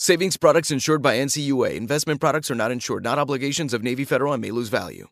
Savings 0.00 0.36
products 0.36 0.70
insured 0.70 1.02
by 1.02 1.16
NCUA. 1.16 1.74
Investment 1.74 2.20
products 2.20 2.52
are 2.52 2.54
not 2.54 2.70
insured, 2.70 3.02
not 3.02 3.18
obligations 3.18 3.74
of 3.74 3.82
Navy 3.82 4.04
Federal 4.04 4.32
and 4.32 4.40
may 4.40 4.52
lose 4.52 4.68
value. 4.68 5.08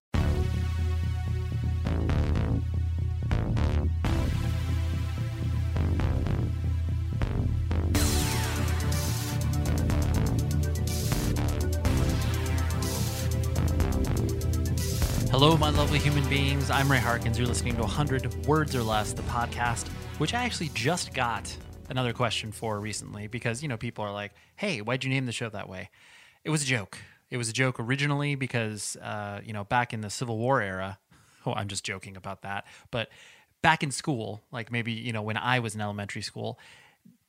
Hello, 15.32 15.56
my 15.56 15.70
lovely 15.70 15.98
human 15.98 16.28
beings. 16.28 16.70
I'm 16.70 16.88
Ray 16.88 17.00
Harkins. 17.00 17.36
You're 17.36 17.48
listening 17.48 17.74
to 17.74 17.82
100 17.82 18.46
Words 18.46 18.76
or 18.76 18.84
Less, 18.84 19.12
the 19.12 19.22
podcast, 19.22 19.88
which 20.18 20.32
I 20.32 20.44
actually 20.44 20.70
just 20.74 21.12
got 21.12 21.52
another 21.88 22.12
question 22.12 22.52
for 22.52 22.78
recently 22.80 23.26
because, 23.26 23.62
you 23.62 23.68
know, 23.68 23.76
people 23.76 24.04
are 24.04 24.12
like, 24.12 24.32
hey, 24.56 24.80
why'd 24.80 25.04
you 25.04 25.10
name 25.10 25.26
the 25.26 25.32
show 25.32 25.48
that 25.48 25.68
way? 25.68 25.90
It 26.44 26.50
was 26.50 26.62
a 26.62 26.66
joke. 26.66 26.98
It 27.30 27.36
was 27.36 27.48
a 27.48 27.52
joke 27.52 27.80
originally 27.80 28.34
because, 28.34 28.96
uh, 28.96 29.40
you 29.44 29.52
know, 29.52 29.64
back 29.64 29.92
in 29.92 30.00
the 30.00 30.10
Civil 30.10 30.38
War 30.38 30.60
era, 30.60 30.98
oh, 31.46 31.52
I'm 31.52 31.68
just 31.68 31.84
joking 31.84 32.16
about 32.16 32.42
that, 32.42 32.66
but 32.90 33.08
back 33.62 33.82
in 33.82 33.90
school, 33.90 34.42
like 34.52 34.70
maybe, 34.70 34.92
you 34.92 35.12
know, 35.12 35.22
when 35.22 35.36
I 35.36 35.58
was 35.58 35.74
in 35.74 35.80
elementary 35.80 36.22
school, 36.22 36.58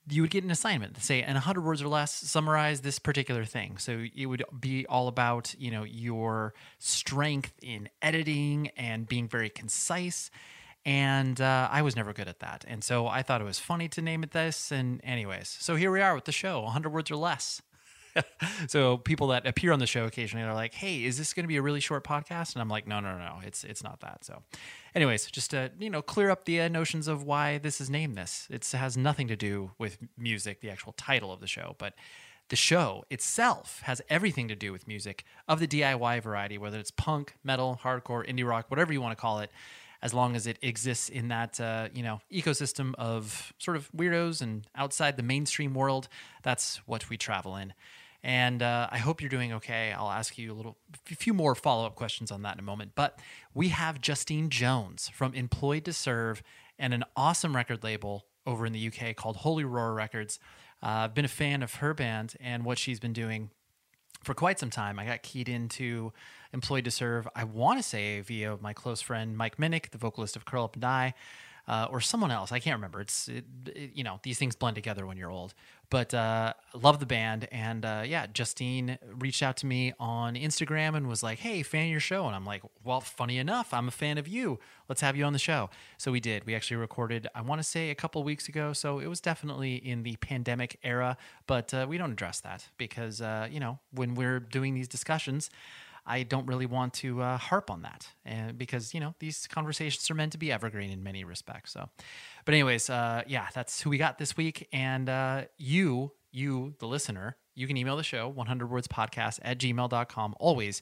you 0.10 0.22
would 0.22 0.32
get 0.32 0.44
an 0.44 0.52
assignment 0.52 0.96
to 0.96 1.02
say 1.02 1.22
in 1.22 1.34
100 1.34 1.62
words 1.62 1.82
or 1.82 1.88
less 1.88 2.14
summarize 2.14 2.82
this 2.82 2.98
particular 2.98 3.44
thing 3.44 3.78
so 3.78 4.06
it 4.16 4.26
would 4.26 4.44
be 4.58 4.86
all 4.88 5.08
about 5.08 5.54
you 5.58 5.70
know 5.70 5.84
your 5.84 6.54
strength 6.80 7.54
in 7.62 7.90
editing 8.02 8.70
and 8.78 9.08
being 9.08 9.28
very 9.28 9.50
concise 9.50 10.32
and 10.88 11.42
uh, 11.42 11.68
i 11.70 11.82
was 11.82 11.96
never 11.96 12.14
good 12.14 12.28
at 12.30 12.40
that 12.40 12.64
and 12.68 12.84
so 12.84 13.08
i 13.08 13.22
thought 13.22 13.42
it 13.42 13.44
was 13.44 13.60
funny 13.60 13.88
to 13.90 14.02
name 14.02 14.24
it 14.24 14.32
this 14.32 14.72
and 14.72 15.02
anyways 15.04 15.58
so 15.60 15.76
here 15.76 15.92
we 15.92 16.02
are 16.02 16.16
with 16.16 16.26
the 16.26 16.32
show 16.32 16.62
100 16.62 16.90
words 16.90 17.12
or 17.12 17.18
less 17.18 17.62
so 18.68 18.98
people 18.98 19.28
that 19.28 19.46
appear 19.46 19.72
on 19.72 19.80
the 19.80 19.86
show 19.86 20.06
occasionally 20.06 20.44
are 20.44 20.54
like, 20.54 20.74
"Hey, 20.74 21.04
is 21.04 21.20
this 21.20 21.34
going 21.34 21.44
to 21.44 21.48
be 21.48 21.58
a 21.58 21.62
really 21.62 21.80
short 21.80 22.04
podcast?" 22.04 22.54
And 22.54 22.62
I'm 22.62 22.70
like, 22.70 22.88
"No, 22.88 23.00
no, 23.00 23.18
no, 23.18 23.40
it's 23.44 23.64
it's 23.64 23.84
not 23.84 24.00
that." 24.02 24.26
So, 24.26 24.44
anyways, 24.96 25.26
just 25.28 25.52
to 25.52 25.72
you 25.80 25.90
know 25.90 26.02
clear 26.02 26.30
up 26.30 26.46
the 26.46 26.62
uh, 26.62 26.68
notions 26.68 27.08
of 27.08 27.24
why 27.24 27.58
this 27.58 27.80
is 27.80 27.90
named 27.90 28.16
this. 28.16 28.48
It 28.50 28.66
has 28.72 28.98
nothing 28.98 29.28
to 29.28 29.36
do 29.36 29.72
with 29.78 30.00
music, 30.18 30.62
the 30.62 30.70
actual 30.70 30.94
title 30.94 31.32
of 31.32 31.40
the 31.42 31.48
show, 31.48 31.76
but 31.78 31.94
the 32.50 32.56
show 32.56 33.04
itself 33.10 33.82
has 33.84 34.02
everything 34.10 34.48
to 34.48 34.56
do 34.56 34.72
with 34.72 34.88
music 34.88 35.26
of 35.48 35.60
the 35.60 35.68
DIY 35.68 36.24
variety, 36.24 36.58
whether 36.58 36.80
it's 36.80 36.92
punk, 36.92 37.36
metal, 37.44 37.80
hardcore, 37.84 38.28
indie 38.28 38.48
rock, 38.48 38.66
whatever 38.70 38.94
you 38.94 39.02
want 39.02 39.18
to 39.18 39.22
call 39.22 39.40
it 39.40 39.52
as 40.08 40.14
long 40.14 40.38
as 40.38 40.48
it 40.48 40.58
exists 40.62 41.10
in 41.10 41.28
that 41.28 41.60
uh, 41.60 41.90
you 41.94 42.02
know 42.02 42.22
ecosystem 42.32 42.96
of 42.96 43.54
sort 43.58 43.76
of 43.76 43.92
weirdos 43.92 44.42
and 44.42 44.66
outside 44.74 45.18
the 45.18 45.24
mainstream 45.24 45.74
world 45.74 46.08
that's 46.44 46.78
what 46.86 47.10
we 47.10 47.18
travel 47.18 47.58
in 47.58 47.74
and 48.24 48.64
uh, 48.64 48.88
I 48.92 48.98
hope 48.98 49.22
you're 49.22 49.30
doing 49.30 49.54
okay. 49.54 49.94
I'll 49.94 50.10
ask 50.10 50.38
you 50.38 50.52
a 50.52 50.56
little, 50.56 50.76
a 51.10 51.16
few 51.16 51.34
more 51.34 51.56
follow 51.56 51.86
up 51.86 51.96
questions 51.96 52.32
on 52.32 52.42
that 52.42 52.56
in 52.56 52.60
a 52.60 52.64
moment. 52.64 52.92
But 52.96 53.20
we 53.54 53.70
have 53.70 54.02
Justine 54.02 54.50
Jones 54.50 55.10
from 55.14 55.34
Employed 55.34 55.86
to 55.86 55.94
Serve 55.94 56.42
and 56.80 56.94
an 56.94 57.04
awesome 57.16 57.56
record 57.56 57.84
label 57.84 58.26
over 58.46 58.66
in 58.66 58.74
the 58.74 58.88
UK 58.88 59.16
called 59.16 59.38
Holy 59.38 59.64
Roar 59.64 59.94
Records. 59.94 60.40
Uh, 60.82 61.06
I've 61.06 61.14
been 61.14 61.26
a 61.26 61.30
fan 61.30 61.64
of 61.64 61.76
her 61.76 61.94
band 61.94 62.36
and 62.40 62.66
what 62.66 62.78
she's 62.78 63.00
been 63.00 63.14
doing 63.14 63.52
for 64.24 64.34
quite 64.34 64.60
some 64.60 64.72
time. 64.72 65.00
I 65.00 65.06
got 65.06 65.24
keyed 65.24 65.48
into 65.48 66.12
Employed 66.54 66.86
to 66.86 66.92
Serve, 66.92 67.28
I 67.36 67.44
want 67.44 67.80
to 67.80 67.84
say 67.84 68.22
via 68.22 68.58
my 68.62 68.74
close 68.74 69.02
friend 69.02 69.38
Mike 69.38 69.58
Minnick, 69.58 69.92
the 69.92 69.98
vocalist 69.98 70.36
of 70.36 70.46
Curl 70.46 70.66
Up 70.66 70.76
and 70.76 70.82
Die 70.82 71.14
uh, 71.68 71.88
or 71.90 72.00
someone 72.00 72.32
else. 72.32 72.52
I 72.52 72.60
can't 72.60 72.78
remember. 72.78 73.02
It's 73.02 73.28
it, 73.28 73.46
it, 73.68 73.92
you 73.94 74.04
know 74.04 74.20
these 74.24 74.40
things 74.40 74.56
blend 74.56 74.76
together 74.76 75.06
when 75.06 75.18
you're 75.18 75.32
old. 75.32 75.54
But 75.90 76.14
uh, 76.14 76.54
love 76.74 77.00
the 77.00 77.06
band, 77.06 77.48
and 77.52 77.86
uh, 77.86 78.04
yeah, 78.06 78.28
Justine 78.28 78.98
reached 79.20 79.42
out 79.42 79.56
to 79.58 79.66
me 79.66 79.94
on 80.00 80.36
Instagram 80.36 80.96
and 80.96 81.08
was 81.08 81.24
like, 81.24 81.40
"Hey, 81.40 81.64
fan 81.64 81.86
of 81.86 81.92
your 81.92 82.00
show," 82.00 82.26
and 82.26 82.36
I'm 82.36 82.46
like, 82.46 82.62
"Well, 82.84 83.02
funny 83.02 83.38
enough, 83.38 83.74
I'm 83.74 83.88
a 83.88 83.92
fan 83.92 84.18
of 84.18 84.28
you. 84.28 84.60
Let's 84.88 85.02
have 85.02 85.16
you 85.16 85.26
on 85.26 85.34
the 85.34 85.40
show." 85.40 85.70
So 85.98 86.12
we 86.12 86.20
did. 86.20 86.46
We 86.46 86.56
actually 86.56 86.78
recorded. 86.78 87.28
I 87.36 87.42
want 87.42 87.60
to 87.60 87.64
say 87.64 87.90
a 87.90 87.96
couple 87.96 88.24
weeks 88.24 88.48
ago. 88.48 88.74
So 88.74 89.00
it 89.00 89.08
was 89.08 89.20
definitely 89.20 89.76
in 89.76 90.04
the 90.04 90.16
pandemic 90.18 90.80
era, 90.84 91.18
but 91.48 91.74
uh, 91.74 91.86
we 91.88 91.98
don't 91.98 92.12
address 92.12 92.40
that 92.42 92.68
because 92.78 93.22
uh, 93.22 93.48
you 93.50 93.60
know 93.60 93.80
when 93.92 94.16
we're 94.16 94.40
doing 94.40 94.74
these 94.74 94.88
discussions. 94.88 95.50
I 96.08 96.24
don't 96.24 96.46
really 96.46 96.66
want 96.66 96.94
to 96.96 97.22
uh, 97.22 97.38
harp 97.38 97.70
on 97.70 97.82
that 97.82 98.08
and 98.26 98.58
because 98.58 98.94
you 98.94 99.00
know 99.00 99.14
these 99.20 99.46
conversations 99.48 100.10
are 100.10 100.16
meant 100.16 100.32
to 100.32 100.38
be 100.38 100.52
evergreen 100.52 100.90
in 100.90 101.04
many 101.04 101.24
respects. 101.24 101.74
So, 101.74 101.90
but 102.46 102.54
anyways, 102.54 102.90
uh, 102.90 103.24
yeah, 103.28 103.48
that's 103.54 103.82
who 103.82 103.90
we 103.90 103.98
got 103.98 104.18
this 104.18 104.38
week. 104.38 104.68
And 104.72 105.10
uh, 105.10 105.44
you, 105.58 106.14
you, 106.32 106.74
the 106.80 106.88
listener, 106.88 107.36
you 107.56 107.68
can 107.68 107.76
email 107.76 107.98
the 107.98 108.04
show 108.04 108.30
100 108.30 108.70
words 108.70 108.88
podcast 108.88 109.40
at 109.44 109.58
gmail.com 109.58 110.36
always. 110.40 110.82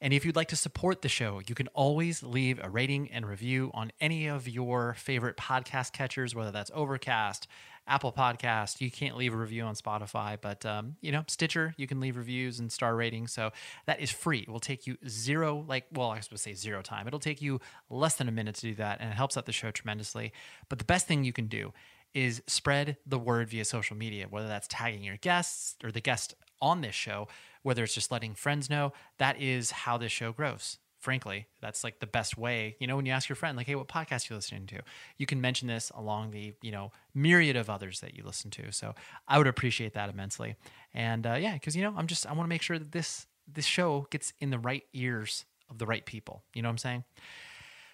And 0.00 0.12
if 0.12 0.26
you'd 0.26 0.36
like 0.36 0.48
to 0.48 0.56
support 0.56 1.02
the 1.02 1.08
show, 1.08 1.40
you 1.46 1.54
can 1.54 1.68
always 1.68 2.22
leave 2.22 2.60
a 2.62 2.68
rating 2.68 3.10
and 3.10 3.26
review 3.26 3.70
on 3.72 3.92
any 4.00 4.26
of 4.26 4.48
your 4.48 4.94
favorite 4.94 5.36
podcast 5.36 5.92
catchers, 5.92 6.34
whether 6.34 6.50
that's 6.50 6.70
Overcast, 6.74 7.46
Apple 7.86 8.12
Podcast. 8.12 8.80
You 8.80 8.90
can't 8.90 9.16
leave 9.16 9.34
a 9.34 9.36
review 9.36 9.62
on 9.64 9.74
Spotify, 9.74 10.38
but 10.40 10.64
um, 10.64 10.96
you 11.00 11.12
know 11.12 11.24
Stitcher, 11.28 11.74
you 11.76 11.86
can 11.86 12.00
leave 12.00 12.16
reviews 12.16 12.58
and 12.58 12.70
star 12.70 12.96
ratings. 12.96 13.32
So 13.32 13.50
that 13.86 14.00
is 14.00 14.10
free. 14.10 14.40
It 14.40 14.48
will 14.48 14.60
take 14.60 14.86
you 14.86 14.96
zero, 15.08 15.64
like 15.68 15.86
well, 15.92 16.10
I 16.10 16.16
was 16.16 16.28
to 16.28 16.38
say 16.38 16.54
zero 16.54 16.82
time. 16.82 17.06
It'll 17.06 17.18
take 17.18 17.42
you 17.42 17.60
less 17.90 18.16
than 18.16 18.28
a 18.28 18.32
minute 18.32 18.54
to 18.56 18.62
do 18.62 18.74
that, 18.76 19.00
and 19.00 19.10
it 19.10 19.14
helps 19.14 19.36
out 19.36 19.46
the 19.46 19.52
show 19.52 19.70
tremendously. 19.70 20.32
But 20.68 20.78
the 20.78 20.84
best 20.84 21.06
thing 21.06 21.24
you 21.24 21.32
can 21.32 21.46
do 21.46 21.72
is 22.14 22.42
spread 22.46 22.96
the 23.04 23.18
word 23.18 23.48
via 23.48 23.64
social 23.64 23.96
media, 23.96 24.26
whether 24.30 24.46
that's 24.46 24.68
tagging 24.68 25.02
your 25.02 25.16
guests 25.16 25.74
or 25.82 25.90
the 25.90 26.00
guest 26.00 26.34
on 26.62 26.80
this 26.80 26.94
show, 26.94 27.28
whether 27.62 27.82
it's 27.82 27.94
just 27.94 28.12
letting 28.12 28.34
friends 28.34 28.70
know, 28.70 28.92
that 29.18 29.40
is 29.40 29.72
how 29.72 29.98
this 29.98 30.12
show 30.12 30.32
grows. 30.32 30.78
Frankly, 31.04 31.48
that's 31.60 31.84
like 31.84 32.00
the 32.00 32.06
best 32.06 32.38
way. 32.38 32.76
You 32.80 32.86
know, 32.86 32.96
when 32.96 33.04
you 33.04 33.12
ask 33.12 33.28
your 33.28 33.36
friend, 33.36 33.58
like, 33.58 33.66
"Hey, 33.66 33.74
what 33.74 33.88
podcast 33.88 34.30
you 34.30 34.36
listening 34.36 34.64
to?" 34.68 34.80
You 35.18 35.26
can 35.26 35.38
mention 35.38 35.68
this 35.68 35.92
along 35.94 36.30
the 36.30 36.54
you 36.62 36.72
know 36.72 36.92
myriad 37.12 37.56
of 37.56 37.68
others 37.68 38.00
that 38.00 38.14
you 38.14 38.22
listen 38.24 38.50
to. 38.52 38.72
So 38.72 38.94
I 39.28 39.36
would 39.36 39.46
appreciate 39.46 39.92
that 39.92 40.08
immensely. 40.08 40.56
And 40.94 41.26
uh, 41.26 41.34
yeah, 41.34 41.52
because 41.52 41.76
you 41.76 41.82
know, 41.82 41.92
I'm 41.94 42.06
just 42.06 42.26
I 42.26 42.32
want 42.32 42.46
to 42.46 42.48
make 42.48 42.62
sure 42.62 42.78
that 42.78 42.92
this 42.92 43.26
this 43.46 43.66
show 43.66 44.06
gets 44.08 44.32
in 44.40 44.48
the 44.48 44.58
right 44.58 44.84
ears 44.94 45.44
of 45.68 45.76
the 45.76 45.84
right 45.84 46.06
people. 46.06 46.42
You 46.54 46.62
know 46.62 46.68
what 46.68 46.72
I'm 46.72 46.78
saying? 46.78 47.04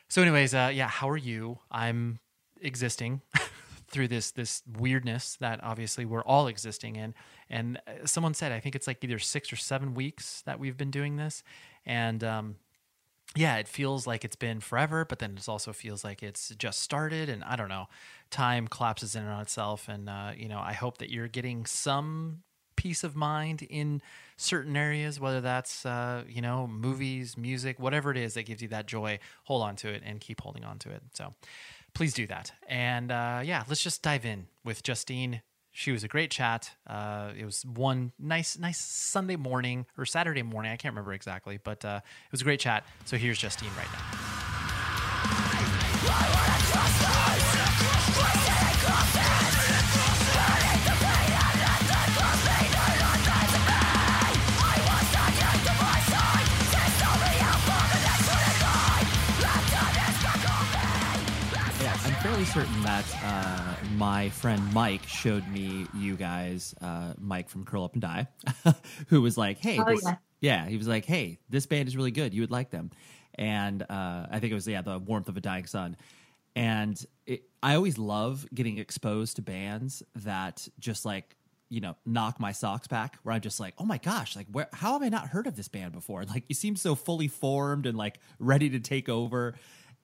So, 0.08 0.22
anyways, 0.22 0.54
uh, 0.54 0.70
yeah, 0.72 0.86
how 0.86 1.10
are 1.10 1.16
you? 1.16 1.58
I'm 1.68 2.20
existing 2.60 3.22
through 3.88 4.06
this 4.06 4.30
this 4.30 4.62
weirdness 4.78 5.36
that 5.40 5.58
obviously 5.64 6.04
we're 6.04 6.22
all 6.22 6.46
existing 6.46 6.94
in. 6.94 7.12
And 7.48 7.80
uh, 7.88 8.06
someone 8.06 8.34
said, 8.34 8.52
I 8.52 8.60
think 8.60 8.76
it's 8.76 8.86
like 8.86 9.02
either 9.02 9.18
six 9.18 9.52
or 9.52 9.56
seven 9.56 9.94
weeks 9.94 10.42
that 10.46 10.60
we've 10.60 10.76
been 10.76 10.92
doing 10.92 11.16
this, 11.16 11.42
and 11.84 12.22
um, 12.22 12.54
yeah, 13.37 13.59
it 13.59 13.69
feels 13.69 14.06
like 14.06 14.25
it's 14.25 14.37
been 14.37 14.61
forever, 14.61 15.05
but 15.05 15.21
then 15.21 15.37
it 15.37 15.49
also 15.49 15.73
feels 15.73 16.03
like 16.03 16.23
it's 16.23 16.49
just 16.56 16.81
started. 16.81 17.29
And 17.29 17.44
I 17.44 17.56
don't 17.56 17.69
know, 17.69 17.87
time 18.31 18.67
collapses 18.67 19.15
in 19.15 19.25
on 19.25 19.41
itself. 19.41 19.88
And, 19.88 20.09
uh, 20.09 20.32
you 20.37 20.49
know, 20.49 20.59
I 20.59 20.73
hope 20.73 20.99
that 20.99 21.11
you're 21.11 21.29
getting 21.29 21.65
some 21.65 22.43
peace 22.75 23.05
of 23.05 23.15
mind 23.15 23.62
in 23.62 24.03
certain 24.37 24.77
areas, 24.77 25.21
whether 25.21 25.41
that's, 25.41 25.87
uh, 25.87 26.25
you 26.29 26.43
know, 26.43 26.67
movies, 26.67 27.37
music, 27.37 27.79
whatever 27.79 28.11
it 28.11 28.17
is 28.17 28.35
that 28.35 28.47
gives 28.47 28.62
you 28.62 28.69
that 28.69 28.87
joy. 28.87 29.19
Hold 29.44 29.62
on 29.62 29.77
to 29.77 29.88
it 29.88 30.03
and 30.05 30.21
keep 30.21 30.41
holding 30.41 30.65
on 30.65 30.79
to 30.81 30.91
it. 30.91 31.03
So 31.12 31.35
please 31.94 32.15
do 32.15 32.27
that. 32.27 32.53
And 32.67 33.12
uh, 33.12 33.43
yeah, 33.44 33.65
let's 33.69 33.82
just 33.82 34.03
dive 34.03 34.25
in 34.25 34.47
with 34.65 34.82
Justine 34.82 35.43
she 35.72 35.93
was 35.93 36.05
a 36.05 36.08
great 36.08 36.31
chat. 36.31 36.72
Uh, 36.87 37.31
it 37.37 37.44
was 37.44 37.64
one 37.64 38.12
nice, 38.19 38.58
nice 38.58 38.78
Sunday 38.78 39.37
morning 39.37 39.87
or 39.96 40.05
Saturday 40.05 40.43
morning. 40.43 40.72
I 40.72 40.76
can't 40.76 40.93
remember 40.93 41.12
exactly, 41.12 41.58
but 41.62 41.84
uh, 41.84 42.00
it 42.05 42.32
was 42.32 42.40
a 42.40 42.44
great 42.44 42.61
chat. 42.61 42.84
So 43.05 43.17
here's 43.17 43.38
Justine 43.38 43.70
right 43.76 43.88
now. 43.93 44.31
Certain 62.52 62.82
that 62.82 63.05
uh, 63.23 63.76
my 63.94 64.29
friend 64.31 64.61
Mike 64.75 65.06
showed 65.06 65.47
me 65.47 65.87
you 65.94 66.17
guys, 66.17 66.75
uh, 66.81 67.12
Mike 67.17 67.49
from 67.49 67.64
Curl 67.64 67.85
Up 67.85 67.93
and 67.93 68.02
Die, 68.02 68.26
who 69.06 69.23
was 69.23 69.38
like, 69.38 69.58
"Hey, 69.58 69.79
oh, 69.79 69.85
this, 69.85 70.02
yeah. 70.02 70.17
yeah," 70.41 70.67
he 70.67 70.76
was 70.76 70.88
like, 70.88 71.05
"Hey, 71.05 71.38
this 71.49 71.67
band 71.67 71.87
is 71.87 71.97
really 71.97 72.11
good. 72.11 72.35
You 72.35 72.41
would 72.41 72.50
like 72.50 72.70
them." 72.70 72.91
And 73.37 73.82
uh, 73.82 74.26
I 74.29 74.41
think 74.41 74.50
it 74.50 74.55
was 74.55 74.67
yeah, 74.67 74.82
the 74.82 74.99
warmth 74.99 75.29
of 75.29 75.37
a 75.37 75.41
dying 75.41 75.67
sun. 75.67 75.97
And 76.56 77.00
it, 77.25 77.44
I 77.62 77.76
always 77.76 77.99
love 77.99 78.44
getting 78.53 78.79
exposed 78.79 79.37
to 79.37 79.43
bands 79.43 80.03
that 80.17 80.67
just 80.81 81.05
like 81.05 81.37
you 81.69 81.81
know 81.81 81.94
knock 82.05 82.41
my 82.41 82.50
socks 82.50 82.88
back 82.88 83.17
where 83.23 83.32
i'm 83.32 83.41
just 83.41 83.61
like 83.61 83.75
oh 83.79 83.85
my 83.85 83.99
gosh 83.99 84.35
like 84.35 84.49
where 84.50 84.69
how 84.73 84.94
have 84.94 85.03
i 85.05 85.08
not 85.08 85.29
heard 85.29 85.46
of 85.46 85.55
this 85.55 85.69
band 85.69 85.93
before 85.93 86.25
like 86.25 86.43
you 86.49 86.55
seem 86.56 86.75
so 86.75 86.96
fully 86.96 87.29
formed 87.29 87.87
and 87.87 87.96
like 87.96 88.19
ready 88.41 88.70
to 88.70 88.81
take 88.81 89.08
over 89.08 89.55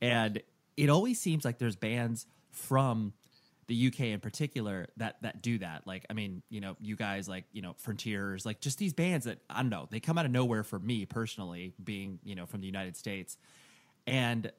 and 0.00 0.40
it 0.76 0.88
always 0.90 1.18
seems 1.18 1.44
like 1.44 1.58
there's 1.58 1.74
bands 1.74 2.24
from 2.56 3.12
the 3.68 3.88
UK 3.88 4.00
in 4.00 4.20
particular 4.20 4.86
that 4.96 5.20
that 5.22 5.42
do 5.42 5.58
that. 5.58 5.86
Like, 5.86 6.06
I 6.08 6.12
mean, 6.12 6.42
you 6.48 6.60
know, 6.60 6.76
you 6.80 6.94
guys 6.96 7.28
like, 7.28 7.44
you 7.52 7.62
know, 7.62 7.74
Frontiers, 7.78 8.46
like 8.46 8.60
just 8.60 8.78
these 8.78 8.92
bands 8.92 9.26
that 9.26 9.38
I 9.50 9.62
don't 9.62 9.70
know, 9.70 9.88
they 9.90 10.00
come 10.00 10.18
out 10.18 10.24
of 10.24 10.30
nowhere 10.30 10.62
for 10.62 10.78
me 10.78 11.04
personally, 11.04 11.74
being, 11.82 12.20
you 12.22 12.34
know, 12.34 12.46
from 12.46 12.60
the 12.60 12.66
United 12.66 12.96
States. 12.96 13.36
And 14.06 14.52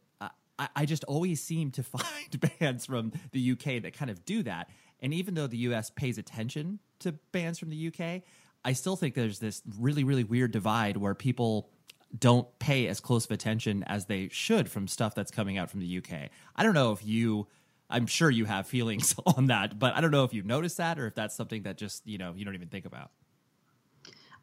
I, 0.59 0.69
I 0.75 0.85
just 0.85 1.03
always 1.05 1.41
seem 1.41 1.71
to 1.71 1.83
find 1.83 2.59
bands 2.59 2.85
from 2.85 3.13
the 3.31 3.51
UK 3.51 3.81
that 3.83 3.93
kind 3.93 4.11
of 4.11 4.25
do 4.25 4.43
that. 4.43 4.69
And 4.99 5.13
even 5.13 5.35
though 5.35 5.47
the 5.47 5.57
US 5.57 5.89
pays 5.89 6.17
attention 6.17 6.79
to 6.99 7.13
bands 7.31 7.59
from 7.59 7.69
the 7.69 7.87
UK, 7.87 8.23
I 8.65 8.73
still 8.73 8.95
think 8.95 9.15
there's 9.15 9.39
this 9.39 9.61
really, 9.79 10.03
really 10.03 10.23
weird 10.23 10.51
divide 10.51 10.97
where 10.97 11.13
people 11.13 11.69
don't 12.17 12.47
pay 12.59 12.87
as 12.87 12.99
close 12.99 13.25
of 13.25 13.31
attention 13.31 13.83
as 13.83 14.05
they 14.05 14.29
should 14.31 14.69
from 14.69 14.87
stuff 14.87 15.13
that's 15.13 15.31
coming 15.31 15.57
out 15.57 15.69
from 15.69 15.81
the 15.81 15.97
UK. 15.97 16.29
I 16.55 16.63
don't 16.63 16.73
know 16.73 16.91
if 16.91 17.05
you 17.05 17.47
I'm 17.89 18.05
sure 18.05 18.29
you 18.29 18.45
have 18.45 18.67
feelings 18.67 19.15
on 19.25 19.47
that, 19.47 19.79
but 19.79 19.95
I 19.95 20.01
don't 20.01 20.11
know 20.11 20.23
if 20.23 20.33
you've 20.33 20.45
noticed 20.45 20.77
that 20.77 20.99
or 20.99 21.07
if 21.07 21.15
that's 21.15 21.35
something 21.35 21.63
that 21.63 21.77
just, 21.77 22.05
you 22.05 22.17
know, 22.17 22.33
you 22.35 22.45
don't 22.45 22.55
even 22.55 22.69
think 22.69 22.85
about. 22.85 23.11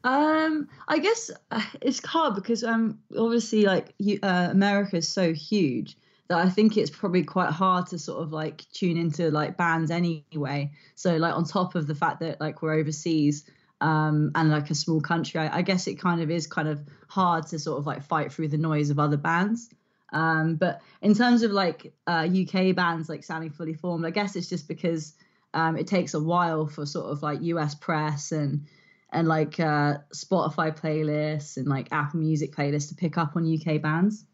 Um, 0.02 0.68
I 0.86 0.98
guess 0.98 1.30
uh, 1.50 1.62
it's 1.80 2.04
hard 2.04 2.34
because 2.34 2.62
um, 2.62 2.98
obviously, 3.16 3.64
like 3.64 3.94
uh, 4.22 4.48
America 4.50 4.98
is 4.98 5.08
so 5.08 5.32
huge 5.32 5.96
that 6.28 6.38
I 6.38 6.48
think 6.50 6.76
it's 6.76 6.90
probably 6.90 7.22
quite 7.24 7.50
hard 7.50 7.86
to 7.88 7.98
sort 7.98 8.22
of 8.22 8.32
like 8.32 8.68
tune 8.72 8.98
into 8.98 9.30
like 9.30 9.56
bands 9.56 9.90
anyway. 9.90 10.72
So 10.94 11.16
like 11.16 11.34
on 11.34 11.44
top 11.44 11.74
of 11.74 11.86
the 11.86 11.94
fact 11.94 12.20
that 12.20 12.40
like 12.40 12.60
we're 12.60 12.74
overseas, 12.74 13.44
um, 13.80 14.30
and 14.34 14.50
like 14.50 14.70
a 14.70 14.74
small 14.74 15.00
country, 15.00 15.40
I, 15.40 15.58
I, 15.58 15.62
guess 15.62 15.86
it 15.86 15.96
kind 15.96 16.22
of 16.22 16.30
is 16.30 16.46
kind 16.46 16.68
of 16.68 16.82
hard 17.08 17.46
to 17.48 17.58
sort 17.58 17.78
of 17.78 17.86
like 17.86 18.02
fight 18.02 18.32
through 18.32 18.48
the 18.48 18.56
noise 18.56 18.88
of 18.88 18.98
other 18.98 19.16
bands. 19.16 19.68
Um, 20.14 20.54
but 20.54 20.80
in 21.02 21.12
terms 21.12 21.42
of 21.42 21.50
like 21.50 21.92
uh, 22.06 22.26
UK 22.26 22.74
bands 22.74 23.08
like 23.08 23.24
sounding 23.24 23.50
fully 23.50 23.74
formed, 23.74 24.06
I 24.06 24.10
guess 24.10 24.36
it's 24.36 24.48
just 24.48 24.68
because 24.68 25.14
um, 25.52 25.76
it 25.76 25.86
takes 25.86 26.14
a 26.14 26.20
while 26.20 26.66
for 26.66 26.86
sort 26.86 27.06
of 27.06 27.22
like 27.22 27.42
US 27.42 27.74
press 27.74 28.32
and 28.32 28.66
and 29.10 29.28
like 29.28 29.60
uh, 29.60 29.98
Spotify 30.14 30.76
playlists 30.76 31.56
and 31.56 31.66
like 31.66 31.88
Apple 31.92 32.20
Music 32.20 32.54
playlists 32.54 32.88
to 32.88 32.94
pick 32.94 33.18
up 33.18 33.36
on 33.36 33.44
UK 33.44 33.82
bands. 33.82 34.24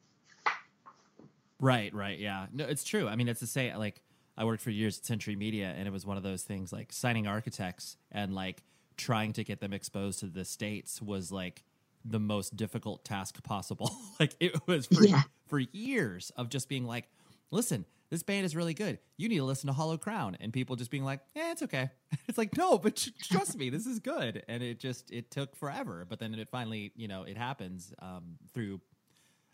Right, 1.59 1.93
right, 1.95 2.19
yeah. 2.19 2.47
No, 2.53 2.65
it's 2.65 2.85
true. 2.85 3.09
I 3.09 3.17
mean, 3.17 3.29
it's 3.29 3.41
to 3.41 3.47
say 3.47 3.75
like 3.75 4.03
I 4.37 4.45
worked 4.45 4.63
for 4.63 4.71
years 4.71 4.99
at 4.99 5.07
Century 5.07 5.37
Media, 5.37 5.75
and 5.77 5.89
it 5.89 5.91
was 5.91 6.07
one 6.07 6.17
of 6.19 6.23
those 6.23 6.43
things 6.43 6.73
like 6.73 6.93
signing 6.93 7.27
architects 7.27 7.97
and 8.13 8.35
like 8.35 8.63
trying 8.97 9.33
to 9.33 9.45
get 9.45 9.61
them 9.61 9.73
exposed 9.73 10.21
to 10.21 10.27
the 10.27 10.45
states 10.45 11.01
was 11.01 11.33
like 11.33 11.63
the 12.05 12.21
most 12.21 12.57
difficult 12.57 13.05
task 13.05 13.43
possible. 13.43 13.91
like 14.21 14.35
it 14.41 14.67
was 14.67 14.87
for 14.87 15.05
yeah. 15.05 15.23
for 15.47 15.59
years 15.59 16.31
of 16.37 16.49
just 16.49 16.69
being 16.69 16.87
like, 16.87 17.09
listen, 17.51 17.85
this 18.11 18.23
band 18.23 18.45
is 18.45 18.57
really 18.57 18.75
good. 18.75 18.99
You 19.17 19.29
need 19.29 19.39
to 19.39 19.45
listen 19.45 19.69
to 19.69 19.73
Hollow 19.73 19.97
Crown, 19.97 20.37
and 20.41 20.53
people 20.53 20.77
just 20.77 20.91
being 20.91 21.05
like, 21.05 21.21
yeah, 21.35 21.53
it's 21.53 21.63
okay. 21.63 21.91
It's 22.29 22.39
like 22.39 22.57
no, 22.57 22.79
but 22.79 23.09
trust 23.23 23.59
me, 23.59 23.71
this 23.71 23.87
is 23.87 23.99
good. 23.99 24.45
And 24.47 24.63
it 24.63 24.79
just 24.79 25.11
it 25.11 25.31
took 25.31 25.57
forever, 25.57 26.07
but 26.09 26.21
then 26.21 26.33
it 26.35 26.49
finally, 26.49 26.93
you 26.95 27.09
know, 27.09 27.25
it 27.25 27.37
happens 27.37 27.93
um, 28.01 28.37
through 28.55 28.81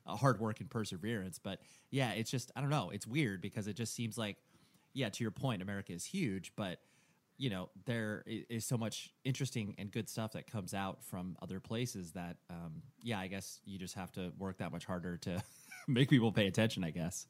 hard 0.06 0.40
work 0.40 0.60
and 0.60 0.70
perseverance. 0.70 1.38
But 1.38 1.60
yeah, 1.90 2.12
it's 2.12 2.30
just 2.30 2.52
I 2.54 2.60
don't 2.60 2.70
know. 2.70 2.90
It's 2.90 3.06
weird 3.06 3.40
because 3.40 3.66
it 3.66 3.76
just 3.76 3.94
seems 3.94 4.18
like, 4.18 4.36
yeah, 4.92 5.08
to 5.08 5.24
your 5.24 5.30
point, 5.30 5.62
America 5.62 5.92
is 5.92 6.04
huge, 6.04 6.52
but 6.54 6.80
you 7.38 7.50
know 7.50 7.68
there 7.84 8.24
is 8.26 8.64
so 8.64 8.76
much 8.76 9.10
interesting 9.24 9.74
and 9.78 9.90
good 9.90 10.08
stuff 10.08 10.32
that 10.32 10.50
comes 10.50 10.74
out 10.74 11.04
from 11.04 11.36
other 11.42 11.60
places 11.60 12.12
that 12.12 12.36
um, 12.50 12.82
yeah 13.02 13.18
i 13.18 13.26
guess 13.26 13.60
you 13.64 13.78
just 13.78 13.94
have 13.94 14.10
to 14.12 14.32
work 14.38 14.58
that 14.58 14.72
much 14.72 14.84
harder 14.84 15.16
to 15.16 15.42
make 15.88 16.08
people 16.08 16.32
pay 16.32 16.46
attention 16.46 16.84
i 16.84 16.90
guess. 16.90 17.26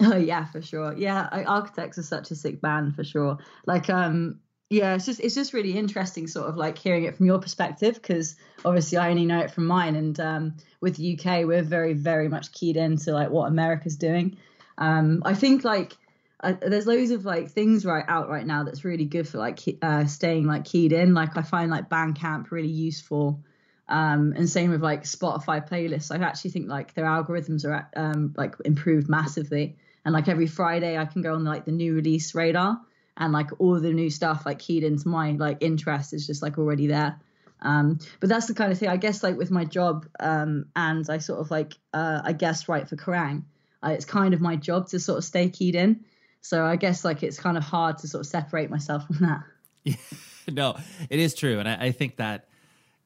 Oh 0.00 0.16
yeah 0.32 0.46
for 0.46 0.62
sure. 0.62 0.94
Yeah 0.96 1.28
architects 1.46 1.98
are 1.98 2.02
such 2.02 2.30
a 2.30 2.34
sick 2.34 2.60
band 2.60 2.94
for 2.94 3.04
sure. 3.04 3.38
Like 3.66 3.90
um 3.90 4.40
yeah 4.70 4.94
it's 4.94 5.04
just 5.04 5.20
it's 5.20 5.34
just 5.34 5.52
really 5.52 5.76
interesting 5.76 6.26
sort 6.26 6.48
of 6.48 6.56
like 6.56 6.78
hearing 6.78 7.04
it 7.04 7.14
from 7.14 7.26
your 7.26 7.38
perspective 7.38 7.94
because 7.94 8.36
obviously 8.64 8.96
i 8.96 9.10
only 9.10 9.26
know 9.26 9.38
it 9.40 9.50
from 9.50 9.66
mine 9.66 9.94
and 9.94 10.18
um, 10.18 10.56
with 10.80 10.96
the 10.96 11.14
uk 11.14 11.46
we're 11.46 11.62
very 11.62 11.92
very 11.92 12.26
much 12.26 12.50
keyed 12.52 12.78
into 12.78 13.12
like 13.12 13.30
what 13.30 13.48
america's 13.48 13.96
doing. 13.96 14.36
Um, 14.78 15.22
i 15.26 15.34
think 15.34 15.62
like 15.62 15.92
uh, 16.42 16.54
there's 16.60 16.86
loads 16.86 17.10
of 17.10 17.24
like 17.24 17.50
things 17.50 17.84
right 17.84 18.04
out 18.08 18.28
right 18.28 18.46
now 18.46 18.64
that's 18.64 18.84
really 18.84 19.04
good 19.04 19.28
for 19.28 19.38
like 19.38 19.60
uh, 19.80 20.06
staying 20.06 20.46
like 20.46 20.64
keyed 20.64 20.92
in. 20.92 21.14
Like 21.14 21.36
I 21.36 21.42
find 21.42 21.70
like 21.70 21.88
Bandcamp 21.88 22.50
really 22.50 22.68
useful, 22.68 23.42
um, 23.88 24.32
and 24.36 24.48
same 24.48 24.70
with 24.70 24.82
like 24.82 25.04
Spotify 25.04 25.66
playlists. 25.68 26.10
I 26.10 26.22
actually 26.24 26.50
think 26.50 26.68
like 26.68 26.94
their 26.94 27.04
algorithms 27.04 27.64
are 27.64 27.88
um, 27.94 28.34
like 28.36 28.56
improved 28.64 29.08
massively. 29.08 29.76
And 30.04 30.12
like 30.12 30.26
every 30.26 30.48
Friday, 30.48 30.98
I 30.98 31.04
can 31.04 31.22
go 31.22 31.34
on 31.34 31.44
like 31.44 31.64
the 31.64 31.70
new 31.70 31.94
release 31.94 32.34
radar, 32.34 32.80
and 33.16 33.32
like 33.32 33.50
all 33.60 33.78
the 33.78 33.92
new 33.92 34.10
stuff 34.10 34.44
like 34.44 34.58
keyed 34.58 34.82
into 34.82 35.08
my 35.08 35.32
like 35.32 35.58
interest 35.60 36.12
is 36.12 36.26
just 36.26 36.42
like 36.42 36.58
already 36.58 36.88
there. 36.88 37.20
Um, 37.60 38.00
but 38.18 38.28
that's 38.28 38.46
the 38.46 38.54
kind 38.54 38.72
of 38.72 38.78
thing 38.78 38.88
I 38.88 38.96
guess 38.96 39.22
like 39.22 39.36
with 39.36 39.52
my 39.52 39.64
job, 39.64 40.06
um, 40.18 40.66
and 40.74 41.08
I 41.08 41.18
sort 41.18 41.38
of 41.38 41.52
like 41.52 41.74
uh, 41.94 42.20
I 42.24 42.32
guess 42.32 42.68
right 42.68 42.88
for 42.88 42.96
Kerrang. 42.96 43.44
Uh, 43.84 43.90
it's 43.90 44.04
kind 44.04 44.34
of 44.34 44.40
my 44.40 44.56
job 44.56 44.88
to 44.88 44.98
sort 44.98 45.18
of 45.18 45.24
stay 45.24 45.48
keyed 45.48 45.76
in. 45.76 46.04
So 46.42 46.64
I 46.64 46.76
guess 46.76 47.04
like 47.04 47.22
it's 47.22 47.38
kind 47.38 47.56
of 47.56 47.62
hard 47.62 47.98
to 47.98 48.08
sort 48.08 48.20
of 48.20 48.26
separate 48.26 48.68
myself 48.68 49.06
from 49.06 49.18
that. 49.20 49.42
Yeah, 49.84 49.94
no, 50.52 50.76
it 51.08 51.18
is 51.18 51.34
true, 51.34 51.58
and 51.58 51.68
I, 51.68 51.86
I 51.86 51.92
think 51.92 52.16
that 52.16 52.48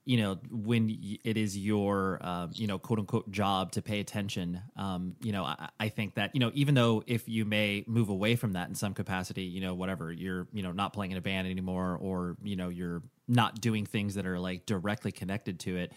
you 0.07 0.17
know 0.19 0.39
when 0.51 1.19
it 1.25 1.37
is 1.37 1.59
your 1.59 2.19
uh, 2.23 2.47
you 2.53 2.67
know 2.67 2.79
quote 2.79 2.99
unquote 2.99 3.31
job 3.31 3.73
to 3.73 3.83
pay 3.83 4.01
attention 4.01 4.63
um, 4.77 5.17
you 5.21 5.33
know 5.33 5.45
I, 5.45 5.69
I, 5.81 5.89
think 5.89 6.15
that 6.15 6.31
you 6.33 6.41
know 6.41 6.53
even 6.55 6.75
though 6.75 7.03
if 7.07 7.29
you 7.29 7.45
may 7.45 7.85
move 7.87 8.09
away 8.09 8.37
from 8.37 8.53
that 8.53 8.69
in 8.69 8.75
some 8.77 8.95
capacity 8.95 9.43
you 9.43 9.61
know 9.61 9.75
whatever 9.75 10.13
you're 10.13 10.47
you 10.53 10.63
know 10.63 10.71
not 10.71 10.93
playing 10.93 11.11
in 11.11 11.19
a 11.19 11.21
band 11.21 11.49
anymore 11.49 11.99
or 12.01 12.37
you 12.45 12.55
know 12.55 12.69
you're 12.69 13.03
not 13.27 13.61
doing 13.61 13.85
things 13.85 14.15
that 14.15 14.27
are 14.27 14.39
like 14.39 14.65
directly 14.65 15.11
connected 15.11 15.59
to 15.61 15.77
it 15.77 15.93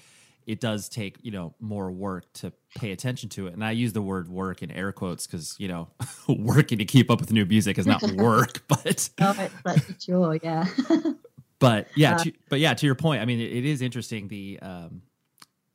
it 0.50 0.60
does 0.60 0.90
take 0.90 1.18
you 1.22 1.32
know 1.32 1.54
more 1.60 1.92
work 1.92 2.26
to 2.34 2.52
pay 2.76 2.92
attention 2.92 3.30
to 3.30 3.48
it. 3.48 3.54
And 3.54 3.64
i 3.64 3.72
use 3.72 3.94
the 3.94 4.02
word 4.02 4.28
work 4.28 4.64
in 4.64 4.72
air 4.72 4.92
quotes 4.92 5.28
because 5.28 5.56
you 5.60 5.68
know 5.68 5.90
working 6.28 6.80
to 6.80 6.86
keep 6.86 7.12
up 7.12 7.20
with 7.20 7.32
new 7.32 7.46
music 7.46 7.78
is 7.78 7.86
not 7.86 8.02
work 8.14 8.64
but 8.68 9.10
oh, 9.22 9.50
but 9.64 9.82
sure 10.00 10.38
yeah. 10.42 10.66
But 11.60 11.90
yeah, 11.94 12.16
uh, 12.16 12.18
to, 12.20 12.34
but 12.48 12.60
yeah, 12.62 12.74
to 12.74 12.86
your 12.86 12.96
point, 12.96 13.22
I 13.22 13.26
mean, 13.26 13.42
it, 13.42 13.52
it 13.52 13.66
is 13.66 13.82
interesting 13.82 14.30
the 14.30 14.60
um, 14.62 15.02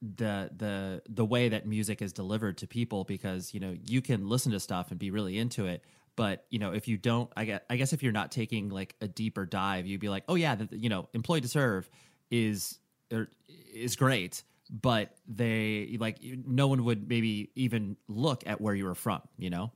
the 0.01 0.51
the 0.57 1.03
the 1.09 1.25
way 1.25 1.51
that 1.51 1.67
music 1.67 2.01
is 2.01 2.13
delivered 2.13 2.59
to 2.59 2.67
people 2.67 3.05
because 3.05 3.53
you 3.53 3.61
know 3.61 3.77
you 3.87 4.01
can 4.01 4.27
listen 4.27 4.51
to 4.53 4.61
stuff 4.61 4.91
and 4.91 4.99
be 4.99 5.11
really 5.11 5.39
into 5.39 5.67
it, 5.67 5.85
but 6.17 6.47
you 6.49 6.59
know 6.59 6.73
if 6.73 6.89
you 6.89 6.97
don't, 6.97 7.31
I 7.37 7.45
guess, 7.45 7.61
I 7.69 7.77
guess 7.77 7.93
if 7.93 8.03
you're 8.03 8.13
not 8.13 8.33
taking 8.33 8.71
like 8.71 8.97
a 9.03 9.07
deeper 9.07 9.45
dive, 9.45 9.87
you'd 9.87 10.01
be 10.01 10.09
like, 10.09 10.25
oh 10.27 10.37
yeah, 10.37 10.55
the, 10.55 10.69
you 10.73 10.89
know, 10.89 11.07
employed 11.13 11.43
to 11.43 11.49
serve 11.51 11.89
is 12.31 12.79
er, 13.13 13.29
is 13.75 13.95
great, 13.95 14.43
but 14.71 15.15
they 15.27 15.97
like 16.01 16.19
no 16.23 16.69
one 16.69 16.85
would 16.85 17.09
maybe 17.09 17.51
even 17.55 17.97
look 18.09 18.45
at 18.47 18.61
where 18.61 18.75
you 18.75 18.85
were 18.85 18.95
from, 18.95 19.23
you 19.37 19.51
know. 19.51 19.73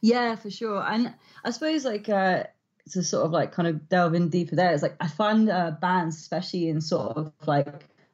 Yeah, 0.00 0.36
for 0.36 0.50
sure, 0.50 0.82
and 0.82 1.14
I 1.44 1.50
suppose 1.50 1.84
like. 1.84 2.08
uh 2.08 2.44
to 2.90 3.00
sort 3.00 3.24
of 3.24 3.30
like 3.30 3.52
kind 3.52 3.68
of 3.68 3.88
delve 3.88 4.12
in 4.12 4.28
deeper 4.28 4.56
there, 4.56 4.72
it's 4.72 4.82
like 4.82 4.96
I 5.00 5.06
find 5.06 5.48
uh, 5.48 5.70
bands, 5.80 6.16
especially 6.16 6.68
in 6.68 6.80
sort 6.80 7.16
of 7.16 7.32
like 7.46 7.68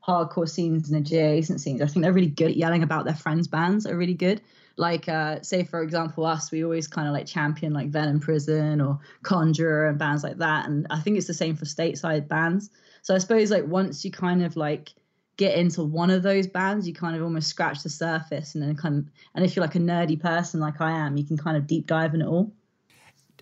hardcore 0.06 0.46
scenes 0.46 0.90
and 0.90 0.98
adjacent 0.98 1.62
scenes, 1.62 1.80
I 1.80 1.86
think 1.86 2.04
they're 2.04 2.12
really 2.12 2.28
good 2.28 2.50
at 2.50 2.56
yelling 2.56 2.82
about 2.82 3.06
their 3.06 3.14
friends' 3.14 3.48
bands. 3.48 3.86
Are 3.86 3.96
really 3.96 4.12
good. 4.12 4.42
Like, 4.76 5.08
uh, 5.08 5.40
say 5.40 5.64
for 5.64 5.82
example, 5.82 6.26
us, 6.26 6.50
we 6.50 6.64
always 6.64 6.86
kind 6.86 7.08
of 7.08 7.14
like 7.14 7.24
champion 7.24 7.72
like 7.72 7.88
Venom 7.88 8.20
Prison 8.20 8.82
or 8.82 9.00
Conjurer 9.22 9.88
and 9.88 9.98
bands 9.98 10.22
like 10.22 10.36
that. 10.36 10.66
And 10.68 10.86
I 10.90 11.00
think 11.00 11.16
it's 11.16 11.26
the 11.26 11.32
same 11.32 11.56
for 11.56 11.64
stateside 11.64 12.28
bands. 12.28 12.68
So 13.00 13.14
I 13.14 13.18
suppose 13.18 13.50
like 13.50 13.66
once 13.66 14.04
you 14.04 14.10
kind 14.10 14.44
of 14.44 14.54
like 14.54 14.90
get 15.38 15.57
into 15.57 15.83
one 15.83 16.11
of 16.11 16.23
those 16.23 16.47
bands, 16.47 16.87
you 16.87 16.92
kind 16.92 17.16
of 17.16 17.23
almost 17.23 17.49
scratch 17.49 17.83
the 17.83 17.88
surface 17.88 18.54
and 18.54 18.62
then 18.62 18.76
kind 18.76 18.99
of, 18.99 19.04
and 19.35 19.45
if 19.45 19.57
you're 19.57 19.64
like 19.64 19.76
a 19.76 19.80
nerdy 19.80 20.21
person 20.21 20.61
like 20.61 20.80
I 20.80 20.90
am, 20.90 21.16
you 21.16 21.25
can 21.25 21.38
kind 21.38 21.57
of 21.57 21.66
deep 21.66 21.87
dive 21.87 22.12
in 22.12 22.21
it 22.21 22.26
all. 22.26 22.52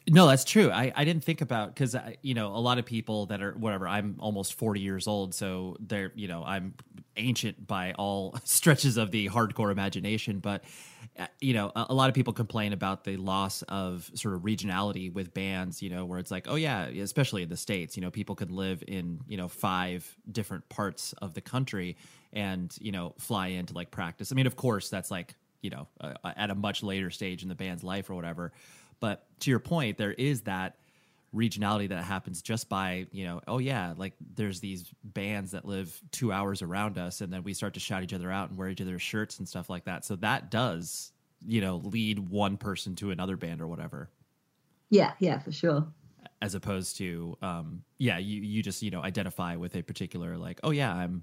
No, 0.08 0.28
that's 0.28 0.44
true. 0.44 0.70
I, 0.70 0.92
I 0.94 1.04
didn't 1.04 1.24
think 1.24 1.40
about 1.40 1.74
because 1.74 1.96
you 2.22 2.34
know 2.34 2.48
a 2.48 2.60
lot 2.60 2.78
of 2.78 2.86
people 2.86 3.26
that 3.26 3.42
are 3.42 3.52
whatever. 3.52 3.88
I'm 3.88 4.16
almost 4.20 4.54
40 4.54 4.80
years 4.80 5.08
old, 5.08 5.34
so 5.34 5.76
they're 5.80 6.12
you 6.14 6.28
know 6.28 6.44
I'm 6.44 6.74
ancient 7.16 7.66
by 7.66 7.92
all 7.94 8.38
stretches 8.44 8.98
of 8.98 9.10
the 9.10 9.28
hardcore 9.28 9.72
imagination. 9.72 10.38
But 10.38 10.62
uh, 11.18 11.26
you 11.40 11.54
know 11.54 11.72
a, 11.74 11.86
a, 11.90 11.94
lot 11.94 12.08
of 12.08 12.14
people 12.14 12.32
complain 12.32 12.72
about 12.72 13.02
the 13.02 13.16
loss 13.16 13.62
of 13.62 14.08
sort 14.14 14.34
of 14.34 14.42
regionality 14.42 15.12
with 15.12 15.34
bands. 15.34 15.82
You 15.82 15.90
know 15.90 16.04
where 16.04 16.20
it's 16.20 16.30
like 16.30 16.46
oh 16.48 16.54
yeah, 16.56 16.84
especially 16.84 17.42
in 17.42 17.48
the 17.48 17.56
states. 17.56 17.96
You 17.96 18.02
know 18.02 18.10
people 18.12 18.36
could 18.36 18.52
live 18.52 18.84
in 18.86 19.18
you 19.26 19.36
know 19.36 19.48
five 19.48 20.16
different 20.30 20.68
parts 20.68 21.14
of 21.14 21.34
the 21.34 21.40
country 21.40 21.96
and 22.32 22.72
you 22.80 22.92
know 22.92 23.14
fly 23.18 23.48
in 23.48 23.66
to 23.66 23.74
like 23.74 23.90
practice. 23.90 24.30
I 24.30 24.36
mean 24.36 24.46
of 24.46 24.54
course 24.54 24.88
that's 24.88 25.10
like 25.10 25.34
you 25.62 25.70
know 25.70 25.88
uh, 26.00 26.14
at 26.36 26.50
a 26.50 26.54
much 26.54 26.84
later 26.84 27.10
stage 27.10 27.42
in 27.42 27.48
the 27.48 27.56
band's 27.56 27.82
life 27.82 28.08
or 28.08 28.14
whatever 28.14 28.52
but 29.00 29.26
to 29.40 29.50
your 29.50 29.58
point, 29.58 29.98
there 29.98 30.12
is 30.12 30.42
that 30.42 30.76
regionality 31.34 31.88
that 31.88 32.02
happens 32.02 32.40
just 32.40 32.68
by 32.68 33.06
you 33.12 33.24
know 33.24 33.40
oh 33.46 33.58
yeah 33.58 33.92
like 33.96 34.14
there's 34.34 34.60
these 34.60 34.90
bands 35.04 35.50
that 35.50 35.66
live 35.66 36.00
two 36.10 36.32
hours 36.32 36.62
around 36.62 36.96
us 36.96 37.20
and 37.20 37.30
then 37.32 37.42
we 37.42 37.52
start 37.52 37.74
to 37.74 37.80
shout 37.80 38.02
each 38.02 38.14
other 38.14 38.30
out 38.30 38.48
and 38.48 38.56
wear 38.56 38.70
each 38.70 38.80
other's 38.80 39.02
shirts 39.02 39.38
and 39.38 39.46
stuff 39.46 39.68
like 39.68 39.84
that. 39.84 40.04
So 40.04 40.16
that 40.16 40.50
does 40.50 41.12
you 41.46 41.60
know 41.60 41.76
lead 41.84 42.18
one 42.18 42.56
person 42.56 42.94
to 42.96 43.10
another 43.10 43.36
band 43.36 43.60
or 43.60 43.66
whatever. 43.66 44.08
Yeah 44.88 45.12
yeah 45.18 45.38
for 45.38 45.52
sure. 45.52 45.86
As 46.40 46.54
opposed 46.54 46.96
to 46.98 47.36
um 47.42 47.82
yeah 47.98 48.18
you 48.18 48.40
you 48.40 48.62
just 48.62 48.82
you 48.82 48.90
know 48.90 49.02
identify 49.02 49.56
with 49.56 49.76
a 49.76 49.82
particular 49.82 50.38
like 50.38 50.60
oh 50.62 50.70
yeah 50.70 50.94
i'm 50.94 51.22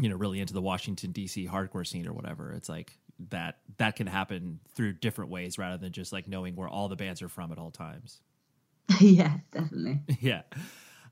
you 0.00 0.08
know 0.08 0.16
really 0.16 0.40
into 0.40 0.54
the 0.54 0.62
washington 0.62 1.12
dc 1.12 1.48
hardcore 1.48 1.86
scene 1.86 2.08
or 2.08 2.12
whatever. 2.12 2.52
It's 2.52 2.68
like 2.68 2.98
that 3.30 3.58
that 3.78 3.96
can 3.96 4.06
happen 4.06 4.60
through 4.74 4.94
different 4.94 5.30
ways 5.30 5.58
rather 5.58 5.76
than 5.76 5.92
just 5.92 6.12
like 6.12 6.28
knowing 6.28 6.54
where 6.54 6.68
all 6.68 6.88
the 6.88 6.96
bands 6.96 7.22
are 7.22 7.28
from 7.28 7.52
at 7.52 7.58
all 7.58 7.70
times. 7.70 8.20
yeah, 9.00 9.38
definitely. 9.52 10.00
yeah. 10.20 10.42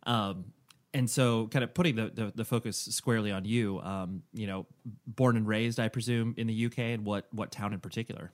Um, 0.05 0.47
and 0.95 1.11
so 1.11 1.49
kind 1.49 1.63
of 1.63 1.75
putting 1.75 1.97
the, 1.97 2.11
the, 2.15 2.33
the 2.35 2.45
focus 2.45 2.79
squarely 2.79 3.31
on 3.31 3.45
you, 3.45 3.81
um, 3.81 4.23
you 4.33 4.47
know, 4.47 4.67
born 5.07 5.37
and 5.37 5.47
raised, 5.47 5.79
I 5.79 5.89
presume, 5.89 6.35
in 6.39 6.47
the 6.47 6.67
UK 6.67 6.79
and 6.79 7.05
what, 7.05 7.27
what 7.33 7.51
town 7.51 7.75
in 7.75 7.81
particular? 7.81 8.33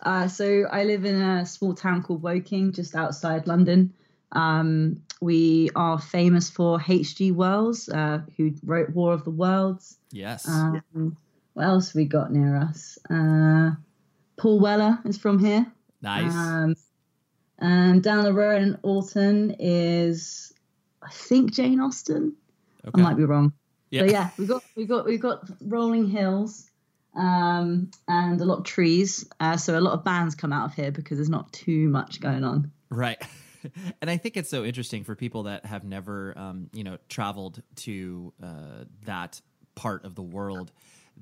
Uh, 0.00 0.28
so 0.28 0.66
I 0.70 0.84
live 0.84 1.04
in 1.04 1.20
a 1.20 1.44
small 1.46 1.74
town 1.74 2.02
called 2.02 2.22
Woking, 2.22 2.72
just 2.72 2.94
outside 2.94 3.46
London. 3.46 3.92
Um, 4.32 5.02
we 5.20 5.70
are 5.74 5.98
famous 5.98 6.50
for 6.50 6.80
H.G. 6.86 7.32
Wells, 7.32 7.88
uh, 7.88 8.20
who 8.36 8.52
wrote 8.64 8.90
War 8.90 9.12
of 9.12 9.24
the 9.24 9.30
Worlds. 9.30 9.96
Yes. 10.12 10.48
Um, 10.48 11.16
what 11.54 11.64
else 11.64 11.94
we 11.94 12.04
got 12.04 12.32
near 12.32 12.56
us? 12.56 12.98
Uh, 13.08 13.70
Paul 14.36 14.60
Weller 14.60 14.98
is 15.04 15.16
from 15.16 15.38
here. 15.38 15.66
Nice. 16.02 16.34
Um, 16.34 16.74
and 17.58 18.02
down 18.02 18.24
the 18.24 18.32
road 18.32 18.62
in 18.62 18.78
Alton 18.82 19.56
is, 19.58 20.52
I 21.02 21.10
think 21.10 21.52
Jane 21.52 21.80
Austen. 21.80 22.34
Okay. 22.86 23.00
I 23.00 23.04
might 23.04 23.16
be 23.16 23.24
wrong. 23.24 23.52
Yeah. 23.90 24.02
But 24.02 24.10
yeah, 24.10 24.30
we 24.36 24.46
got 24.46 24.62
we 24.76 24.86
got 24.86 25.06
we 25.06 25.18
got 25.18 25.48
rolling 25.60 26.08
hills, 26.08 26.68
um, 27.14 27.90
and 28.08 28.40
a 28.40 28.44
lot 28.44 28.58
of 28.58 28.64
trees. 28.64 29.24
Uh, 29.38 29.56
so 29.56 29.78
a 29.78 29.80
lot 29.80 29.94
of 29.94 30.04
bands 30.04 30.34
come 30.34 30.52
out 30.52 30.66
of 30.66 30.74
here 30.74 30.90
because 30.90 31.18
there's 31.18 31.28
not 31.28 31.52
too 31.52 31.88
much 31.88 32.20
going 32.20 32.42
on. 32.42 32.72
Right. 32.90 33.22
and 34.02 34.10
I 34.10 34.16
think 34.16 34.36
it's 34.36 34.50
so 34.50 34.64
interesting 34.64 35.04
for 35.04 35.14
people 35.14 35.44
that 35.44 35.64
have 35.64 35.84
never, 35.84 36.36
um, 36.36 36.68
you 36.72 36.82
know, 36.82 36.98
traveled 37.08 37.62
to 37.76 38.32
uh, 38.42 38.84
that 39.04 39.40
part 39.76 40.04
of 40.04 40.16
the 40.16 40.22
world 40.22 40.72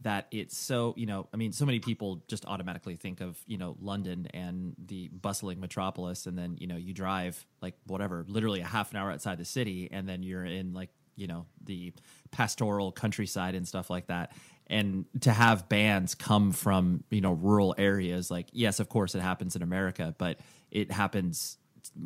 that 0.01 0.27
it's 0.31 0.57
so 0.57 0.95
you 0.97 1.07
know 1.07 1.29
i 1.33 1.37
mean 1.37 1.53
so 1.53 1.65
many 1.65 1.79
people 1.79 2.23
just 2.27 2.45
automatically 2.47 2.97
think 2.97 3.21
of 3.21 3.39
you 3.47 3.59
know 3.59 3.77
london 3.81 4.27
and 4.33 4.75
the 4.87 5.09
bustling 5.09 5.61
metropolis 5.61 6.27
and 6.27 6.37
then 6.37 6.57
you 6.59 6.67
know 6.67 6.77
you 6.77 6.93
drive 6.93 7.47
like 7.61 7.75
whatever 7.87 8.25
literally 8.27 8.61
a 8.61 8.67
half 8.67 8.91
an 8.91 8.97
hour 8.97 9.11
outside 9.11 9.39
the 9.39 9.45
city 9.45 9.89
and 9.93 10.09
then 10.09 10.23
you're 10.23 10.45
in 10.45 10.73
like 10.73 10.89
you 11.17 11.27
know 11.27 11.47
the 11.65 11.93
pastoral 12.31 12.93
countryside 12.93 13.55
and 13.55 13.67
stuff 13.67 13.91
like 13.91 14.07
that. 14.07 14.33
And 14.69 15.05
to 15.21 15.31
have 15.31 15.69
bands 15.69 16.15
come 16.15 16.53
from 16.53 17.05
you 17.11 17.21
know 17.21 17.33
rural 17.33 17.75
areas 17.77 18.31
like 18.31 18.49
yes 18.53 18.81
of 18.81 18.89
course 18.89 19.15
it 19.15 19.21
happens 19.21 19.55
in 19.55 19.63
america 19.63 20.15
but 20.17 20.39
it 20.71 20.91
happens 20.91 21.59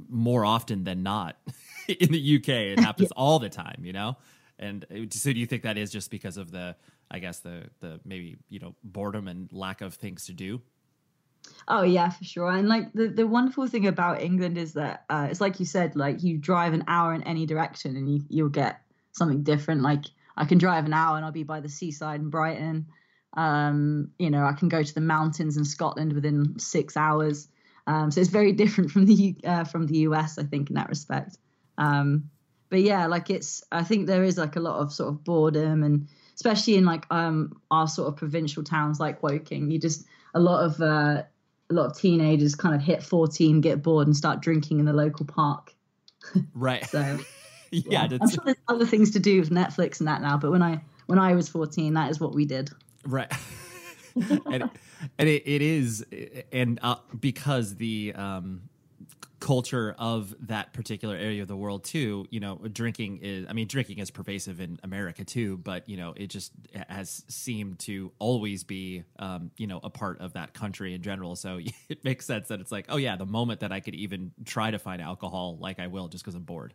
more 0.08 0.44
often 0.44 0.82
than 0.82 1.02
not 1.02 1.36
in 1.88 2.10
the 2.10 2.36
uk 2.36 2.48
it 2.48 2.80
happens 2.88 3.12
all 3.12 3.38
the 3.38 3.48
time 3.48 3.82
you 3.82 3.92
know? 3.92 4.16
And 4.58 4.86
uh, 4.90 5.06
so 5.10 5.32
do 5.32 5.38
you 5.38 5.46
think 5.46 5.64
that 5.64 5.76
is 5.76 5.92
just 5.92 6.10
because 6.10 6.38
of 6.38 6.50
the 6.50 6.76
I 7.10 7.18
guess 7.18 7.40
the 7.40 7.64
the 7.80 8.00
maybe 8.04 8.36
you 8.48 8.58
know 8.58 8.74
boredom 8.82 9.28
and 9.28 9.52
lack 9.52 9.80
of 9.80 9.94
things 9.94 10.26
to 10.26 10.32
do. 10.32 10.60
Oh 11.68 11.82
yeah, 11.82 12.10
for 12.10 12.24
sure. 12.24 12.50
And 12.50 12.68
like 12.68 12.92
the 12.92 13.08
the 13.08 13.26
wonderful 13.26 13.66
thing 13.66 13.86
about 13.86 14.22
England 14.22 14.58
is 14.58 14.74
that 14.74 15.04
uh, 15.08 15.28
it's 15.30 15.40
like 15.40 15.60
you 15.60 15.66
said, 15.66 15.96
like 15.96 16.22
you 16.22 16.38
drive 16.38 16.72
an 16.72 16.84
hour 16.88 17.14
in 17.14 17.22
any 17.22 17.46
direction 17.46 17.96
and 17.96 18.08
you 18.08 18.24
you'll 18.28 18.48
get 18.48 18.80
something 19.12 19.42
different. 19.42 19.82
Like 19.82 20.04
I 20.36 20.44
can 20.44 20.58
drive 20.58 20.84
an 20.84 20.92
hour 20.92 21.16
and 21.16 21.24
I'll 21.24 21.32
be 21.32 21.44
by 21.44 21.60
the 21.60 21.68
seaside 21.68 22.20
in 22.20 22.30
Brighton. 22.30 22.86
Um, 23.34 24.10
you 24.18 24.30
know, 24.30 24.44
I 24.44 24.52
can 24.52 24.68
go 24.68 24.82
to 24.82 24.94
the 24.94 25.00
mountains 25.00 25.56
in 25.56 25.64
Scotland 25.64 26.12
within 26.12 26.58
six 26.58 26.96
hours. 26.96 27.48
Um, 27.86 28.10
so 28.10 28.20
it's 28.20 28.30
very 28.30 28.52
different 28.62 28.90
from 28.90 29.06
the 29.06 29.36
uh, 29.44 29.64
from 29.64 29.86
the 29.86 29.98
US, 29.98 30.38
I 30.38 30.44
think, 30.44 30.70
in 30.70 30.76
that 30.76 30.88
respect. 30.88 31.38
Um, 31.78 32.30
but 32.68 32.80
yeah, 32.80 33.06
like 33.06 33.30
it's 33.30 33.62
I 33.70 33.84
think 33.84 34.06
there 34.06 34.24
is 34.24 34.38
like 34.38 34.56
a 34.56 34.60
lot 34.60 34.80
of 34.80 34.92
sort 34.92 35.10
of 35.10 35.24
boredom 35.24 35.82
and 35.82 36.08
especially 36.36 36.76
in 36.76 36.84
like 36.84 37.04
um 37.10 37.60
our 37.70 37.88
sort 37.88 38.08
of 38.08 38.16
provincial 38.16 38.62
towns 38.62 39.00
like 39.00 39.22
Woking, 39.22 39.70
you 39.70 39.78
just 39.78 40.06
a 40.34 40.40
lot 40.40 40.64
of 40.64 40.80
uh, 40.80 41.22
a 41.70 41.72
lot 41.74 41.86
of 41.86 41.98
teenagers 41.98 42.54
kind 42.54 42.74
of 42.74 42.80
hit 42.80 43.02
14, 43.02 43.60
get 43.60 43.82
bored, 43.82 44.06
and 44.06 44.16
start 44.16 44.40
drinking 44.40 44.78
in 44.78 44.84
the 44.84 44.92
local 44.92 45.26
park. 45.26 45.72
Right. 46.54 46.84
so 46.84 46.98
yeah, 47.70 48.08
yeah. 48.10 48.18
I'm 48.20 48.28
sure 48.28 48.42
there's 48.44 48.56
other 48.66 48.84
things 48.84 49.12
to 49.12 49.20
do 49.20 49.38
with 49.38 49.50
Netflix 49.50 50.00
and 50.00 50.08
that 50.08 50.20
now, 50.20 50.36
but 50.36 50.50
when 50.50 50.62
I 50.62 50.80
when 51.06 51.20
I 51.20 51.34
was 51.34 51.48
14, 51.48 51.94
that 51.94 52.10
is 52.10 52.18
what 52.18 52.34
we 52.34 52.44
did. 52.44 52.70
Right. 53.04 53.32
and 54.46 54.68
and 55.18 55.28
it, 55.28 55.42
it 55.46 55.62
is 55.62 56.04
and 56.52 56.80
uh, 56.82 56.96
because 57.20 57.76
the 57.76 58.12
um 58.16 58.62
culture 59.46 59.94
of 60.00 60.34
that 60.48 60.72
particular 60.72 61.14
area 61.14 61.40
of 61.40 61.46
the 61.46 61.56
world 61.56 61.84
too 61.84 62.26
you 62.30 62.40
know 62.40 62.56
drinking 62.72 63.20
is 63.22 63.46
i 63.48 63.52
mean 63.52 63.68
drinking 63.68 64.00
is 64.00 64.10
pervasive 64.10 64.58
in 64.60 64.76
america 64.82 65.24
too 65.24 65.56
but 65.58 65.88
you 65.88 65.96
know 65.96 66.12
it 66.16 66.26
just 66.26 66.50
has 66.88 67.22
seemed 67.28 67.78
to 67.78 68.10
always 68.18 68.64
be 68.64 69.04
um, 69.20 69.52
you 69.56 69.68
know 69.68 69.78
a 69.84 69.88
part 69.88 70.20
of 70.20 70.32
that 70.32 70.52
country 70.52 70.94
in 70.94 71.00
general 71.00 71.36
so 71.36 71.60
it 71.88 72.02
makes 72.02 72.26
sense 72.26 72.48
that 72.48 72.60
it's 72.60 72.72
like 72.72 72.86
oh 72.88 72.96
yeah 72.96 73.14
the 73.14 73.24
moment 73.24 73.60
that 73.60 73.70
i 73.70 73.78
could 73.78 73.94
even 73.94 74.32
try 74.44 74.72
to 74.72 74.80
find 74.80 75.00
alcohol 75.00 75.56
like 75.60 75.78
i 75.78 75.86
will 75.86 76.08
just 76.08 76.24
because 76.24 76.34
i'm 76.34 76.42
bored 76.42 76.74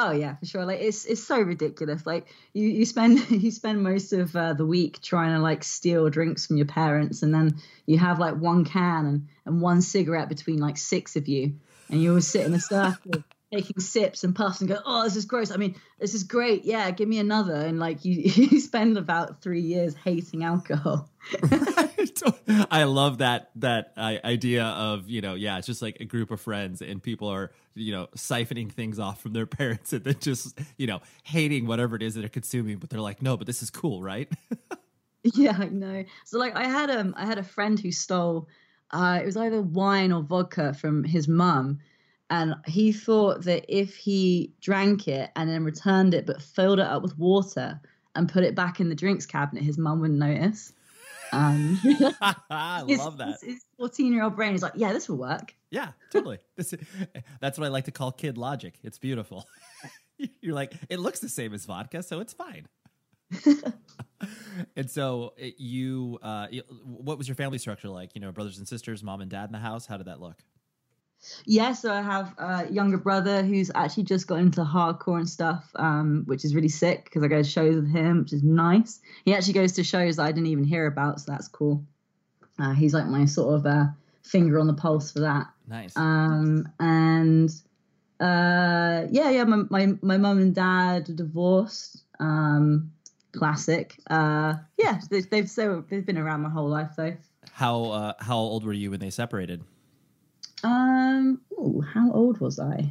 Oh 0.00 0.12
yeah, 0.12 0.36
for 0.36 0.46
sure. 0.46 0.64
Like 0.64 0.80
it's 0.80 1.06
it's 1.06 1.24
so 1.24 1.40
ridiculous. 1.40 2.06
Like 2.06 2.28
you 2.52 2.68
you 2.68 2.84
spend 2.84 3.28
you 3.30 3.50
spend 3.50 3.82
most 3.82 4.12
of 4.12 4.34
uh, 4.36 4.52
the 4.52 4.64
week 4.64 5.02
trying 5.02 5.34
to 5.34 5.40
like 5.42 5.64
steal 5.64 6.08
drinks 6.08 6.46
from 6.46 6.56
your 6.56 6.66
parents, 6.66 7.24
and 7.24 7.34
then 7.34 7.56
you 7.84 7.98
have 7.98 8.20
like 8.20 8.36
one 8.36 8.64
can 8.64 9.06
and, 9.06 9.28
and 9.44 9.60
one 9.60 9.82
cigarette 9.82 10.28
between 10.28 10.58
like 10.60 10.76
six 10.76 11.16
of 11.16 11.26
you, 11.26 11.54
and 11.90 12.02
you 12.02 12.14
all 12.14 12.20
sit 12.20 12.46
in 12.46 12.54
a 12.54 12.60
circle 12.60 13.24
taking 13.52 13.80
sips 13.80 14.24
and 14.24 14.34
puffs 14.34 14.60
and 14.60 14.68
go, 14.68 14.78
oh, 14.84 15.04
this 15.04 15.16
is 15.16 15.24
gross. 15.24 15.50
I 15.50 15.56
mean, 15.56 15.74
this 15.98 16.14
is 16.14 16.24
great. 16.24 16.64
Yeah, 16.64 16.90
give 16.90 17.08
me 17.08 17.18
another. 17.18 17.54
And 17.54 17.78
like 17.78 18.04
you, 18.04 18.14
you 18.20 18.60
spend 18.60 18.98
about 18.98 19.42
three 19.42 19.62
years 19.62 19.94
hating 19.94 20.44
alcohol. 20.44 21.08
I 22.70 22.84
love 22.84 23.18
that 23.18 23.50
that 23.56 23.92
uh, 23.96 24.14
idea 24.24 24.64
of 24.64 25.10
you 25.10 25.20
know 25.20 25.34
yeah 25.34 25.58
it's 25.58 25.66
just 25.66 25.82
like 25.82 25.98
a 26.00 26.06
group 26.06 26.30
of 26.30 26.40
friends 26.40 26.80
and 26.80 27.02
people 27.02 27.28
are 27.28 27.52
you 27.74 27.92
know 27.92 28.08
siphoning 28.16 28.72
things 28.72 28.98
off 28.98 29.20
from 29.20 29.34
their 29.34 29.44
parents 29.46 29.92
and 29.92 30.04
then 30.04 30.16
just 30.20 30.58
you 30.78 30.86
know 30.86 31.00
hating 31.24 31.66
whatever 31.66 31.96
it 31.96 32.02
is 32.02 32.14
that 32.14 32.20
they're 32.20 32.30
consuming 32.30 32.78
but 32.78 32.88
they're 32.88 33.00
like 33.00 33.20
no 33.20 33.36
but 33.36 33.46
this 33.46 33.62
is 33.62 33.68
cool 33.68 34.02
right 34.02 34.32
yeah 35.22 35.54
I 35.58 35.66
know 35.66 36.04
so 36.24 36.38
like 36.38 36.56
I 36.56 36.66
had 36.66 36.88
um 36.88 37.14
I 37.16 37.26
had 37.26 37.36
a 37.36 37.42
friend 37.42 37.78
who 37.78 37.92
stole 37.92 38.48
uh 38.92 39.18
it 39.20 39.26
was 39.26 39.36
either 39.36 39.60
wine 39.60 40.12
or 40.12 40.22
vodka 40.22 40.72
from 40.74 41.04
his 41.04 41.28
mum 41.28 41.78
and 42.30 42.54
he 42.66 42.92
thought 42.92 43.42
that 43.44 43.64
if 43.68 43.96
he 43.96 44.52
drank 44.60 45.08
it 45.08 45.30
and 45.36 45.48
then 45.48 45.64
returned 45.64 46.14
it 46.14 46.26
but 46.26 46.42
filled 46.42 46.78
it 46.78 46.86
up 46.86 47.02
with 47.02 47.18
water 47.18 47.80
and 48.14 48.28
put 48.28 48.44
it 48.44 48.54
back 48.54 48.80
in 48.80 48.88
the 48.88 48.94
drinks 48.94 49.26
cabinet 49.26 49.62
his 49.62 49.78
mum 49.78 50.00
wouldn't 50.00 50.18
notice 50.18 50.72
um, 51.32 51.78
I 52.50 52.82
love 52.82 53.18
that. 53.18 53.38
His 53.42 53.64
14 53.78 54.12
year 54.12 54.24
old 54.24 54.36
brain 54.36 54.54
is 54.54 54.62
like, 54.62 54.72
yeah, 54.76 54.92
this 54.92 55.08
will 55.08 55.18
work. 55.18 55.54
Yeah, 55.70 55.88
totally. 56.10 56.38
This, 56.56 56.74
that's 57.40 57.58
what 57.58 57.66
I 57.66 57.68
like 57.68 57.84
to 57.84 57.90
call 57.90 58.12
kid 58.12 58.38
logic. 58.38 58.78
It's 58.82 58.98
beautiful. 58.98 59.46
You're 60.40 60.54
like, 60.54 60.72
it 60.88 60.98
looks 60.98 61.20
the 61.20 61.28
same 61.28 61.54
as 61.54 61.64
vodka, 61.66 62.02
so 62.02 62.20
it's 62.20 62.32
fine. 62.32 62.66
and 64.76 64.90
so 64.90 65.34
you, 65.38 66.18
uh, 66.22 66.48
what 66.84 67.18
was 67.18 67.28
your 67.28 67.34
family 67.34 67.58
structure 67.58 67.88
like? 67.88 68.14
You 68.14 68.20
know, 68.20 68.32
brothers 68.32 68.58
and 68.58 68.66
sisters, 68.66 69.02
mom 69.02 69.20
and 69.20 69.30
dad 69.30 69.46
in 69.46 69.52
the 69.52 69.58
house. 69.58 69.86
How 69.86 69.96
did 69.96 70.06
that 70.06 70.20
look? 70.20 70.36
Yeah, 71.44 71.72
so 71.72 71.92
I 71.92 72.00
have 72.00 72.34
a 72.38 72.72
younger 72.72 72.96
brother 72.96 73.42
who's 73.42 73.70
actually 73.74 74.04
just 74.04 74.26
got 74.26 74.38
into 74.38 74.62
hardcore 74.62 75.18
and 75.18 75.28
stuff, 75.28 75.68
um, 75.74 76.22
which 76.26 76.44
is 76.44 76.54
really 76.54 76.68
sick 76.68 77.04
because 77.04 77.24
I 77.24 77.28
go 77.28 77.42
to 77.42 77.48
shows 77.48 77.74
with 77.74 77.90
him, 77.90 78.20
which 78.20 78.32
is 78.32 78.42
nice. 78.42 79.00
He 79.24 79.34
actually 79.34 79.54
goes 79.54 79.72
to 79.72 79.84
shows 79.84 80.16
that 80.16 80.22
I 80.22 80.32
didn't 80.32 80.46
even 80.46 80.64
hear 80.64 80.86
about, 80.86 81.20
so 81.20 81.32
that's 81.32 81.48
cool. 81.48 81.84
Uh, 82.58 82.72
he's 82.72 82.94
like 82.94 83.06
my 83.06 83.24
sort 83.24 83.54
of 83.54 83.66
uh, 83.66 83.86
finger 84.22 84.60
on 84.60 84.66
the 84.66 84.74
pulse 84.74 85.12
for 85.12 85.20
that. 85.20 85.48
Nice. 85.66 85.96
Um, 85.96 86.68
and 86.78 87.50
uh, 88.20 89.06
yeah, 89.10 89.30
yeah, 89.30 89.44
my 89.44 89.64
my 89.70 89.94
my 90.02 90.18
mum 90.18 90.38
and 90.38 90.54
dad 90.54 91.08
are 91.08 91.14
divorced. 91.14 92.04
Um, 92.20 92.92
classic. 93.38 93.98
Uh, 94.10 94.54
yeah, 94.76 95.00
they, 95.10 95.20
they've 95.20 95.48
so 95.48 95.84
they've 95.88 96.04
been 96.04 96.18
around 96.18 96.42
my 96.42 96.50
whole 96.50 96.68
life 96.68 96.90
though. 96.96 97.16
How 97.52 97.84
uh, 97.84 98.12
how 98.18 98.36
old 98.36 98.64
were 98.64 98.72
you 98.72 98.90
when 98.90 99.00
they 99.00 99.10
separated? 99.10 99.62
Um, 100.64 101.40
ooh, 101.52 101.80
how 101.80 102.10
old 102.12 102.40
was 102.40 102.58
I? 102.58 102.90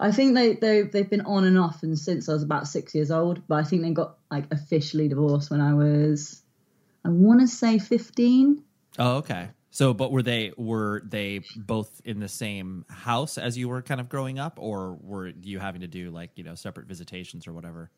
I 0.00 0.12
think 0.12 0.34
they 0.34 0.54
they 0.54 0.82
they've 0.82 1.08
been 1.08 1.22
on 1.22 1.44
and 1.44 1.58
off 1.58 1.82
and 1.82 1.98
since 1.98 2.28
I 2.28 2.32
was 2.32 2.42
about 2.42 2.68
six 2.68 2.94
years 2.94 3.10
old, 3.10 3.46
but 3.48 3.56
I 3.56 3.64
think 3.64 3.82
they 3.82 3.90
got 3.90 4.16
like 4.30 4.44
officially 4.52 5.08
divorced 5.08 5.50
when 5.50 5.60
I 5.60 5.74
was, 5.74 6.42
I 7.04 7.08
want 7.10 7.40
to 7.40 7.48
say 7.48 7.78
fifteen. 7.78 8.62
Oh, 8.98 9.16
okay. 9.16 9.50
So, 9.70 9.92
but 9.92 10.10
were 10.10 10.22
they 10.22 10.52
were 10.56 11.02
they 11.04 11.42
both 11.56 12.00
in 12.04 12.20
the 12.20 12.28
same 12.28 12.84
house 12.88 13.38
as 13.38 13.58
you 13.58 13.68
were 13.68 13.82
kind 13.82 14.00
of 14.00 14.08
growing 14.08 14.38
up, 14.38 14.58
or 14.60 14.94
were 15.02 15.28
you 15.28 15.58
having 15.58 15.82
to 15.82 15.88
do 15.88 16.10
like 16.10 16.30
you 16.36 16.44
know 16.44 16.54
separate 16.54 16.86
visitations 16.86 17.46
or 17.46 17.52
whatever? 17.52 17.90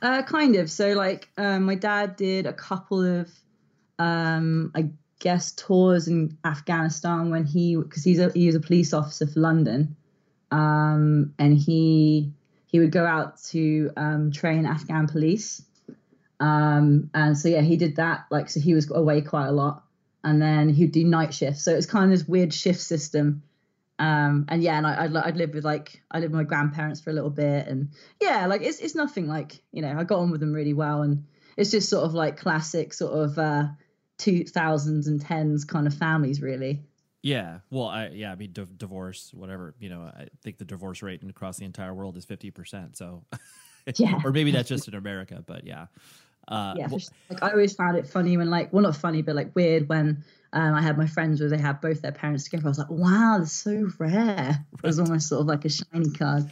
Uh, 0.00 0.22
kind 0.22 0.56
of. 0.56 0.70
So, 0.70 0.92
like, 0.92 1.28
um, 1.36 1.64
my 1.64 1.74
dad 1.74 2.16
did 2.16 2.46
a 2.46 2.52
couple 2.52 3.04
of, 3.20 3.30
um, 3.98 4.72
I 4.74 4.90
guess, 5.20 5.52
tours 5.52 6.08
in 6.08 6.36
Afghanistan 6.44 7.30
when 7.30 7.44
he 7.44 7.76
because 7.76 8.04
he's 8.04 8.18
a 8.18 8.30
he 8.30 8.46
was 8.46 8.56
a 8.56 8.60
police 8.60 8.92
officer 8.92 9.26
for 9.26 9.40
London, 9.40 9.96
um, 10.50 11.34
and 11.38 11.56
he 11.56 12.32
he 12.66 12.80
would 12.80 12.90
go 12.90 13.06
out 13.06 13.42
to 13.44 13.90
um, 13.96 14.32
train 14.32 14.66
Afghan 14.66 15.06
police, 15.06 15.62
um, 16.40 17.10
and 17.14 17.38
so 17.38 17.48
yeah 17.48 17.60
he 17.60 17.76
did 17.76 17.96
that 17.96 18.26
like 18.30 18.50
so 18.50 18.60
he 18.60 18.74
was 18.74 18.90
away 18.90 19.20
quite 19.20 19.46
a 19.46 19.52
lot, 19.52 19.84
and 20.24 20.42
then 20.42 20.68
he'd 20.68 20.92
do 20.92 21.04
night 21.04 21.32
shifts. 21.32 21.64
So 21.64 21.74
it's 21.74 21.86
kind 21.86 22.04
of 22.06 22.18
this 22.18 22.26
weird 22.26 22.52
shift 22.52 22.80
system. 22.80 23.42
Um, 24.02 24.46
and 24.48 24.64
yeah, 24.64 24.76
and 24.76 24.84
I, 24.84 25.04
I'd, 25.04 25.16
I'd 25.16 25.36
live 25.36 25.54
with 25.54 25.64
like 25.64 26.02
I 26.10 26.18
lived 26.18 26.32
with 26.32 26.40
my 26.40 26.44
grandparents 26.44 27.00
for 27.00 27.10
a 27.10 27.12
little 27.12 27.30
bit, 27.30 27.68
and 27.68 27.90
yeah, 28.20 28.46
like 28.46 28.62
it's 28.62 28.80
it's 28.80 28.96
nothing 28.96 29.28
like 29.28 29.62
you 29.70 29.80
know 29.80 29.96
I 29.96 30.02
got 30.02 30.18
on 30.18 30.32
with 30.32 30.40
them 30.40 30.52
really 30.52 30.74
well, 30.74 31.02
and 31.02 31.24
it's 31.56 31.70
just 31.70 31.88
sort 31.88 32.04
of 32.04 32.12
like 32.12 32.36
classic 32.36 32.92
sort 32.94 33.12
of 33.12 33.38
uh, 33.38 33.68
2000s 34.18 35.06
and 35.06 35.24
10s 35.24 35.66
kind 35.66 35.86
of 35.86 35.94
families 35.94 36.42
really. 36.42 36.82
Yeah 37.22 37.58
well 37.70 37.86
i 37.86 38.08
yeah 38.08 38.32
i 38.32 38.34
mean 38.34 38.50
d- 38.50 38.66
divorce 38.76 39.30
whatever 39.32 39.76
you 39.78 39.88
know 39.88 40.02
i 40.02 40.26
think 40.42 40.58
the 40.58 40.64
divorce 40.64 41.02
rate 41.02 41.22
across 41.22 41.56
the 41.56 41.64
entire 41.64 41.94
world 41.94 42.16
is 42.16 42.26
50% 42.26 42.96
so 42.96 43.24
yeah. 43.94 44.18
or 44.24 44.32
maybe 44.32 44.50
that's 44.50 44.68
just 44.68 44.88
in 44.88 44.94
america 44.94 45.44
but 45.46 45.64
yeah 45.64 45.86
uh, 46.48 46.74
yeah 46.76 46.86
well, 46.88 47.00
like 47.30 47.42
i 47.42 47.50
always 47.50 47.72
found 47.74 47.96
it 47.96 48.06
funny 48.06 48.36
when 48.36 48.50
like 48.50 48.72
well 48.72 48.82
not 48.82 48.96
funny 48.96 49.22
but 49.22 49.34
like 49.34 49.54
weird 49.54 49.88
when 49.88 50.22
um, 50.54 50.74
I 50.74 50.82
had 50.82 50.98
my 50.98 51.06
friends 51.06 51.40
where 51.40 51.48
they 51.48 51.58
had 51.58 51.80
both 51.80 52.02
their 52.02 52.12
parents 52.12 52.44
together. 52.44 52.66
I 52.66 52.68
was 52.68 52.78
like, 52.78 52.90
wow, 52.90 53.36
that's 53.38 53.52
so 53.52 53.88
rare. 53.98 54.64
It 54.74 54.82
was 54.82 54.98
almost 54.98 55.28
sort 55.28 55.40
of 55.40 55.46
like 55.46 55.64
a 55.64 55.70
shiny 55.70 56.10
card. 56.10 56.50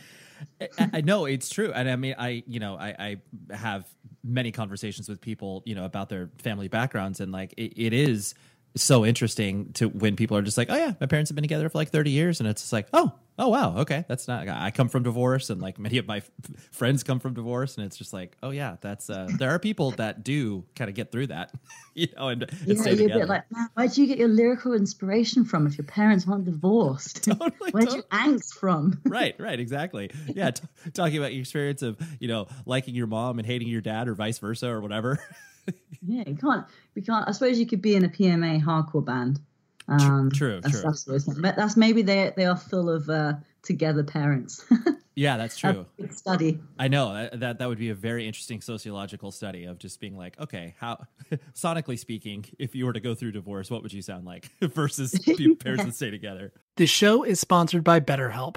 I, 0.61 0.91
I, 0.95 1.01
know 1.03 1.27
it's 1.27 1.51
true, 1.51 1.71
and 1.71 1.89
I 1.89 1.97
mean, 1.97 2.15
I 2.19 2.43
you 2.47 2.61
know, 2.61 2.77
I, 2.77 3.19
I 3.51 3.55
have 3.55 3.87
many 4.25 4.53
conversations 4.53 5.07
with 5.07 5.21
people, 5.21 5.63
you 5.67 5.75
know, 5.75 5.85
about 5.85 6.09
their 6.09 6.31
family 6.39 6.69
backgrounds, 6.69 7.21
and 7.21 7.31
like 7.31 7.53
it, 7.59 7.75
it 7.77 7.93
is 7.93 8.35
so 8.77 9.05
interesting 9.05 9.73
to 9.75 9.89
when 9.89 10.17
people 10.17 10.37
are 10.37 10.43
just 10.43 10.57
like, 10.57 10.71
oh 10.71 10.77
yeah, 10.77 10.93
my 11.01 11.07
parents 11.07 11.31
have 11.31 11.35
been 11.35 11.43
together 11.43 11.69
for 11.69 11.79
like 11.79 11.91
30 11.91 12.11
years. 12.11 12.41
And 12.41 12.49
it's 12.49 12.63
just 12.63 12.73
like, 12.73 12.87
oh, 12.93 13.13
oh 13.39 13.49
wow, 13.49 13.79
okay. 13.79 14.05
That's 14.07 14.29
not, 14.29 14.49
I 14.49 14.71
come 14.71 14.89
from 14.89 15.03
divorce 15.03 15.51
and 15.51 15.61
like 15.61 15.79
many 15.79 15.99
of 15.99 16.07
my 16.07 16.19
f- 16.19 16.31
friends 16.71 17.03
come 17.03 17.19
from 17.19 17.35
divorce. 17.35 17.77
And 17.77 17.85
it's 17.85 17.97
just 17.97 18.13
like, 18.13 18.37
oh 18.43 18.51
yeah, 18.51 18.77
that's, 18.81 19.11
uh, 19.11 19.29
there 19.39 19.51
are 19.51 19.59
people 19.59 19.91
that 19.93 20.23
do 20.23 20.65
kind 20.77 20.89
of 20.89 20.95
get 20.95 21.11
through 21.11 21.29
that, 21.29 21.53
you 21.95 22.09
know, 22.17 22.29
and, 22.29 22.43
and 22.43 22.53
yeah, 22.65 22.81
stay 22.81 22.95
together. 22.95 23.27
like, 23.27 23.45
where'd 23.75 23.97
you 23.97 24.07
get 24.07 24.19
your 24.19 24.29
lyrical 24.29 24.73
inspiration 24.75 25.45
from 25.45 25.67
if 25.67 25.77
your 25.77 25.87
parents 25.87 26.27
weren't 26.27 26.45
divorced? 26.45 27.25
Totally, 27.25 27.51
Where'd 27.73 27.89
totally. 27.89 27.97
you 27.97 28.03
angst 28.13 28.55
from? 28.55 29.01
right, 29.05 29.35
right, 29.41 29.59
exactly. 29.59 30.11
Yeah. 30.29 30.53
T- 30.53 30.63
talking 30.95 31.19
about 31.19 31.33
your 31.33 31.41
experience 31.41 31.83
of, 31.83 31.99
you 32.21 32.29
know, 32.29 32.47
liking 32.67 32.95
your 32.95 33.07
mom 33.09 33.39
and 33.39 33.47
hating 33.47 33.69
your 33.69 33.81
dad 33.81 34.07
or 34.07 34.15
vice 34.15 34.39
versa 34.39 34.69
or 34.69 34.81
whatever. 34.81 35.19
yeah, 36.07 36.25
you 36.27 36.37
can't. 36.37 36.67
We 36.95 37.03
can't. 37.03 37.29
I 37.29 37.33
suppose 37.33 37.59
you 37.59 37.67
could 37.67 37.83
be 37.83 37.95
in 37.95 38.05
a 38.05 38.09
PMA 38.09 38.63
hardcore 38.63 39.05
band. 39.05 39.41
Um, 39.89 40.31
true, 40.31 40.61
that's, 40.61 40.81
true. 40.81 41.19
That's, 41.19 41.57
that's 41.57 41.77
maybe 41.77 42.03
they 42.03 42.33
they 42.37 42.45
are 42.45 42.57
full 42.57 42.89
of 42.89 43.09
uh, 43.09 43.35
together 43.63 44.05
parents. 44.05 44.65
yeah, 45.15 45.37
that's 45.37 45.57
true. 45.57 45.87
That's 45.99 46.17
study. 46.17 46.61
I 46.79 46.89
know 46.89 47.29
that 47.33 47.59
that 47.59 47.69
would 47.69 47.79
be 47.79 47.91
a 47.91 47.95
very 47.95 48.27
interesting 48.27 48.61
sociological 48.61 49.33
study 49.33 49.65
of 49.65 49.79
just 49.79 50.01
being 50.01 50.17
like, 50.17 50.39
okay, 50.39 50.75
how 50.79 51.05
sonically 51.55 51.99
speaking, 51.99 52.45
if 52.59 52.75
you 52.75 52.87
were 52.87 52.93
to 52.93 53.01
go 53.01 53.15
through 53.15 53.33
divorce, 53.33 53.71
what 53.71 53.83
would 53.83 53.93
you 53.93 54.03
sound 54.03 54.27
like 54.27 54.51
versus 54.61 55.19
parents 55.61 55.85
that 55.85 55.95
stay 55.95 56.11
together? 56.11 56.53
The 56.77 56.87
show 56.87 57.25
is 57.25 57.41
sponsored 57.41 57.83
by 57.83 58.01
BetterHelp 58.01 58.57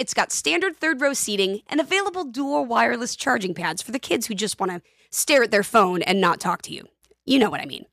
it's 0.00 0.14
got 0.14 0.32
standard 0.32 0.78
third 0.78 1.02
row 1.02 1.12
seating 1.12 1.60
and 1.66 1.78
available 1.78 2.24
dual 2.24 2.64
wireless 2.64 3.14
charging 3.14 3.52
pads 3.52 3.82
for 3.82 3.92
the 3.92 3.98
kids 3.98 4.26
who 4.26 4.34
just 4.34 4.58
want 4.58 4.72
to 4.72 4.80
stare 5.10 5.42
at 5.42 5.50
their 5.50 5.62
phone 5.62 6.00
and 6.00 6.22
not 6.22 6.40
talk 6.40 6.62
to 6.62 6.72
you. 6.72 6.88
You 7.26 7.38
know 7.38 7.50
what 7.50 7.60
I 7.60 7.66
mean. 7.66 7.84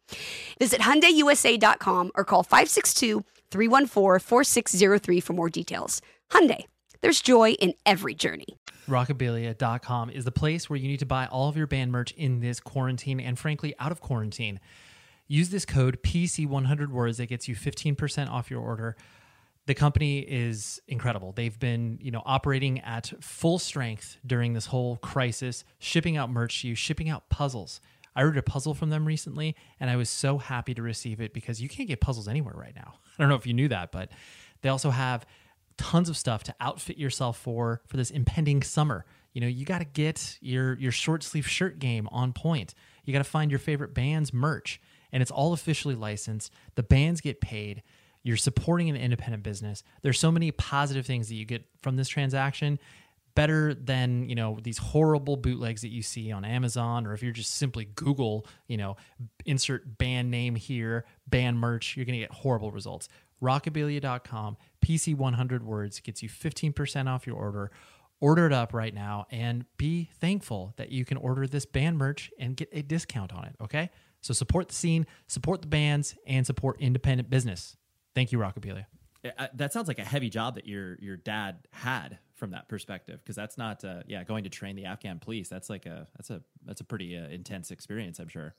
Visit 0.58 0.80
HyundaiUSA.com 0.80 2.12
or 2.15 2.24
call 2.24 2.46
562-314-4603 2.46 5.22
for 5.22 5.34
more 5.34 5.50
details. 5.50 6.02
Hyundai, 6.32 6.63
there's 7.02 7.20
joy 7.20 7.52
in 7.52 7.74
every 7.86 8.15
journey. 8.15 8.56
Rockabilia.com 8.88 10.10
is 10.10 10.24
the 10.24 10.32
place 10.32 10.70
where 10.70 10.80
you 10.80 10.88
need 10.88 11.00
to 11.00 11.06
buy 11.06 11.26
all 11.26 11.50
of 11.50 11.58
your 11.58 11.67
band 11.67 11.91
merch 11.91 12.13
in 12.13 12.39
this 12.39 12.62
quarantine 12.62 13.20
and 13.20 13.38
frankly 13.38 13.76
out 13.80 13.91
of 13.91 14.00
quarantine. 14.00 14.62
Use 15.28 15.50
this 15.50 15.65
code 15.65 16.02
PC100 16.04 16.88
words 16.88 17.17
that 17.17 17.26
gets 17.26 17.50
you 17.50 17.56
15% 17.56 18.30
off 18.30 18.50
your 18.50 18.62
order. 18.62 18.96
The 19.67 19.75
company 19.75 20.19
is 20.19 20.82
incredible. 20.88 21.34
They've 21.34 21.58
been, 21.60 21.99
you 22.01 22.10
know, 22.10 22.23
operating 22.25 22.80
at 22.80 23.12
full 23.19 23.60
strength 23.60 24.17
during 24.25 24.53
this 24.53 24.65
whole 24.65 24.95
crisis, 24.97 25.65
shipping 25.77 26.15
out 26.15 26.30
merch 26.30 26.62
to 26.62 26.69
you, 26.69 26.75
shipping 26.75 27.10
out 27.10 27.27
puzzles. 27.30 27.82
I 28.15 28.23
ordered 28.23 28.38
a 28.38 28.43
puzzle 28.43 28.73
from 28.73 28.91
them 28.91 29.06
recently 29.06 29.58
and 29.82 29.89
I 29.89 29.97
was 29.97 30.10
so 30.10 30.38
happy 30.38 30.73
to 30.73 30.82
receive 30.82 31.19
it 31.19 31.34
because 31.34 31.62
you 31.62 31.67
can't 31.67 31.88
get 31.88 31.99
puzzles 31.99 32.30
anywhere 32.30 32.56
right 32.56 32.75
now. 32.75 32.95
I 33.19 33.21
don't 33.21 33.30
know 33.30 33.36
if 33.36 33.45
you 33.45 33.53
knew 33.53 33.67
that, 33.67 33.91
but 33.91 34.10
they 34.62 34.69
also 34.69 34.89
have 34.89 35.25
tons 35.77 36.08
of 36.08 36.15
stuff 36.15 36.43
to 36.43 36.56
outfit 36.62 36.97
yourself 36.97 37.38
for 37.38 37.82
for 37.88 37.97
this 37.97 38.10
impending 38.10 38.63
summer. 38.63 39.06
You 39.34 39.41
know, 39.41 39.47
you 39.47 39.65
got 39.65 39.80
to 39.80 39.86
get 39.86 40.38
your 40.39 40.75
your 40.75 40.93
short 40.93 41.23
sleeve 41.23 41.47
shirt 41.47 41.77
game 41.77 42.08
on 42.10 42.32
point. 42.32 42.73
You 43.03 43.12
got 43.12 43.19
to 43.19 43.25
find 43.25 43.51
your 43.51 43.60
favorite 43.60 43.93
band's 43.93 44.34
merch 44.34 44.80
and 45.12 45.21
it's 45.21 45.32
all 45.32 45.51
officially 45.51 45.95
licensed. 45.95 46.53
The 46.75 46.84
bands 46.84 47.19
get 47.19 47.41
paid. 47.41 47.84
You're 48.28 48.36
supporting 48.36 48.90
an 48.90 48.98
independent 48.98 49.42
business. 49.44 49.84
There's 50.02 50.20
so 50.20 50.34
many 50.34 50.52
positive 50.52 51.06
things 51.06 51.30
that 51.30 51.36
you 51.36 51.46
get 51.46 51.63
from 51.82 51.96
this 51.96 52.10
transaction 52.10 52.78
better 53.36 53.74
than 53.74 54.28
you 54.28 54.36
know 54.36 54.60
these 54.62 54.78
horrible 54.78 55.38
bootlegs 55.38 55.82
that 55.84 55.92
you 55.92 56.02
see 56.02 56.30
on 56.34 56.44
Amazon 56.44 57.08
or 57.08 57.13
if 57.13 57.24
you're 57.24 57.32
just 57.32 57.54
simply 57.54 57.86
Google 57.86 58.46
you 58.68 58.76
know 58.76 58.98
insert 59.46 59.98
band 59.98 60.30
name 60.30 60.56
here 60.56 61.06
band 61.26 61.58
merch 61.58 61.96
you're 61.96 62.06
gonna 62.06 62.18
get 62.18 62.34
horrible 62.34 62.70
results. 62.70 63.08
Rockabilia.com 63.42 64.58
PC 64.86 65.16
100 65.16 65.63
words 65.63 66.02
gets 66.02 66.22
you 66.22 66.28
15% 66.28 67.08
off 67.08 67.26
your 67.26 67.38
order. 67.38 67.72
Order 68.20 68.48
it 68.48 68.52
up 68.52 68.74
right 68.74 68.94
now 68.94 69.28
and 69.32 69.63
be 69.78 70.10
thankful 70.20 70.74
that 70.76 70.92
you 70.92 71.06
can 71.06 71.16
order 71.16 71.48
this 71.48 71.66
band 71.66 71.98
merch 71.98 72.30
and 72.38 72.58
get 72.58 72.68
a 72.74 72.82
discount 72.82 73.34
on 73.34 73.46
it 73.46 73.56
okay? 73.62 73.90
So 74.20 74.34
support 74.34 74.68
the 74.68 74.76
scene 74.76 75.08
support 75.28 75.62
the 75.62 75.70
bands 75.70 76.13
and 76.28 76.46
support 76.46 76.82
independent 76.82 77.30
business 77.30 77.78
thank 78.17 78.32
you 78.32 78.39
rockabilia 78.39 78.86
Uh, 79.25 79.47
That 79.56 79.73
sounds 79.73 79.88
like 79.88 79.99
a 79.99 80.06
heavy 80.06 80.30
job 80.30 80.56
that 80.56 80.65
your 80.67 80.97
your 80.99 81.17
dad 81.17 81.67
had 81.71 82.19
from 82.38 82.51
that 82.51 82.69
perspective, 82.69 83.19
because 83.23 83.36
that's 83.36 83.58
not, 83.58 83.84
uh, 83.84 84.03
yeah, 84.08 84.23
going 84.23 84.43
to 84.43 84.49
train 84.49 84.75
the 84.75 84.86
Afghan 84.86 85.19
police. 85.19 85.49
That's 85.49 85.69
like 85.69 85.86
a 85.86 86.08
that's 86.15 86.30
a 86.30 86.41
that's 86.65 86.82
a 86.82 86.84
pretty 86.84 87.17
uh, 87.17 87.27
intense 87.27 87.71
experience, 87.71 88.19
I'm 88.19 88.27
sure. 88.27 88.56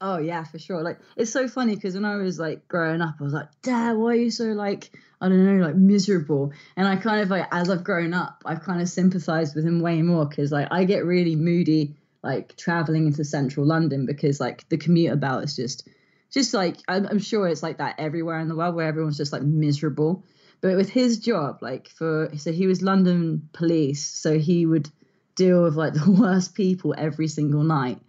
Oh 0.00 0.18
yeah, 0.18 0.44
for 0.44 0.58
sure. 0.58 0.82
Like 0.82 0.98
it's 1.16 1.32
so 1.32 1.48
funny 1.48 1.74
because 1.74 1.94
when 1.94 2.04
I 2.04 2.16
was 2.16 2.38
like 2.38 2.68
growing 2.68 3.00
up, 3.00 3.16
I 3.18 3.22
was 3.24 3.32
like, 3.32 3.48
Dad, 3.62 3.96
why 3.96 4.10
are 4.12 4.14
you 4.14 4.30
so 4.30 4.44
like 4.44 4.90
I 5.20 5.28
don't 5.28 5.44
know, 5.44 5.64
like 5.66 5.74
miserable? 5.74 6.52
And 6.76 6.86
I 6.86 6.96
kind 6.96 7.20
of 7.20 7.30
like 7.30 7.48
as 7.50 7.68
I've 7.70 7.82
grown 7.82 8.14
up, 8.14 8.42
I've 8.44 8.62
kind 8.62 8.80
of 8.80 8.88
sympathized 8.88 9.56
with 9.56 9.64
him 9.64 9.80
way 9.80 10.02
more 10.02 10.26
because 10.26 10.52
like 10.52 10.68
I 10.70 10.84
get 10.84 11.04
really 11.04 11.34
moody 11.34 11.96
like 12.22 12.56
traveling 12.56 13.06
into 13.06 13.24
central 13.24 13.66
London 13.66 14.06
because 14.06 14.38
like 14.38 14.68
the 14.68 14.76
commute 14.76 15.12
about 15.12 15.44
is 15.44 15.56
just 15.56 15.88
just 16.30 16.54
like 16.54 16.76
I'm, 16.88 17.06
I'm 17.06 17.18
sure 17.18 17.48
it's 17.48 17.62
like 17.62 17.78
that 17.78 17.96
everywhere 17.98 18.38
in 18.40 18.48
the 18.48 18.56
world 18.56 18.74
where 18.74 18.86
everyone's 18.86 19.16
just 19.16 19.32
like 19.32 19.42
miserable. 19.42 20.24
But 20.60 20.76
with 20.76 20.90
his 20.90 21.18
job, 21.18 21.58
like 21.62 21.88
for 21.88 22.30
so 22.36 22.52
he 22.52 22.66
was 22.66 22.82
London 22.82 23.48
police, 23.52 24.04
so 24.04 24.38
he 24.38 24.66
would 24.66 24.90
deal 25.36 25.62
with 25.62 25.74
like 25.74 25.94
the 25.94 26.10
worst 26.10 26.54
people 26.54 26.94
every 26.96 27.28
single 27.28 27.62
night. 27.62 28.00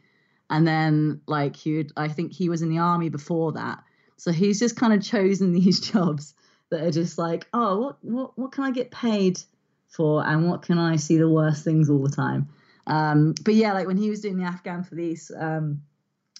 And 0.49 0.67
then 0.67 1.21
like 1.27 1.55
he 1.55 1.77
would 1.77 1.91
i 1.95 2.07
think 2.07 2.33
he 2.33 2.49
was 2.49 2.61
in 2.61 2.69
the 2.69 2.79
army 2.79 3.09
before 3.09 3.53
that. 3.53 3.83
So 4.17 4.31
he's 4.31 4.59
just 4.59 4.75
kind 4.75 4.93
of 4.93 5.03
chosen 5.03 5.53
these 5.53 5.79
jobs 5.79 6.33
that 6.69 6.83
are 6.83 6.91
just 6.91 7.17
like 7.17 7.47
oh 7.53 7.79
what 7.79 7.97
what, 8.01 8.37
what 8.37 8.51
can 8.51 8.63
i 8.63 8.71
get 8.71 8.91
paid 8.91 9.39
for? 9.87 10.25
And 10.25 10.49
what 10.49 10.63
can 10.63 10.77
i 10.77 10.97
see 10.97 11.17
the 11.17 11.29
worst 11.29 11.63
things 11.63 11.89
all 11.89 12.03
the 12.03 12.15
time? 12.15 12.49
Um, 12.87 13.35
but 13.43 13.53
yeah 13.53 13.73
like 13.73 13.85
when 13.85 13.97
he 13.97 14.09
was 14.09 14.21
doing 14.21 14.37
the 14.37 14.45
afghan 14.45 14.83
police 14.83 15.29
um, 15.37 15.83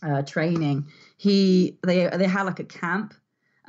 uh, 0.02 0.22
training 0.22 0.88
he 1.18 1.78
they 1.84 2.08
they 2.08 2.28
had 2.28 2.44
like 2.44 2.60
a 2.60 2.64
camp 2.64 3.14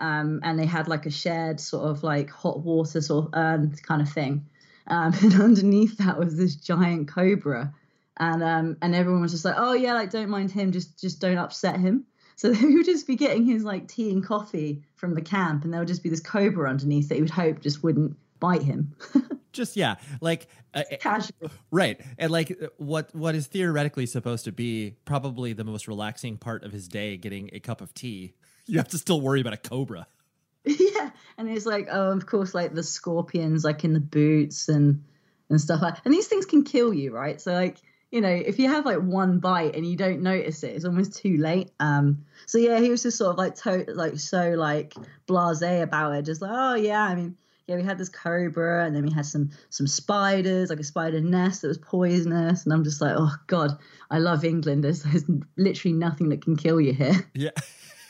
um, 0.01 0.41
and 0.43 0.59
they 0.59 0.67
had 0.67 0.89
like 0.89 1.07
a 1.07 1.11
shared 1.11 1.61
sort 1.61 1.89
of 1.89 2.03
like 2.03 2.31
hot 2.31 2.61
water 2.61 3.01
sort 3.01 3.27
of 3.27 3.31
urn 3.35 3.75
kind 3.83 4.01
of 4.01 4.09
thing. 4.09 4.47
Um, 4.87 5.13
and 5.23 5.41
underneath 5.41 5.99
that 5.99 6.19
was 6.19 6.37
this 6.37 6.57
giant 6.57 7.09
cobra. 7.09 7.75
And 8.17 8.43
um 8.43 8.77
and 8.83 8.95
everyone 8.95 9.23
was 9.23 9.33
just 9.33 9.47
like 9.47 9.55
oh 9.57 9.73
yeah 9.73 9.95
like 9.95 10.11
don't 10.11 10.29
mind 10.29 10.51
him. 10.51 10.73
Just 10.73 10.99
just 10.99 11.21
don't 11.21 11.39
upset 11.39 11.79
him. 11.79 12.07
So 12.37 12.53
he 12.55 12.75
would 12.75 12.87
just 12.87 13.07
be 13.07 13.17
getting 13.17 13.45
his 13.45 13.63
like 13.63 13.89
tea 13.89 14.11
and 14.11 14.25
coffee 14.25 14.83
from 14.97 15.15
the 15.15 15.23
camp 15.23 15.65
and 15.65 15.73
there 15.73 15.81
would 15.81 15.89
just 15.89 16.03
be 16.03 16.11
this 16.11 16.21
cobra 16.21 16.69
underneath 16.69 17.09
that 17.09 17.17
he 17.17 17.21
would 17.21 17.31
hope 17.31 17.61
just 17.61 17.83
wouldn't 17.83 18.17
bite 18.41 18.63
him 18.63 18.95
just 19.53 19.77
yeah, 19.77 19.97
like 20.21 20.49
uh, 20.75 20.83
Casual. 21.01 21.51
right, 21.71 22.01
and 22.19 22.31
like 22.31 22.51
uh, 22.51 22.69
what 22.79 23.15
what 23.15 23.35
is 23.35 23.47
theoretically 23.47 24.07
supposed 24.07 24.45
to 24.45 24.53
be 24.53 24.97
probably 25.05 25.53
the 25.53 25.65
most 25.65 25.89
relaxing 25.89 26.37
part 26.37 26.65
of 26.65 26.73
his 26.73 26.89
day, 26.89 27.17
getting 27.17 27.51
a 27.53 27.61
cup 27.61 27.81
of 27.81 27.95
tea. 27.95 28.35
You 28.67 28.79
have 28.79 28.89
to 28.89 28.99
still 28.99 29.21
worry 29.21 29.41
about 29.41 29.53
a 29.53 29.57
cobra. 29.57 30.07
yeah, 30.65 31.11
and 31.39 31.49
he's 31.49 31.67
like, 31.67 31.89
oh, 31.91 32.13
of 32.13 32.27
course, 32.27 32.55
like 32.55 32.75
the 32.75 32.83
scorpions, 32.83 33.65
like 33.65 33.85
in 33.85 33.93
the 33.93 34.01
boots 34.01 34.69
and 34.69 35.03
and 35.49 35.61
stuff 35.61 35.83
like. 35.83 35.97
And 36.05 36.15
these 36.15 36.29
things 36.29 36.47
can 36.47 36.65
kill 36.65 36.93
you, 36.95 37.13
right? 37.13 37.41
So 37.41 37.53
like, 37.53 37.79
you 38.11 38.21
know, 38.21 38.29
if 38.29 38.59
you 38.59 38.69
have 38.69 38.85
like 38.85 38.99
one 38.99 39.39
bite 39.39 39.75
and 39.75 39.87
you 39.87 39.97
don't 39.97 40.23
notice 40.23 40.63
it, 40.63 40.75
it's 40.75 40.85
almost 40.85 41.17
too 41.17 41.37
late. 41.39 41.71
Um, 41.81 42.25
so 42.47 42.59
yeah, 42.59 42.79
he 42.79 42.91
was 42.91 43.03
just 43.03 43.19
sort 43.19 43.33
of 43.33 43.39
like 43.39 43.55
to- 43.57 43.93
like 43.95 44.19
so 44.19 44.51
like 44.51 44.95
blasé 45.27 45.83
about 45.83 46.15
it, 46.15 46.23
just 46.23 46.43
like, 46.43 46.53
oh 46.53 46.75
yeah, 46.75 47.03
I 47.03 47.15
mean, 47.15 47.37
yeah, 47.71 47.77
we 47.77 47.85
had 47.85 47.99
this 47.99 48.09
cobra, 48.09 48.85
and 48.85 48.97
then 48.97 49.05
we 49.05 49.13
had 49.13 49.25
some 49.25 49.51
some 49.69 49.87
spiders, 49.87 50.71
like 50.71 50.81
a 50.81 50.85
spider 50.85 51.21
nest 51.21 51.63
that 51.63 51.69
was 51.69 51.79
poisonous, 51.79 52.65
and 52.65 52.73
I'm 52.73 52.83
just 52.83 53.01
like, 53.01 53.15
oh 53.17 53.33
god, 53.47 53.79
I 54.11 54.19
love 54.19 54.45
England. 54.45 54.83
There's, 54.83 55.05
there's 55.05 55.25
literally 55.57 55.97
nothing 55.97 56.31
that 56.31 56.43
can 56.43 56.57
kill 56.57 56.81
you 56.81 56.93
here. 56.93 57.25
Yeah. 57.33 57.51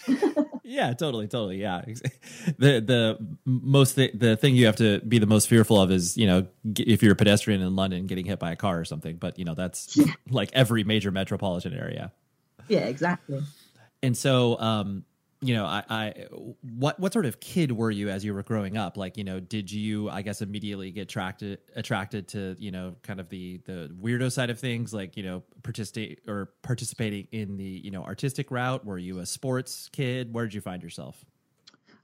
yeah, 0.64 0.94
totally, 0.94 1.28
totally. 1.28 1.60
Yeah. 1.60 1.82
The 2.56 2.80
the 2.80 3.18
most 3.44 3.96
the, 3.96 4.10
the 4.14 4.34
thing 4.34 4.56
you 4.56 4.64
have 4.64 4.76
to 4.76 5.00
be 5.00 5.18
the 5.18 5.26
most 5.26 5.46
fearful 5.46 5.78
of 5.78 5.90
is, 5.90 6.16
you 6.16 6.26
know, 6.26 6.46
g- 6.72 6.84
if 6.84 7.02
you're 7.02 7.12
a 7.12 7.16
pedestrian 7.16 7.60
in 7.60 7.76
London 7.76 8.06
getting 8.06 8.24
hit 8.24 8.38
by 8.38 8.52
a 8.52 8.56
car 8.56 8.80
or 8.80 8.86
something, 8.86 9.16
but 9.16 9.38
you 9.38 9.44
know, 9.44 9.54
that's 9.54 9.98
like 10.30 10.48
every 10.54 10.84
major 10.84 11.10
metropolitan 11.10 11.74
area. 11.74 12.12
Yeah, 12.66 12.86
exactly. 12.86 13.42
And 14.02 14.16
so 14.16 14.58
um 14.58 15.04
you 15.42 15.54
know, 15.54 15.64
I, 15.64 15.82
I, 15.88 16.14
what, 16.60 17.00
what 17.00 17.12
sort 17.12 17.24
of 17.24 17.40
kid 17.40 17.72
were 17.72 17.90
you 17.90 18.10
as 18.10 18.24
you 18.24 18.34
were 18.34 18.42
growing 18.42 18.76
up? 18.76 18.96
Like, 18.96 19.16
you 19.16 19.24
know, 19.24 19.40
did 19.40 19.72
you, 19.72 20.10
I 20.10 20.20
guess, 20.20 20.42
immediately 20.42 20.90
get 20.90 21.02
attracted, 21.02 21.58
attracted 21.74 22.28
to, 22.28 22.56
you 22.58 22.70
know, 22.70 22.94
kind 23.02 23.20
of 23.20 23.28
the, 23.30 23.58
the 23.64 23.90
weirdo 24.02 24.30
side 24.30 24.50
of 24.50 24.58
things, 24.58 24.92
like, 24.92 25.16
you 25.16 25.22
know, 25.22 25.42
participate 25.62 26.20
or 26.28 26.50
participating 26.62 27.26
in 27.32 27.56
the, 27.56 27.64
you 27.64 27.90
know, 27.90 28.04
artistic 28.04 28.50
route? 28.50 28.84
Were 28.84 28.98
you 28.98 29.20
a 29.20 29.26
sports 29.26 29.88
kid? 29.92 30.34
Where 30.34 30.44
did 30.44 30.54
you 30.54 30.60
find 30.60 30.82
yourself? 30.82 31.24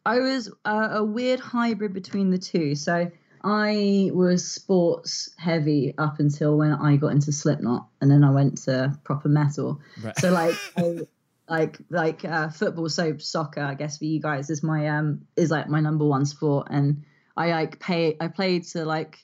I 0.06 0.20
was 0.20 0.50
uh, 0.64 0.88
a 0.92 1.04
weird 1.04 1.40
hybrid 1.40 1.92
between 1.92 2.30
the 2.30 2.38
two. 2.38 2.74
So 2.74 3.10
I 3.44 4.10
was 4.12 4.50
sports 4.50 5.30
heavy 5.36 5.94
up 5.98 6.20
until 6.20 6.56
when 6.56 6.72
I 6.72 6.96
got 6.96 7.08
into 7.08 7.32
Slipknot, 7.32 7.86
and 8.00 8.10
then 8.10 8.24
I 8.24 8.30
went 8.30 8.58
to 8.62 8.98
proper 9.04 9.28
metal. 9.28 9.80
Right. 10.02 10.18
So 10.18 10.30
like, 10.30 10.56
I, 10.76 11.06
like 11.48 11.78
like 11.90 12.24
uh, 12.24 12.48
football, 12.48 12.88
so 12.88 13.16
soccer, 13.18 13.60
I 13.60 13.74
guess 13.74 13.98
for 13.98 14.04
you 14.04 14.20
guys 14.20 14.50
is 14.50 14.62
my 14.62 14.88
um 14.88 15.22
is 15.36 15.50
like 15.50 15.68
my 15.68 15.80
number 15.80 16.04
one 16.04 16.26
sport, 16.26 16.68
and 16.70 17.04
I 17.36 17.50
like 17.50 17.78
pay 17.78 18.16
I 18.20 18.28
played 18.28 18.64
to 18.68 18.84
like 18.84 19.18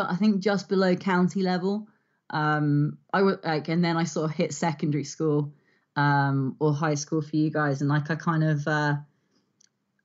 I 0.00 0.16
think 0.16 0.40
just 0.40 0.68
below 0.68 0.96
county 0.96 1.42
level. 1.42 1.88
Um, 2.30 2.98
I 3.12 3.22
would 3.22 3.44
like, 3.44 3.68
and 3.68 3.84
then 3.84 3.96
I 3.96 4.04
sort 4.04 4.30
of 4.30 4.36
hit 4.36 4.52
secondary 4.52 5.04
school, 5.04 5.52
um, 5.94 6.56
or 6.58 6.72
high 6.74 6.94
school 6.94 7.22
for 7.22 7.36
you 7.36 7.50
guys, 7.50 7.80
and 7.80 7.90
like 7.90 8.10
I 8.10 8.16
kind 8.16 8.42
of 8.42 8.66
uh 8.66 8.96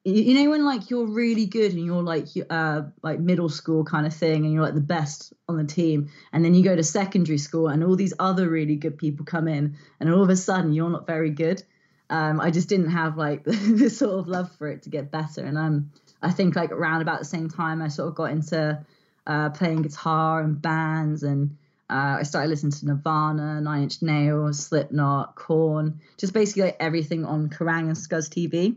you, 0.04 0.34
know 0.34 0.50
when 0.50 0.66
like 0.66 0.90
you're 0.90 1.06
really 1.06 1.46
good 1.46 1.74
and 1.74 1.86
you're 1.86 2.02
like 2.02 2.28
uh 2.50 2.84
like 3.04 3.20
middle 3.20 3.50
school 3.50 3.84
kind 3.84 4.06
of 4.06 4.14
thing 4.14 4.46
and 4.46 4.54
you're 4.54 4.64
like 4.64 4.74
the 4.74 4.82
best 4.82 5.34
on 5.48 5.58
the 5.58 5.66
team 5.66 6.10
and 6.32 6.44
then 6.44 6.54
you 6.54 6.64
go 6.64 6.76
to 6.76 6.84
secondary 6.84 7.38
school 7.38 7.68
and 7.68 7.84
all 7.84 7.96
these 7.96 8.14
other 8.20 8.50
really 8.50 8.76
good 8.76 8.98
people 8.98 9.26
come 9.26 9.48
in 9.48 9.78
and 10.00 10.12
all 10.12 10.24
of 10.24 10.30
a 10.30 10.36
sudden 10.36 10.72
you're 10.72 10.90
not 10.90 11.06
very 11.06 11.30
good 11.30 11.62
um 12.10 12.40
i 12.40 12.50
just 12.50 12.70
didn't 12.70 12.92
have 12.92 13.18
like 13.18 13.44
the 13.44 13.90
sort 13.90 14.20
of 14.20 14.28
love 14.28 14.50
for 14.58 14.68
it 14.68 14.84
to 14.84 14.90
get 14.90 15.12
better 15.12 15.44
and 15.44 15.58
um 15.58 15.92
i 16.22 16.32
think 16.32 16.56
like 16.56 16.72
around 16.72 17.02
about 17.02 17.20
the 17.20 17.26
same 17.26 17.50
time 17.50 17.82
i 17.82 17.88
sort 17.88 18.08
of 18.08 18.16
got 18.16 18.32
into 18.32 18.80
uh 19.28 19.50
playing 19.50 19.82
guitar 19.82 20.42
and 20.42 20.62
bands 20.62 21.24
and 21.24 21.58
uh, 21.92 22.18
I 22.20 22.22
started 22.22 22.50
listening 22.50 22.72
to 22.74 22.86
Nirvana, 22.86 23.62
Nine 23.62 23.82
Inch 23.82 24.04
Nails, 24.04 24.64
Slipknot, 24.64 25.34
Korn, 25.34 26.02
just 26.20 26.34
basically 26.34 26.62
like 26.62 26.78
everything 26.80 27.26
on 27.26 27.50
Kerrang 27.50 27.88
and 27.88 27.96
Scuzz 27.96 28.30
TV. 28.30 28.76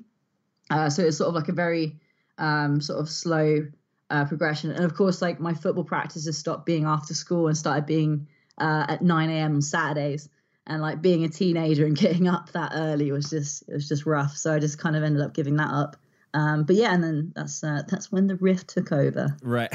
Uh, 0.72 0.88
so 0.88 1.02
it's 1.02 1.18
sort 1.18 1.28
of 1.28 1.34
like 1.34 1.48
a 1.48 1.52
very 1.52 2.00
um, 2.38 2.80
sort 2.80 2.98
of 2.98 3.10
slow 3.10 3.66
uh, 4.08 4.24
progression. 4.24 4.70
And 4.70 4.84
of 4.86 4.94
course, 4.94 5.20
like 5.20 5.38
my 5.38 5.52
football 5.52 5.84
practices 5.84 6.38
stopped 6.38 6.64
being 6.64 6.86
after 6.86 7.12
school 7.12 7.46
and 7.48 7.56
started 7.56 7.84
being 7.84 8.26
uh, 8.56 8.86
at 8.88 9.02
9 9.02 9.30
a.m. 9.30 9.56
on 9.56 9.62
Saturdays. 9.62 10.30
And 10.66 10.80
like 10.80 11.02
being 11.02 11.24
a 11.24 11.28
teenager 11.28 11.84
and 11.84 11.96
getting 12.04 12.26
up 12.26 12.52
that 12.52 12.72
early 12.74 13.12
was 13.12 13.28
just 13.28 13.68
it 13.68 13.74
was 13.74 13.86
just 13.86 14.06
rough. 14.06 14.34
So 14.34 14.54
I 14.54 14.58
just 14.60 14.78
kind 14.78 14.96
of 14.96 15.02
ended 15.02 15.20
up 15.20 15.34
giving 15.34 15.56
that 15.56 15.70
up. 15.70 15.96
Um, 16.34 16.64
but 16.64 16.76
yeah, 16.76 16.94
and 16.94 17.04
then 17.04 17.32
that's 17.36 17.62
uh, 17.62 17.82
that's 17.86 18.10
when 18.10 18.26
the 18.26 18.36
rift 18.36 18.68
took 18.68 18.90
over. 18.90 19.36
Right. 19.42 19.70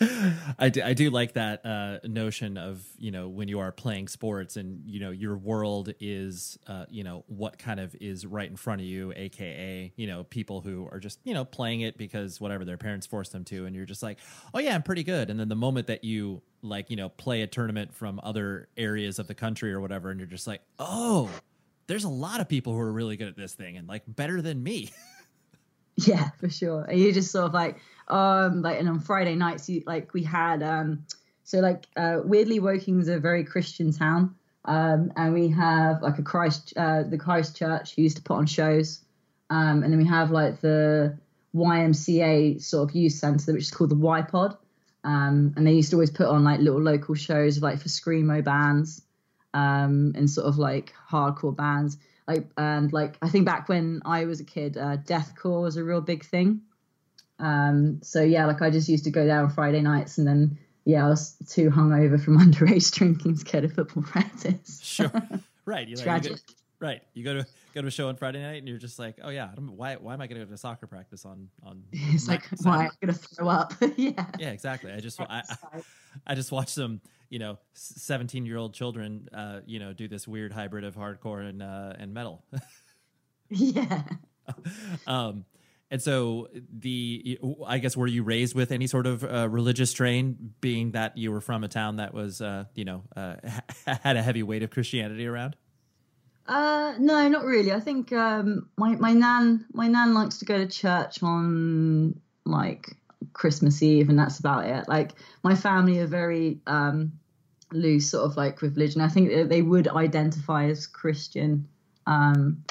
I 0.58 0.70
do, 0.70 0.82
I 0.82 0.94
do 0.94 1.10
like 1.10 1.34
that 1.34 1.64
uh, 1.64 1.98
notion 2.04 2.56
of, 2.56 2.82
you 2.98 3.10
know, 3.10 3.28
when 3.28 3.48
you 3.48 3.60
are 3.60 3.70
playing 3.70 4.08
sports 4.08 4.56
and, 4.56 4.82
you 4.86 5.00
know, 5.00 5.10
your 5.10 5.36
world 5.36 5.92
is, 6.00 6.58
uh, 6.66 6.86
you 6.88 7.04
know, 7.04 7.24
what 7.26 7.58
kind 7.58 7.80
of 7.80 7.94
is 8.00 8.24
right 8.24 8.48
in 8.48 8.56
front 8.56 8.80
of 8.80 8.86
you, 8.86 9.12
AKA, 9.14 9.92
you 9.96 10.06
know, 10.06 10.24
people 10.24 10.62
who 10.62 10.88
are 10.90 10.98
just, 10.98 11.18
you 11.24 11.34
know, 11.34 11.44
playing 11.44 11.82
it 11.82 11.98
because 11.98 12.40
whatever 12.40 12.64
their 12.64 12.78
parents 12.78 13.06
forced 13.06 13.32
them 13.32 13.44
to. 13.44 13.66
And 13.66 13.76
you're 13.76 13.84
just 13.84 14.02
like, 14.02 14.18
oh, 14.54 14.60
yeah, 14.60 14.74
I'm 14.74 14.82
pretty 14.82 15.04
good. 15.04 15.28
And 15.28 15.38
then 15.38 15.48
the 15.48 15.56
moment 15.56 15.88
that 15.88 16.02
you, 16.02 16.42
like, 16.62 16.88
you 16.88 16.96
know, 16.96 17.10
play 17.10 17.42
a 17.42 17.46
tournament 17.46 17.94
from 17.94 18.20
other 18.22 18.68
areas 18.76 19.18
of 19.18 19.26
the 19.26 19.34
country 19.34 19.72
or 19.72 19.80
whatever, 19.80 20.10
and 20.10 20.18
you're 20.18 20.26
just 20.26 20.46
like, 20.46 20.62
oh, 20.78 21.28
there's 21.86 22.04
a 22.04 22.08
lot 22.08 22.40
of 22.40 22.48
people 22.48 22.72
who 22.72 22.80
are 22.80 22.92
really 22.92 23.16
good 23.18 23.28
at 23.28 23.36
this 23.36 23.52
thing 23.52 23.76
and 23.76 23.86
like 23.86 24.02
better 24.06 24.40
than 24.40 24.62
me. 24.62 24.90
Yeah, 26.06 26.30
for 26.40 26.48
sure. 26.48 26.82
And 26.82 26.98
you 26.98 27.12
just 27.12 27.30
sort 27.30 27.46
of 27.46 27.54
like, 27.54 27.78
um, 28.08 28.62
like, 28.62 28.80
and 28.80 28.88
on 28.88 29.00
Friday 29.00 29.36
nights, 29.36 29.68
you 29.68 29.82
like 29.86 30.12
we 30.12 30.24
had, 30.24 30.62
um, 30.62 31.06
so 31.44 31.58
like, 31.60 31.86
uh, 31.96 32.18
weirdly, 32.24 32.58
Woking's 32.58 33.08
a 33.08 33.18
very 33.18 33.44
Christian 33.44 33.92
town, 33.92 34.34
um, 34.64 35.12
and 35.16 35.32
we 35.34 35.48
have 35.48 36.02
like 36.02 36.18
a 36.18 36.22
Christ, 36.22 36.72
uh, 36.76 37.04
the 37.04 37.18
Christ 37.18 37.56
Church 37.56 37.94
who 37.94 38.02
used 38.02 38.16
to 38.16 38.22
put 38.22 38.34
on 38.34 38.46
shows, 38.46 39.00
um, 39.50 39.82
and 39.82 39.92
then 39.92 39.98
we 39.98 40.06
have 40.06 40.30
like 40.30 40.60
the 40.60 41.16
YMCA 41.54 42.60
sort 42.60 42.90
of 42.90 42.96
youth 42.96 43.12
centre, 43.12 43.52
which 43.52 43.62
is 43.62 43.70
called 43.70 43.90
the 43.90 43.96
Y 43.96 44.22
Pod, 44.22 44.56
um, 45.04 45.54
and 45.56 45.66
they 45.66 45.74
used 45.74 45.90
to 45.90 45.96
always 45.96 46.10
put 46.10 46.26
on 46.26 46.42
like 46.42 46.60
little 46.60 46.82
local 46.82 47.14
shows, 47.14 47.62
like 47.62 47.78
for 47.78 47.88
screamo 47.88 48.42
bands, 48.42 49.02
um, 49.52 50.12
and 50.16 50.28
sort 50.28 50.48
of 50.48 50.58
like 50.58 50.92
hardcore 51.08 51.54
bands 51.54 51.98
like 52.26 52.48
and 52.56 52.92
like 52.92 53.16
I 53.22 53.28
think 53.28 53.46
back 53.46 53.68
when 53.68 54.02
I 54.04 54.24
was 54.24 54.40
a 54.40 54.44
kid, 54.44 54.76
uh, 54.76 54.96
deathcore 54.98 55.62
was 55.62 55.76
a 55.76 55.84
real 55.84 56.00
big 56.00 56.24
thing. 56.24 56.62
Um, 57.38 58.00
so 58.02 58.22
yeah, 58.22 58.46
like 58.46 58.62
I 58.62 58.70
just 58.70 58.88
used 58.88 59.04
to 59.04 59.10
go 59.10 59.26
there 59.26 59.42
on 59.42 59.50
Friday 59.50 59.80
nights, 59.80 60.18
and 60.18 60.26
then 60.26 60.58
yeah, 60.84 61.04
I 61.04 61.08
was 61.08 61.36
too 61.48 61.70
hungover 61.70 62.22
from 62.22 62.38
underage 62.40 62.92
drinking 62.92 63.38
to 63.38 63.44
go 63.44 63.60
to 63.60 63.68
football 63.68 64.02
practice. 64.02 64.80
Sure. 64.82 65.12
Right. 65.66 65.88
You, 65.88 65.96
like, 65.96 66.04
you 66.04 66.04
Tragic. 66.04 66.32
go, 66.32 66.38
right. 66.78 67.02
You 67.14 67.24
go 67.24 67.34
to 67.34 67.46
go 67.74 67.82
to 67.82 67.88
a 67.88 67.90
show 67.90 68.08
on 68.08 68.16
Friday 68.16 68.40
night 68.40 68.58
and 68.58 68.68
you're 68.68 68.78
just 68.78 68.98
like, 68.98 69.18
oh 69.22 69.30
yeah, 69.30 69.50
why 69.56 69.96
why 69.96 70.14
am 70.14 70.20
I 70.20 70.26
going 70.26 70.40
to 70.40 70.46
go 70.46 70.50
to 70.50 70.56
soccer 70.56 70.86
practice 70.86 71.24
on 71.24 71.48
on? 71.62 71.82
It's 71.92 72.28
like 72.28 72.44
Saturday?" 72.54 72.68
why 72.68 72.84
I'm 72.84 72.90
gonna 73.00 73.12
throw 73.12 73.48
up. 73.48 73.74
yeah. 73.96 74.26
Yeah, 74.38 74.50
exactly. 74.50 74.92
I 74.92 75.00
just 75.00 75.20
I, 75.20 75.42
I, 75.48 75.82
I 76.26 76.34
just 76.34 76.52
watched 76.52 76.70
some 76.70 77.00
you 77.28 77.38
know 77.38 77.58
seventeen 77.72 78.46
year 78.46 78.56
old 78.56 78.74
children 78.74 79.28
uh 79.32 79.60
you 79.66 79.78
know 79.78 79.92
do 79.92 80.08
this 80.08 80.28
weird 80.28 80.52
hybrid 80.52 80.84
of 80.84 80.94
hardcore 80.94 81.48
and 81.48 81.62
uh 81.62 81.94
and 81.98 82.14
metal. 82.14 82.44
Yeah. 83.50 84.02
um 85.06 85.44
and 85.90 86.02
so 86.02 86.48
the 86.52 87.38
I 87.66 87.78
guess 87.78 87.96
were 87.96 88.06
you 88.06 88.22
raised 88.22 88.54
with 88.54 88.72
any 88.72 88.86
sort 88.86 89.06
of 89.06 89.22
uh, 89.22 89.48
religious 89.48 89.90
strain, 89.90 90.54
being 90.60 90.92
that 90.92 91.16
you 91.16 91.30
were 91.30 91.40
from 91.40 91.62
a 91.62 91.68
town 91.68 91.96
that 91.96 92.12
was 92.14 92.40
uh 92.40 92.64
you 92.74 92.84
know 92.84 93.04
uh, 93.14 93.36
had 93.86 94.16
a 94.16 94.22
heavy 94.22 94.42
weight 94.42 94.62
of 94.62 94.70
Christianity 94.70 95.26
around? 95.26 95.56
Uh, 96.46 96.94
no, 96.98 97.28
not 97.28 97.44
really. 97.44 97.72
I 97.72 97.80
think 97.80 98.12
um, 98.12 98.68
my 98.76 98.96
my 98.96 99.12
nan 99.12 99.64
my 99.72 99.88
nan 99.88 100.12
likes 100.12 100.38
to 100.38 100.44
go 100.44 100.58
to 100.58 100.66
church 100.66 101.22
on 101.22 102.20
like 102.44 102.96
Christmas 103.32 103.82
Eve, 103.82 104.10
and 104.10 104.18
that's 104.18 104.38
about 104.38 104.66
it. 104.66 104.86
Like 104.86 105.12
my 105.42 105.54
family 105.54 106.00
are 106.00 106.06
very 106.06 106.60
um, 106.66 107.12
loose, 107.72 108.10
sort 108.10 108.30
of 108.30 108.36
like 108.36 108.60
with 108.60 108.76
religion. 108.76 109.00
I 109.00 109.08
think 109.08 109.48
they 109.48 109.62
would 109.62 109.88
identify 109.88 110.66
as 110.66 110.86
Christian, 110.86 111.66
um, 112.06 112.62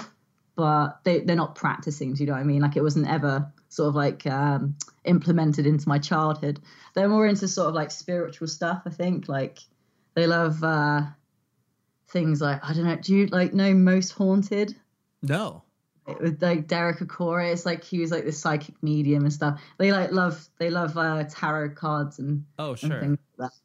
but 0.56 1.00
they 1.04 1.22
they're 1.22 1.36
not 1.36 1.56
practicing. 1.56 2.14
Do 2.14 2.22
you 2.22 2.28
know 2.28 2.34
what 2.34 2.42
I 2.42 2.46
mean? 2.46 2.62
Like 2.62 2.78
it 2.78 2.84
wasn't 2.84 3.10
ever 3.10 3.52
sort 3.70 3.90
of 3.90 3.96
like 3.96 4.28
um, 4.28 4.76
implemented 5.04 5.66
into 5.66 5.90
my 5.90 5.98
childhood. 5.98 6.60
They're 6.94 7.10
more 7.10 7.26
into 7.26 7.48
sort 7.48 7.70
of 7.70 7.74
like 7.74 7.90
spiritual 7.90 8.48
stuff. 8.48 8.84
I 8.86 8.92
think 8.92 9.28
like 9.28 9.58
they 10.14 10.28
love. 10.28 10.64
Uh, 10.64 11.06
things 12.14 12.40
like 12.40 12.64
I 12.64 12.74
don't 12.74 12.86
know. 12.86 12.96
Do 12.96 13.14
you 13.14 13.26
like 13.28 13.54
know 13.54 13.74
Most 13.74 14.12
Haunted? 14.12 14.76
No. 15.22 15.64
With 16.06 16.42
like 16.42 16.68
Derek 16.68 17.00
Acorah, 17.00 17.52
it's 17.52 17.66
like 17.66 17.84
he 17.84 18.00
was 18.00 18.12
like 18.12 18.24
this 18.26 18.40
psychic 18.40 18.76
medium 18.82 19.24
and 19.24 19.34
stuff. 19.34 19.62
They 19.78 19.92
like 19.92 20.12
love 20.12 20.48
they 20.60 20.70
love 20.70 20.98
uh, 20.98 21.26
tarot 21.30 21.72
cards 21.72 22.20
and 22.20 22.46
Oh 22.60 22.72
and 22.72 22.80
sure. 22.80 23.00
things 23.02 23.18
like 23.38 23.50
that. 23.50 23.58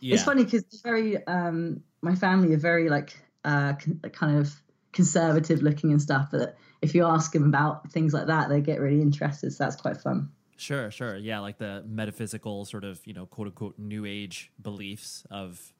Yeah. 0.00 0.14
It's 0.14 0.24
funny 0.24 0.44
because 0.44 0.64
very 0.82 1.26
um 1.26 1.82
my 2.00 2.14
family 2.14 2.54
are 2.54 2.58
very 2.58 2.88
like 2.88 3.18
uh 3.44 3.74
con- 3.74 4.00
kind 4.12 4.38
of 4.38 4.54
conservative 4.92 5.62
looking 5.62 5.90
and 5.90 6.00
stuff. 6.00 6.28
But 6.30 6.56
if 6.82 6.94
you 6.94 7.04
ask 7.04 7.32
them 7.32 7.44
about 7.44 7.90
things 7.90 8.14
like 8.14 8.28
that, 8.28 8.48
they 8.48 8.60
get 8.60 8.80
really 8.80 9.02
interested. 9.02 9.52
So 9.52 9.64
that's 9.64 9.76
quite 9.76 9.96
fun. 9.96 10.30
Sure, 10.58 10.90
sure. 10.90 11.16
Yeah, 11.16 11.40
like 11.40 11.58
the 11.58 11.84
metaphysical 11.86 12.64
sort 12.64 12.84
of, 12.84 13.06
you 13.06 13.12
know, 13.12 13.26
quote 13.26 13.48
unquote 13.48 13.78
new 13.78 14.04
age 14.06 14.50
beliefs 14.60 15.24
of 15.30 15.72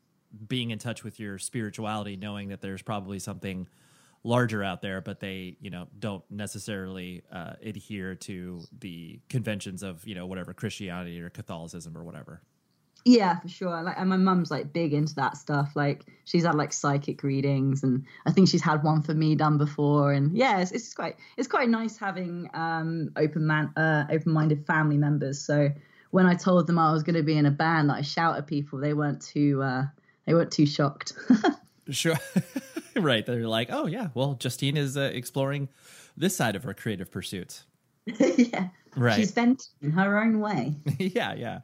being 0.48 0.70
in 0.70 0.78
touch 0.78 1.04
with 1.04 1.20
your 1.20 1.38
spirituality, 1.38 2.16
knowing 2.16 2.48
that 2.48 2.60
there's 2.60 2.82
probably 2.82 3.18
something 3.18 3.68
larger 4.24 4.62
out 4.62 4.82
there, 4.82 5.00
but 5.00 5.20
they, 5.20 5.56
you 5.60 5.70
know, 5.70 5.86
don't 5.98 6.24
necessarily 6.30 7.22
uh, 7.32 7.54
adhere 7.62 8.14
to 8.14 8.60
the 8.80 9.20
conventions 9.28 9.82
of, 9.82 10.06
you 10.06 10.14
know, 10.14 10.26
whatever 10.26 10.52
Christianity 10.52 11.20
or 11.20 11.30
Catholicism 11.30 11.96
or 11.96 12.02
whatever. 12.02 12.40
Yeah, 13.04 13.38
for 13.38 13.48
sure. 13.48 13.82
Like, 13.82 13.96
and 13.96 14.10
my 14.10 14.16
mum's 14.16 14.50
like 14.50 14.72
big 14.72 14.92
into 14.92 15.14
that 15.14 15.36
stuff. 15.36 15.76
Like, 15.76 16.04
she's 16.24 16.44
had 16.44 16.56
like 16.56 16.72
psychic 16.72 17.22
readings, 17.22 17.84
and 17.84 18.04
I 18.26 18.32
think 18.32 18.48
she's 18.48 18.62
had 18.64 18.82
one 18.82 19.02
for 19.02 19.14
me 19.14 19.36
done 19.36 19.58
before. 19.58 20.12
And 20.12 20.36
yeah, 20.36 20.58
it's, 20.58 20.72
it's 20.72 20.92
quite 20.92 21.14
it's 21.36 21.46
quite 21.46 21.68
nice 21.68 21.96
having 21.96 22.50
um, 22.52 23.12
open 23.14 23.46
man 23.46 23.72
uh, 23.76 24.06
open 24.10 24.32
minded 24.32 24.66
family 24.66 24.96
members. 24.98 25.38
So 25.38 25.70
when 26.10 26.26
I 26.26 26.34
told 26.34 26.66
them 26.66 26.80
I 26.80 26.92
was 26.92 27.04
going 27.04 27.14
to 27.14 27.22
be 27.22 27.38
in 27.38 27.46
a 27.46 27.50
band 27.52 27.90
that 27.90 27.98
I 27.98 28.02
shout 28.02 28.38
at 28.38 28.48
people, 28.48 28.80
they 28.80 28.92
weren't 28.92 29.22
too 29.22 29.62
uh, 29.62 29.84
they 30.26 30.34
weren't 30.34 30.50
too 30.50 30.66
shocked. 30.66 31.12
sure, 31.90 32.18
right? 32.96 33.24
They're 33.24 33.48
like, 33.48 33.68
oh 33.70 33.86
yeah, 33.86 34.08
well, 34.14 34.34
Justine 34.34 34.76
is 34.76 34.96
uh, 34.96 35.10
exploring 35.12 35.68
this 36.16 36.36
side 36.36 36.56
of 36.56 36.64
her 36.64 36.74
creative 36.74 37.10
pursuits. 37.10 37.64
yeah, 38.06 38.68
right. 38.96 39.16
She's 39.16 39.30
venting 39.30 39.66
in 39.82 39.92
her 39.92 40.20
own 40.20 40.40
way. 40.40 40.74
yeah, 40.98 41.34
yeah. 41.34 41.60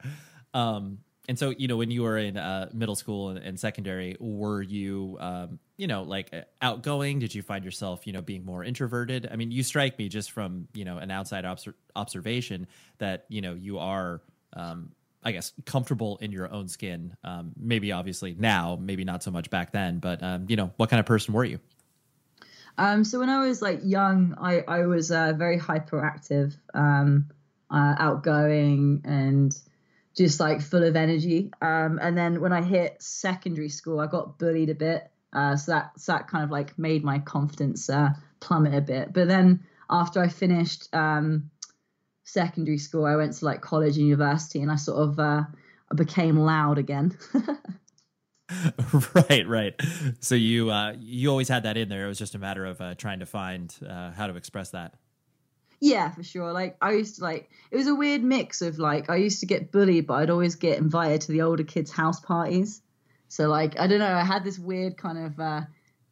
Um, 0.53 0.99
and 1.27 1.39
so 1.39 1.51
you 1.51 1.67
know 1.67 1.77
when 1.77 1.91
you 1.91 2.03
were 2.03 2.17
in 2.17 2.37
uh, 2.37 2.69
middle 2.73 2.95
school 2.95 3.29
and, 3.29 3.39
and, 3.39 3.59
secondary 3.59 4.17
were 4.19 4.61
you 4.61 5.17
um, 5.19 5.59
you 5.77 5.87
know 5.87 6.03
like 6.03 6.29
uh, 6.33 6.41
outgoing 6.61 7.19
did 7.19 7.33
you 7.33 7.41
find 7.41 7.63
yourself 7.63 8.05
you 8.05 8.13
know 8.13 8.21
being 8.21 8.43
more 8.45 8.63
introverted 8.63 9.29
i 9.31 9.35
mean 9.35 9.51
you 9.51 9.63
strike 9.63 9.97
me 9.97 10.09
just 10.09 10.31
from 10.31 10.67
you 10.73 10.83
know 10.83 10.97
an 10.97 11.11
outside 11.11 11.45
obser- 11.45 11.75
observation 11.95 12.67
that 12.97 13.25
you 13.29 13.41
know 13.41 13.53
you 13.53 13.79
are 13.79 14.21
um, 14.55 14.91
i 15.23 15.31
guess 15.31 15.53
comfortable 15.65 16.17
in 16.17 16.31
your 16.31 16.51
own 16.51 16.67
skin 16.67 17.15
um, 17.23 17.51
maybe 17.57 17.91
obviously 17.91 18.35
now 18.37 18.77
maybe 18.79 19.03
not 19.03 19.23
so 19.23 19.31
much 19.31 19.49
back 19.49 19.71
then 19.71 19.99
but 19.99 20.21
um, 20.23 20.45
you 20.47 20.55
know 20.55 20.71
what 20.77 20.89
kind 20.89 20.99
of 20.99 21.05
person 21.05 21.33
were 21.33 21.45
you 21.45 21.59
um, 22.77 23.03
so 23.03 23.19
when 23.19 23.29
i 23.29 23.45
was 23.45 23.61
like 23.61 23.79
young 23.83 24.35
i, 24.39 24.63
I 24.67 24.85
was 24.85 25.11
uh, 25.11 25.33
very 25.35 25.59
hyperactive 25.59 26.55
um, 26.73 27.29
uh, 27.69 27.95
outgoing 27.97 29.01
and 29.05 29.55
just 30.15 30.39
like 30.39 30.61
full 30.61 30.83
of 30.83 30.95
energy. 30.95 31.51
Um, 31.61 31.99
and 32.01 32.17
then 32.17 32.39
when 32.39 32.53
I 32.53 32.61
hit 32.61 33.01
secondary 33.01 33.69
school, 33.69 33.99
I 33.99 34.07
got 34.07 34.37
bullied 34.37 34.69
a 34.69 34.75
bit. 34.75 35.09
Uh, 35.31 35.55
so 35.55 35.71
that 35.71 35.99
so 35.99 36.11
that 36.11 36.27
kind 36.27 36.43
of 36.43 36.51
like 36.51 36.77
made 36.77 37.03
my 37.03 37.17
confidence 37.17 37.89
uh, 37.89 38.09
plummet 38.39 38.75
a 38.75 38.81
bit. 38.81 39.13
But 39.13 39.27
then 39.27 39.63
after 39.89 40.21
I 40.21 40.27
finished 40.27 40.93
um, 40.93 41.49
secondary 42.23 42.77
school, 42.77 43.05
I 43.05 43.15
went 43.15 43.33
to 43.33 43.45
like 43.45 43.61
college 43.61 43.97
and 43.97 44.07
university, 44.07 44.61
and 44.61 44.71
I 44.71 44.75
sort 44.75 44.97
of 44.99 45.19
uh, 45.19 45.43
I 45.91 45.95
became 45.95 46.37
loud 46.37 46.77
again. 46.77 47.17
right, 49.15 49.47
right. 49.47 49.81
So 50.19 50.35
you 50.35 50.69
uh, 50.69 50.95
you 50.99 51.29
always 51.29 51.47
had 51.47 51.63
that 51.63 51.77
in 51.77 51.89
there. 51.89 52.05
It 52.05 52.07
was 52.07 52.19
just 52.19 52.35
a 52.35 52.39
matter 52.39 52.65
of 52.65 52.81
uh, 52.81 52.95
trying 52.95 53.19
to 53.19 53.25
find 53.25 53.73
uh, 53.87 54.11
how 54.11 54.27
to 54.27 54.35
express 54.35 54.71
that. 54.71 54.95
Yeah, 55.79 56.11
for 56.11 56.23
sure. 56.23 56.53
Like 56.53 56.77
I 56.81 56.93
used 56.93 57.17
to 57.17 57.23
like 57.23 57.49
it 57.71 57.77
was 57.77 57.87
a 57.87 57.95
weird 57.95 58.23
mix 58.23 58.61
of 58.61 58.79
like 58.79 59.09
I 59.09 59.17
used 59.17 59.39
to 59.41 59.45
get 59.45 59.71
bullied, 59.71 60.07
but 60.07 60.15
I'd 60.15 60.29
always 60.29 60.55
get 60.55 60.77
invited 60.77 61.21
to 61.21 61.31
the 61.31 61.41
older 61.41 61.63
kids' 61.63 61.91
house 61.91 62.19
parties. 62.19 62.81
So 63.27 63.47
like 63.49 63.79
I 63.79 63.87
don't 63.87 63.99
know, 63.99 64.13
I 64.13 64.23
had 64.23 64.43
this 64.43 64.59
weird 64.59 64.97
kind 64.97 65.17
of 65.17 65.39
uh, 65.39 65.61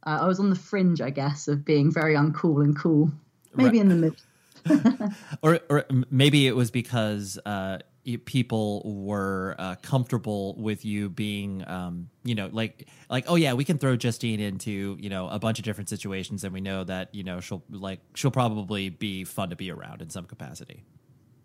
uh 0.06 0.19
I 0.21 0.28
was 0.28 0.39
on 0.39 0.50
the 0.50 0.56
fringe, 0.56 1.02
I 1.02 1.10
guess, 1.10 1.47
of 1.47 1.63
being 1.63 1.91
very 1.91 2.15
uncool 2.15 2.63
and 2.63 2.78
cool. 2.78 3.12
Maybe 3.54 3.78
right. 3.78 3.82
in 3.82 3.89
the 3.89 3.95
middle. 3.95 4.17
or 5.41 5.60
or 5.69 5.86
maybe 6.10 6.47
it 6.47 6.56
was 6.56 6.71
because 6.71 7.38
uh 7.45 7.80
people 8.26 8.82
were 8.84 9.56
uh, 9.60 9.76
comfortable 9.82 10.56
with 10.56 10.84
you 10.84 11.10
being 11.10 11.63
um, 11.67 12.10
you 12.24 12.34
know 12.34 12.50
like 12.52 12.88
like 13.10 13.26
oh 13.28 13.36
yeah 13.36 13.54
we 13.54 13.63
can 13.63 13.78
throw 13.78 13.95
justine 13.95 14.39
into 14.39 14.97
you 15.00 15.10
know 15.10 15.28
a 15.30 15.38
bunch 15.38 15.60
of 15.60 15.65
different 15.65 15.89
situations 15.89 16.43
and 16.43 16.54
we 16.54 16.62
know 16.62 16.84
that 16.84 17.13
you 17.13 17.24
know 17.24 17.39
she'll 17.39 17.63
like 17.69 18.00
she'll 18.15 18.32
probably 18.32 18.89
be 18.89 19.24
fun 19.24 19.50
to 19.50 19.56
be 19.56 19.71
around 19.71 20.02
in 20.02 20.10
some 20.10 20.26
capacity. 20.26 20.84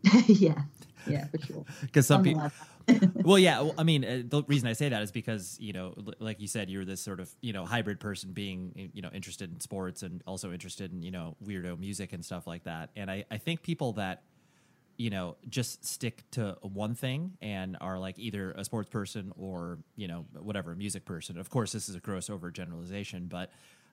Yeah. 0.26 0.62
Yeah 1.06 1.26
for 1.28 1.38
sure. 1.38 1.64
Because 1.82 2.06
some 2.06 2.22
people 2.22 2.50
well 3.14 3.38
yeah 3.38 3.60
well, 3.60 3.74
i 3.78 3.82
mean 3.82 4.04
uh, 4.04 4.22
the 4.26 4.42
reason 4.44 4.68
i 4.68 4.72
say 4.72 4.88
that 4.88 5.02
is 5.02 5.10
because 5.10 5.56
you 5.60 5.72
know 5.72 5.94
like 6.20 6.40
you 6.40 6.46
said 6.46 6.70
you're 6.70 6.84
this 6.84 7.00
sort 7.00 7.20
of 7.20 7.30
you 7.40 7.52
know 7.52 7.64
hybrid 7.64 7.98
person 7.98 8.32
being 8.32 8.90
you 8.92 9.02
know 9.02 9.10
interested 9.12 9.52
in 9.52 9.60
sports 9.60 10.02
and 10.02 10.22
also 10.26 10.52
interested 10.52 10.92
in 10.92 11.02
you 11.02 11.10
know 11.10 11.36
weirdo 11.44 11.78
music 11.78 12.12
and 12.12 12.24
stuff 12.24 12.46
like 12.46 12.64
that. 12.64 12.90
And 12.96 13.10
i 13.10 13.24
i 13.30 13.38
think 13.38 13.62
people 13.62 13.92
that 13.94 14.22
you 14.96 15.10
know 15.10 15.36
just 15.48 15.84
stick 15.84 16.22
to 16.30 16.56
one 16.62 16.94
thing 16.94 17.32
and 17.42 17.76
are 17.80 17.98
like 17.98 18.18
either 18.18 18.52
a 18.52 18.64
sports 18.64 18.88
person 18.88 19.32
or 19.36 19.78
you 19.96 20.08
know 20.08 20.24
whatever 20.38 20.72
a 20.72 20.76
music 20.76 21.04
person. 21.04 21.38
Of 21.38 21.50
course 21.50 21.72
this 21.72 21.88
is 21.88 21.94
a 21.94 22.00
gross 22.00 22.28
overgeneralization 22.28 23.28
but 23.28 23.50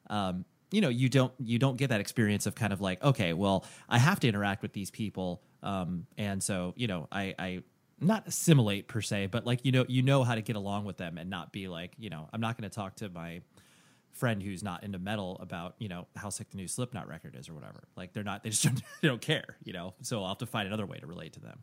um, 0.09 0.45
you 0.71 0.81
know 0.81 0.89
you 0.89 1.09
don't 1.09 1.33
you 1.39 1.59
don't 1.59 1.77
get 1.77 1.89
that 1.89 1.99
experience 2.01 2.45
of 2.45 2.55
kind 2.55 2.73
of 2.73 2.81
like 2.81 3.01
okay 3.03 3.33
well 3.33 3.63
i 3.87 3.99
have 3.99 4.19
to 4.19 4.27
interact 4.27 4.63
with 4.63 4.73
these 4.73 4.89
people 4.89 5.41
um, 5.61 6.07
and 6.17 6.41
so 6.41 6.73
you 6.75 6.87
know 6.87 7.07
i 7.11 7.35
i 7.37 7.63
not 8.05 8.27
assimilate 8.27 8.87
per 8.87 9.01
se 9.01 9.27
but 9.27 9.45
like 9.45 9.63
you 9.63 9.71
know 9.71 9.85
you 9.87 10.01
know 10.01 10.23
how 10.23 10.35
to 10.35 10.41
get 10.41 10.55
along 10.55 10.85
with 10.85 10.97
them 10.97 11.17
and 11.17 11.29
not 11.29 11.51
be 11.51 11.67
like 11.67 11.93
you 11.97 12.09
know 12.09 12.27
i'm 12.33 12.41
not 12.41 12.57
going 12.57 12.69
to 12.69 12.75
talk 12.75 12.95
to 12.95 13.09
my 13.09 13.41
friend 14.13 14.41
who's 14.41 14.63
not 14.63 14.83
into 14.83 14.99
metal 14.99 15.37
about 15.41 15.75
you 15.79 15.89
know 15.89 16.07
how 16.15 16.29
sick 16.29 16.49
the 16.51 16.57
new 16.57 16.67
Slipknot 16.67 17.07
record 17.07 17.35
is 17.37 17.49
or 17.49 17.53
whatever. 17.53 17.83
Like 17.95 18.13
they're 18.13 18.23
not 18.23 18.43
they 18.43 18.51
just 18.51 18.63
don't, 18.63 18.81
they 19.01 19.07
don't 19.07 19.21
care, 19.21 19.57
you 19.63 19.73
know. 19.73 19.95
So 20.01 20.21
I'll 20.21 20.29
have 20.29 20.37
to 20.39 20.45
find 20.45 20.67
another 20.67 20.85
way 20.85 20.97
to 20.99 21.07
relate 21.07 21.33
to 21.33 21.39
them. 21.39 21.59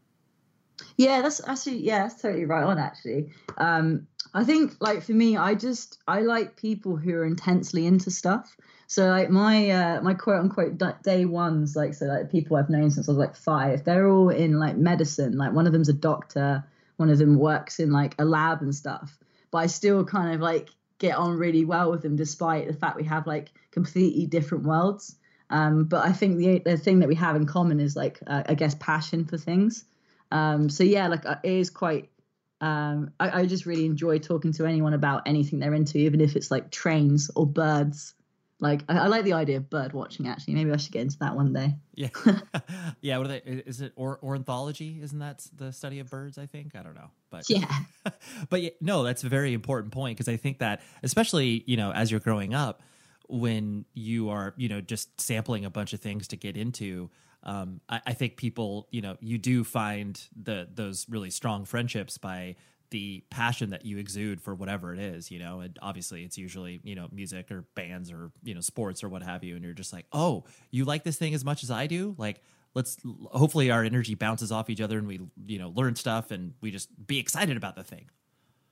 Yeah, 0.97 1.23
that's 1.23 1.41
actually 1.47 1.79
yeah, 1.79 2.03
that's 2.03 2.21
totally 2.21 2.45
right 2.45 2.65
on. 2.65 2.79
Actually, 2.79 3.31
um, 3.59 4.07
I 4.35 4.45
think 4.45 4.75
like 4.81 5.03
for 5.03 5.13
me, 5.13 5.37
I 5.37 5.55
just 5.55 5.99
I 6.09 6.21
like 6.21 6.57
people 6.57 6.97
who 6.97 7.15
are 7.15 7.25
intensely 7.25 7.87
into 7.87 8.11
stuff. 8.11 8.57
So 8.91 9.07
like 9.07 9.31
my 9.31 9.71
uh, 9.71 10.01
my 10.03 10.15
quote 10.15 10.41
unquote 10.41 10.81
day 11.05 11.25
ones, 11.25 11.77
like 11.77 11.95
so 11.95 12.07
like 12.07 12.29
people 12.29 12.57
I've 12.57 12.69
known 12.69 12.91
since 12.91 13.09
I 13.09 13.13
was 13.13 13.19
like 13.19 13.37
five, 13.37 13.85
they're 13.85 14.09
all 14.09 14.31
in 14.31 14.59
like 14.59 14.77
medicine. 14.77 15.39
Like 15.39 15.53
one 15.53 15.69
of 15.69 15.73
them's 15.73 15.89
a 15.89 15.93
doctor, 15.93 16.65
one 16.97 17.09
of 17.09 17.19
them 17.19 17.39
works 17.39 17.79
in 17.79 17.93
like 17.93 18.17
a 18.19 18.25
lab 18.25 18.63
and 18.63 18.75
stuff. 18.75 19.17
But 19.53 19.59
I 19.59 19.67
still 19.67 20.05
kind 20.05 20.35
of 20.35 20.41
like 20.41 20.71
get 20.99 21.17
on 21.17 21.39
really 21.39 21.65
well 21.65 21.93
with 21.93 22.03
them 22.03 22.17
despite 22.17 22.67
the 22.67 22.75
fact 22.75 22.97
we 22.97 23.05
have 23.05 23.29
like 23.29 23.53
completely 23.71 24.27
different 24.27 24.65
worlds 24.65 25.17
um, 25.49 25.85
but 25.85 26.05
i 26.05 26.13
think 26.13 26.37
the, 26.37 26.59
the 26.59 26.77
thing 26.77 26.99
that 27.01 27.09
we 27.09 27.15
have 27.15 27.37
in 27.37 27.47
common 27.47 27.81
is 27.81 27.97
like 27.97 28.21
uh, 28.27 28.43
i 28.47 28.55
guess 28.55 28.77
passion 28.79 29.25
for 29.25 29.39
things 29.39 29.85
um, 30.31 30.69
so 30.69 30.85
yeah 30.85 31.09
like 31.09 31.25
uh, 31.25 31.37
it 31.43 31.53
is 31.53 31.71
quite 31.71 32.11
um, 32.61 33.13
I, 33.19 33.41
I, 33.41 33.47
just 33.47 33.65
really 33.65 33.87
enjoy 33.87 34.19
talking 34.19 34.53
to 34.53 34.67
anyone 34.67 34.93
about 34.93 35.23
anything 35.25 35.61
they're 35.61 35.73
into 35.73 35.97
even 35.97 36.21
if 36.21 36.37
it's 36.37 36.51
like 36.51 36.71
trains 36.71 37.31
or 37.35 37.47
birds 37.47 38.13
like 38.61 38.83
I, 38.89 38.99
I, 38.99 39.07
like 39.07 39.25
the 39.25 39.33
idea 39.33 39.57
of 39.57 39.71
bird 39.71 39.93
watching. 39.93 40.29
Actually, 40.29 40.55
maybe 40.55 40.71
I 40.71 40.77
should 40.77 40.93
get 40.93 41.03
into 41.03 41.19
that 41.19 41.35
one 41.35 41.53
day. 41.53 41.77
Yeah, 41.95 42.09
yeah. 43.01 43.17
What 43.19 43.27
are 43.27 43.29
they? 43.29 43.63
Is 43.67 43.81
it 43.81 43.93
or, 43.97 44.19
ornithology? 44.23 45.01
Isn't 45.03 45.19
that 45.19 45.47
the 45.57 45.73
study 45.73 45.99
of 45.99 46.11
birds? 46.11 46.37
I 46.39 46.47
think 46.47 46.77
I 46.77 46.83
don't 46.83 46.95
know, 46.95 47.11
but 47.31 47.49
yeah. 47.49 47.71
but 48.51 48.61
yeah, 48.61 48.71
no, 48.81 49.03
that's 49.03 49.25
a 49.25 49.29
very 49.29 49.55
important 49.55 49.93
point 49.93 50.17
because 50.17 50.29
I 50.29 50.37
think 50.37 50.59
that 50.59 50.83
especially 51.03 51.65
you 51.67 51.77
know 51.77 51.93
as 51.93 52.11
you're 52.11 52.21
growing 52.21 52.55
up, 52.55 52.83
when 53.29 53.87
you 53.95 54.29
are 54.29 54.55
you 54.57 54.69
know 54.69 54.81
just 54.81 55.21
sampling 55.21 55.65
a 55.65 55.71
bunch 55.71 55.93
of 55.93 56.01
things 56.01 56.29
to 56.29 56.37
get 56.37 56.57
into. 56.57 57.11
Um, 57.43 57.81
I, 57.89 58.03
I 58.09 58.13
think 58.13 58.37
people, 58.37 58.87
you 58.91 59.01
know, 59.01 59.17
you 59.21 59.39
do 59.39 59.65
find 59.65 60.21
the 60.37 60.69
those 60.71 61.07
really 61.09 61.31
strong 61.31 61.65
friendships 61.65 62.19
by 62.19 62.57
the 62.91 63.23
passion 63.31 63.71
that 63.71 63.85
you 63.85 63.99
exude 63.99 64.41
for 64.41 64.55
whatever 64.55 64.93
it 64.93 64.99
is, 64.99 65.31
you 65.31 65.39
know, 65.39 65.61
and 65.61 65.79
obviously 65.81 66.25
it's 66.25 66.37
usually, 66.37 66.81
you 66.83 66.95
know, 66.95 67.09
music 67.13 67.51
or 67.51 67.65
bands 67.75 68.11
or, 68.11 68.33
you 68.43 68.55
know, 68.55 68.61
sports 68.61 69.05
or 69.05 69.09
what 69.09 69.23
have 69.23 69.45
you. 69.45 69.55
And 69.55 69.65
you're 69.65 69.75
just 69.75 69.93
like, 69.93 70.07
oh, 70.13 70.45
you 70.71 70.85
like 70.85 71.05
this 71.05 71.17
thing 71.17 71.35
as 71.35 71.45
much 71.45 71.63
as 71.63 71.71
I 71.71 71.87
do? 71.87 72.15
Like, 72.19 72.43
let's 72.75 72.97
hopefully 73.31 73.71
our 73.71 73.85
energy 73.85 74.15
bounces 74.15 74.53
off 74.53 74.71
each 74.71 74.81
other 74.81 74.99
and 74.99 75.07
we, 75.07 75.21
you 75.47 75.59
know, 75.59 75.71
learn 75.71 75.95
stuff 75.95 76.31
and 76.31 76.55
we 76.61 76.71
just 76.71 76.89
be 77.07 77.19
excited 77.19 77.57
about 77.57 77.77
the 77.77 77.85
thing. 77.85 78.11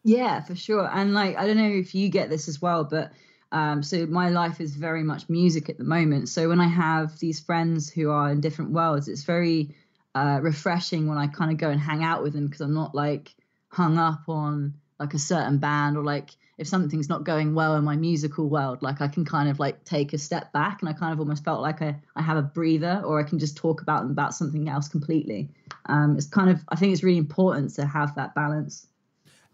Yeah, 0.05 0.43
for 0.43 0.55
sure. 0.55 0.89
And 0.93 1.15
like, 1.15 1.37
I 1.37 1.47
don't 1.47 1.57
know 1.57 1.71
if 1.71 1.95
you 1.95 2.09
get 2.09 2.31
this 2.31 2.49
as 2.49 2.61
well, 2.61 2.85
but 2.85 3.13
um, 3.53 3.83
so 3.83 4.07
my 4.07 4.29
life 4.29 4.61
is 4.61 4.75
very 4.75 5.03
much 5.03 5.29
music 5.29 5.69
at 5.69 5.79
the 5.79 5.85
moment. 5.85 6.29
So 6.29 6.49
when 6.49 6.61
I 6.61 6.69
have 6.69 7.19
these 7.19 7.41
friends 7.41 7.91
who 7.91 8.11
are 8.11 8.31
in 8.31 8.41
different 8.41 8.73
worlds, 8.73 9.09
it's 9.09 9.25
very 9.25 9.75
uh, 10.15 10.41
refreshing 10.43 11.07
when 11.07 11.19
I 11.19 11.29
kind 11.29 11.51
of 11.51 11.59
go 11.59 11.71
and 11.71 11.81
hang 11.81 12.03
out 12.05 12.23
with 12.23 12.33
them 12.33 12.47
because 12.47 12.61
I'm 12.61 12.75
not 12.75 12.95
like, 12.95 13.35
hung 13.69 13.99
up 13.99 14.23
on 14.29 14.75
like 14.99 15.15
a 15.15 15.19
certain 15.19 15.59
band 15.59 15.97
or 15.97 16.05
like 16.05 16.31
if 16.57 16.67
something's 16.67 17.09
not 17.09 17.23
going 17.23 17.55
well 17.55 17.77
in 17.77 17.85
my 17.85 17.97
musical 17.97 18.49
world 18.49 18.83
like 18.83 19.01
i 19.01 19.09
can 19.09 19.25
kind 19.25 19.49
of 19.49 19.59
like 19.59 19.85
take 19.85 20.13
a 20.13 20.19
step 20.19 20.53
back 20.53 20.81
and 20.81 20.89
i 20.89 20.93
kind 20.93 21.13
of 21.13 21.21
almost 21.21 21.45
felt 21.45 21.61
like 21.61 21.81
i, 21.83 21.95
I 22.17 22.23
have 22.23 22.37
a 22.37 22.43
breather 22.43 23.03
or 23.05 23.21
i 23.21 23.23
can 23.23 23.39
just 23.39 23.57
talk 23.57 23.81
about 23.81 24.05
about 24.05 24.35
something 24.35 24.69
else 24.69 24.89
completely 24.89 25.49
um, 25.87 26.17
it's 26.17 26.27
kind 26.27 26.51
of 26.51 26.61
i 26.69 26.77
think 26.77 26.93
it's 26.93 27.03
really 27.03 27.19
important 27.19 27.75
to 27.75 27.87
have 27.87 28.15
that 28.17 28.35
balance 28.35 28.87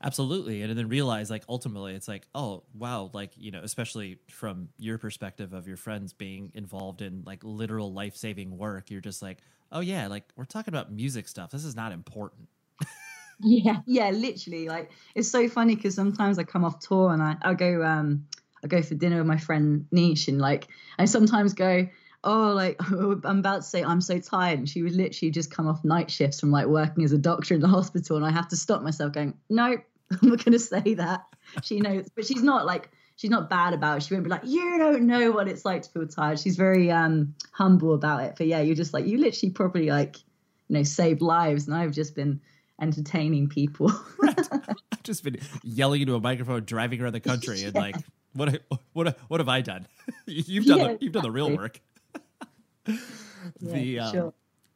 Absolutely. 0.04 0.60
And 0.60 0.76
then 0.76 0.88
realize 0.88 1.30
like 1.30 1.44
ultimately 1.48 1.94
it's 1.94 2.08
like, 2.08 2.26
oh 2.34 2.62
wow, 2.74 3.10
like, 3.14 3.30
you 3.38 3.50
know, 3.50 3.60
especially 3.62 4.18
from 4.28 4.68
your 4.76 4.98
perspective 4.98 5.54
of 5.54 5.66
your 5.66 5.78
friends 5.78 6.12
being 6.12 6.52
involved 6.54 7.00
in 7.00 7.22
like 7.24 7.40
literal 7.42 7.90
life 7.90 8.14
saving 8.14 8.58
work, 8.58 8.90
you're 8.90 9.00
just 9.00 9.22
like, 9.22 9.38
oh 9.72 9.80
yeah, 9.80 10.06
like 10.08 10.24
we're 10.36 10.44
talking 10.44 10.74
about 10.74 10.92
music 10.92 11.26
stuff. 11.26 11.50
This 11.50 11.64
is 11.64 11.74
not 11.74 11.90
important. 11.90 12.48
Yeah, 13.44 13.80
yeah, 13.86 14.10
literally. 14.10 14.68
Like 14.68 14.90
it's 15.14 15.30
so 15.30 15.48
funny 15.48 15.76
because 15.76 15.94
sometimes 15.94 16.38
I 16.38 16.44
come 16.44 16.64
off 16.64 16.80
tour 16.80 17.12
and 17.12 17.22
I, 17.22 17.36
I 17.42 17.54
go 17.54 17.82
um 17.84 18.26
I 18.64 18.66
go 18.66 18.82
for 18.82 18.94
dinner 18.94 19.18
with 19.18 19.26
my 19.26 19.36
friend 19.36 19.86
Niche 19.92 20.28
and 20.28 20.40
like 20.40 20.68
I 20.98 21.04
sometimes 21.04 21.52
go, 21.52 21.86
oh, 22.24 22.52
like 22.54 22.80
I'm 22.90 23.38
about 23.38 23.56
to 23.56 23.62
say 23.62 23.84
I'm 23.84 24.00
so 24.00 24.18
tired, 24.18 24.58
and 24.58 24.68
she 24.68 24.82
would 24.82 24.94
literally 24.94 25.30
just 25.30 25.50
come 25.50 25.68
off 25.68 25.84
night 25.84 26.10
shifts 26.10 26.40
from 26.40 26.50
like 26.50 26.66
working 26.66 27.04
as 27.04 27.12
a 27.12 27.18
doctor 27.18 27.54
in 27.54 27.60
the 27.60 27.68
hospital, 27.78 28.16
and 28.16 28.26
I 28.26 28.30
have 28.30 28.48
to 28.48 28.56
stop 28.56 28.82
myself 28.82 29.12
going, 29.12 29.34
nope, 29.50 29.84
I'm 30.10 30.28
not 30.30 30.44
going 30.44 30.52
to 30.52 30.58
say 30.58 30.94
that. 30.94 31.24
She 31.62 31.80
knows, 31.80 32.08
but 32.16 32.24
she's 32.26 32.42
not 32.42 32.64
like 32.66 32.90
she's 33.16 33.30
not 33.30 33.50
bad 33.50 33.74
about 33.74 33.98
it. 33.98 34.02
She 34.04 34.14
won't 34.14 34.24
be 34.24 34.30
like, 34.30 34.44
you 34.44 34.78
don't 34.78 35.06
know 35.06 35.30
what 35.30 35.46
it's 35.46 35.64
like 35.64 35.82
to 35.82 35.90
feel 35.90 36.08
tired. 36.08 36.40
She's 36.40 36.56
very 36.56 36.90
um 36.90 37.34
humble 37.52 37.94
about 37.94 38.24
it. 38.24 38.34
But 38.38 38.46
yeah, 38.46 38.62
you're 38.62 38.74
just 38.74 38.94
like 38.94 39.06
you 39.06 39.18
literally 39.18 39.52
probably 39.52 39.90
like 39.90 40.16
you 40.68 40.78
know 40.78 40.82
saved 40.82 41.20
lives, 41.20 41.66
and 41.68 41.76
I've 41.76 41.92
just 41.92 42.14
been 42.14 42.40
entertaining 42.80 43.48
people. 43.48 43.92
right. 44.18 44.48
I've 44.92 45.02
just 45.02 45.24
been 45.24 45.38
yelling 45.62 46.02
into 46.02 46.14
a 46.14 46.20
microphone, 46.20 46.64
driving 46.64 47.00
around 47.00 47.12
the 47.12 47.20
country, 47.20 47.62
and 47.64 47.74
like, 47.74 47.96
what 48.32 48.62
what 48.92 49.18
what 49.28 49.40
have 49.40 49.48
I 49.48 49.60
done? 49.60 49.86
you've 50.26 50.66
done 50.66 50.78
yeah, 50.78 50.88
the, 50.88 50.98
you've 51.00 51.12
done 51.12 51.22
the 51.22 51.30
real 51.30 51.56
work. 51.56 51.80
the 53.60 53.98
um, 54.00 54.12
sure. 54.12 54.34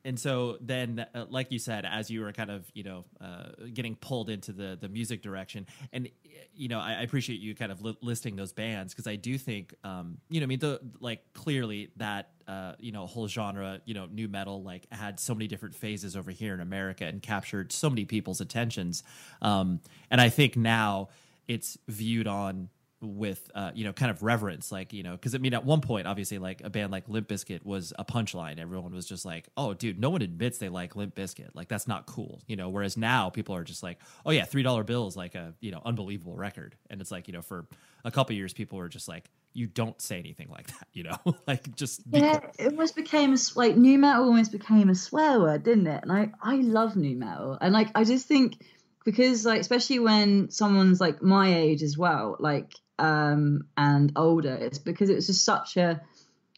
And 0.08 0.18
so 0.18 0.56
then 0.62 1.04
uh, 1.14 1.26
like 1.28 1.52
you 1.52 1.58
said 1.58 1.84
as 1.84 2.10
you 2.10 2.22
were 2.22 2.32
kind 2.32 2.50
of 2.50 2.64
you 2.72 2.82
know 2.82 3.04
uh, 3.20 3.66
getting 3.74 3.94
pulled 3.94 4.30
into 4.30 4.52
the 4.52 4.78
the 4.80 4.88
music 4.88 5.20
direction 5.20 5.66
and 5.92 6.08
you 6.54 6.68
know 6.68 6.80
i, 6.80 6.94
I 6.94 7.02
appreciate 7.02 7.40
you 7.40 7.54
kind 7.54 7.70
of 7.70 7.82
li- 7.82 7.98
listing 8.00 8.34
those 8.34 8.54
bands 8.54 8.94
because 8.94 9.06
i 9.06 9.16
do 9.16 9.36
think 9.36 9.74
um, 9.84 10.16
you 10.30 10.40
know 10.40 10.44
i 10.44 10.46
mean 10.46 10.60
the 10.60 10.80
like 10.98 11.20
clearly 11.34 11.90
that 11.96 12.30
uh, 12.48 12.72
you 12.78 12.90
know 12.90 13.06
whole 13.06 13.28
genre 13.28 13.82
you 13.84 13.92
know 13.92 14.08
nu 14.10 14.28
metal 14.28 14.62
like 14.62 14.90
had 14.90 15.20
so 15.20 15.34
many 15.34 15.46
different 15.46 15.74
phases 15.74 16.16
over 16.16 16.30
here 16.30 16.54
in 16.54 16.60
america 16.60 17.04
and 17.04 17.20
captured 17.20 17.70
so 17.70 17.90
many 17.90 18.06
people's 18.06 18.40
attentions. 18.40 19.02
Um, 19.42 19.80
and 20.10 20.22
i 20.22 20.30
think 20.30 20.56
now 20.56 21.10
it's 21.48 21.76
viewed 21.86 22.26
on 22.26 22.70
with 23.00 23.50
uh, 23.54 23.70
you 23.74 23.84
know 23.84 23.92
kind 23.92 24.10
of 24.10 24.22
reverence 24.22 24.72
like 24.72 24.92
you 24.92 25.04
know 25.04 25.12
because 25.12 25.34
i 25.34 25.38
mean 25.38 25.54
at 25.54 25.64
one 25.64 25.80
point 25.80 26.06
obviously 26.08 26.38
like 26.38 26.62
a 26.64 26.70
band 26.70 26.90
like 26.90 27.08
limp 27.08 27.28
bizkit 27.28 27.64
was 27.64 27.92
a 27.98 28.04
punchline. 28.04 28.58
Everyone 28.58 28.92
was 28.92 29.06
just 29.06 29.24
like 29.24 29.48
oh 29.56 29.74
dude 29.74 30.00
no 30.00 30.10
one 30.10 30.22
admits 30.22 30.58
they 30.58 30.68
like 30.68 30.96
limp 30.96 31.14
bizkit. 31.14 31.50
Like 31.54 31.68
that's 31.68 31.86
not 31.86 32.06
cool 32.06 32.40
you 32.46 32.56
know? 32.56 32.68
Whereas 32.68 32.96
now 32.96 33.30
people 33.30 33.54
are 33.54 33.64
just 33.64 33.82
like 33.82 33.98
oh 34.26 34.30
yeah 34.30 34.44
three 34.44 34.62
dollar 34.62 34.82
bill 34.82 35.06
is 35.06 35.16
like 35.16 35.34
a 35.34 35.54
you 35.60 35.70
know 35.70 35.82
unbelievable 35.84 36.36
record. 36.36 36.74
And 36.90 37.00
it's 37.00 37.10
like 37.10 37.28
you 37.28 37.34
know 37.34 37.42
for 37.42 37.66
a 38.04 38.10
couple 38.10 38.34
years 38.34 38.52
people 38.52 38.78
were 38.78 38.88
just 38.88 39.08
like 39.08 39.30
you 39.52 39.66
don't 39.66 40.00
say 40.00 40.18
anything 40.18 40.48
like 40.50 40.66
that 40.68 40.88
you 40.92 41.04
know? 41.04 41.18
Like 41.46 41.74
just 41.76 42.02
yeah 42.10 42.38
cool. 42.38 42.50
it 42.58 42.72
almost 42.72 42.96
became 42.96 43.32
a 43.32 43.38
like 43.54 43.76
nu 43.76 43.98
metal 43.98 44.24
almost 44.24 44.52
became 44.52 44.88
a 44.88 44.94
swear 44.94 45.40
word 45.40 45.62
didn't 45.62 45.86
it? 45.86 46.02
And 46.02 46.12
i 46.12 46.30
i 46.42 46.56
love 46.56 46.96
nu 46.96 47.14
metal. 47.14 47.58
And 47.60 47.72
like 47.72 47.90
i 47.94 48.04
just 48.04 48.26
think 48.26 48.58
because 49.04 49.46
like 49.46 49.60
especially 49.60 49.98
when 49.98 50.50
someone's 50.50 51.00
like 51.00 51.22
my 51.22 51.54
age 51.54 51.82
as 51.82 51.96
well 51.96 52.36
like 52.40 52.74
um, 52.98 53.66
and 53.76 54.12
older. 54.16 54.54
It's 54.54 54.78
because 54.78 55.10
it 55.10 55.14
was 55.14 55.26
just 55.26 55.44
such 55.44 55.76
a 55.76 56.00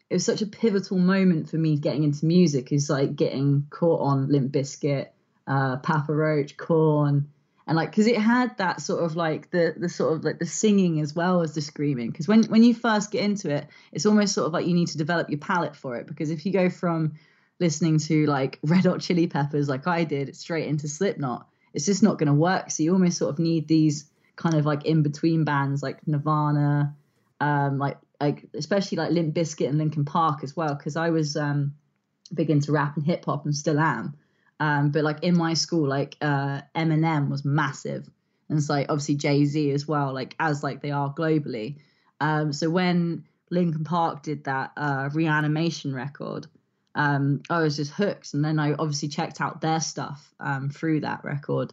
it 0.08 0.14
was 0.14 0.24
such 0.24 0.42
a 0.42 0.46
pivotal 0.46 0.98
moment 0.98 1.48
for 1.48 1.56
me 1.56 1.76
getting 1.76 2.02
into 2.02 2.26
music. 2.26 2.72
Is 2.72 2.90
like 2.90 3.16
getting 3.16 3.66
caught 3.70 4.00
on 4.00 4.28
Limp 4.28 4.52
Bizkit, 4.52 5.08
uh, 5.46 5.76
Papa 5.76 6.12
Roach, 6.12 6.56
Korn, 6.56 7.28
and 7.66 7.76
like 7.76 7.90
because 7.90 8.08
it 8.08 8.18
had 8.18 8.56
that 8.58 8.80
sort 8.80 9.04
of 9.04 9.14
like 9.14 9.50
the 9.50 9.74
the 9.76 9.88
sort 9.88 10.14
of 10.14 10.24
like 10.24 10.38
the 10.40 10.46
singing 10.46 11.00
as 11.00 11.14
well 11.14 11.42
as 11.42 11.54
the 11.54 11.60
screaming. 11.60 12.10
Because 12.10 12.26
when 12.26 12.42
when 12.44 12.64
you 12.64 12.74
first 12.74 13.12
get 13.12 13.22
into 13.22 13.50
it, 13.54 13.68
it's 13.92 14.06
almost 14.06 14.34
sort 14.34 14.48
of 14.48 14.52
like 14.52 14.66
you 14.66 14.74
need 14.74 14.88
to 14.88 14.98
develop 14.98 15.30
your 15.30 15.38
palate 15.38 15.76
for 15.76 15.96
it. 15.96 16.06
Because 16.06 16.30
if 16.30 16.44
you 16.44 16.52
go 16.52 16.68
from 16.68 17.14
listening 17.60 17.98
to 17.98 18.26
like 18.26 18.58
Red 18.64 18.86
Hot 18.86 19.00
Chili 19.00 19.28
Peppers 19.28 19.68
like 19.68 19.86
I 19.86 20.02
did 20.02 20.34
straight 20.34 20.66
into 20.66 20.88
Slipknot, 20.88 21.46
it's 21.72 21.86
just 21.86 22.02
not 22.02 22.18
going 22.18 22.26
to 22.26 22.34
work. 22.34 22.72
So 22.72 22.82
you 22.82 22.92
almost 22.92 23.18
sort 23.18 23.30
of 23.30 23.38
need 23.38 23.68
these 23.68 24.09
kind 24.40 24.56
of 24.56 24.64
like 24.64 24.86
in 24.86 25.02
between 25.02 25.44
bands 25.44 25.82
like 25.82 26.06
Nirvana, 26.06 26.96
um, 27.40 27.78
like 27.78 27.98
like 28.20 28.48
especially 28.54 28.96
like 28.96 29.12
Limp 29.12 29.34
Bizkit 29.34 29.68
and 29.68 29.78
Linkin 29.78 30.04
Park 30.04 30.42
as 30.42 30.56
well, 30.56 30.74
because 30.74 30.96
I 30.96 31.10
was 31.10 31.36
um, 31.36 31.74
big 32.32 32.50
into 32.50 32.72
rap 32.72 32.96
and 32.96 33.04
hip 33.04 33.26
hop 33.26 33.44
and 33.44 33.54
still 33.54 33.78
am. 33.78 34.16
Um, 34.58 34.90
but 34.90 35.04
like 35.04 35.22
in 35.22 35.36
my 35.36 35.54
school, 35.54 35.86
like 35.86 36.16
uh, 36.20 36.62
Eminem 36.74 37.30
was 37.30 37.44
massive, 37.44 38.08
and 38.48 38.58
it's 38.58 38.70
like 38.70 38.86
obviously 38.88 39.16
Jay 39.16 39.44
Z 39.44 39.70
as 39.72 39.86
well, 39.86 40.12
like 40.14 40.34
as 40.40 40.62
like 40.62 40.80
they 40.80 40.90
are 40.90 41.12
globally. 41.14 41.76
Um, 42.20 42.52
so 42.52 42.68
when 42.70 43.24
Linkin 43.50 43.84
Park 43.84 44.22
did 44.22 44.44
that 44.44 44.72
uh, 44.76 45.10
reanimation 45.12 45.94
record, 45.94 46.46
um, 46.94 47.42
I 47.50 47.60
was 47.60 47.76
just 47.76 47.92
hooked, 47.92 48.34
and 48.34 48.44
then 48.44 48.58
I 48.58 48.72
obviously 48.72 49.08
checked 49.08 49.40
out 49.40 49.60
their 49.60 49.80
stuff 49.80 50.32
um, 50.40 50.70
through 50.70 51.00
that 51.00 51.24
record. 51.24 51.72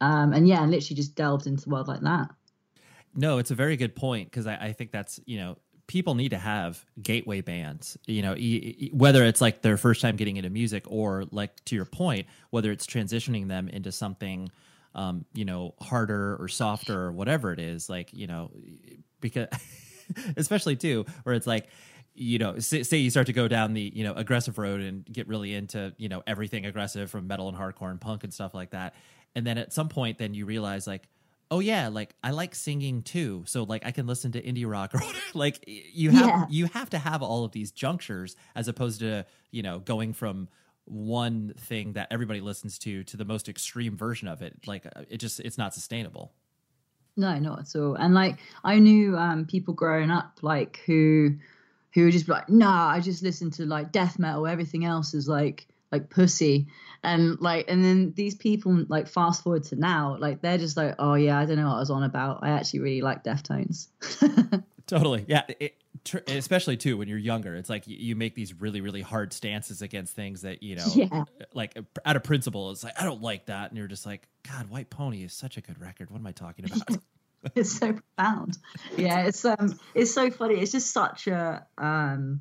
Um, 0.00 0.32
and 0.32 0.46
yeah, 0.46 0.62
and 0.62 0.70
literally 0.70 0.96
just 0.96 1.14
delved 1.14 1.46
into 1.46 1.64
the 1.64 1.70
world 1.70 1.88
like 1.88 2.00
that. 2.00 2.30
No, 3.14 3.38
it's 3.38 3.50
a 3.50 3.54
very 3.54 3.76
good 3.76 3.96
point 3.96 4.30
because 4.30 4.46
I, 4.46 4.54
I, 4.56 4.72
think 4.72 4.92
that's 4.92 5.18
you 5.24 5.38
know 5.38 5.58
people 5.88 6.14
need 6.14 6.28
to 6.28 6.38
have 6.38 6.84
gateway 7.02 7.40
bands. 7.40 7.98
You 8.06 8.22
know, 8.22 8.34
e- 8.36 8.76
e- 8.78 8.90
whether 8.92 9.24
it's 9.24 9.40
like 9.40 9.62
their 9.62 9.76
first 9.76 10.00
time 10.00 10.16
getting 10.16 10.36
into 10.36 10.50
music 10.50 10.84
or 10.86 11.24
like 11.32 11.64
to 11.66 11.74
your 11.74 11.84
point, 11.84 12.26
whether 12.50 12.70
it's 12.70 12.86
transitioning 12.86 13.48
them 13.48 13.68
into 13.68 13.92
something. 13.92 14.50
Um, 14.94 15.26
you 15.32 15.44
know, 15.44 15.74
harder 15.80 16.36
or 16.40 16.48
softer 16.48 16.98
or 16.98 17.12
whatever 17.12 17.52
it 17.52 17.60
is, 17.60 17.88
like, 17.88 18.12
you 18.12 18.26
know, 18.26 18.50
because 19.20 19.46
especially 20.36 20.74
too, 20.74 21.04
where 21.22 21.34
it's 21.36 21.46
like, 21.46 21.68
you 22.14 22.38
know, 22.38 22.58
say, 22.58 22.82
say, 22.82 22.96
you 22.96 23.10
start 23.10 23.26
to 23.26 23.32
go 23.32 23.46
down 23.46 23.74
the, 23.74 23.92
you 23.94 24.02
know, 24.02 24.14
aggressive 24.14 24.58
road 24.58 24.80
and 24.80 25.04
get 25.04 25.28
really 25.28 25.54
into, 25.54 25.94
you 25.98 26.08
know, 26.08 26.22
everything 26.26 26.66
aggressive 26.66 27.10
from 27.10 27.28
metal 27.28 27.48
and 27.48 27.56
hardcore 27.56 27.90
and 27.90 28.00
punk 28.00 28.24
and 28.24 28.34
stuff 28.34 28.54
like 28.54 28.70
that 28.70 28.94
and 29.34 29.46
then 29.46 29.58
at 29.58 29.72
some 29.72 29.88
point 29.88 30.18
then 30.18 30.34
you 30.34 30.46
realize 30.46 30.86
like 30.86 31.08
oh 31.50 31.60
yeah 31.60 31.88
like 31.88 32.14
i 32.22 32.30
like 32.30 32.54
singing 32.54 33.02
too. 33.02 33.44
So 33.46 33.62
like 33.64 33.84
i 33.86 33.90
can 33.90 34.06
listen 34.06 34.32
to 34.32 34.42
indie 34.42 34.68
rock 34.68 34.94
or 34.94 35.00
like 35.34 35.64
you 35.66 36.10
have 36.10 36.26
yeah. 36.26 36.46
you 36.48 36.66
have 36.66 36.90
to 36.90 36.98
have 36.98 37.22
all 37.22 37.44
of 37.44 37.52
these 37.52 37.70
junctures 37.70 38.36
as 38.54 38.68
opposed 38.68 39.00
to 39.00 39.24
you 39.50 39.62
know 39.62 39.78
going 39.78 40.12
from 40.12 40.48
one 40.84 41.52
thing 41.58 41.92
that 41.92 42.08
everybody 42.10 42.40
listens 42.40 42.78
to 42.78 43.04
to 43.04 43.16
the 43.16 43.24
most 43.24 43.48
extreme 43.48 43.96
version 43.96 44.26
of 44.28 44.42
it. 44.42 44.56
Like 44.66 44.86
uh, 44.86 45.02
it 45.08 45.18
just 45.18 45.40
it's 45.40 45.58
not 45.58 45.74
sustainable. 45.74 46.32
No 47.16 47.38
not 47.38 47.60
at 47.60 47.76
all. 47.76 47.94
And 47.94 48.14
like 48.14 48.38
i 48.64 48.78
knew 48.78 49.16
um 49.16 49.46
people 49.46 49.74
growing 49.74 50.10
up 50.10 50.38
like 50.42 50.80
who 50.86 51.36
who 51.94 52.04
would 52.04 52.12
just 52.12 52.26
be 52.26 52.32
like 52.32 52.48
nah 52.48 52.88
i 52.88 53.00
just 53.00 53.22
listen 53.22 53.50
to 53.52 53.64
like 53.66 53.92
death 53.92 54.18
metal. 54.18 54.46
Everything 54.46 54.84
else 54.84 55.14
is 55.14 55.28
like 55.28 55.66
like 55.90 56.10
pussy. 56.10 56.68
And 57.02 57.40
like 57.40 57.66
and 57.68 57.84
then 57.84 58.12
these 58.16 58.34
people 58.34 58.84
like 58.88 59.06
fast 59.06 59.44
forward 59.44 59.64
to 59.64 59.76
now 59.76 60.16
like 60.18 60.42
they're 60.42 60.58
just 60.58 60.76
like 60.76 60.96
oh 60.98 61.14
yeah 61.14 61.38
i 61.38 61.44
don't 61.44 61.56
know 61.56 61.68
what 61.68 61.76
i 61.76 61.78
was 61.78 61.90
on 61.90 62.02
about. 62.02 62.40
I 62.42 62.50
actually 62.50 62.80
really 62.80 63.02
like 63.02 63.22
deftones. 63.22 63.88
Totally. 64.86 65.24
Yeah 65.28 65.42
it, 65.60 65.76
tr- 66.04 66.18
especially 66.26 66.76
too 66.76 66.96
when 66.96 67.06
you're 67.06 67.18
younger 67.18 67.54
it's 67.54 67.70
like 67.70 67.86
you, 67.86 67.96
you, 67.96 68.16
make 68.16 68.34
these 68.34 68.52
really 68.54 68.80
really 68.80 69.02
hard 69.02 69.32
stances 69.32 69.80
against 69.80 70.14
things 70.16 70.42
that 70.42 70.62
you 70.62 70.74
know 70.74 70.86
yeah. 70.94 71.24
like 71.54 71.78
out 72.04 72.16
of 72.16 72.24
principle 72.24 72.70
it's 72.70 72.82
like 72.82 73.00
i 73.00 73.04
don't 73.04 73.22
like 73.22 73.46
that. 73.46 73.70
And 73.70 73.78
you're 73.78 73.86
just 73.86 74.04
like 74.04 74.26
god 74.50 74.68
white 74.68 74.90
pony 74.90 75.22
is 75.22 75.32
such 75.32 75.56
a 75.56 75.60
good 75.60 75.80
record. 75.80 76.10
What 76.10 76.18
am 76.18 76.26
i 76.26 76.32
talking 76.32 76.64
about? 76.64 77.00
It's 77.54 77.78
so 77.78 77.92
profound. 77.92 78.58
Yeah 78.96 79.20
it's 79.20 79.44
um 79.44 79.78
it's 79.94 80.12
so 80.12 80.28
funny. 80.32 80.54
It's 80.54 80.72
just 80.72 80.90
such 80.92 81.28
a 81.28 81.64
um 81.78 82.40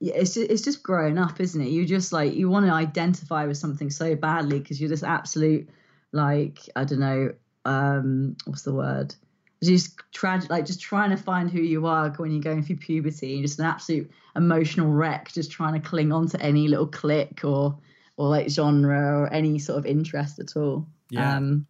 yeah, 0.00 0.14
it's 0.14 0.34
just, 0.34 0.50
it's 0.50 0.62
just 0.62 0.82
growing 0.82 1.18
up, 1.18 1.40
isn't 1.40 1.60
it? 1.60 1.68
You 1.68 1.86
just 1.86 2.12
like 2.12 2.34
you 2.34 2.50
want 2.50 2.66
to 2.66 2.72
identify 2.72 3.46
with 3.46 3.56
something 3.56 3.90
so 3.90 4.14
badly 4.14 4.58
because 4.58 4.80
you're 4.80 4.90
just 4.90 5.04
absolute 5.04 5.68
like 6.12 6.68
I 6.76 6.84
don't 6.84 7.00
know 7.00 7.32
um 7.64 8.36
what's 8.44 8.62
the 8.62 8.74
word? 8.74 9.14
Just 9.62 9.98
tragic 10.12 10.50
like 10.50 10.66
just 10.66 10.80
trying 10.80 11.10
to 11.10 11.16
find 11.16 11.50
who 11.50 11.60
you 11.60 11.86
are 11.86 12.10
when 12.10 12.30
you're 12.30 12.42
going 12.42 12.62
through 12.62 12.76
puberty 12.76 13.34
and 13.34 13.42
just 13.42 13.58
an 13.58 13.64
absolute 13.64 14.10
emotional 14.36 14.90
wreck 14.90 15.32
just 15.32 15.50
trying 15.50 15.72
to 15.72 15.88
cling 15.88 16.12
on 16.12 16.28
to 16.28 16.40
any 16.42 16.68
little 16.68 16.86
clique 16.86 17.42
or 17.42 17.78
or 18.18 18.28
like 18.28 18.50
genre 18.50 19.20
or 19.20 19.32
any 19.32 19.58
sort 19.58 19.78
of 19.78 19.86
interest 19.86 20.38
at 20.38 20.56
all. 20.56 20.86
Yeah. 21.08 21.36
Um 21.36 21.66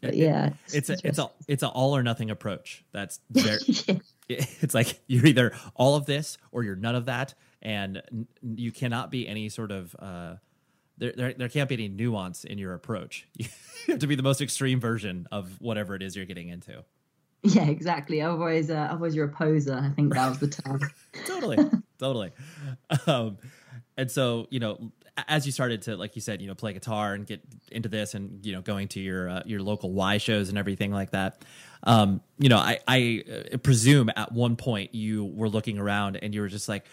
but 0.00 0.14
yeah 0.14 0.50
it's, 0.72 0.74
it's 0.74 0.90
a 0.90 1.06
it's 1.06 1.18
a 1.18 1.30
it's 1.48 1.62
an 1.62 1.70
all 1.70 1.94
or 1.94 2.04
nothing 2.04 2.30
approach 2.30 2.84
that's 2.92 3.18
very 3.30 3.58
yeah. 4.28 4.44
it's 4.60 4.72
like 4.72 5.00
you're 5.06 5.26
either 5.26 5.52
all 5.74 5.96
of 5.96 6.06
this 6.06 6.38
or 6.52 6.62
you're 6.62 6.76
none 6.76 6.94
of 6.94 7.06
that 7.06 7.34
and 7.62 8.02
n- 8.12 8.26
you 8.42 8.72
cannot 8.72 9.10
be 9.10 9.26
any 9.28 9.48
sort 9.48 9.70
of 9.70 9.94
uh, 9.98 10.34
there, 10.98 11.12
there, 11.16 11.32
there 11.32 11.48
can't 11.48 11.68
be 11.68 11.76
any 11.76 11.88
nuance 11.88 12.44
in 12.44 12.58
your 12.58 12.74
approach. 12.74 13.26
You 13.86 13.92
have 13.92 14.00
to 14.00 14.06
be 14.06 14.16
the 14.16 14.22
most 14.22 14.42
extreme 14.42 14.80
version 14.80 15.26
of 15.32 15.62
whatever 15.62 15.94
it 15.94 16.02
is 16.02 16.14
you're 16.14 16.26
getting 16.26 16.48
into. 16.48 16.84
Yeah, 17.42 17.64
exactly. 17.64 18.20
Otherwise, 18.20 18.68
uh, 18.68 18.88
otherwise 18.90 19.14
you're 19.14 19.28
a 19.28 19.32
poser. 19.32 19.80
I 19.82 19.88
think 19.94 20.12
that 20.12 20.28
was 20.28 20.40
the 20.40 20.48
term. 20.48 20.80
totally, 21.26 21.56
totally. 21.98 22.32
Um, 23.06 23.38
and 23.96 24.10
so, 24.10 24.46
you 24.50 24.60
know, 24.60 24.92
as 25.26 25.46
you 25.46 25.52
started 25.52 25.82
to, 25.82 25.96
like 25.96 26.16
you 26.16 26.20
said, 26.20 26.42
you 26.42 26.48
know, 26.48 26.54
play 26.54 26.74
guitar 26.74 27.14
and 27.14 27.26
get 27.26 27.40
into 27.72 27.88
this, 27.88 28.12
and 28.12 28.44
you 28.44 28.52
know, 28.52 28.60
going 28.60 28.88
to 28.88 29.00
your 29.00 29.30
uh, 29.30 29.42
your 29.46 29.62
local 29.62 29.92
Y 29.92 30.18
shows 30.18 30.50
and 30.50 30.58
everything 30.58 30.92
like 30.92 31.12
that. 31.12 31.42
Um, 31.84 32.20
you 32.38 32.48
know, 32.48 32.58
I 32.58 32.80
I 32.86 33.24
uh, 33.54 33.56
presume 33.58 34.10
at 34.14 34.32
one 34.32 34.56
point 34.56 34.94
you 34.94 35.24
were 35.24 35.48
looking 35.48 35.78
around 35.78 36.16
and 36.16 36.34
you 36.34 36.42
were 36.42 36.48
just 36.48 36.68
like, 36.68 36.84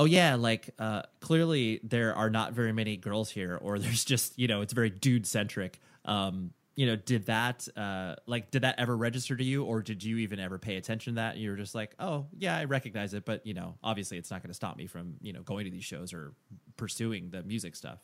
oh 0.00 0.06
yeah, 0.06 0.34
like 0.34 0.70
uh, 0.78 1.02
clearly 1.20 1.78
there 1.84 2.14
are 2.14 2.30
not 2.30 2.54
very 2.54 2.72
many 2.72 2.96
girls 2.96 3.30
here, 3.30 3.58
or 3.60 3.78
there's 3.78 4.04
just 4.04 4.36
you 4.38 4.48
know, 4.48 4.62
it's 4.62 4.72
very 4.72 4.90
dude 4.90 5.26
centric. 5.26 5.78
Um, 6.06 6.52
you 6.74 6.86
know, 6.86 6.96
did 6.96 7.26
that 7.26 7.68
uh, 7.76 8.16
like 8.26 8.50
did 8.50 8.62
that 8.62 8.76
ever 8.78 8.96
register 8.96 9.36
to 9.36 9.44
you, 9.44 9.64
or 9.64 9.82
did 9.82 10.02
you 10.02 10.16
even 10.18 10.40
ever 10.40 10.58
pay 10.58 10.76
attention 10.76 11.14
to 11.14 11.20
that? 11.20 11.36
You 11.36 11.50
were 11.50 11.56
just 11.56 11.74
like, 11.74 11.94
oh 12.00 12.26
yeah, 12.38 12.56
I 12.56 12.64
recognize 12.64 13.12
it, 13.12 13.26
but 13.26 13.46
you 13.46 13.52
know, 13.52 13.76
obviously 13.84 14.16
it's 14.16 14.30
not 14.30 14.42
going 14.42 14.48
to 14.48 14.54
stop 14.54 14.76
me 14.76 14.86
from 14.86 15.14
you 15.20 15.34
know 15.34 15.42
going 15.42 15.66
to 15.66 15.70
these 15.70 15.84
shows 15.84 16.14
or 16.14 16.32
pursuing 16.76 17.28
the 17.30 17.42
music 17.42 17.76
stuff. 17.76 18.00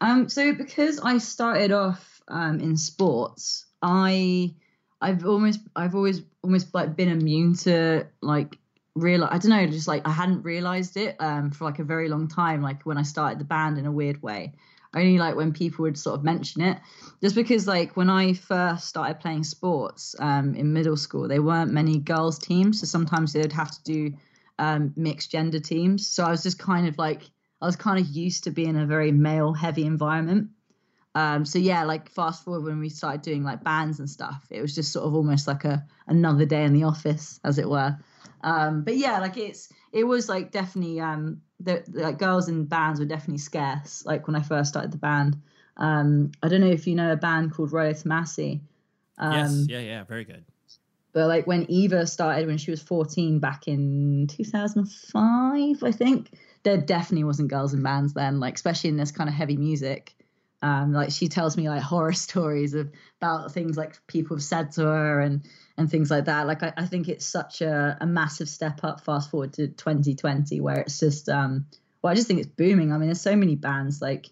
Um, 0.00 0.28
so 0.28 0.52
because 0.52 0.98
I 0.98 1.18
started 1.18 1.70
off 1.70 2.20
um, 2.26 2.58
in 2.58 2.76
sports, 2.76 3.66
I 3.80 4.52
I've 5.00 5.24
almost 5.24 5.60
I've 5.76 5.94
always 5.94 6.22
almost 6.42 6.74
like 6.74 6.96
been 6.96 7.08
immune 7.08 7.54
to 7.58 8.08
like 8.20 8.58
real 8.96 9.24
I 9.24 9.38
don't 9.38 9.50
know 9.50 9.66
just 9.66 9.86
like 9.86 10.06
I 10.06 10.10
hadn't 10.10 10.42
realized 10.42 10.96
it 10.96 11.16
um, 11.20 11.50
for 11.50 11.64
like 11.64 11.78
a 11.78 11.84
very 11.84 12.08
long 12.08 12.28
time 12.28 12.62
like 12.62 12.82
when 12.84 12.98
I 12.98 13.02
started 13.02 13.38
the 13.38 13.44
band 13.44 13.78
in 13.78 13.86
a 13.86 13.92
weird 13.92 14.22
way. 14.22 14.54
Only 14.94 15.18
like 15.18 15.36
when 15.36 15.52
people 15.52 15.82
would 15.82 15.98
sort 15.98 16.18
of 16.18 16.24
mention 16.24 16.62
it. 16.62 16.78
Just 17.22 17.34
because 17.34 17.66
like 17.66 17.96
when 17.96 18.08
i 18.08 18.32
first 18.32 18.88
started 18.88 19.20
playing 19.20 19.44
sports 19.44 20.16
um, 20.18 20.54
in 20.54 20.72
middle 20.72 20.96
school 20.96 21.28
there 21.28 21.42
weren't 21.42 21.72
many 21.72 21.98
girls 21.98 22.38
teams 22.38 22.80
so 22.80 22.86
sometimes 22.86 23.32
they 23.32 23.40
would 23.40 23.52
have 23.52 23.70
to 23.70 23.82
do 23.84 24.16
um, 24.58 24.94
mixed 24.96 25.30
gender 25.30 25.60
teams. 25.60 26.06
So 26.08 26.24
i 26.24 26.30
was 26.30 26.42
just 26.42 26.58
kind 26.58 26.88
of 26.88 26.96
like 26.98 27.22
i 27.60 27.66
was 27.66 27.76
kind 27.76 28.00
of 28.00 28.06
used 28.06 28.44
to 28.44 28.50
being 28.50 28.76
a 28.76 28.86
very 28.86 29.12
male 29.12 29.52
heavy 29.52 29.84
environment. 29.84 30.48
Um, 31.14 31.44
so 31.44 31.58
yeah 31.58 31.84
like 31.84 32.10
fast 32.10 32.44
forward 32.44 32.64
when 32.64 32.78
we 32.78 32.88
started 32.88 33.22
doing 33.22 33.42
like 33.42 33.64
bands 33.64 34.00
and 34.00 34.08
stuff 34.08 34.46
it 34.50 34.60
was 34.60 34.74
just 34.74 34.92
sort 34.92 35.06
of 35.06 35.14
almost 35.14 35.46
like 35.46 35.64
a 35.64 35.86
another 36.06 36.44
day 36.44 36.64
in 36.64 36.74
the 36.74 36.84
office 36.84 37.40
as 37.42 37.58
it 37.58 37.68
were 37.68 37.96
um, 38.42 38.82
but 38.82 38.96
yeah 38.96 39.18
like 39.18 39.36
it's 39.36 39.72
it 39.92 40.04
was 40.04 40.28
like 40.28 40.50
definitely 40.50 41.00
um, 41.00 41.40
the, 41.60 41.82
the, 41.88 42.02
like 42.02 42.18
girls 42.18 42.48
in 42.48 42.66
bands 42.66 43.00
were 43.00 43.06
definitely 43.06 43.38
scarce. 43.38 44.04
Like 44.04 44.26
when 44.26 44.36
I 44.36 44.42
first 44.42 44.70
started 44.70 44.92
the 44.92 44.98
band, 44.98 45.40
um, 45.76 46.32
I 46.42 46.48
don't 46.48 46.60
know 46.60 46.66
if 46.66 46.86
you 46.86 46.94
know 46.94 47.12
a 47.12 47.16
band 47.16 47.52
called 47.52 47.72
Rolo 47.72 47.92
Tomassi. 47.92 48.60
Um, 49.18 49.32
yes, 49.32 49.66
yeah, 49.68 49.78
yeah, 49.78 50.04
very 50.04 50.24
good. 50.24 50.44
But 51.12 51.28
like 51.28 51.46
when 51.46 51.64
Eva 51.70 52.06
started 52.06 52.46
when 52.46 52.58
she 52.58 52.70
was 52.70 52.82
14 52.82 53.38
back 53.38 53.68
in 53.68 54.26
2005, 54.28 55.82
I 55.82 55.92
think 55.92 56.28
there 56.62 56.76
definitely 56.76 57.24
wasn't 57.24 57.48
girls 57.48 57.72
in 57.72 57.82
bands 57.82 58.12
then. 58.12 58.38
Like 58.38 58.56
especially 58.56 58.90
in 58.90 58.98
this 58.98 59.12
kind 59.12 59.28
of 59.28 59.34
heavy 59.34 59.56
music. 59.56 60.14
Um, 60.60 60.92
like 60.92 61.10
she 61.10 61.28
tells 61.28 61.56
me 61.56 61.70
like 61.70 61.82
horror 61.82 62.12
stories 62.12 62.74
of, 62.74 62.90
about 63.20 63.52
things 63.52 63.78
like 63.78 63.98
people 64.06 64.36
have 64.36 64.44
said 64.44 64.72
to 64.72 64.82
her 64.82 65.20
and 65.20 65.48
and 65.78 65.90
things 65.90 66.10
like 66.10 66.24
that. 66.26 66.46
Like 66.46 66.62
I, 66.62 66.72
I 66.76 66.86
think 66.86 67.08
it's 67.08 67.26
such 67.26 67.60
a, 67.60 67.96
a, 68.00 68.06
massive 68.06 68.48
step 68.48 68.80
up. 68.82 69.04
Fast 69.04 69.30
forward 69.30 69.52
to 69.54 69.68
2020, 69.68 70.60
where 70.60 70.80
it's 70.80 70.98
just 70.98 71.28
um, 71.28 71.66
well, 72.02 72.12
I 72.12 72.14
just 72.14 72.28
think 72.28 72.40
it's 72.40 72.48
booming. 72.48 72.92
I 72.92 72.98
mean, 72.98 73.08
there's 73.08 73.20
so 73.20 73.36
many 73.36 73.56
bands. 73.56 74.00
Like 74.00 74.26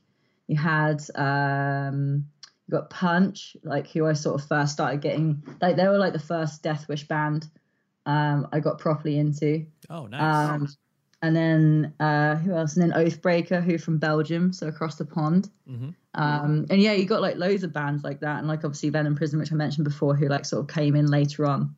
you 0.46 0.56
had 0.56 1.02
um, 1.14 2.26
you 2.66 2.72
got 2.72 2.90
Punch, 2.90 3.56
like 3.62 3.88
who 3.90 4.06
I 4.06 4.14
sort 4.14 4.40
of 4.40 4.48
first 4.48 4.72
started 4.72 5.00
getting. 5.00 5.42
Like 5.60 5.76
they 5.76 5.86
were 5.86 5.98
like 5.98 6.12
the 6.12 6.18
first 6.18 6.62
Deathwish 6.62 7.06
band 7.08 7.46
um, 8.06 8.48
I 8.52 8.60
got 8.60 8.78
properly 8.78 9.18
into. 9.18 9.66
Oh, 9.90 10.06
nice. 10.06 10.50
Um, 10.50 10.68
and 11.22 11.34
then 11.34 11.94
uh, 12.00 12.36
who 12.36 12.54
else? 12.54 12.76
And 12.76 12.82
then 12.82 12.98
Oathbreaker, 12.98 13.62
who 13.62 13.78
from 13.78 13.98
Belgium, 13.98 14.52
so 14.52 14.66
across 14.66 14.96
the 14.96 15.06
pond. 15.06 15.48
Mm-hmm. 15.68 15.90
Um, 16.14 16.66
and 16.70 16.80
yeah, 16.80 16.92
you 16.92 17.06
got 17.06 17.20
like 17.20 17.36
loads 17.36 17.64
of 17.64 17.72
bands 17.72 18.04
like 18.04 18.20
that, 18.20 18.38
and 18.38 18.48
like 18.48 18.64
obviously 18.64 18.90
Venom 18.90 19.16
Prison, 19.16 19.38
which 19.38 19.52
I 19.52 19.56
mentioned 19.56 19.84
before, 19.84 20.14
who 20.14 20.28
like 20.28 20.44
sort 20.44 20.60
of 20.62 20.74
came 20.74 20.94
in 20.94 21.06
later 21.06 21.46
on. 21.46 21.74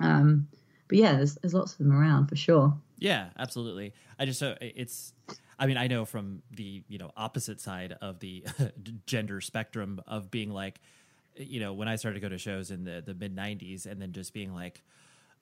Um, 0.00 0.48
but 0.88 0.98
yeah, 0.98 1.12
there's 1.16 1.34
there's 1.36 1.54
lots 1.54 1.72
of 1.72 1.78
them 1.78 1.92
around 1.92 2.28
for 2.28 2.36
sure. 2.36 2.74
Yeah, 2.98 3.28
absolutely. 3.38 3.92
I 4.18 4.24
just 4.24 4.38
so 4.38 4.56
it's. 4.60 5.12
I 5.60 5.66
mean, 5.66 5.76
I 5.76 5.88
know 5.88 6.04
from 6.04 6.42
the 6.54 6.82
you 6.88 6.98
know 6.98 7.12
opposite 7.16 7.60
side 7.60 7.96
of 8.00 8.20
the 8.20 8.44
gender 9.06 9.40
spectrum 9.40 10.00
of 10.06 10.30
being 10.30 10.50
like, 10.50 10.80
you 11.36 11.60
know, 11.60 11.72
when 11.72 11.88
I 11.88 11.96
started 11.96 12.14
to 12.14 12.20
go 12.20 12.28
to 12.28 12.38
shows 12.38 12.70
in 12.70 12.84
the 12.84 13.02
the 13.04 13.14
mid 13.14 13.36
'90s, 13.36 13.84
and 13.84 14.00
then 14.00 14.12
just 14.12 14.32
being 14.32 14.54
like, 14.54 14.82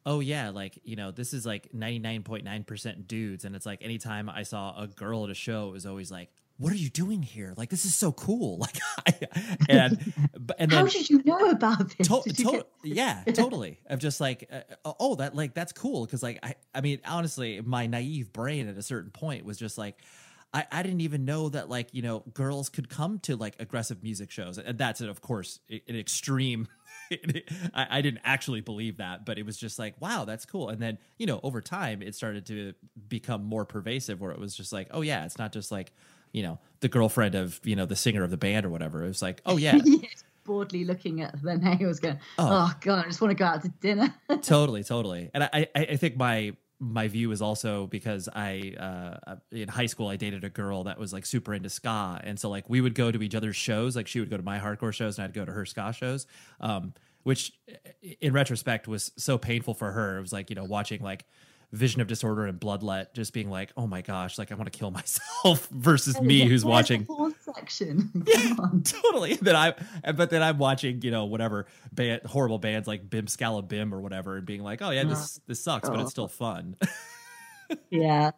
oh 0.05 0.21
yeah, 0.21 0.51
like 0.51 0.79
you 0.85 0.97
know, 0.97 1.13
this 1.13 1.33
is 1.33 1.47
like 1.47 1.73
ninety 1.73 2.01
nine 2.01 2.23
point 2.23 2.45
nine 2.45 2.65
percent 2.65 3.07
dudes, 3.07 3.45
and 3.45 3.55
it's 3.55 3.67
like 3.67 3.83
anytime 3.83 4.29
I 4.29 4.43
saw 4.43 4.75
a 4.81 4.89
girl 4.89 5.25
at 5.25 5.31
a 5.31 5.35
show, 5.35 5.69
it 5.69 5.73
was 5.73 5.87
always 5.87 6.11
like, 6.11 6.31
what 6.59 6.73
are 6.73 6.77
you 6.77 6.89
doing 6.89 7.23
here? 7.23 7.53
Like 7.57 7.71
this 7.71 7.85
is 7.85 7.95
so 7.95 8.13
cool. 8.13 8.59
Like, 8.67 8.81
I, 9.07 9.27
and 9.69 10.15
and 10.59 10.71
then, 10.71 10.79
how 10.79 10.87
did 10.87 11.09
you 11.09 11.23
know 11.25 11.51
about 11.51 11.97
this? 11.97 12.09
To, 12.09 12.23
to, 12.23 12.67
yeah, 12.83 13.23
totally. 13.33 13.79
I'm 13.89 13.99
just 13.99 14.21
like, 14.21 14.51
uh, 14.51 14.93
oh, 14.99 15.15
that 15.17 15.37
like 15.37 15.55
that's 15.55 15.73
cool 15.73 16.05
because 16.05 16.23
like 16.23 16.41
I, 16.43 16.55
I 16.75 16.81
mean, 16.81 17.01
honestly, 17.05 17.61
my 17.61 17.87
naive 17.87 18.33
brain 18.33 18.69
at 18.69 18.77
a 18.77 18.83
certain 18.83 19.11
point 19.11 19.45
was 19.45 19.59
just 19.59 19.79
like. 19.79 20.01
I, 20.55 20.65
I 20.71 20.83
didn't 20.85 21.01
even 21.01 21.25
know 21.25 21.49
that 21.49 21.69
like 21.69 21.89
you 21.93 22.03
know 22.03 22.21
girls 22.33 22.69
could 22.69 22.89
come 22.89 23.19
to 23.21 23.35
like 23.37 23.57
aggressive 23.59 24.05
music 24.05 24.31
shows 24.31 24.59
and 24.59 24.79
that's 24.79 25.01
of 25.01 25.21
course 25.21 25.59
an 25.69 25.97
extreme 25.97 26.69
I, 27.75 27.87
I, 27.91 28.01
didn't 28.01 28.21
actually 28.25 28.61
believe 28.61 28.99
that, 28.99 29.27
but 29.27 29.39
it 29.39 29.47
was 29.47 29.57
just 29.57 29.79
like, 29.79 30.01
wow, 30.01 30.25
that's 30.25 30.45
cool. 30.45 30.69
And 30.69 30.81
then, 30.81 30.99
you 31.19 31.27
know, 31.27 31.41
over 31.43 31.61
time, 31.61 32.03
it 32.03 32.15
started 32.15 32.47
to 32.47 32.75
become 33.09 33.45
more 33.45 33.65
pervasive 33.65 34.21
where 34.21 34.33
it 34.33 34.39
was 34.39 34.57
just 34.57 34.73
like, 34.73 34.89
oh, 34.91 35.03
yeah, 35.03 35.25
it's 35.25 35.39
not 35.39 35.53
just 35.53 35.71
like, 35.71 35.93
you 36.33 36.43
know, 36.43 36.59
the 36.81 36.89
girlfriend 36.89 37.35
of, 37.35 37.61
you 37.65 37.77
know, 37.77 37.87
the 37.87 37.97
singer 37.97 38.23
of 38.23 38.31
the 38.31 38.37
band 38.37 38.67
or 38.67 38.71
whatever. 38.71 39.05
It 39.05 39.09
was 39.09 39.23
like, 39.23 39.41
oh, 39.47 39.57
yeah. 39.57 39.79
yes, 39.85 40.25
boredly 40.45 40.85
looking 40.85 41.21
at 41.21 41.41
the 41.43 41.57
nails 41.57 42.01
going, 42.01 42.19
oh. 42.39 42.69
oh, 42.69 42.75
God, 42.81 43.05
I 43.05 43.09
just 43.09 43.21
want 43.21 43.33
to 43.33 43.37
go 43.37 43.45
out 43.45 43.63
to 43.63 43.69
dinner. 43.81 44.15
totally, 44.43 44.85
totally. 44.85 45.31
And 45.35 45.45
I, 45.45 45.69
I, 45.75 45.81
I 45.81 45.97
think 45.97 46.17
my, 46.17 46.55
my 46.79 47.09
view 47.09 47.33
is 47.33 47.41
also 47.41 47.87
because 47.87 48.29
I 48.35 48.75
uh, 48.79 49.37
in 49.51 49.69
high 49.69 49.87
school 49.87 50.09
I 50.09 50.17
dated 50.17 50.45
a 50.45 50.51
girl 50.51 50.85
that 50.85 50.99
was 50.99 51.11
like 51.11 51.25
super 51.25 51.55
into 51.55 51.71
ska, 51.71 52.21
and 52.23 52.39
so 52.39 52.51
like 52.51 52.69
we 52.69 52.83
would 52.83 52.95
go 52.95 53.11
to 53.11 53.23
each 53.23 53.35
other's 53.35 53.57
shows. 53.57 53.97
Like 53.97 54.07
she 54.07 54.21
would 54.21 54.29
go 54.29 54.37
to 54.37 54.43
my 54.43 54.59
hardcore 54.59 54.93
shows, 54.93 55.19
and 55.19 55.25
I'd 55.25 55.33
go 55.33 55.47
to 55.47 55.53
her 55.53 55.65
ska 55.65 55.95
shows. 55.95 56.27
Um, 56.61 56.93
which, 57.23 57.53
in 58.21 58.33
retrospect, 58.33 58.87
was 58.87 59.11
so 59.17 59.39
painful 59.39 59.75
for 59.75 59.91
her. 59.91 60.19
It 60.19 60.21
was 60.21 60.33
like 60.33 60.51
you 60.51 60.57
know 60.57 60.65
watching 60.65 61.03
like 61.03 61.25
Vision 61.73 62.01
of 62.01 62.07
Disorder 62.07 62.47
and 62.47 62.61
Bloodlet, 62.61 63.13
just 63.15 63.33
being 63.33 63.51
like, 63.51 63.73
oh 63.77 63.87
my 63.87 64.03
gosh, 64.03 64.39
like 64.39 64.53
I 64.53 64.55
want 64.55 64.73
to 64.73 64.79
kill 64.79 64.91
myself 64.93 65.67
versus 65.71 66.21
me 66.21 66.47
who's 66.47 66.65
watching 66.65 67.07
section. 67.41 68.11
yeah, 68.27 68.55
totally. 68.85 69.35
That 69.35 69.57
I, 69.57 70.13
but 70.13 70.31
then 70.31 70.43
I'm 70.43 70.59
watching, 70.59 71.03
you 71.03 71.11
know, 71.11 71.25
whatever 71.25 71.67
band, 71.93 72.23
horrible 72.23 72.59
bands 72.59 72.87
like 72.87 73.09
Bim 73.09 73.27
Skala 73.27 73.67
Bim 73.67 73.95
or 73.95 74.01
whatever, 74.01 74.37
and 74.37 74.47
being 74.47 74.63
like, 74.63 74.83
oh 74.83 74.91
yeah, 74.91 75.05
this 75.05 75.41
this 75.47 75.63
sucks, 75.63 75.89
but 75.89 76.01
it's 76.01 76.11
still 76.11 76.29
fun. 76.29 76.77
yeah. 77.91 78.31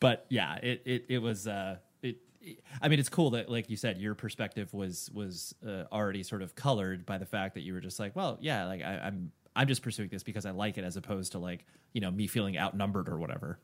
But 0.00 0.26
yeah, 0.28 0.56
it 0.56 0.82
it 0.84 1.04
it 1.08 1.18
was. 1.18 1.46
uh 1.46 1.76
it, 2.02 2.60
I 2.80 2.88
mean, 2.88 3.00
it's 3.00 3.08
cool 3.08 3.30
that, 3.30 3.50
like 3.50 3.68
you 3.68 3.76
said, 3.76 3.98
your 3.98 4.14
perspective 4.14 4.72
was 4.72 5.10
was 5.12 5.54
uh, 5.66 5.84
already 5.90 6.22
sort 6.22 6.42
of 6.42 6.54
colored 6.54 7.04
by 7.04 7.18
the 7.18 7.26
fact 7.26 7.54
that 7.54 7.62
you 7.62 7.72
were 7.74 7.80
just 7.80 7.98
like, 7.98 8.14
well, 8.14 8.38
yeah, 8.40 8.66
like 8.66 8.82
I, 8.82 8.98
I'm 8.98 9.32
I'm 9.56 9.66
just 9.66 9.82
pursuing 9.82 10.08
this 10.10 10.22
because 10.22 10.46
I 10.46 10.50
like 10.50 10.78
it, 10.78 10.84
as 10.84 10.96
opposed 10.96 11.32
to 11.32 11.38
like 11.38 11.64
you 11.92 12.00
know 12.00 12.10
me 12.10 12.26
feeling 12.26 12.58
outnumbered 12.58 13.08
or 13.08 13.18
whatever. 13.18 13.58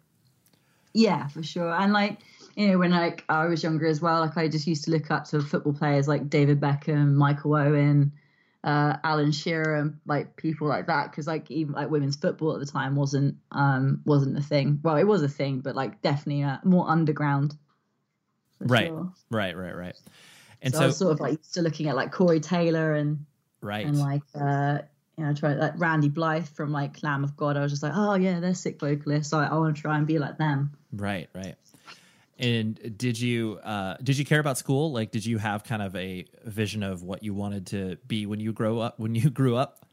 Yeah, 0.95 1.29
for 1.29 1.43
sure. 1.43 1.71
And 1.71 1.93
like 1.93 2.19
you 2.57 2.69
know, 2.69 2.79
when 2.79 2.91
like 2.91 3.25
I 3.29 3.47
was 3.47 3.63
younger 3.63 3.87
as 3.87 4.01
well, 4.01 4.21
like 4.21 4.37
I 4.37 4.49
just 4.49 4.67
used 4.67 4.85
to 4.85 4.91
look 4.91 5.11
up 5.11 5.25
to 5.29 5.41
football 5.41 5.73
players 5.73 6.09
like 6.09 6.29
David 6.29 6.61
Beckham, 6.61 7.15
Michael 7.15 7.55
Owen, 7.55 8.13
uh, 8.65 8.97
Alan 9.03 9.33
Shearer, 9.33 9.77
and 9.77 9.99
like 10.07 10.37
people 10.37 10.69
like 10.69 10.87
that. 10.87 11.11
Because 11.11 11.27
like 11.27 11.51
even 11.51 11.75
like 11.75 11.91
women's 11.91 12.17
football 12.17 12.55
at 12.55 12.61
the 12.61 12.67
time 12.67 12.97
wasn't 12.97 13.37
um 13.53 14.01
wasn't 14.05 14.39
a 14.39 14.43
thing. 14.43 14.81
Well, 14.83 14.97
it 14.97 15.05
was 15.05 15.23
a 15.23 15.29
thing, 15.29 15.61
but 15.61 15.77
like 15.77 16.03
definitely 16.03 16.43
uh, 16.43 16.59
more 16.65 16.89
underground. 16.89 17.57
Right, 18.61 18.89
sure. 18.89 19.13
right, 19.31 19.57
right, 19.57 19.77
right. 19.77 19.97
And 20.61 20.73
so, 20.73 20.79
so 20.79 20.85
I 20.85 20.87
was 20.87 20.97
sort 20.97 21.13
of 21.13 21.21
like 21.21 21.39
still 21.43 21.65
looking 21.65 21.89
at 21.89 21.97
like 21.97 22.13
Corey 22.13 22.41
Taylor 22.41 22.95
and 22.95 23.27
right 23.61 23.87
and 23.87 23.99
like 23.99 24.23
uh 24.35 24.79
you 25.17 25.25
know, 25.25 25.35
try 25.35 25.55
like 25.55 25.75
Randy 25.77 26.09
Blythe 26.09 26.49
from 26.49 26.73
like 26.73 27.03
Lamb 27.03 27.25
of 27.25 27.37
God. 27.37 27.57
I 27.57 27.61
was 27.61 27.73
just 27.73 27.83
like, 27.83 27.93
oh 27.95 28.15
yeah, 28.15 28.41
they're 28.41 28.55
sick 28.55 28.81
vocalists. 28.81 29.33
I, 29.33 29.47
I 29.47 29.55
want 29.55 29.77
to 29.77 29.83
try 29.83 29.97
and 29.99 30.07
be 30.07 30.19
like 30.19 30.39
them. 30.39 30.73
Right, 30.93 31.29
right. 31.35 31.57
And 32.39 32.97
did 32.99 33.21
you 33.21 33.61
uh, 33.63 33.97
did 34.03 34.19
you 34.19 34.25
care 34.25 34.41
about 34.41 34.59
school? 34.59 34.91
Like, 34.91 35.13
did 35.13 35.25
you 35.25 35.39
have 35.39 35.65
kind 35.65 35.83
of 35.83 35.95
a 35.95 36.25
vision 36.45 36.83
of 36.83 37.03
what 37.03 37.23
you 37.23 37.35
wanted 37.35 37.67
to 37.69 37.97
be 38.09 38.27
when 38.27 38.41
you 38.41 38.53
grow 38.53 38.79
up? 38.79 38.99
When 38.99 39.15
you 39.15 39.31
grew 39.31 39.57
up? 39.57 39.85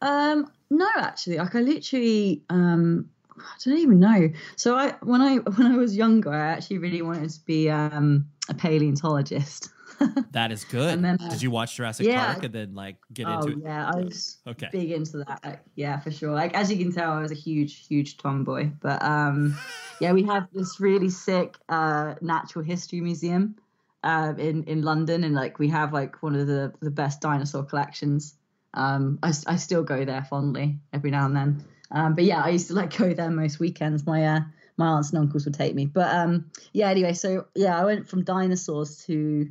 Um, 0.00 0.50
no, 0.70 0.88
actually, 0.96 1.36
like 1.36 1.54
I 1.54 1.60
literally, 1.60 2.42
um, 2.48 3.10
I 3.36 3.42
don't 3.64 3.78
even 3.78 4.00
know. 4.00 4.30
So 4.56 4.76
I 4.76 4.94
when 5.02 5.20
I 5.20 5.36
when 5.56 5.66
I 5.66 5.76
was 5.76 5.96
younger, 5.96 6.32
I 6.32 6.52
actually 6.52 6.78
really 6.78 7.02
wanted 7.02 7.30
to 7.30 7.40
be 7.44 7.68
um, 7.68 8.26
a 8.48 8.54
paleontologist. 8.54 9.70
That 10.32 10.52
is 10.52 10.64
good. 10.64 10.94
And 10.94 11.04
then, 11.04 11.16
uh, 11.20 11.28
Did 11.28 11.42
you 11.42 11.50
watch 11.50 11.76
Jurassic 11.76 12.06
yeah. 12.06 12.32
Park 12.32 12.44
and 12.44 12.54
then 12.54 12.74
like 12.74 12.96
get 13.12 13.26
oh 13.28 13.34
into 13.34 13.50
it? 13.50 13.58
yeah, 13.64 13.86
I 13.86 13.96
was 13.96 14.38
Okay. 14.46 14.68
big 14.72 14.90
into 14.92 15.18
that. 15.18 15.40
Like, 15.44 15.60
yeah, 15.74 15.98
for 15.98 16.10
sure. 16.10 16.32
Like 16.32 16.54
as 16.54 16.70
you 16.70 16.78
can 16.78 16.92
tell, 16.92 17.12
I 17.12 17.22
was 17.22 17.32
a 17.32 17.34
huge, 17.34 17.86
huge 17.86 18.16
tomboy. 18.16 18.70
But 18.80 19.02
um, 19.02 19.54
yeah, 20.00 20.12
we 20.12 20.22
have 20.24 20.48
this 20.52 20.80
really 20.80 21.10
sick 21.10 21.56
uh, 21.68 22.14
natural 22.20 22.64
history 22.64 23.00
museum 23.00 23.56
uh, 24.02 24.34
in 24.38 24.64
in 24.64 24.82
London, 24.82 25.24
and 25.24 25.34
like 25.34 25.58
we 25.58 25.68
have 25.68 25.92
like 25.92 26.22
one 26.22 26.36
of 26.36 26.46
the 26.46 26.72
the 26.80 26.90
best 26.90 27.20
dinosaur 27.20 27.64
collections. 27.64 28.34
Um, 28.72 29.18
I, 29.22 29.32
I 29.46 29.56
still 29.56 29.82
go 29.82 30.04
there 30.04 30.24
fondly 30.24 30.78
every 30.92 31.10
now 31.10 31.26
and 31.26 31.34
then. 31.36 31.64
Um, 31.90 32.14
but 32.14 32.22
yeah, 32.24 32.40
I 32.40 32.50
used 32.50 32.68
to 32.68 32.74
like 32.74 32.96
go 32.96 33.12
there 33.12 33.30
most 33.30 33.58
weekends. 33.58 34.06
My 34.06 34.24
uh, 34.24 34.40
my 34.76 34.86
aunts 34.86 35.10
and 35.10 35.18
uncles 35.18 35.44
would 35.44 35.54
take 35.54 35.74
me. 35.74 35.86
But 35.86 36.14
um, 36.14 36.50
yeah, 36.72 36.88
anyway, 36.88 37.12
so 37.12 37.46
yeah, 37.54 37.78
I 37.78 37.84
went 37.84 38.08
from 38.08 38.24
dinosaurs 38.24 39.04
to 39.06 39.50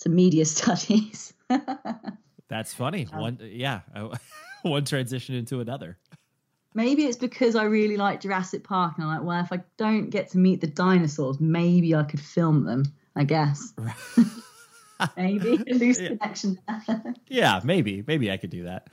to 0.00 0.08
media 0.08 0.44
studies. 0.56 1.32
That's 2.48 2.74
funny. 2.74 3.08
Um, 3.12 3.20
One, 3.20 3.38
yeah, 3.42 3.80
one 4.62 4.84
transition 4.84 5.34
into 5.34 5.60
another. 5.60 5.98
Maybe 6.74 7.04
it's 7.06 7.16
because 7.16 7.56
I 7.56 7.64
really 7.64 7.96
like 7.96 8.20
Jurassic 8.20 8.62
Park, 8.62 8.94
and 8.96 9.04
I'm 9.04 9.10
like, 9.10 9.26
well, 9.26 9.40
if 9.42 9.52
I 9.52 9.64
don't 9.78 10.10
get 10.10 10.30
to 10.30 10.38
meet 10.38 10.60
the 10.60 10.66
dinosaurs, 10.66 11.40
maybe 11.40 11.94
I 11.94 12.02
could 12.02 12.20
film 12.20 12.64
them. 12.64 12.84
I 13.16 13.24
guess. 13.24 13.72
maybe 15.16 15.56
loose 15.56 15.96
connection. 15.96 16.58
Yeah, 17.28 17.60
maybe, 17.64 18.04
maybe 18.06 18.30
I 18.30 18.36
could 18.36 18.50
do 18.50 18.64
that. 18.64 18.90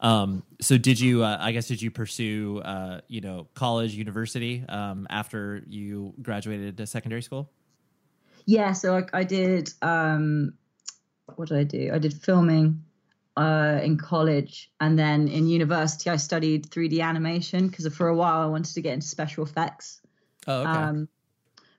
Um, 0.00 0.42
so 0.60 0.76
did 0.76 1.00
you? 1.00 1.24
Uh, 1.24 1.38
I 1.40 1.52
guess 1.52 1.68
did 1.68 1.80
you 1.80 1.90
pursue, 1.90 2.60
uh, 2.64 3.00
you 3.08 3.20
know, 3.22 3.48
college, 3.54 3.94
university 3.94 4.64
um, 4.68 5.06
after 5.08 5.62
you 5.66 6.12
graduated 6.20 6.86
secondary 6.88 7.22
school? 7.22 7.50
Yeah, 8.46 8.72
so 8.72 8.96
I, 8.96 9.20
I 9.20 9.24
did. 9.24 9.72
Um, 9.82 10.54
what 11.36 11.48
did 11.48 11.58
I 11.58 11.64
do? 11.64 11.90
I 11.92 11.98
did 11.98 12.14
filming 12.14 12.82
uh, 13.36 13.80
in 13.82 13.96
college, 13.96 14.70
and 14.80 14.98
then 14.98 15.28
in 15.28 15.46
university, 15.46 16.10
I 16.10 16.16
studied 16.16 16.70
3D 16.70 17.02
animation 17.02 17.68
because 17.68 17.86
for 17.94 18.08
a 18.08 18.14
while 18.14 18.40
I 18.40 18.46
wanted 18.46 18.74
to 18.74 18.82
get 18.82 18.94
into 18.94 19.06
special 19.06 19.44
effects. 19.44 20.00
Oh, 20.46 20.60
okay. 20.60 20.70
Um, 20.70 21.08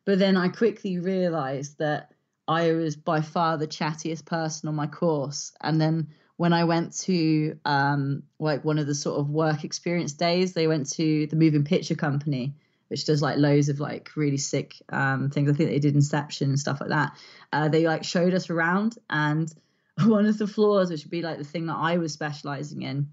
but 0.05 0.19
then 0.19 0.37
I 0.37 0.49
quickly 0.49 0.99
realized 0.99 1.77
that 1.79 2.13
I 2.47 2.73
was 2.73 2.95
by 2.95 3.21
far 3.21 3.57
the 3.57 3.67
chattiest 3.67 4.25
person 4.25 4.67
on 4.67 4.75
my 4.75 4.87
course. 4.87 5.53
And 5.61 5.79
then 5.79 6.09
when 6.37 6.53
I 6.53 6.65
went 6.65 6.97
to 7.01 7.57
um, 7.63 8.23
like 8.39 8.65
one 8.65 8.79
of 8.79 8.87
the 8.87 8.95
sort 8.95 9.19
of 9.19 9.29
work 9.29 9.63
experience 9.63 10.13
days, 10.13 10.53
they 10.53 10.67
went 10.67 10.89
to 10.93 11.27
the 11.27 11.35
Moving 11.35 11.63
Picture 11.63 11.95
Company, 11.95 12.55
which 12.93 13.05
does 13.05 13.23
like 13.23 13.39
loads 13.39 13.69
of 13.69 13.79
like 13.79 14.11
really 14.15 14.37
sick 14.37 14.75
um, 14.89 15.31
things. 15.31 15.49
I 15.49 15.53
think 15.53 15.71
they 15.71 15.79
did 15.79 15.95
Inception 15.95 16.49
and 16.49 16.59
stuff 16.59 16.79
like 16.79 16.91
that. 16.91 17.17
Uh, 17.51 17.67
they 17.67 17.87
like 17.87 18.03
showed 18.03 18.35
us 18.35 18.51
around, 18.51 18.99
and 19.09 19.51
one 20.03 20.27
of 20.27 20.37
the 20.37 20.45
floors, 20.45 20.91
which 20.91 21.03
would 21.03 21.09
be 21.09 21.23
like 21.23 21.39
the 21.39 21.43
thing 21.43 21.65
that 21.65 21.75
I 21.75 21.97
was 21.97 22.13
specializing 22.13 22.83
in, 22.83 23.09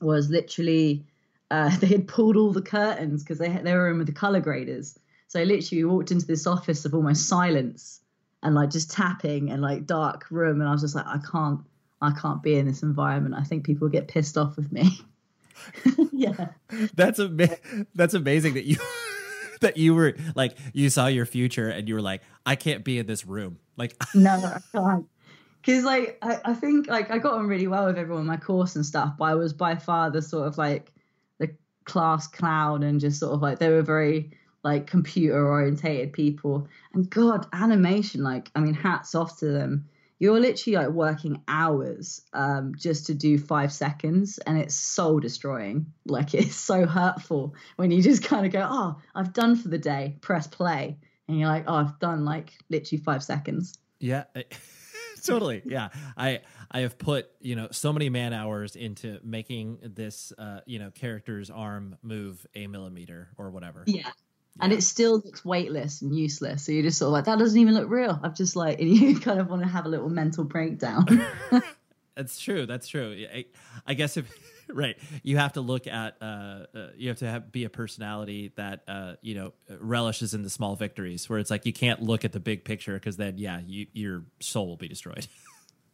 was 0.00 0.30
literally 0.30 1.04
uh, 1.50 1.76
they 1.80 1.88
had 1.88 2.08
pulled 2.08 2.38
all 2.38 2.50
the 2.50 2.62
curtains 2.62 3.22
because 3.22 3.36
they 3.36 3.50
they 3.50 3.74
were 3.74 3.90
in 3.90 3.98
with 3.98 4.06
the 4.06 4.14
color 4.14 4.40
graders. 4.40 4.98
So 5.28 5.42
literally, 5.42 5.84
we 5.84 5.90
walked 5.90 6.12
into 6.12 6.26
this 6.26 6.46
office 6.46 6.86
of 6.86 6.94
almost 6.94 7.28
silence 7.28 8.00
and 8.42 8.54
like 8.54 8.70
just 8.70 8.90
tapping 8.90 9.50
and 9.50 9.60
like 9.60 9.84
dark 9.84 10.30
room, 10.30 10.62
and 10.62 10.68
I 10.68 10.72
was 10.72 10.80
just 10.80 10.94
like, 10.94 11.06
I 11.06 11.18
can't, 11.30 11.60
I 12.00 12.12
can't 12.12 12.42
be 12.42 12.56
in 12.56 12.64
this 12.66 12.82
environment. 12.82 13.34
I 13.38 13.44
think 13.44 13.66
people 13.66 13.90
get 13.90 14.08
pissed 14.08 14.38
off 14.38 14.56
with 14.56 14.72
me. 14.72 14.98
yeah, 16.10 16.52
that's 16.94 17.20
ama- 17.20 17.58
that's 17.94 18.14
amazing 18.14 18.54
that 18.54 18.64
you 18.64 18.78
that 19.70 19.76
you 19.76 19.94
were 19.94 20.14
like 20.34 20.56
you 20.72 20.90
saw 20.90 21.06
your 21.06 21.26
future 21.26 21.68
and 21.68 21.88
you 21.88 21.94
were 21.94 22.02
like, 22.02 22.22
I 22.46 22.56
can't 22.56 22.84
be 22.84 22.98
in 22.98 23.06
this 23.06 23.26
room. 23.26 23.58
Like, 23.76 23.96
no. 24.14 24.38
Because 25.60 25.84
like 25.84 26.18
I, 26.22 26.38
I 26.44 26.54
think 26.54 26.88
like 26.88 27.10
I 27.10 27.18
got 27.18 27.34
on 27.34 27.46
really 27.46 27.66
well 27.66 27.86
with 27.86 27.98
everyone 27.98 28.22
in 28.22 28.26
my 28.26 28.36
course 28.36 28.76
and 28.76 28.84
stuff, 28.84 29.14
but 29.18 29.24
I 29.24 29.34
was 29.34 29.52
by 29.52 29.76
far 29.76 30.10
the 30.10 30.22
sort 30.22 30.46
of 30.46 30.58
like 30.58 30.92
the 31.38 31.50
class 31.84 32.26
clown 32.26 32.82
and 32.82 33.00
just 33.00 33.20
sort 33.20 33.34
of 33.34 33.42
like 33.42 33.58
they 33.58 33.68
were 33.68 33.82
very 33.82 34.30
like 34.62 34.86
computer 34.86 35.46
orientated 35.46 36.12
people. 36.12 36.66
And 36.94 37.08
God, 37.08 37.46
animation, 37.52 38.22
like 38.22 38.50
I 38.54 38.60
mean, 38.60 38.74
hats 38.74 39.14
off 39.14 39.38
to 39.40 39.46
them. 39.46 39.86
You're 40.20 40.38
literally 40.38 40.76
like 40.76 40.90
working 40.90 41.42
hours 41.48 42.22
um, 42.32 42.74
just 42.76 43.06
to 43.06 43.14
do 43.14 43.38
five 43.38 43.72
seconds, 43.72 44.38
and 44.38 44.56
it's 44.58 44.74
soul 44.76 45.18
destroying. 45.18 45.86
Like 46.06 46.34
it's 46.34 46.54
so 46.54 46.86
hurtful 46.86 47.54
when 47.76 47.90
you 47.90 48.02
just 48.02 48.22
kind 48.22 48.46
of 48.46 48.52
go, 48.52 48.64
"Oh, 48.70 48.98
I've 49.14 49.32
done 49.32 49.56
for 49.56 49.68
the 49.68 49.78
day." 49.78 50.18
Press 50.20 50.46
play, 50.46 50.98
and 51.26 51.40
you're 51.40 51.48
like, 51.48 51.64
"Oh, 51.66 51.74
I've 51.74 51.98
done 51.98 52.24
like 52.24 52.52
literally 52.68 53.02
five 53.02 53.24
seconds." 53.24 53.76
yeah. 53.98 54.24
totally 55.22 55.60
yeah 55.66 55.88
i 56.16 56.40
i 56.70 56.80
have 56.80 56.96
put 56.96 57.28
you 57.40 57.54
know 57.54 57.68
so 57.70 57.92
many 57.92 58.08
man 58.08 58.32
hours 58.32 58.74
into 58.74 59.18
making 59.22 59.78
this 59.82 60.32
uh 60.38 60.60
you 60.64 60.78
know 60.78 60.90
character's 60.90 61.50
arm 61.50 61.94
move 62.02 62.46
a 62.54 62.66
millimeter 62.66 63.28
or 63.36 63.50
whatever 63.50 63.84
Yeah. 63.86 64.10
And 64.60 64.72
it 64.72 64.82
still 64.82 65.20
looks 65.24 65.44
weightless 65.44 66.02
and 66.02 66.14
useless. 66.14 66.64
So 66.64 66.72
you're 66.72 66.82
just 66.82 66.98
sort 66.98 67.08
of 67.08 67.12
like, 67.12 67.24
that 67.26 67.38
doesn't 67.38 67.58
even 67.58 67.74
look 67.74 67.88
real. 67.88 68.18
I've 68.22 68.34
just 68.34 68.56
like, 68.56 68.80
and 68.80 68.88
you 68.96 69.18
kind 69.18 69.40
of 69.40 69.48
want 69.48 69.62
to 69.62 69.68
have 69.68 69.86
a 69.86 69.88
little 69.88 70.08
mental 70.08 70.44
breakdown. 70.44 71.06
That's 72.16 72.38
true. 72.38 72.66
That's 72.66 72.86
true. 72.88 73.26
I, 73.32 73.46
I 73.86 73.94
guess 73.94 74.16
if 74.16 74.30
right, 74.68 74.98
you 75.22 75.38
have 75.38 75.54
to 75.54 75.60
look 75.60 75.86
at 75.86 76.16
uh, 76.20 76.66
uh 76.74 76.88
you 76.96 77.08
have 77.08 77.18
to 77.18 77.26
have, 77.26 77.50
be 77.50 77.64
a 77.64 77.70
personality 77.70 78.52
that 78.56 78.82
uh 78.86 79.14
you 79.22 79.34
know 79.34 79.52
relishes 79.78 80.34
in 80.34 80.42
the 80.42 80.50
small 80.50 80.76
victories, 80.76 81.30
where 81.30 81.38
it's 81.38 81.50
like 81.50 81.64
you 81.64 81.72
can't 81.72 82.02
look 82.02 82.24
at 82.24 82.32
the 82.32 82.40
big 82.40 82.64
picture 82.64 82.94
because 82.94 83.16
then 83.16 83.38
yeah, 83.38 83.60
you, 83.66 83.86
your 83.92 84.24
soul 84.40 84.66
will 84.66 84.76
be 84.76 84.88
destroyed. 84.88 85.26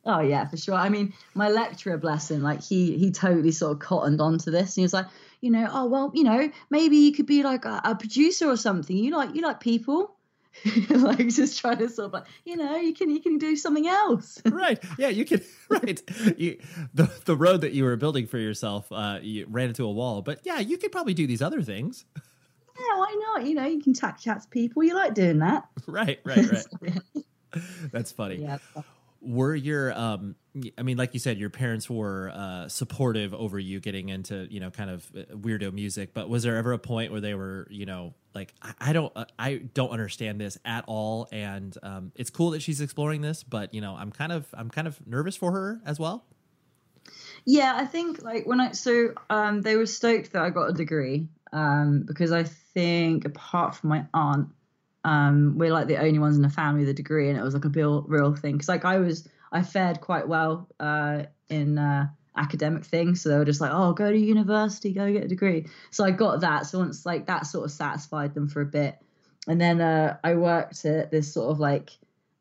oh 0.04 0.20
yeah, 0.20 0.48
for 0.48 0.56
sure. 0.56 0.74
I 0.74 0.88
mean, 0.88 1.12
my 1.34 1.48
lecturer, 1.48 1.96
bless 1.96 2.30
him, 2.30 2.42
like 2.42 2.62
he 2.62 2.98
he 2.98 3.12
totally 3.12 3.52
sort 3.52 3.72
of 3.72 3.78
cottoned 3.78 4.20
onto 4.20 4.50
this. 4.50 4.76
And 4.76 4.80
he 4.80 4.82
was 4.82 4.94
like, 4.94 5.06
you 5.46 5.52
know, 5.52 5.68
oh 5.70 5.86
well, 5.86 6.10
you 6.12 6.24
know, 6.24 6.50
maybe 6.70 6.96
you 6.96 7.12
could 7.12 7.26
be 7.26 7.44
like 7.44 7.64
a, 7.64 7.80
a 7.84 7.94
producer 7.94 8.50
or 8.50 8.56
something. 8.56 8.96
You 8.96 9.16
like 9.16 9.32
you 9.36 9.42
like 9.42 9.60
people. 9.60 10.16
like 10.90 11.28
just 11.28 11.60
trying 11.60 11.78
to 11.78 11.88
sort 11.88 12.06
of 12.06 12.12
like, 12.14 12.24
you 12.44 12.56
know, 12.56 12.76
you 12.76 12.92
can 12.94 13.10
you 13.10 13.20
can 13.20 13.38
do 13.38 13.54
something 13.54 13.86
else. 13.86 14.42
right. 14.46 14.82
Yeah, 14.98 15.08
you 15.08 15.24
can. 15.24 15.40
Right. 15.68 16.00
You 16.36 16.58
the 16.94 17.10
the 17.26 17.36
road 17.36 17.60
that 17.60 17.72
you 17.72 17.84
were 17.84 17.96
building 17.96 18.26
for 18.26 18.38
yourself, 18.38 18.90
uh, 18.90 19.18
you 19.22 19.46
ran 19.48 19.68
into 19.68 19.84
a 19.84 19.92
wall. 19.92 20.22
But 20.22 20.40
yeah, 20.44 20.58
you 20.58 20.78
could 20.78 20.92
probably 20.92 21.14
do 21.14 21.26
these 21.26 21.42
other 21.42 21.62
things. 21.62 22.04
yeah, 22.16 22.96
why 22.96 23.14
not? 23.26 23.46
You 23.46 23.54
know, 23.54 23.66
you 23.66 23.80
can 23.80 23.94
chat 23.94 24.18
chat 24.18 24.42
to 24.42 24.48
people. 24.48 24.82
You 24.82 24.94
like 24.94 25.14
doing 25.14 25.38
that. 25.40 25.68
Right. 25.86 26.20
Right. 26.24 26.66
Right. 26.80 26.96
That's 27.92 28.12
funny. 28.12 28.36
Yeah. 28.36 28.58
Were 29.26 29.54
your 29.54 29.92
um 29.92 30.34
i 30.78 30.82
mean 30.82 30.96
like 30.96 31.12
you 31.12 31.20
said 31.20 31.38
your 31.38 31.50
parents 31.50 31.90
were 31.90 32.30
uh 32.34 32.68
supportive 32.68 33.34
over 33.34 33.58
you 33.58 33.80
getting 33.80 34.08
into 34.08 34.46
you 34.50 34.60
know 34.60 34.70
kind 34.70 34.90
of 34.90 35.10
uh, 35.16 35.22
weirdo 35.34 35.72
music 35.72 36.14
but 36.14 36.28
was 36.28 36.42
there 36.42 36.56
ever 36.56 36.72
a 36.72 36.78
point 36.78 37.12
where 37.12 37.20
they 37.20 37.34
were 37.34 37.66
you 37.70 37.86
know 37.86 38.14
like 38.34 38.54
i, 38.62 38.72
I 38.80 38.92
don't 38.92 39.12
uh, 39.16 39.24
i 39.38 39.56
don't 39.74 39.90
understand 39.90 40.40
this 40.40 40.58
at 40.64 40.84
all 40.86 41.28
and 41.32 41.76
um 41.82 42.12
it's 42.14 42.30
cool 42.30 42.50
that 42.50 42.62
she's 42.62 42.80
exploring 42.80 43.20
this 43.20 43.42
but 43.42 43.74
you 43.74 43.80
know 43.80 43.94
i'm 43.96 44.12
kind 44.12 44.32
of 44.32 44.46
i'm 44.54 44.70
kind 44.70 44.86
of 44.86 45.04
nervous 45.06 45.36
for 45.36 45.52
her 45.52 45.80
as 45.84 45.98
well? 45.98 46.24
Yeah, 47.44 47.74
I 47.76 47.86
think 47.86 48.22
like 48.22 48.46
when 48.46 48.60
I 48.60 48.72
so 48.72 49.14
um 49.30 49.62
they 49.62 49.76
were 49.76 49.86
stoked 49.86 50.32
that 50.32 50.42
I 50.42 50.50
got 50.50 50.70
a 50.70 50.72
degree 50.72 51.28
um 51.52 52.02
because 52.06 52.32
I 52.32 52.42
think 52.42 53.24
apart 53.24 53.76
from 53.76 53.90
my 53.90 54.06
aunt 54.12 54.48
um 55.06 55.56
we're 55.56 55.72
like 55.72 55.86
the 55.86 55.98
only 55.98 56.18
ones 56.18 56.34
in 56.34 56.42
the 56.42 56.50
family 56.50 56.80
with 56.80 56.88
a 56.88 56.94
degree 56.94 57.30
and 57.30 57.38
it 57.38 57.42
was 57.42 57.54
like 57.54 57.64
a 57.64 57.68
real 57.70 58.02
real 58.02 58.34
thing. 58.34 58.54
Because 58.54 58.68
like 58.68 58.84
I 58.84 58.98
was 58.98 59.26
I 59.52 59.62
fared 59.62 60.00
quite 60.00 60.26
well 60.28 60.68
uh 60.80 61.22
in 61.48 61.78
uh 61.78 62.08
academic 62.36 62.84
things 62.84 63.22
so 63.22 63.30
they 63.30 63.38
were 63.38 63.46
just 63.46 63.60
like 63.60 63.70
oh 63.72 63.94
go 63.94 64.10
to 64.10 64.18
university 64.18 64.92
go 64.92 65.10
get 65.10 65.24
a 65.24 65.28
degree. 65.28 65.66
So 65.92 66.04
I 66.04 66.10
got 66.10 66.40
that. 66.40 66.66
So 66.66 66.80
once 66.80 67.06
like 67.06 67.26
that 67.26 67.46
sort 67.46 67.64
of 67.64 67.70
satisfied 67.70 68.34
them 68.34 68.48
for 68.48 68.60
a 68.60 68.66
bit. 68.66 68.98
And 69.46 69.60
then 69.60 69.80
uh 69.80 70.16
I 70.24 70.34
worked 70.34 70.84
at 70.84 71.12
this 71.12 71.32
sort 71.32 71.52
of 71.52 71.60
like 71.60 71.90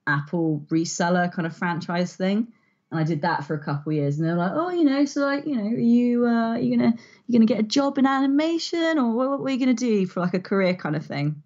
Apple 0.07 0.65
reseller 0.69 1.31
kind 1.31 1.45
of 1.45 1.55
franchise 1.55 2.15
thing 2.15 2.47
and 2.91 2.99
I 2.99 3.03
did 3.03 3.21
that 3.21 3.45
for 3.45 3.55
a 3.55 3.59
couple 3.59 3.91
of 3.91 3.95
years, 3.95 4.19
and 4.19 4.27
they're 4.27 4.35
like, 4.35 4.51
"Oh, 4.53 4.69
you 4.69 4.83
know, 4.83 5.05
so 5.05 5.21
like, 5.21 5.45
you 5.47 5.55
know, 5.55 5.63
are 5.63 5.79
you 5.79 6.25
uh, 6.27 6.51
are 6.53 6.59
you 6.59 6.77
gonna 6.77 6.93
you 7.27 7.33
gonna 7.33 7.45
get 7.45 7.59
a 7.59 7.63
job 7.63 7.97
in 7.97 8.05
animation, 8.05 8.99
or 8.99 9.11
what, 9.11 9.39
what 9.39 9.47
are 9.47 9.49
you 9.49 9.59
gonna 9.59 9.73
do 9.73 10.05
for 10.05 10.19
like 10.19 10.35
a 10.35 10.39
career 10.39 10.75
kind 10.75 10.95
of 10.95 11.05
thing?" 11.05 11.41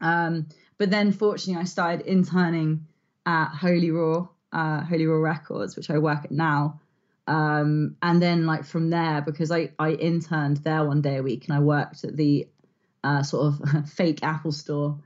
Um, 0.00 0.48
but 0.78 0.90
then, 0.90 1.12
fortunately, 1.12 1.60
I 1.60 1.64
started 1.64 2.06
interning 2.06 2.86
at 3.24 3.48
Holy 3.48 3.90
Roar, 3.90 4.28
uh, 4.52 4.82
Holy 4.82 5.06
Roar 5.06 5.20
Records, 5.20 5.76
which 5.76 5.90
I 5.90 5.98
work 5.98 6.24
at 6.24 6.30
now. 6.30 6.80
Um, 7.26 7.96
and 8.02 8.22
then, 8.22 8.46
like 8.46 8.64
from 8.64 8.90
there, 8.90 9.20
because 9.20 9.50
I 9.50 9.70
I 9.78 9.92
interned 9.92 10.58
there 10.58 10.84
one 10.84 11.00
day 11.00 11.16
a 11.16 11.22
week, 11.22 11.46
and 11.48 11.56
I 11.56 11.60
worked 11.60 12.04
at 12.04 12.16
the 12.16 12.48
uh, 13.02 13.22
sort 13.22 13.54
of 13.54 13.88
fake 13.90 14.22
Apple 14.22 14.52
store 14.52 14.98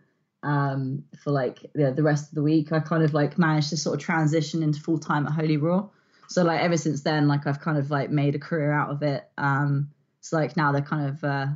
um, 0.43 1.05
for 1.23 1.31
like 1.31 1.59
the, 1.75 1.93
the 1.93 2.03
rest 2.03 2.29
of 2.29 2.35
the 2.35 2.43
week. 2.43 2.73
I 2.73 2.81
kind 2.81 3.03
of 3.03 3.15
like 3.15 3.39
managed 3.39 3.71
to 3.71 3.77
sort 3.77 3.99
of 3.99 4.05
transition 4.05 4.63
into 4.63 4.81
full 4.81 4.99
time 4.99 5.27
at 5.27 5.33
Holy 5.33 5.57
Roar. 5.57 5.91
So 6.29 6.45
like 6.45 6.61
ever 6.61 6.77
since 6.77 7.03
then, 7.03 7.29
like 7.29 7.47
I've 7.47 7.61
kind 7.61 7.77
of 7.77 7.91
like 7.91 8.11
made 8.11 8.35
a 8.35 8.39
career 8.39 8.73
out 8.73 8.91
of 8.91 9.03
it. 9.03 9.29
Um, 9.37 9.91
so 10.21 10.37
like 10.37 10.57
now 10.57 10.73
they're 10.73 10.83
kind 10.83 11.09
of 11.09 11.25
uh, 11.25 11.47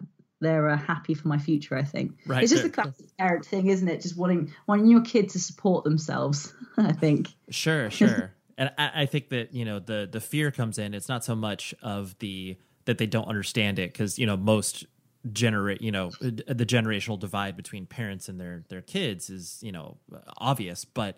they're 0.44 0.68
uh, 0.68 0.76
happy 0.76 1.14
for 1.14 1.28
my 1.28 1.38
future. 1.38 1.76
I 1.76 1.82
think 1.82 2.12
Right, 2.26 2.42
it's 2.42 2.52
just 2.52 2.62
they're- 2.62 2.70
the 2.70 2.74
classic 2.82 3.16
parent 3.18 3.46
thing, 3.46 3.66
isn't 3.68 3.88
it? 3.88 4.00
Just 4.02 4.16
wanting 4.16 4.52
wanting 4.66 4.86
your 4.86 5.02
kid 5.02 5.28
to 5.30 5.38
support 5.38 5.84
themselves. 5.84 6.52
I 6.76 6.92
think. 6.92 7.28
Sure, 7.50 7.90
sure. 7.90 8.32
and 8.58 8.70
I, 8.78 9.02
I 9.02 9.06
think 9.06 9.30
that 9.30 9.52
you 9.54 9.64
know 9.64 9.78
the 9.80 10.08
the 10.10 10.20
fear 10.20 10.50
comes 10.50 10.78
in. 10.78 10.94
It's 10.94 11.08
not 11.08 11.24
so 11.24 11.34
much 11.34 11.74
of 11.82 12.16
the 12.18 12.56
that 12.84 12.98
they 12.98 13.06
don't 13.06 13.28
understand 13.28 13.78
it 13.78 13.92
because 13.92 14.18
you 14.18 14.26
know 14.26 14.36
most 14.36 14.86
generate 15.32 15.80
you 15.80 15.90
know 15.90 16.10
the 16.20 16.66
generational 16.66 17.18
divide 17.18 17.56
between 17.56 17.86
parents 17.86 18.28
and 18.28 18.38
their 18.38 18.62
their 18.68 18.82
kids 18.82 19.30
is 19.30 19.58
you 19.62 19.72
know 19.72 19.96
obvious, 20.36 20.84
but 20.84 21.16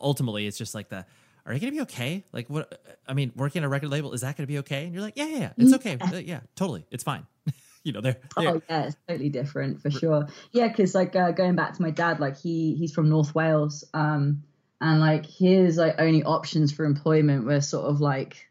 ultimately 0.00 0.46
it's 0.46 0.58
just 0.58 0.74
like 0.74 0.88
the. 0.88 1.04
Are 1.44 1.52
you 1.52 1.58
gonna 1.58 1.72
be 1.72 1.80
okay? 1.80 2.24
Like 2.32 2.48
what? 2.48 2.80
I 3.08 3.14
mean, 3.14 3.32
working 3.34 3.64
at 3.64 3.66
a 3.66 3.68
record 3.68 3.90
label 3.90 4.12
is 4.12 4.20
that 4.20 4.36
gonna 4.36 4.46
be 4.46 4.58
okay? 4.58 4.84
And 4.84 4.94
you're 4.94 5.02
like, 5.02 5.16
yeah, 5.16 5.26
yeah, 5.26 5.38
yeah 5.38 5.52
it's 5.56 5.72
okay. 5.74 5.98
Uh, 6.00 6.18
yeah, 6.18 6.38
totally, 6.54 6.86
it's 6.92 7.02
fine. 7.02 7.26
You 7.84 7.92
know, 7.92 8.00
they're, 8.00 8.20
they're 8.36 8.48
Oh 8.48 8.62
yeah, 8.68 8.84
it's 8.84 8.96
totally 9.08 9.28
different 9.28 9.82
for 9.82 9.90
sure. 9.90 10.28
Yeah, 10.52 10.68
because 10.68 10.94
like 10.94 11.16
uh, 11.16 11.32
going 11.32 11.56
back 11.56 11.74
to 11.74 11.82
my 11.82 11.90
dad, 11.90 12.20
like 12.20 12.38
he 12.38 12.74
he's 12.74 12.92
from 12.92 13.08
North 13.08 13.34
Wales, 13.34 13.84
um, 13.92 14.44
and 14.80 15.00
like 15.00 15.26
his 15.26 15.76
like 15.76 15.96
only 15.98 16.22
options 16.22 16.72
for 16.72 16.84
employment 16.84 17.44
were 17.44 17.60
sort 17.60 17.86
of 17.86 18.00
like 18.00 18.48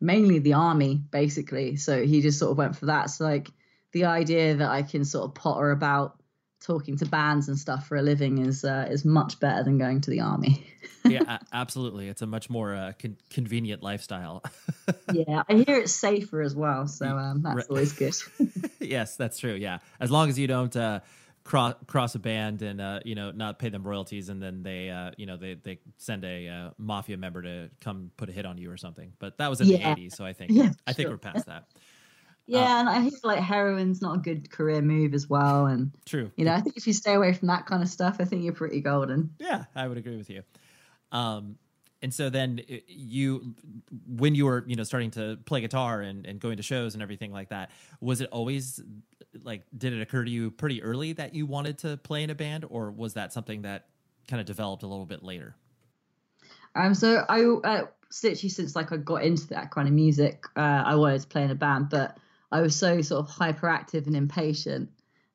mainly 0.00 0.40
the 0.40 0.54
army, 0.54 1.02
basically. 1.10 1.76
So 1.76 2.04
he 2.04 2.22
just 2.22 2.38
sort 2.38 2.50
of 2.50 2.58
went 2.58 2.76
for 2.76 2.86
that. 2.86 3.10
So 3.10 3.24
like 3.24 3.50
the 3.92 4.06
idea 4.06 4.56
that 4.56 4.70
I 4.70 4.82
can 4.82 5.04
sort 5.04 5.26
of 5.26 5.34
potter 5.34 5.70
about 5.70 6.21
talking 6.62 6.96
to 6.98 7.06
bands 7.06 7.48
and 7.48 7.58
stuff 7.58 7.86
for 7.86 7.96
a 7.96 8.02
living 8.02 8.38
is 8.38 8.64
uh, 8.64 8.86
is 8.90 9.04
much 9.04 9.38
better 9.40 9.62
than 9.64 9.78
going 9.78 10.00
to 10.02 10.10
the 10.10 10.20
army. 10.20 10.66
yeah, 11.08 11.38
absolutely. 11.52 12.08
It's 12.08 12.22
a 12.22 12.26
much 12.26 12.48
more 12.48 12.74
uh, 12.74 12.92
con- 13.00 13.16
convenient 13.30 13.82
lifestyle. 13.82 14.42
yeah, 15.12 15.42
I 15.48 15.54
hear 15.54 15.78
it's 15.78 15.92
safer 15.92 16.40
as 16.40 16.54
well, 16.54 16.86
so 16.86 17.06
um, 17.06 17.42
that's 17.42 17.56
Right. 17.56 17.66
always 17.70 17.92
good. 17.92 18.14
yes, 18.80 19.16
that's 19.16 19.38
true. 19.38 19.54
Yeah, 19.54 19.78
as 20.00 20.10
long 20.10 20.28
as 20.28 20.38
you 20.38 20.46
don't 20.46 20.74
uh, 20.76 21.00
cross 21.44 21.74
cross 21.86 22.14
a 22.14 22.18
band 22.20 22.62
and 22.62 22.80
uh, 22.80 23.00
you 23.04 23.14
know 23.14 23.30
not 23.32 23.58
pay 23.58 23.68
them 23.68 23.82
royalties, 23.82 24.28
and 24.28 24.40
then 24.42 24.62
they 24.62 24.90
uh, 24.90 25.10
you 25.16 25.26
know 25.26 25.36
they 25.36 25.54
they 25.54 25.80
send 25.98 26.24
a 26.24 26.48
uh, 26.48 26.70
mafia 26.78 27.16
member 27.16 27.42
to 27.42 27.70
come 27.80 28.10
put 28.16 28.28
a 28.28 28.32
hit 28.32 28.46
on 28.46 28.58
you 28.58 28.70
or 28.70 28.76
something. 28.76 29.12
But 29.18 29.38
that 29.38 29.50
was 29.50 29.60
in 29.60 29.68
Yeah. 29.68 29.94
the 29.94 30.02
'80s, 30.08 30.12
so 30.14 30.24
I 30.24 30.32
think 30.32 30.52
Yeah, 30.52 30.70
I 30.86 30.92
think 30.92 31.06
sure. 31.06 31.14
we're 31.14 31.18
past 31.18 31.46
that. 31.46 31.64
Yeah, 32.46 32.80
and 32.80 32.88
I 32.88 33.00
hear 33.00 33.12
like 33.22 33.40
heroin's 33.40 34.02
not 34.02 34.16
a 34.16 34.20
good 34.20 34.50
career 34.50 34.82
move 34.82 35.14
as 35.14 35.28
well. 35.28 35.66
And 35.66 35.92
True. 36.04 36.30
you 36.36 36.44
know, 36.44 36.52
I 36.52 36.60
think 36.60 36.76
if 36.76 36.86
you 36.86 36.92
stay 36.92 37.14
away 37.14 37.32
from 37.32 37.48
that 37.48 37.66
kind 37.66 37.82
of 37.82 37.88
stuff, 37.88 38.16
I 38.20 38.24
think 38.24 38.42
you're 38.42 38.52
pretty 38.52 38.80
golden. 38.80 39.34
Yeah, 39.38 39.64
I 39.74 39.86
would 39.86 39.96
agree 39.96 40.16
with 40.16 40.28
you. 40.28 40.42
Um, 41.12 41.56
and 42.02 42.12
so 42.12 42.30
then 42.30 42.60
uh, 42.68 42.74
you, 42.88 43.54
when 44.06 44.34
you 44.34 44.46
were, 44.46 44.64
you 44.66 44.74
know, 44.74 44.82
starting 44.82 45.12
to 45.12 45.38
play 45.44 45.60
guitar 45.60 46.00
and, 46.00 46.26
and 46.26 46.40
going 46.40 46.56
to 46.56 46.62
shows 46.62 46.94
and 46.94 47.02
everything 47.02 47.30
like 47.32 47.50
that, 47.50 47.70
was 48.00 48.20
it 48.20 48.28
always 48.32 48.82
like, 49.44 49.62
did 49.78 49.92
it 49.92 50.02
occur 50.02 50.24
to 50.24 50.30
you 50.30 50.50
pretty 50.50 50.82
early 50.82 51.12
that 51.12 51.34
you 51.34 51.46
wanted 51.46 51.78
to 51.78 51.96
play 51.98 52.24
in 52.24 52.30
a 52.30 52.34
band, 52.34 52.64
or 52.68 52.90
was 52.90 53.14
that 53.14 53.32
something 53.32 53.62
that 53.62 53.86
kind 54.28 54.40
of 54.40 54.46
developed 54.46 54.82
a 54.82 54.86
little 54.86 55.06
bit 55.06 55.22
later? 55.22 55.54
Um, 56.74 56.94
so 56.94 57.24
I 57.28 57.44
uh, 57.44 57.86
literally 58.22 58.48
since 58.48 58.74
like 58.74 58.92
I 58.92 58.96
got 58.96 59.22
into 59.22 59.46
that 59.48 59.70
kind 59.70 59.86
of 59.86 59.94
music, 59.94 60.44
uh, 60.56 60.82
I 60.84 60.96
wanted 60.96 61.22
to 61.22 61.28
play 61.28 61.44
in 61.44 61.50
a 61.50 61.54
band, 61.54 61.88
but 61.90 62.18
I 62.52 62.60
was 62.60 62.76
so 62.76 63.00
sort 63.00 63.26
of 63.26 63.34
hyperactive 63.34 64.06
and 64.06 64.14
impatient 64.14 64.90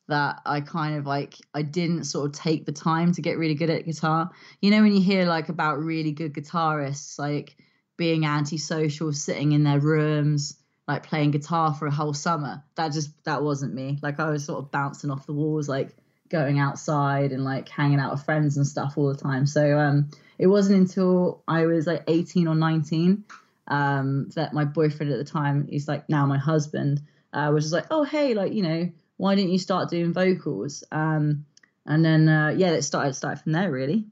that 0.08 0.40
I 0.46 0.62
kind 0.62 0.96
of 0.96 1.06
like 1.06 1.36
I 1.54 1.64
didn't 1.64 2.06
sort 2.06 2.28
of 2.28 2.32
take 2.32 2.66
the 2.66 2.72
time 2.72 3.12
to 3.14 3.22
get 3.22 3.38
really 3.38 3.56
good 3.56 3.70
at 3.70 3.86
guitar. 3.86 4.30
You 4.62 4.72
know 4.72 4.82
when 4.82 4.94
you 4.94 5.02
hear 5.02 5.26
like 5.26 5.50
about 5.50 5.80
really 5.80 6.12
good 6.12 6.34
guitarists 6.34 7.20
like 7.20 7.58
being 7.98 8.26
antisocial, 8.26 9.12
sitting 9.12 9.52
in 9.52 9.64
their 9.64 9.80
rooms, 9.80 10.56
like 10.88 11.08
playing 11.08 11.32
guitar 11.32 11.74
for 11.74 11.88
a 11.88 11.92
whole 11.92 12.14
summer. 12.14 12.64
That 12.76 12.94
just 12.94 13.12
that 13.26 13.44
wasn't 13.44 13.74
me. 13.74 14.00
Like 14.02 14.20
I 14.20 14.30
was 14.30 14.46
sort 14.46 14.64
of 14.64 14.72
bouncing 14.72 15.10
off 15.10 15.26
the 15.26 15.34
walls, 15.34 15.68
like 15.68 15.90
going 16.30 16.60
outside 16.60 17.32
and 17.32 17.44
like 17.44 17.68
hanging 17.68 18.00
out 18.00 18.12
with 18.12 18.24
friends 18.24 18.58
and 18.58 18.68
stuff 18.68 18.94
all 18.96 19.12
the 19.12 19.20
time. 19.20 19.46
So 19.46 19.78
um 19.78 20.10
it 20.38 20.48
wasn't 20.48 20.78
until 20.78 21.44
I 21.48 21.66
was 21.66 21.88
like 21.88 22.04
18 22.08 22.48
or 22.48 22.56
19 22.56 23.24
um 23.68 24.30
that 24.36 24.54
my 24.54 24.66
boyfriend 24.66 25.12
at 25.12 25.18
the 25.18 25.30
time, 25.30 25.68
he's 25.70 25.88
like 25.88 26.08
now 26.10 26.26
my 26.26 26.38
husband, 26.38 27.02
uh, 27.34 27.52
was 27.54 27.66
just 27.66 27.74
like, 27.74 27.88
oh 27.92 28.04
hey, 28.04 28.34
like 28.34 28.54
you 28.54 28.64
know, 28.64 28.90
why 29.18 29.36
didn't 29.36 29.52
you 29.52 29.60
start 29.60 29.90
doing 29.90 30.14
vocals? 30.14 30.84
Um, 30.92 31.46
and 31.86 32.04
then 32.04 32.30
uh, 32.30 32.50
yeah, 32.50 32.72
it 32.72 32.84
started 32.84 33.14
started 33.14 33.42
from 33.42 33.54
there 33.54 33.72
really. 33.72 34.06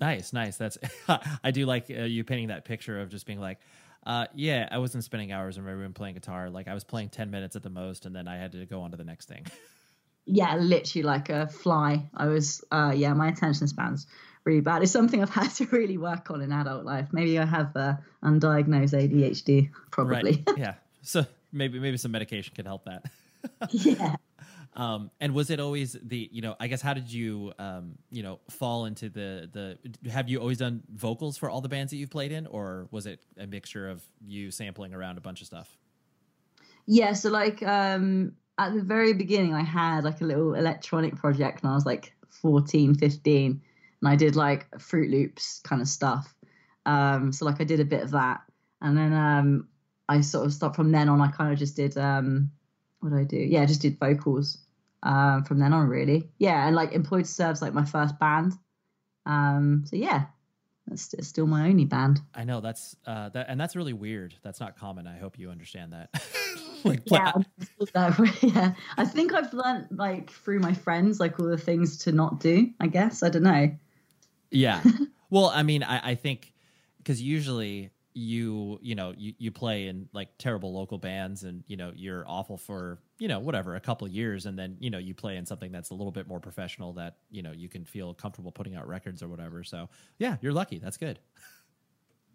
Nice, 0.00 0.32
nice. 0.32 0.56
That's 0.56 0.78
I 1.44 1.50
do 1.50 1.66
like 1.66 1.90
uh, 1.90 2.02
you 2.02 2.24
painting 2.24 2.48
that 2.48 2.64
picture 2.64 3.00
of 3.00 3.08
just 3.08 3.26
being 3.26 3.40
like, 3.40 3.58
uh, 4.06 4.26
yeah, 4.34 4.68
I 4.70 4.78
wasn't 4.78 5.04
spending 5.04 5.32
hours 5.32 5.58
in 5.58 5.64
my 5.64 5.70
room 5.70 5.92
playing 5.92 6.14
guitar. 6.14 6.50
Like 6.50 6.68
I 6.68 6.74
was 6.74 6.84
playing 6.84 7.08
ten 7.08 7.30
minutes 7.30 7.56
at 7.56 7.62
the 7.62 7.70
most, 7.70 8.06
and 8.06 8.14
then 8.14 8.28
I 8.28 8.36
had 8.36 8.52
to 8.52 8.64
go 8.66 8.82
on 8.82 8.92
to 8.92 8.96
the 8.96 9.04
next 9.04 9.28
thing. 9.28 9.46
Yeah, 10.30 10.56
literally 10.56 11.04
like 11.04 11.30
a 11.30 11.48
fly. 11.48 12.06
I 12.12 12.26
was 12.26 12.62
uh, 12.70 12.92
yeah, 12.94 13.14
my 13.14 13.28
attention 13.28 13.66
span's 13.66 14.06
really 14.48 14.60
bad. 14.60 14.82
It's 14.82 14.92
something 14.92 15.22
I've 15.22 15.30
had 15.42 15.50
to 15.56 15.66
really 15.66 15.98
work 15.98 16.30
on 16.30 16.40
in 16.40 16.50
adult 16.52 16.84
life. 16.84 17.08
Maybe 17.12 17.38
I 17.38 17.44
have 17.44 17.76
uh, 17.76 17.94
undiagnosed 18.24 18.94
ADHD, 18.94 19.70
probably. 19.90 20.42
Right. 20.46 20.48
yeah. 20.58 20.74
So 21.02 21.24
maybe 21.52 21.78
maybe 21.78 21.96
some 21.96 22.10
medication 22.10 22.54
could 22.56 22.66
help 22.66 22.84
that. 22.86 23.04
yeah. 23.70 24.16
Um, 24.74 25.10
and 25.20 25.34
was 25.34 25.50
it 25.50 25.60
always 25.60 25.96
the 26.02 26.28
you 26.32 26.42
know 26.42 26.56
I 26.58 26.66
guess 26.68 26.82
how 26.82 26.94
did 26.94 27.12
you 27.12 27.52
um, 27.58 27.98
you 28.10 28.22
know 28.22 28.40
fall 28.50 28.86
into 28.86 29.08
the 29.08 29.48
the 29.52 30.10
have 30.10 30.28
you 30.28 30.38
always 30.38 30.58
done 30.58 30.82
vocals 30.92 31.36
for 31.36 31.50
all 31.50 31.60
the 31.60 31.68
bands 31.68 31.90
that 31.90 31.96
you've 31.96 32.10
played 32.10 32.32
in 32.32 32.46
or 32.46 32.88
was 32.90 33.06
it 33.06 33.20
a 33.36 33.46
mixture 33.46 33.88
of 33.88 34.02
you 34.24 34.50
sampling 34.50 34.94
around 34.94 35.18
a 35.18 35.20
bunch 35.20 35.40
of 35.40 35.46
stuff? 35.46 35.76
Yeah, 36.86 37.12
so 37.12 37.30
like 37.30 37.62
um 37.62 38.32
at 38.56 38.74
the 38.74 38.82
very 38.82 39.14
beginning 39.14 39.54
I 39.54 39.62
had 39.62 40.04
like 40.04 40.20
a 40.20 40.24
little 40.24 40.54
electronic 40.54 41.16
project 41.16 41.62
when 41.62 41.72
I 41.72 41.74
was 41.74 41.86
like 41.86 42.14
14, 42.42 42.94
15 42.94 43.62
and 44.00 44.08
I 44.08 44.16
did 44.16 44.36
like 44.36 44.66
Fruit 44.80 45.10
Loops 45.10 45.60
kind 45.64 45.82
of 45.82 45.88
stuff. 45.88 46.34
Um 46.86 47.32
so 47.32 47.44
like 47.44 47.60
I 47.60 47.64
did 47.64 47.80
a 47.80 47.84
bit 47.84 48.02
of 48.02 48.12
that 48.12 48.40
and 48.80 48.96
then 48.96 49.12
um 49.12 49.68
I 50.08 50.20
sort 50.20 50.46
of 50.46 50.52
stopped 50.52 50.76
from 50.76 50.92
then 50.92 51.08
on 51.08 51.20
I 51.20 51.28
kind 51.28 51.52
of 51.52 51.58
just 51.58 51.76
did 51.76 51.96
um 51.98 52.50
what 53.00 53.10
did 53.10 53.18
I 53.18 53.24
do? 53.24 53.36
Yeah, 53.36 53.62
I 53.62 53.66
just 53.66 53.82
did 53.82 53.98
vocals 53.98 54.58
um 55.02 55.44
from 55.44 55.58
then 55.58 55.72
on 55.72 55.88
really. 55.88 56.30
Yeah, 56.38 56.66
and 56.66 56.74
like 56.74 56.92
Employed 56.92 57.26
Serves 57.26 57.62
like 57.62 57.74
my 57.74 57.84
first 57.84 58.18
band. 58.18 58.54
Um 59.26 59.84
so 59.86 59.96
yeah, 59.96 60.26
that's 60.88 61.14
still 61.26 61.46
my 61.46 61.68
only 61.68 61.84
band. 61.84 62.20
I 62.34 62.44
know 62.44 62.60
that's 62.60 62.96
uh, 63.06 63.28
that 63.30 63.46
and 63.48 63.60
that's 63.60 63.76
really 63.76 63.92
weird. 63.92 64.34
That's 64.42 64.60
not 64.60 64.76
common. 64.76 65.06
I 65.06 65.18
hope 65.18 65.38
you 65.38 65.50
understand 65.50 65.92
that. 65.92 66.10
like 66.84 67.02
yeah, 67.06 67.32
that 67.94 68.38
yeah. 68.42 68.74
I 68.96 69.04
think 69.04 69.34
I've 69.34 69.52
learned 69.52 69.88
like 69.90 70.30
through 70.30 70.60
my 70.60 70.72
friends, 70.72 71.20
like 71.20 71.38
all 71.38 71.46
the 71.46 71.58
things 71.58 71.98
to 71.98 72.12
not 72.12 72.40
do. 72.40 72.70
I 72.80 72.86
guess 72.86 73.22
I 73.22 73.28
don't 73.28 73.42
know. 73.42 73.70
Yeah. 74.50 74.82
well, 75.30 75.46
I 75.46 75.62
mean, 75.62 75.82
I, 75.82 76.10
I 76.10 76.14
think 76.14 76.54
because 76.98 77.20
usually 77.20 77.90
you 78.14 78.78
you 78.82 78.96
know 78.96 79.14
you, 79.16 79.32
you 79.38 79.52
play 79.52 79.86
in 79.86 80.08
like 80.12 80.36
terrible 80.38 80.72
local 80.74 80.98
bands 80.98 81.44
and 81.44 81.62
you 81.68 81.76
know 81.76 81.92
you're 81.94 82.24
awful 82.26 82.56
for 82.56 83.00
you 83.20 83.28
know 83.28 83.38
whatever 83.38 83.76
a 83.76 83.80
couple 83.80 84.06
of 84.06 84.12
years 84.12 84.46
and 84.46 84.58
then 84.58 84.76
you 84.80 84.90
know 84.90 84.98
you 84.98 85.14
play 85.14 85.36
in 85.36 85.46
something 85.46 85.70
that's 85.70 85.90
a 85.90 85.94
little 85.94 86.10
bit 86.10 86.26
more 86.26 86.40
professional 86.40 86.92
that 86.92 87.18
you 87.30 87.42
know 87.42 87.52
you 87.52 87.68
can 87.68 87.84
feel 87.84 88.14
comfortable 88.14 88.50
putting 88.50 88.74
out 88.74 88.88
records 88.88 89.22
or 89.22 89.28
whatever 89.28 89.62
so 89.62 89.88
yeah 90.18 90.36
you're 90.40 90.52
lucky 90.52 90.78
that's 90.78 90.96
good 90.96 91.20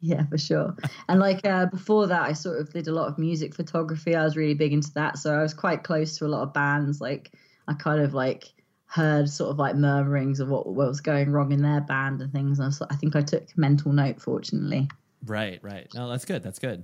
Yeah, 0.01 0.25
for 0.25 0.37
sure. 0.37 0.75
And 1.07 1.19
like 1.19 1.45
uh, 1.45 1.67
before 1.67 2.07
that, 2.07 2.23
I 2.23 2.33
sort 2.33 2.59
of 2.59 2.73
did 2.73 2.87
a 2.87 2.93
lot 2.93 3.07
of 3.07 3.17
music 3.17 3.55
photography. 3.55 4.15
I 4.15 4.23
was 4.23 4.35
really 4.35 4.53
big 4.53 4.73
into 4.73 4.91
that, 4.93 5.17
so 5.17 5.33
I 5.37 5.41
was 5.41 5.53
quite 5.53 5.83
close 5.83 6.17
to 6.17 6.25
a 6.25 6.27
lot 6.27 6.43
of 6.43 6.53
bands. 6.53 6.99
Like 7.01 7.31
I 7.67 7.73
kind 7.73 8.01
of 8.01 8.13
like 8.13 8.53
heard 8.93 9.27
sort 9.27 9.49
of 9.49 9.57
like 9.57 9.75
murmurings 9.75 10.39
of 10.39 10.49
what, 10.49 10.67
what 10.67 10.87
was 10.87 11.01
going 11.01 11.31
wrong 11.31 11.51
in 11.51 11.61
their 11.61 11.81
band 11.81 12.21
and 12.21 12.31
things. 12.31 12.59
And 12.59 12.65
I, 12.65 12.67
was, 12.67 12.81
I 12.89 12.95
think 12.95 13.15
I 13.15 13.21
took 13.21 13.45
mental 13.57 13.91
note, 13.91 14.21
fortunately. 14.21 14.87
right 15.25 15.59
right 15.63 15.87
no 15.95 16.09
that's 16.09 16.25
good 16.25 16.43
that's 16.43 16.59
good 16.59 16.83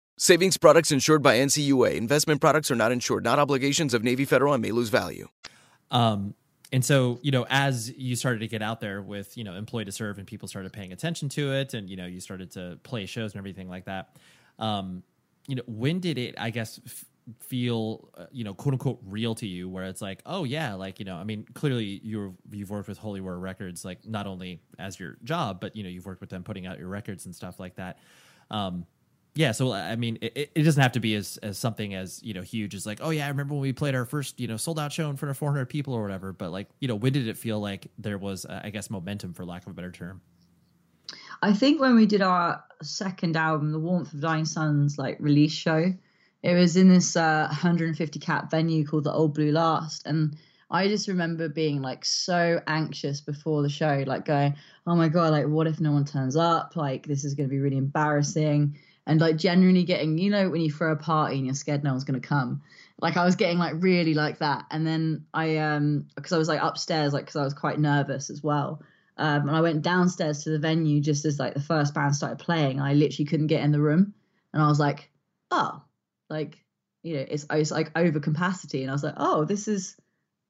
Savings 0.21 0.55
products 0.55 0.91
insured 0.91 1.23
by 1.23 1.37
NCUA. 1.37 1.95
Investment 1.95 2.39
products 2.39 2.69
are 2.69 2.75
not 2.75 2.91
insured, 2.91 3.23
not 3.23 3.39
obligations 3.39 3.91
of 3.95 4.03
Navy 4.03 4.23
Federal 4.23 4.53
and 4.53 4.61
may 4.61 4.69
lose 4.69 4.89
value. 4.89 5.27
Um, 5.89 6.35
and 6.71 6.85
so, 6.85 7.17
you 7.23 7.31
know, 7.31 7.47
as 7.49 7.91
you 7.97 8.15
started 8.15 8.41
to 8.41 8.47
get 8.47 8.61
out 8.61 8.81
there 8.81 9.01
with, 9.01 9.35
you 9.35 9.43
know, 9.43 9.55
Employed 9.55 9.87
To 9.87 9.91
Serve 9.91 10.19
and 10.19 10.27
people 10.27 10.47
started 10.47 10.71
paying 10.71 10.93
attention 10.93 11.27
to 11.29 11.53
it 11.53 11.73
and, 11.73 11.89
you 11.89 11.97
know, 11.97 12.05
you 12.05 12.19
started 12.19 12.51
to 12.51 12.77
play 12.83 13.07
shows 13.07 13.33
and 13.33 13.39
everything 13.39 13.67
like 13.67 13.85
that. 13.85 14.15
Um, 14.59 15.01
you 15.47 15.55
know, 15.55 15.63
when 15.65 15.99
did 15.99 16.19
it, 16.19 16.35
I 16.37 16.51
guess, 16.51 16.79
f- 16.85 17.05
feel, 17.39 18.07
uh, 18.15 18.27
you 18.31 18.43
know, 18.43 18.53
quote 18.53 18.73
unquote 18.73 18.99
real 19.03 19.33
to 19.33 19.47
you 19.47 19.69
where 19.69 19.85
it's 19.85 20.03
like, 20.03 20.21
oh 20.27 20.43
yeah, 20.43 20.75
like, 20.75 20.99
you 20.99 21.05
know, 21.05 21.15
I 21.15 21.23
mean, 21.23 21.47
clearly 21.55 21.99
you're, 22.03 22.31
you've 22.51 22.69
worked 22.69 22.87
with 22.87 22.99
Holy 22.99 23.21
Roar 23.21 23.39
Records, 23.39 23.83
like 23.83 24.05
not 24.05 24.27
only 24.27 24.61
as 24.77 24.99
your 24.99 25.17
job, 25.23 25.59
but, 25.59 25.75
you 25.75 25.81
know, 25.81 25.89
you've 25.89 26.05
worked 26.05 26.21
with 26.21 26.29
them 26.29 26.43
putting 26.43 26.67
out 26.67 26.77
your 26.77 26.89
records 26.89 27.25
and 27.25 27.35
stuff 27.35 27.59
like 27.59 27.77
that. 27.77 27.97
Um, 28.51 28.85
yeah, 29.33 29.53
so 29.53 29.71
I 29.71 29.95
mean, 29.95 30.17
it, 30.21 30.51
it 30.53 30.63
doesn't 30.63 30.81
have 30.81 30.91
to 30.93 30.99
be 30.99 31.15
as, 31.15 31.37
as 31.37 31.57
something 31.57 31.93
as 31.93 32.21
you 32.21 32.33
know 32.33 32.41
huge 32.41 32.75
as 32.75 32.85
like, 32.85 32.99
oh 33.01 33.11
yeah, 33.11 33.25
I 33.25 33.29
remember 33.29 33.53
when 33.53 33.61
we 33.61 33.71
played 33.71 33.95
our 33.95 34.05
first 34.05 34.39
you 34.39 34.47
know 34.47 34.57
sold 34.57 34.77
out 34.77 34.91
show 34.91 35.09
in 35.09 35.15
front 35.15 35.31
of 35.31 35.37
400 35.37 35.67
people 35.67 35.93
or 35.93 36.01
whatever. 36.01 36.33
But 36.33 36.51
like, 36.51 36.67
you 36.79 36.87
know, 36.87 36.95
when 36.95 37.13
did 37.13 37.27
it 37.27 37.37
feel 37.37 37.59
like 37.59 37.87
there 37.97 38.17
was, 38.17 38.45
uh, 38.45 38.61
I 38.63 38.71
guess, 38.71 38.89
momentum 38.89 39.33
for 39.33 39.45
lack 39.45 39.65
of 39.65 39.71
a 39.71 39.73
better 39.73 39.91
term? 39.91 40.21
I 41.41 41.53
think 41.53 41.79
when 41.79 41.95
we 41.95 42.05
did 42.05 42.21
our 42.21 42.63
second 42.83 43.37
album, 43.37 43.71
The 43.71 43.79
Warmth 43.79 44.13
of 44.13 44.21
Dying 44.21 44.45
Suns, 44.45 44.97
like 44.97 45.17
release 45.19 45.53
show, 45.53 45.93
it 46.43 46.53
was 46.53 46.75
in 46.75 46.89
this 46.89 47.15
uh, 47.15 47.47
150 47.47 48.19
cap 48.19 48.51
venue 48.51 48.85
called 48.85 49.05
the 49.05 49.13
Old 49.13 49.33
Blue 49.33 49.51
Last, 49.51 50.05
and 50.05 50.35
I 50.69 50.87
just 50.87 51.07
remember 51.07 51.47
being 51.47 51.81
like 51.81 52.03
so 52.03 52.61
anxious 52.67 53.21
before 53.21 53.61
the 53.61 53.69
show, 53.69 54.03
like 54.05 54.25
going, 54.25 54.55
oh 54.85 54.95
my 54.95 55.07
god, 55.07 55.31
like 55.31 55.47
what 55.47 55.67
if 55.67 55.79
no 55.79 55.93
one 55.93 56.05
turns 56.05 56.35
up? 56.35 56.75
Like 56.75 57.05
this 57.05 57.23
is 57.23 57.33
going 57.33 57.47
to 57.47 57.53
be 57.53 57.59
really 57.59 57.77
embarrassing 57.77 58.77
and 59.11 59.19
like 59.19 59.35
genuinely 59.35 59.83
getting 59.83 60.17
you 60.17 60.29
know 60.29 60.49
when 60.49 60.61
you 60.61 60.71
throw 60.71 60.93
a 60.93 60.95
party 60.95 61.35
and 61.35 61.45
you're 61.45 61.53
scared 61.53 61.83
no 61.83 61.91
one's 61.91 62.05
going 62.05 62.19
to 62.19 62.25
come? 62.25 62.61
Like 63.01 63.17
i 63.17 63.25
was 63.25 63.35
getting 63.35 63.57
like 63.57 63.73
really 63.77 64.13
like 64.13 64.39
that. 64.39 64.65
And 64.71 64.87
then 64.87 65.25
i 65.33 65.57
um 65.57 66.07
because 66.15 66.31
i 66.31 66.37
was 66.37 66.47
like 66.47 66.61
upstairs 66.61 67.11
like 67.11 67.25
because 67.25 67.35
i 67.35 67.43
was 67.43 67.53
quite 67.53 67.77
nervous 67.77 68.29
as 68.29 68.41
well. 68.41 68.81
Um 69.17 69.49
and 69.49 69.55
i 69.55 69.59
went 69.59 69.81
downstairs 69.81 70.43
to 70.43 70.49
the 70.49 70.59
venue 70.59 71.01
just 71.01 71.25
as 71.25 71.39
like 71.39 71.53
the 71.53 71.59
first 71.59 71.93
band 71.93 72.15
started 72.15 72.39
playing 72.39 72.79
i 72.79 72.93
literally 72.93 73.25
couldn't 73.25 73.47
get 73.47 73.63
in 73.63 73.73
the 73.73 73.81
room. 73.81 74.13
And 74.53 74.63
i 74.63 74.67
was 74.67 74.79
like 74.79 75.09
oh 75.51 75.83
like 76.29 76.57
you 77.03 77.15
know 77.15 77.25
it's 77.27 77.45
it's 77.51 77.71
like 77.71 77.91
over 77.97 78.21
capacity. 78.21 78.81
And 78.81 78.91
i 78.91 78.93
was 78.93 79.03
like 79.03 79.15
oh 79.17 79.43
this 79.43 79.67
is 79.67 79.97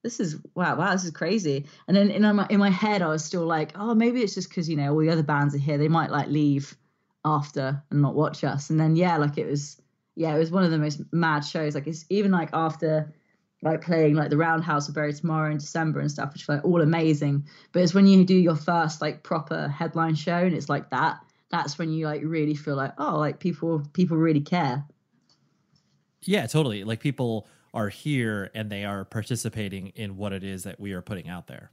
this 0.03 0.19
is 0.19 0.37
wow 0.53 0.75
wow 0.75 0.91
this 0.91 1.05
is 1.05 1.11
crazy. 1.11 1.65
And 1.87 1.97
then 1.97 2.11
in 2.11 2.21
my 2.35 2.45
in 2.51 2.59
my 2.59 2.69
head 2.69 3.01
i 3.01 3.07
was 3.07 3.25
still 3.25 3.47
like 3.47 3.71
oh 3.73 3.95
maybe 3.95 4.21
it's 4.21 4.35
just 4.35 4.49
because 4.49 4.69
you 4.69 4.77
know 4.77 4.91
all 4.93 4.99
the 4.99 5.09
other 5.09 5.23
bands 5.23 5.55
are 5.55 5.65
here. 5.65 5.79
They 5.79 5.87
might 5.87 6.11
like 6.11 6.27
leave 6.27 6.77
after 7.25 7.83
and 7.91 8.01
not 8.01 8.15
watch 8.15 8.43
us. 8.43 8.69
And 8.69 8.79
then 8.79 8.95
yeah, 8.95 9.17
like 9.17 9.37
it 9.37 9.47
was 9.47 9.81
yeah, 10.15 10.35
it 10.35 10.39
was 10.39 10.51
one 10.51 10.63
of 10.63 10.71
the 10.71 10.77
most 10.77 11.01
mad 11.11 11.41
shows. 11.41 11.75
Like 11.75 11.87
it's 11.87 12.05
even 12.09 12.31
like 12.31 12.49
after 12.53 13.13
like 13.63 13.81
playing 13.81 14.15
like 14.15 14.29
the 14.29 14.37
Roundhouse 14.37 14.89
of 14.89 14.95
Bury 14.95 15.13
Tomorrow 15.13 15.51
in 15.51 15.57
December 15.57 15.99
and 15.99 16.11
stuff, 16.11 16.33
which 16.33 16.49
like 16.49 16.65
all 16.65 16.81
amazing. 16.81 17.45
But 17.71 17.83
it's 17.83 17.93
when 17.93 18.07
you 18.07 18.25
do 18.25 18.35
your 18.35 18.55
first 18.55 19.01
like 19.01 19.23
proper 19.23 19.67
headline 19.67 20.15
show 20.15 20.37
and 20.37 20.55
it's 20.55 20.69
like 20.69 20.89
that, 20.89 21.19
that's 21.49 21.77
when 21.77 21.91
you 21.91 22.05
like 22.05 22.21
really 22.23 22.55
feel 22.55 22.75
like, 22.75 22.93
oh, 22.97 23.17
like 23.17 23.39
people 23.39 23.83
people 23.93 24.17
really 24.17 24.41
care. 24.41 24.85
Yeah, 26.23 26.47
totally. 26.47 26.83
Like 26.83 26.99
people 26.99 27.47
are 27.73 27.89
here 27.89 28.51
and 28.53 28.69
they 28.69 28.83
are 28.83 29.05
participating 29.05 29.87
in 29.89 30.17
what 30.17 30.33
it 30.33 30.43
is 30.43 30.63
that 30.63 30.79
we 30.79 30.93
are 30.93 31.01
putting 31.01 31.29
out 31.29 31.47
there. 31.47 31.71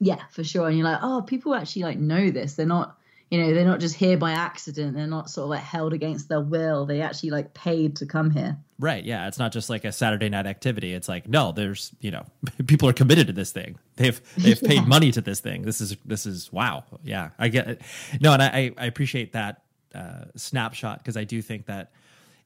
Yeah, 0.00 0.22
for 0.30 0.44
sure. 0.44 0.68
And 0.68 0.78
you're 0.78 0.86
like, 0.86 1.00
oh, 1.02 1.22
people 1.22 1.54
actually 1.54 1.82
like 1.82 1.98
know 1.98 2.30
this. 2.30 2.54
They're 2.54 2.66
not 2.66 2.97
you 3.30 3.38
know 3.38 3.52
they're 3.52 3.64
not 3.64 3.80
just 3.80 3.94
here 3.94 4.16
by 4.16 4.32
accident. 4.32 4.94
They're 4.94 5.06
not 5.06 5.28
sort 5.28 5.44
of 5.44 5.50
like 5.50 5.62
held 5.62 5.92
against 5.92 6.28
their 6.28 6.40
will. 6.40 6.86
They 6.86 7.02
actually 7.02 7.30
like 7.30 7.52
paid 7.52 7.96
to 7.96 8.06
come 8.06 8.30
here. 8.30 8.56
Right. 8.78 9.04
Yeah. 9.04 9.28
It's 9.28 9.38
not 9.38 9.52
just 9.52 9.68
like 9.68 9.84
a 9.84 9.92
saturday 9.92 10.28
night 10.28 10.46
activity. 10.46 10.94
It's 10.94 11.08
like 11.08 11.28
no 11.28 11.52
there's 11.52 11.92
you 12.00 12.10
know 12.10 12.24
people 12.66 12.88
are 12.88 12.94
committed 12.94 13.26
to 13.26 13.32
this 13.32 13.52
thing. 13.52 13.78
They've 13.96 14.20
they've 14.36 14.60
paid 14.60 14.86
money 14.86 15.12
to 15.12 15.20
this 15.20 15.40
thing. 15.40 15.62
This 15.62 15.80
is 15.80 15.96
this 16.04 16.24
is 16.24 16.52
wow. 16.52 16.84
Yeah. 17.02 17.30
I 17.38 17.48
get 17.48 17.68
it. 17.68 17.82
No 18.20 18.32
and 18.32 18.42
i 18.42 18.72
i 18.78 18.86
appreciate 18.86 19.32
that 19.32 19.62
uh, 19.94 20.26
snapshot 20.36 20.98
because 20.98 21.16
i 21.16 21.24
do 21.24 21.40
think 21.40 21.64
that 21.66 21.92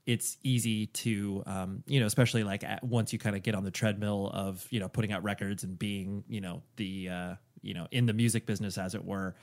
it's 0.06 0.36
easy 0.42 0.86
to 0.86 1.42
um, 1.46 1.82
you 1.86 2.00
know 2.00 2.06
especially 2.06 2.42
like 2.44 2.64
at, 2.64 2.82
once 2.82 3.12
you 3.12 3.18
kind 3.18 3.36
of 3.36 3.42
get 3.42 3.54
on 3.54 3.64
the 3.64 3.70
treadmill 3.70 4.30
of 4.32 4.66
you 4.70 4.80
know 4.80 4.88
putting 4.88 5.12
out 5.12 5.22
records 5.22 5.62
and 5.62 5.78
being 5.78 6.24
you 6.28 6.40
know 6.40 6.62
the 6.76 7.08
uh, 7.08 7.34
you 7.62 7.74
know 7.74 7.86
in 7.90 8.06
the 8.06 8.12
music 8.12 8.46
business 8.46 8.78
as 8.78 8.94
it 8.94 9.04
were 9.04 9.34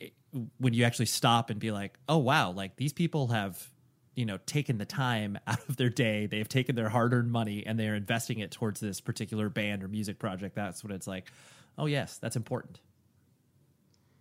it, 0.00 0.12
when 0.58 0.74
you 0.74 0.84
actually 0.84 1.06
stop 1.06 1.50
and 1.50 1.60
be 1.60 1.70
like, 1.70 1.98
oh 2.08 2.18
wow, 2.18 2.50
like 2.50 2.76
these 2.76 2.92
people 2.92 3.28
have 3.28 3.70
you 4.14 4.24
know 4.26 4.38
taken 4.46 4.78
the 4.78 4.84
time 4.84 5.38
out 5.46 5.66
of 5.68 5.76
their 5.76 5.90
day. 5.90 6.26
They've 6.26 6.48
taken 6.48 6.74
their 6.74 6.88
hard-earned 6.88 7.30
money 7.30 7.64
and 7.64 7.78
they're 7.78 7.94
investing 7.94 8.40
it 8.40 8.50
towards 8.50 8.80
this 8.80 9.00
particular 9.00 9.48
band 9.48 9.84
or 9.84 9.88
music 9.88 10.18
project. 10.18 10.56
That's 10.56 10.82
what 10.82 10.92
it's 10.92 11.06
like. 11.06 11.30
Oh 11.78 11.86
yes 11.86 12.18
that's 12.18 12.36
important. 12.36 12.80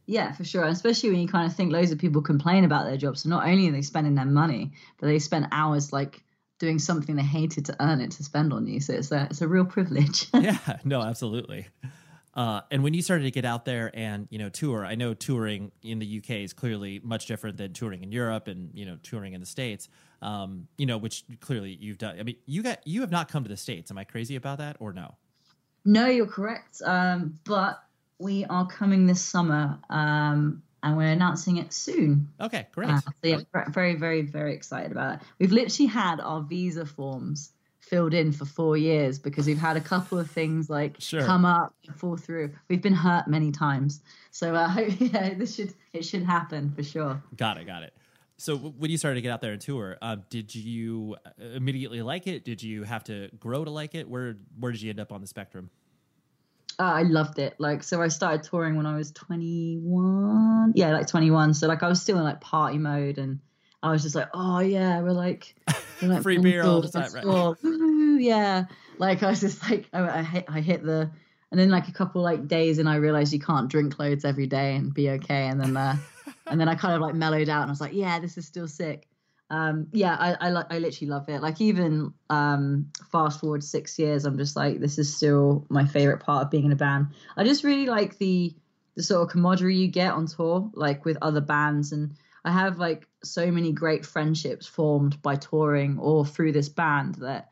Yeah 0.05 0.34
for 0.34 0.43
sure. 0.43 0.66
Especially 0.66 1.09
when 1.09 1.20
you 1.20 1.28
kind 1.28 1.49
of 1.49 1.55
think 1.55 1.72
loads 1.72 1.91
of 1.91 1.97
people 1.97 2.22
complain 2.22 2.63
about 2.63 2.86
their 2.86 2.97
jobs. 2.97 3.24
So 3.24 3.30
not 3.30 3.47
only 3.47 3.70
are 3.70 3.72
they 3.72 3.82
spending 3.82 4.16
their 4.16 4.26
money 4.26 4.74
but 4.99 5.07
they 5.07 5.20
spend 5.20 5.47
hours 5.51 5.91
like 5.91 6.22
doing 6.59 6.80
something 6.80 7.16
they 7.16 7.24
hated 7.24 7.66
to 7.66 7.76
earn 7.82 7.99
it 7.99 8.11
to 8.11 8.24
spend 8.24 8.53
on 8.53 8.66
you. 8.66 8.80
So 8.80 8.93
it's 8.93 9.11
a, 9.11 9.28
it's 9.30 9.41
a 9.41 9.47
real 9.47 9.66
privilege. 9.66 10.28
Yeah 10.34 10.57
no 10.84 11.01
absolutely 11.01 11.68
uh, 12.36 12.62
and 12.70 12.84
when 12.84 12.94
you 12.94 13.02
started 13.02 13.24
to 13.24 13.32
get 13.32 13.46
out 13.46 13.66
there 13.66 13.92
and 13.94 14.28
you 14.30 14.38
know 14.38 14.50
tour, 14.50 14.86
I 14.86 14.96
know 14.96 15.14
touring 15.14 15.72
in 15.82 16.00
the 16.00 16.18
UK 16.18 16.32
is 16.32 16.54
clearly 16.54 17.00
much 17.04 17.28
different 17.28 17.58
than 17.58 17.74
touring 17.74 18.04
in 18.04 18.12
Europe 18.12 18.48
and 18.48 18.72
you 18.74 18.86
know 18.86 18.98
touring 19.04 19.34
in 19.34 19.40
the 19.40 19.48
states. 19.48 19.88
Um, 20.22 20.68
you 20.78 20.86
know, 20.86 20.98
which 20.98 21.24
clearly 21.40 21.78
you've 21.80 21.98
done. 21.98 22.20
I 22.20 22.24
mean, 22.24 22.38
you 22.46 22.64
got 22.64 22.86
you 22.86 23.02
have 23.02 23.12
not 23.12 23.30
come 23.30 23.44
to 23.44 23.50
the 23.50 23.58
states. 23.58 23.92
Am 23.92 23.98
I 23.98 24.04
crazy 24.04 24.36
about 24.36 24.58
that 24.58 24.78
or 24.80 24.92
no? 24.92 25.16
No, 25.86 26.08
you're 26.08 26.26
correct. 26.26 26.82
Um, 26.84 27.40
but 27.46 27.82
we 28.18 28.44
are 28.46 28.66
coming 28.66 29.06
this 29.06 29.22
summer, 29.22 29.78
um, 29.90 30.64
and 30.84 30.98
we're 30.98 31.12
announcing 31.12 31.58
it 31.58 31.72
soon. 31.72 32.30
Okay, 32.42 32.68
great. 32.72 32.90
Uh, 32.90 33.02
so 33.02 33.12
yeah, 33.24 33.38
very, 33.70 33.96
very, 33.96 34.24
very 34.24 34.54
excited 34.54 34.92
about 34.92 35.16
it. 35.16 35.28
We've 35.40 35.52
literally 35.52 35.88
had 35.88 36.20
our 36.20 36.42
visa 36.42 36.86
forms 36.86 37.52
filled 37.86 38.14
in 38.14 38.32
for 38.32 38.46
four 38.46 38.76
years 38.76 39.20
because 39.20 39.46
we've 39.46 39.58
had 39.58 39.78
a 39.78 39.82
couple 39.82 40.18
of 40.18 40.30
things 40.30 40.70
like 40.70 40.96
sure. 41.00 41.24
come 41.24 41.46
up 41.46 41.74
fall 41.96 42.18
through 42.18 42.52
we've 42.68 42.82
been 42.82 42.94
hurt 42.94 43.28
many 43.28 43.52
times 43.52 44.02
so 44.32 44.56
i 44.56 44.64
uh, 44.64 44.92
yeah 45.00 45.34
this 45.36 45.56
should 45.56 45.74
it 45.94 46.04
should 46.04 46.24
happen 46.24 46.72
for 46.72 46.84
sure 46.84 47.22
got 47.38 47.58
it 47.58 47.66
got 47.66 47.84
it 47.84 47.94
So 48.38 48.58
when 48.58 48.92
you 48.92 48.98
started 48.98 49.16
to 49.16 49.22
get 49.22 49.32
out 49.32 49.40
there 49.40 49.54
and 49.54 49.62
tour, 49.62 49.98
um, 50.02 50.24
did 50.30 50.54
you 50.54 51.16
uh, 51.26 51.46
immediately 51.56 52.02
like 52.02 52.28
it? 52.28 52.44
Did 52.44 52.62
you 52.62 52.84
have 52.84 53.02
to 53.06 53.30
grow 53.40 53.64
to 53.64 53.72
like 53.72 53.96
it? 53.96 54.10
Where 54.10 54.36
where 54.60 54.74
did 54.74 54.82
you 54.82 54.90
end 54.90 55.00
up 55.00 55.14
on 55.14 55.22
the 55.22 55.28
spectrum? 55.28 55.70
Uh, 56.78 56.84
I 56.84 57.04
loved 57.04 57.40
it. 57.40 57.56
Like, 57.58 57.84
so 57.84 58.02
I 58.02 58.10
started 58.10 58.44
touring 58.44 58.76
when 58.76 58.86
I 58.86 58.98
was 58.98 59.12
21. 59.14 60.74
Yeah, 60.76 60.92
like 60.92 61.08
21. 61.08 61.54
So 61.54 61.68
like 61.68 61.84
I 61.84 61.88
was 61.88 62.02
still 62.02 62.18
in 62.18 62.24
like 62.24 62.42
party 62.42 62.78
mode, 62.78 63.18
and 63.18 63.40
I 63.86 63.92
was 63.92 64.02
just 64.02 64.16
like, 64.16 64.30
oh 64.34 64.60
yeah, 64.60 65.00
we're 65.02 65.12
like, 65.12 65.54
we're 66.02 66.08
like 66.08 66.24
free 66.24 66.40
beer 66.40 66.64
all 66.64 66.82
the 66.82 66.90
time, 66.90 67.14
right? 67.14 67.24
Woo, 67.24 68.18
yeah. 68.18 68.66
Like 68.98 69.22
I 69.22 69.30
was 69.30 69.42
just 69.42 69.62
like, 69.70 69.86
I, 69.94 70.20
I 70.20 70.24
hit, 70.24 70.46
I 70.48 70.60
hit 70.60 70.84
the, 70.84 71.12
and 71.52 71.60
then 71.60 71.70
like 71.70 71.88
a 71.88 71.92
couple 71.92 72.24
like 72.24 72.48
days, 72.48 72.80
and 72.80 72.90
I 72.90 72.96
realized 72.96 73.32
you 73.32 73.40
can't 73.40 73.70
drink 73.70 74.00
loads 74.00 74.26
every 74.26 74.48
day 74.48 74.76
and 74.76 74.92
be 74.92 75.12
okay, 75.12 75.48
and 75.48 75.62
then 75.62 75.78
uh, 75.78 75.98
and 76.48 76.60
then 76.60 76.68
I 76.68 76.74
kind 76.74 76.96
of 76.96 77.02
like 77.02 77.14
mellowed 77.14 77.48
out, 77.48 77.62
and 77.62 77.70
I 77.70 77.72
was 77.72 77.80
like, 77.80 77.94
yeah, 77.94 78.20
this 78.20 78.40
is 78.40 78.48
still 78.48 78.68
sick. 78.68 79.08
Um, 79.52 79.88
yeah, 79.92 80.18
I, 80.20 80.50
I, 80.50 80.64
I 80.72 80.80
literally 80.80 81.12
love 81.12 81.30
it. 81.30 81.44
Like 81.44 81.62
even 81.62 82.12
um, 82.32 82.92
fast 83.12 83.40
forward 83.40 83.64
six 83.64 84.00
years, 84.00 84.26
I'm 84.26 84.40
just 84.40 84.56
like, 84.56 84.80
this 84.80 84.98
is 84.98 85.16
still 85.16 85.68
my 85.70 85.86
favorite 85.86 86.22
part 86.22 86.44
of 86.44 86.50
being 86.50 86.66
in 86.66 86.72
a 86.72 86.76
band. 86.76 87.10
I 87.38 87.44
just 87.44 87.64
really 87.64 87.86
like 87.86 88.18
the 88.18 88.56
the 88.96 89.04
sort 89.04 89.22
of 89.22 89.30
camaraderie 89.30 89.76
you 89.76 89.90
get 89.90 90.14
on 90.14 90.26
tour, 90.26 90.72
like 90.74 91.06
with 91.06 91.20
other 91.22 91.42
bands, 91.42 91.92
and 91.92 92.16
I 92.44 92.52
have 92.52 92.80
like 92.80 93.08
so 93.26 93.52
many 93.52 93.72
great 93.72 94.06
friendships 94.06 94.66
formed 94.66 95.22
by 95.22 95.36
touring 95.36 95.98
or 96.00 96.26
through 96.26 96.52
this 96.52 96.70
band 96.70 97.16
that 97.16 97.52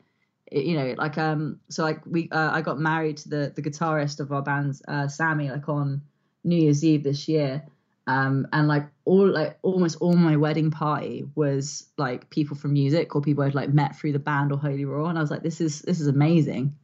you 0.50 0.76
know 0.76 0.94
like 0.96 1.18
um 1.18 1.58
so 1.68 1.82
like 1.82 2.00
we 2.06 2.28
uh, 2.30 2.50
I 2.52 2.62
got 2.62 2.78
married 2.78 3.18
to 3.18 3.28
the 3.28 3.52
the 3.54 3.62
guitarist 3.62 4.20
of 4.20 4.32
our 4.32 4.42
band 4.42 4.80
uh, 4.88 5.08
Sammy 5.08 5.50
like 5.50 5.68
on 5.68 6.02
New 6.44 6.56
Year's 6.56 6.84
Eve 6.84 7.02
this 7.02 7.28
year 7.28 7.64
um, 8.06 8.46
and 8.52 8.68
like 8.68 8.86
all 9.04 9.30
like 9.30 9.58
almost 9.62 9.96
all 10.00 10.14
my 10.14 10.36
wedding 10.36 10.70
party 10.70 11.24
was 11.34 11.86
like 11.96 12.28
people 12.30 12.56
from 12.56 12.74
music 12.74 13.14
or 13.14 13.22
people 13.22 13.44
I'd 13.44 13.54
like 13.54 13.72
met 13.72 13.96
through 13.96 14.12
the 14.12 14.18
band 14.18 14.52
or 14.52 14.58
Holy 14.58 14.84
Roar, 14.84 15.08
and 15.08 15.18
I 15.18 15.22
was 15.22 15.30
like, 15.30 15.42
this 15.42 15.60
is 15.60 15.80
this 15.82 16.00
is 16.00 16.06
amazing. 16.06 16.76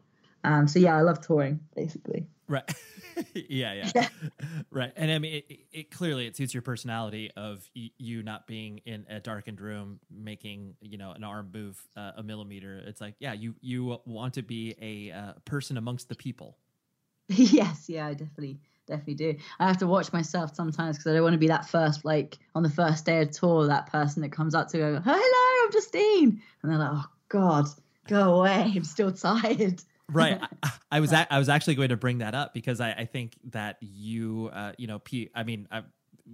Um, 0.44 0.68
so 0.68 0.78
yeah, 0.78 0.96
I 0.96 1.02
love 1.02 1.20
touring 1.20 1.60
basically. 1.74 2.26
Right. 2.48 2.68
yeah, 3.34 3.74
yeah, 3.74 3.90
yeah, 3.94 4.08
right. 4.70 4.92
And 4.96 5.10
I 5.10 5.18
mean, 5.18 5.42
it, 5.48 5.60
it, 5.70 5.90
clearly 5.90 6.26
it 6.26 6.36
suits 6.36 6.52
your 6.52 6.62
personality 6.62 7.30
of 7.36 7.68
y- 7.76 7.90
you 7.98 8.22
not 8.22 8.46
being 8.46 8.78
in 8.78 9.06
a 9.08 9.20
darkened 9.20 9.60
room 9.60 10.00
making 10.10 10.74
you 10.80 10.98
know 10.98 11.12
an 11.12 11.22
arm 11.22 11.50
move 11.52 11.80
uh, 11.96 12.12
a 12.16 12.22
millimeter. 12.22 12.82
It's 12.86 13.00
like, 13.00 13.14
yeah, 13.20 13.34
you 13.34 13.54
you 13.60 13.98
want 14.04 14.34
to 14.34 14.42
be 14.42 14.74
a 14.80 15.16
uh, 15.16 15.32
person 15.44 15.76
amongst 15.76 16.08
the 16.08 16.16
people. 16.16 16.56
yes, 17.28 17.88
yeah, 17.88 18.06
I 18.06 18.14
definitely 18.14 18.58
definitely 18.88 19.14
do. 19.14 19.36
I 19.60 19.68
have 19.68 19.78
to 19.78 19.86
watch 19.86 20.12
myself 20.12 20.54
sometimes 20.54 20.98
because 20.98 21.12
I 21.12 21.14
don't 21.14 21.22
want 21.22 21.34
to 21.34 21.38
be 21.38 21.48
that 21.48 21.68
first, 21.68 22.04
like 22.04 22.38
on 22.56 22.64
the 22.64 22.70
first 22.70 23.04
day 23.04 23.22
of 23.22 23.30
tour, 23.30 23.68
that 23.68 23.92
person 23.92 24.22
that 24.22 24.32
comes 24.32 24.54
up 24.56 24.68
to 24.70 24.78
go, 24.78 25.00
"Hello, 25.04 25.64
I'm 25.64 25.72
Justine," 25.72 26.42
and 26.62 26.72
they're 26.72 26.78
like, 26.78 26.90
"Oh 26.92 27.06
God, 27.28 27.66
go 28.08 28.40
away! 28.40 28.72
I'm 28.74 28.82
still 28.84 29.12
tired." 29.12 29.80
Right. 30.10 30.40
I, 30.62 30.70
I 30.92 31.00
was 31.00 31.12
a, 31.12 31.32
I 31.32 31.38
was 31.38 31.48
actually 31.48 31.76
going 31.76 31.90
to 31.90 31.96
bring 31.96 32.18
that 32.18 32.34
up 32.34 32.54
because 32.54 32.80
I, 32.80 32.92
I 32.92 33.04
think 33.04 33.36
that 33.50 33.76
you, 33.80 34.50
uh, 34.52 34.72
you 34.76 34.86
know, 34.86 34.98
Pete. 34.98 35.30
I 35.34 35.42
mean, 35.42 35.68
I, 35.70 35.82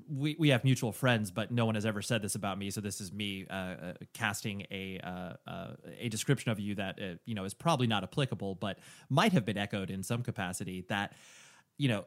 we 0.08 0.36
we 0.38 0.50
have 0.50 0.64
mutual 0.64 0.92
friends, 0.92 1.30
but 1.30 1.50
no 1.50 1.64
one 1.64 1.74
has 1.74 1.86
ever 1.86 2.02
said 2.02 2.22
this 2.22 2.34
about 2.34 2.58
me. 2.58 2.70
So 2.70 2.80
this 2.80 3.00
is 3.00 3.12
me 3.12 3.46
uh, 3.48 3.54
uh, 3.54 3.92
casting 4.12 4.66
a 4.70 5.00
uh, 5.02 5.50
uh 5.50 5.68
a 5.98 6.08
description 6.08 6.50
of 6.50 6.60
you 6.60 6.74
that 6.76 6.98
uh, 7.00 7.14
you 7.24 7.34
know 7.34 7.44
is 7.44 7.54
probably 7.54 7.86
not 7.86 8.02
applicable, 8.02 8.54
but 8.54 8.78
might 9.08 9.32
have 9.32 9.44
been 9.44 9.58
echoed 9.58 9.90
in 9.90 10.02
some 10.02 10.22
capacity. 10.22 10.84
That 10.88 11.12
you 11.78 11.88
know, 11.88 12.04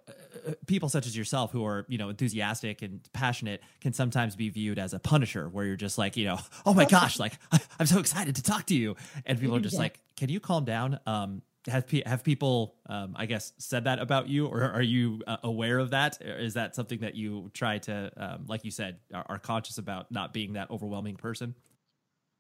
uh, 0.48 0.54
people 0.66 0.90
such 0.90 1.06
as 1.06 1.16
yourself 1.16 1.52
who 1.52 1.64
are, 1.66 1.86
you 1.88 1.98
know, 1.98 2.10
enthusiastic 2.10 2.82
and 2.82 3.02
passionate 3.14 3.62
can 3.82 3.94
sometimes 3.94 4.36
be 4.36 4.50
viewed 4.50 4.80
as 4.80 4.94
a 4.94 5.00
punisher 5.00 5.48
where 5.48 5.66
you're 5.66 5.76
just 5.76 5.98
like, 5.98 6.18
you 6.18 6.26
know, 6.26 6.40
oh 6.66 6.74
my 6.74 6.86
gosh, 6.86 7.20
like 7.20 7.34
I'm 7.80 7.86
so 7.86 8.00
excited 8.00 8.36
to 8.36 8.44
talk 8.44 8.66
to 8.68 8.76
you. 8.76 8.96
And 9.26 9.40
people 9.40 9.56
are 9.56 9.62
just 9.62 9.76
yeah. 9.76 9.82
like, 9.82 10.00
can 10.18 10.30
you 10.30 10.40
calm 10.40 10.66
down? 10.66 11.00
Um, 11.06 11.42
have, 11.70 11.90
have 12.06 12.24
people, 12.24 12.76
um, 12.88 13.14
I 13.16 13.26
guess, 13.26 13.54
said 13.58 13.86
that 13.86 14.00
about 14.00 14.28
you 14.28 14.48
or 14.48 14.64
are 14.64 14.82
you 14.82 15.22
uh, 15.28 15.38
aware 15.44 15.80
of 15.80 15.92
that? 15.92 16.22
Is 16.22 16.56
that 16.56 16.76
something 16.76 17.00
that 17.00 17.16
you 17.16 17.50
try 17.54 17.78
to, 17.80 18.12
um, 18.18 18.46
like 18.48 18.66
you 18.66 18.72
said, 18.72 19.00
are, 19.14 19.26
are 19.30 19.40
conscious 19.40 19.78
about 19.78 20.12
not 20.12 20.34
being 20.34 20.54
that 20.54 20.70
overwhelming 20.72 21.16
person? 21.16 21.56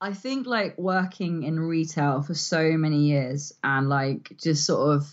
I 0.01 0.13
think 0.13 0.47
like 0.47 0.77
working 0.77 1.43
in 1.43 1.59
retail 1.59 2.21
for 2.21 2.33
so 2.33 2.77
many 2.77 3.07
years 3.07 3.53
and 3.63 3.89
like 3.89 4.31
just 4.37 4.65
sort 4.65 4.95
of 4.95 5.09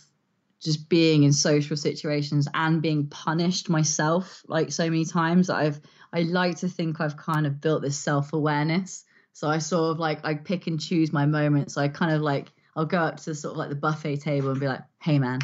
just 0.60 0.88
being 0.88 1.22
in 1.24 1.32
social 1.32 1.76
situations 1.76 2.48
and 2.54 2.82
being 2.82 3.06
punished 3.06 3.68
myself 3.68 4.42
like 4.48 4.72
so 4.72 4.84
many 4.84 5.04
times 5.04 5.50
i've 5.50 5.80
i 6.12 6.22
like 6.22 6.56
to 6.56 6.68
think 6.68 7.00
i've 7.00 7.16
kind 7.16 7.46
of 7.46 7.60
built 7.60 7.82
this 7.82 7.98
self-awareness 7.98 9.04
so 9.32 9.48
i 9.48 9.58
sort 9.58 9.92
of 9.92 9.98
like 9.98 10.24
i 10.24 10.34
pick 10.34 10.66
and 10.66 10.80
choose 10.80 11.12
my 11.12 11.26
moments 11.26 11.74
so 11.74 11.82
i 11.82 11.88
kind 11.88 12.12
of 12.12 12.22
like 12.22 12.48
i'll 12.76 12.86
go 12.86 12.98
up 12.98 13.16
to 13.18 13.34
sort 13.34 13.52
of 13.52 13.58
like 13.58 13.70
the 13.70 13.74
buffet 13.74 14.18
table 14.18 14.50
and 14.50 14.60
be 14.60 14.68
like 14.68 14.82
hey 15.02 15.18
man. 15.18 15.40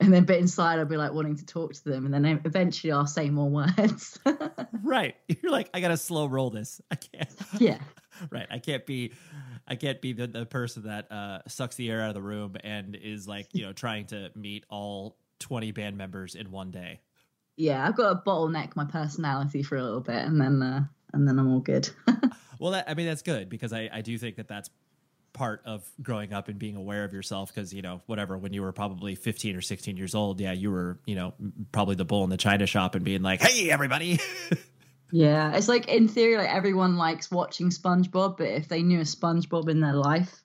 And 0.00 0.12
then 0.12 0.24
but 0.24 0.36
inside 0.36 0.78
i'll 0.78 0.84
be 0.84 0.96
like 0.96 1.12
wanting 1.12 1.36
to 1.36 1.46
talk 1.46 1.74
to 1.74 1.84
them 1.84 2.04
and 2.04 2.14
then 2.14 2.40
eventually 2.44 2.92
i'll 2.92 3.06
say 3.06 3.30
more 3.30 3.48
words. 3.78 4.18
Right. 4.82 5.16
You're 5.28 5.50
like 5.50 5.70
i 5.74 5.80
gotta 5.80 5.96
slow 5.96 6.26
roll 6.26 6.50
this. 6.50 6.80
I 6.90 6.94
can't. 6.94 7.34
Yeah. 7.58 7.78
Right. 8.30 8.46
I 8.50 8.58
can't 8.58 8.86
be 8.86 9.12
I 9.66 9.74
can't 9.74 10.00
be 10.00 10.12
the, 10.12 10.26
the 10.26 10.46
person 10.46 10.84
that 10.84 11.10
uh, 11.12 11.40
sucks 11.46 11.76
the 11.76 11.90
air 11.90 12.00
out 12.00 12.08
of 12.08 12.14
the 12.14 12.22
room 12.22 12.56
and 12.64 12.96
is 12.96 13.28
like, 13.28 13.48
you 13.52 13.66
know, 13.66 13.74
trying 13.74 14.06
to 14.06 14.30
meet 14.34 14.64
all 14.70 15.18
20 15.40 15.72
band 15.72 15.98
members 15.98 16.34
in 16.34 16.50
one 16.50 16.70
day. 16.70 17.00
Yeah, 17.56 17.86
I've 17.86 17.94
got 17.94 18.08
to 18.08 18.30
bottleneck 18.30 18.76
my 18.76 18.86
personality 18.86 19.62
for 19.62 19.76
a 19.76 19.82
little 19.82 20.00
bit 20.00 20.24
and 20.24 20.40
then 20.40 20.62
uh, 20.62 20.84
and 21.12 21.26
then 21.26 21.38
I'm 21.38 21.52
all 21.52 21.60
good. 21.60 21.88
well, 22.58 22.72
that, 22.72 22.88
I 22.88 22.94
mean, 22.94 23.06
that's 23.06 23.22
good 23.22 23.48
because 23.48 23.72
I, 23.72 23.88
I 23.92 24.00
do 24.00 24.16
think 24.18 24.36
that 24.36 24.48
that's 24.48 24.70
part 25.38 25.62
of 25.64 25.88
growing 26.02 26.32
up 26.32 26.48
and 26.48 26.58
being 26.58 26.74
aware 26.74 27.04
of 27.04 27.12
yourself 27.12 27.54
because 27.54 27.72
you 27.72 27.80
know 27.80 28.00
whatever 28.06 28.36
when 28.36 28.52
you 28.52 28.60
were 28.60 28.72
probably 28.72 29.14
15 29.14 29.54
or 29.54 29.60
16 29.60 29.96
years 29.96 30.14
old 30.14 30.40
yeah 30.40 30.52
you 30.52 30.70
were 30.70 30.98
you 31.06 31.14
know 31.14 31.32
probably 31.70 31.94
the 31.94 32.04
bull 32.04 32.24
in 32.24 32.30
the 32.30 32.36
china 32.36 32.66
shop 32.66 32.96
and 32.96 33.04
being 33.04 33.22
like 33.22 33.40
hey 33.40 33.70
everybody 33.70 34.18
Yeah, 35.10 35.56
it's 35.56 35.68
like 35.68 35.88
in 35.88 36.08
theory, 36.08 36.36
like 36.36 36.54
everyone 36.54 36.96
likes 36.96 37.30
watching 37.30 37.70
SpongeBob, 37.70 38.36
but 38.36 38.48
if 38.48 38.68
they 38.68 38.82
knew 38.82 39.00
a 39.00 39.04
SpongeBob 39.04 39.68
in 39.70 39.80
their 39.80 39.94
life, 39.94 40.42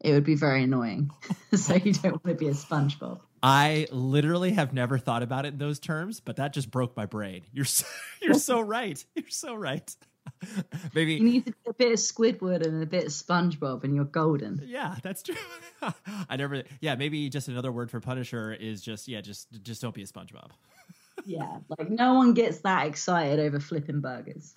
it 0.00 0.12
would 0.12 0.24
be 0.24 0.34
very 0.34 0.64
annoying. 0.64 1.10
so 1.54 1.74
you 1.74 1.94
don't 1.94 2.12
want 2.12 2.26
to 2.26 2.34
be 2.34 2.48
a 2.48 2.52
SpongeBob. 2.52 3.20
I 3.42 3.86
literally 3.90 4.52
have 4.52 4.72
never 4.72 4.98
thought 4.98 5.22
about 5.22 5.46
it 5.46 5.54
in 5.54 5.58
those 5.58 5.78
terms, 5.78 6.20
but 6.20 6.36
that 6.36 6.52
just 6.52 6.70
broke 6.70 6.96
my 6.96 7.06
brain. 7.06 7.42
You're 7.52 7.64
so, 7.64 7.86
you're 8.22 8.34
so 8.34 8.60
right. 8.60 9.02
You're 9.14 9.28
so 9.28 9.54
right. 9.54 9.94
Maybe 10.94 11.14
you 11.14 11.24
need 11.24 11.54
a 11.66 11.72
bit 11.72 11.92
of 11.92 11.98
Squidward 11.98 12.66
and 12.66 12.82
a 12.82 12.86
bit 12.86 13.04
of 13.04 13.10
SpongeBob, 13.10 13.84
and 13.84 13.94
you're 13.94 14.04
golden. 14.04 14.62
Yeah, 14.66 14.96
that's 15.02 15.22
true. 15.22 15.36
I 16.28 16.36
never. 16.36 16.64
Yeah, 16.80 16.94
maybe 16.96 17.28
just 17.28 17.48
another 17.48 17.72
word 17.72 17.90
for 17.90 18.00
Punisher 18.00 18.52
is 18.52 18.82
just 18.82 19.08
yeah, 19.08 19.20
just 19.20 19.62
just 19.62 19.80
don't 19.80 19.94
be 19.94 20.02
a 20.02 20.06
SpongeBob 20.06 20.50
yeah, 21.24 21.58
like 21.78 21.90
no 21.90 22.14
one 22.14 22.34
gets 22.34 22.58
that 22.60 22.86
excited 22.86 23.38
over 23.40 23.60
flipping 23.60 24.00
burgers. 24.00 24.54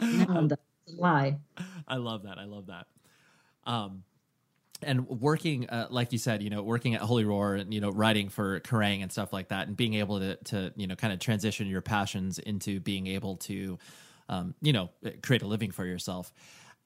no 0.00 0.24
one 0.26 0.48
does. 0.48 0.58
Why? 0.96 1.38
I 1.86 1.96
love 1.96 2.24
that. 2.24 2.38
I 2.38 2.44
love 2.44 2.66
that. 2.66 2.86
Um, 3.64 4.02
and 4.82 5.06
working, 5.08 5.68
uh, 5.68 5.86
like 5.90 6.12
you 6.12 6.18
said, 6.18 6.42
you 6.42 6.50
know, 6.50 6.62
working 6.62 6.94
at 6.94 7.00
Holy 7.00 7.24
Roar 7.24 7.54
and 7.54 7.72
you 7.72 7.80
know, 7.80 7.90
writing 7.90 8.28
for 8.28 8.60
Kerrang 8.60 9.02
and 9.02 9.12
stuff 9.12 9.32
like 9.32 9.48
that, 9.48 9.68
and 9.68 9.76
being 9.76 9.94
able 9.94 10.20
to 10.20 10.36
to 10.36 10.72
you 10.76 10.86
know, 10.86 10.96
kind 10.96 11.12
of 11.12 11.18
transition 11.18 11.66
your 11.66 11.82
passions 11.82 12.38
into 12.38 12.80
being 12.80 13.06
able 13.06 13.36
to, 13.36 13.78
um, 14.30 14.54
you 14.62 14.72
know, 14.72 14.88
create 15.22 15.42
a 15.42 15.46
living 15.46 15.70
for 15.70 15.84
yourself 15.84 16.32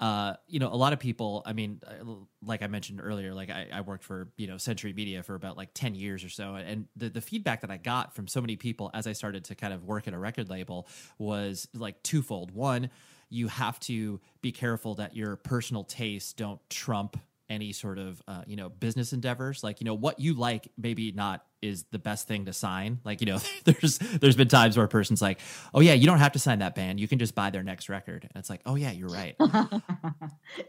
uh, 0.01 0.35
you 0.49 0.59
know, 0.59 0.69
a 0.69 0.75
lot 0.75 0.93
of 0.93 0.99
people, 0.99 1.43
I 1.47 1.53
mean, 1.53 1.81
uh, 1.87 2.05
like 2.45 2.63
I 2.63 2.67
mentioned 2.67 3.01
earlier, 3.03 3.33
like 3.33 3.49
I, 3.49 3.69
I, 3.73 3.81
worked 3.83 4.03
for, 4.03 4.29
you 4.37 4.49
know, 4.49 4.59
Century 4.59 4.93
Media 4.93 5.23
for 5.23 5.37
about 5.37 5.57
like 5.57 5.71
10 5.73 5.95
years 5.95 6.25
or 6.25 6.29
so. 6.29 6.57
And 6.57 6.89
the, 6.97 7.09
the 7.09 7.21
feedback 7.21 7.61
that 7.61 7.71
I 7.71 7.77
got 7.77 8.13
from 8.15 8.27
so 8.27 8.41
many 8.41 8.57
people 8.57 8.91
as 8.93 9.07
I 9.07 9.13
started 9.13 9.45
to 9.45 9.55
kind 9.55 9.73
of 9.73 9.85
work 9.85 10.09
at 10.09 10.15
a 10.15 10.19
record 10.19 10.51
label 10.51 10.89
was 11.19 11.69
like 11.75 12.03
twofold. 12.03 12.51
One, 12.51 12.91
you 13.31 13.47
have 13.47 13.79
to 13.81 14.21
be 14.43 14.51
careful 14.51 14.97
that 14.97 15.15
your 15.15 15.37
personal 15.37 15.85
tastes 15.85 16.33
don't 16.33 16.61
trump 16.69 17.17
any 17.49 17.73
sort 17.73 17.99
of 17.99 18.23
uh, 18.27 18.43
you 18.47 18.57
know 18.57 18.71
business 18.71 19.13
endeavors 19.13 19.63
like 19.63 19.79
you 19.79 19.85
know 19.85 19.95
what 19.95 20.19
you 20.19 20.33
like 20.33 20.67
maybe 20.79 21.13
not 21.13 21.45
is 21.65 21.85
the 21.91 21.99
best 21.99 22.29
thing 22.29 22.45
to 22.45 22.53
sign. 22.53 23.01
Like 23.05 23.21
you 23.21 23.27
know 23.27 23.39
there's 23.65 23.99
there's 23.99 24.37
been 24.37 24.49
times 24.49 24.77
where 24.77 24.87
a 24.87 24.89
person's 24.89 25.23
like 25.23 25.41
oh 25.73 25.81
yeah 25.81 25.95
you 25.95 26.07
don't 26.07 26.19
have 26.19 26.33
to 26.33 26.39
sign 26.39 26.61
that 26.61 26.75
band. 26.75 27.01
You 27.01 27.09
can 27.09 27.19
just 27.19 27.35
buy 27.35 27.51
their 27.51 27.63
next 27.63 27.89
record. 27.89 28.23
And 28.23 28.33
it's 28.37 28.51
like 28.51 28.61
oh 28.67 28.75
yeah 28.75 28.93
you're 28.93 29.09
right. 29.09 29.37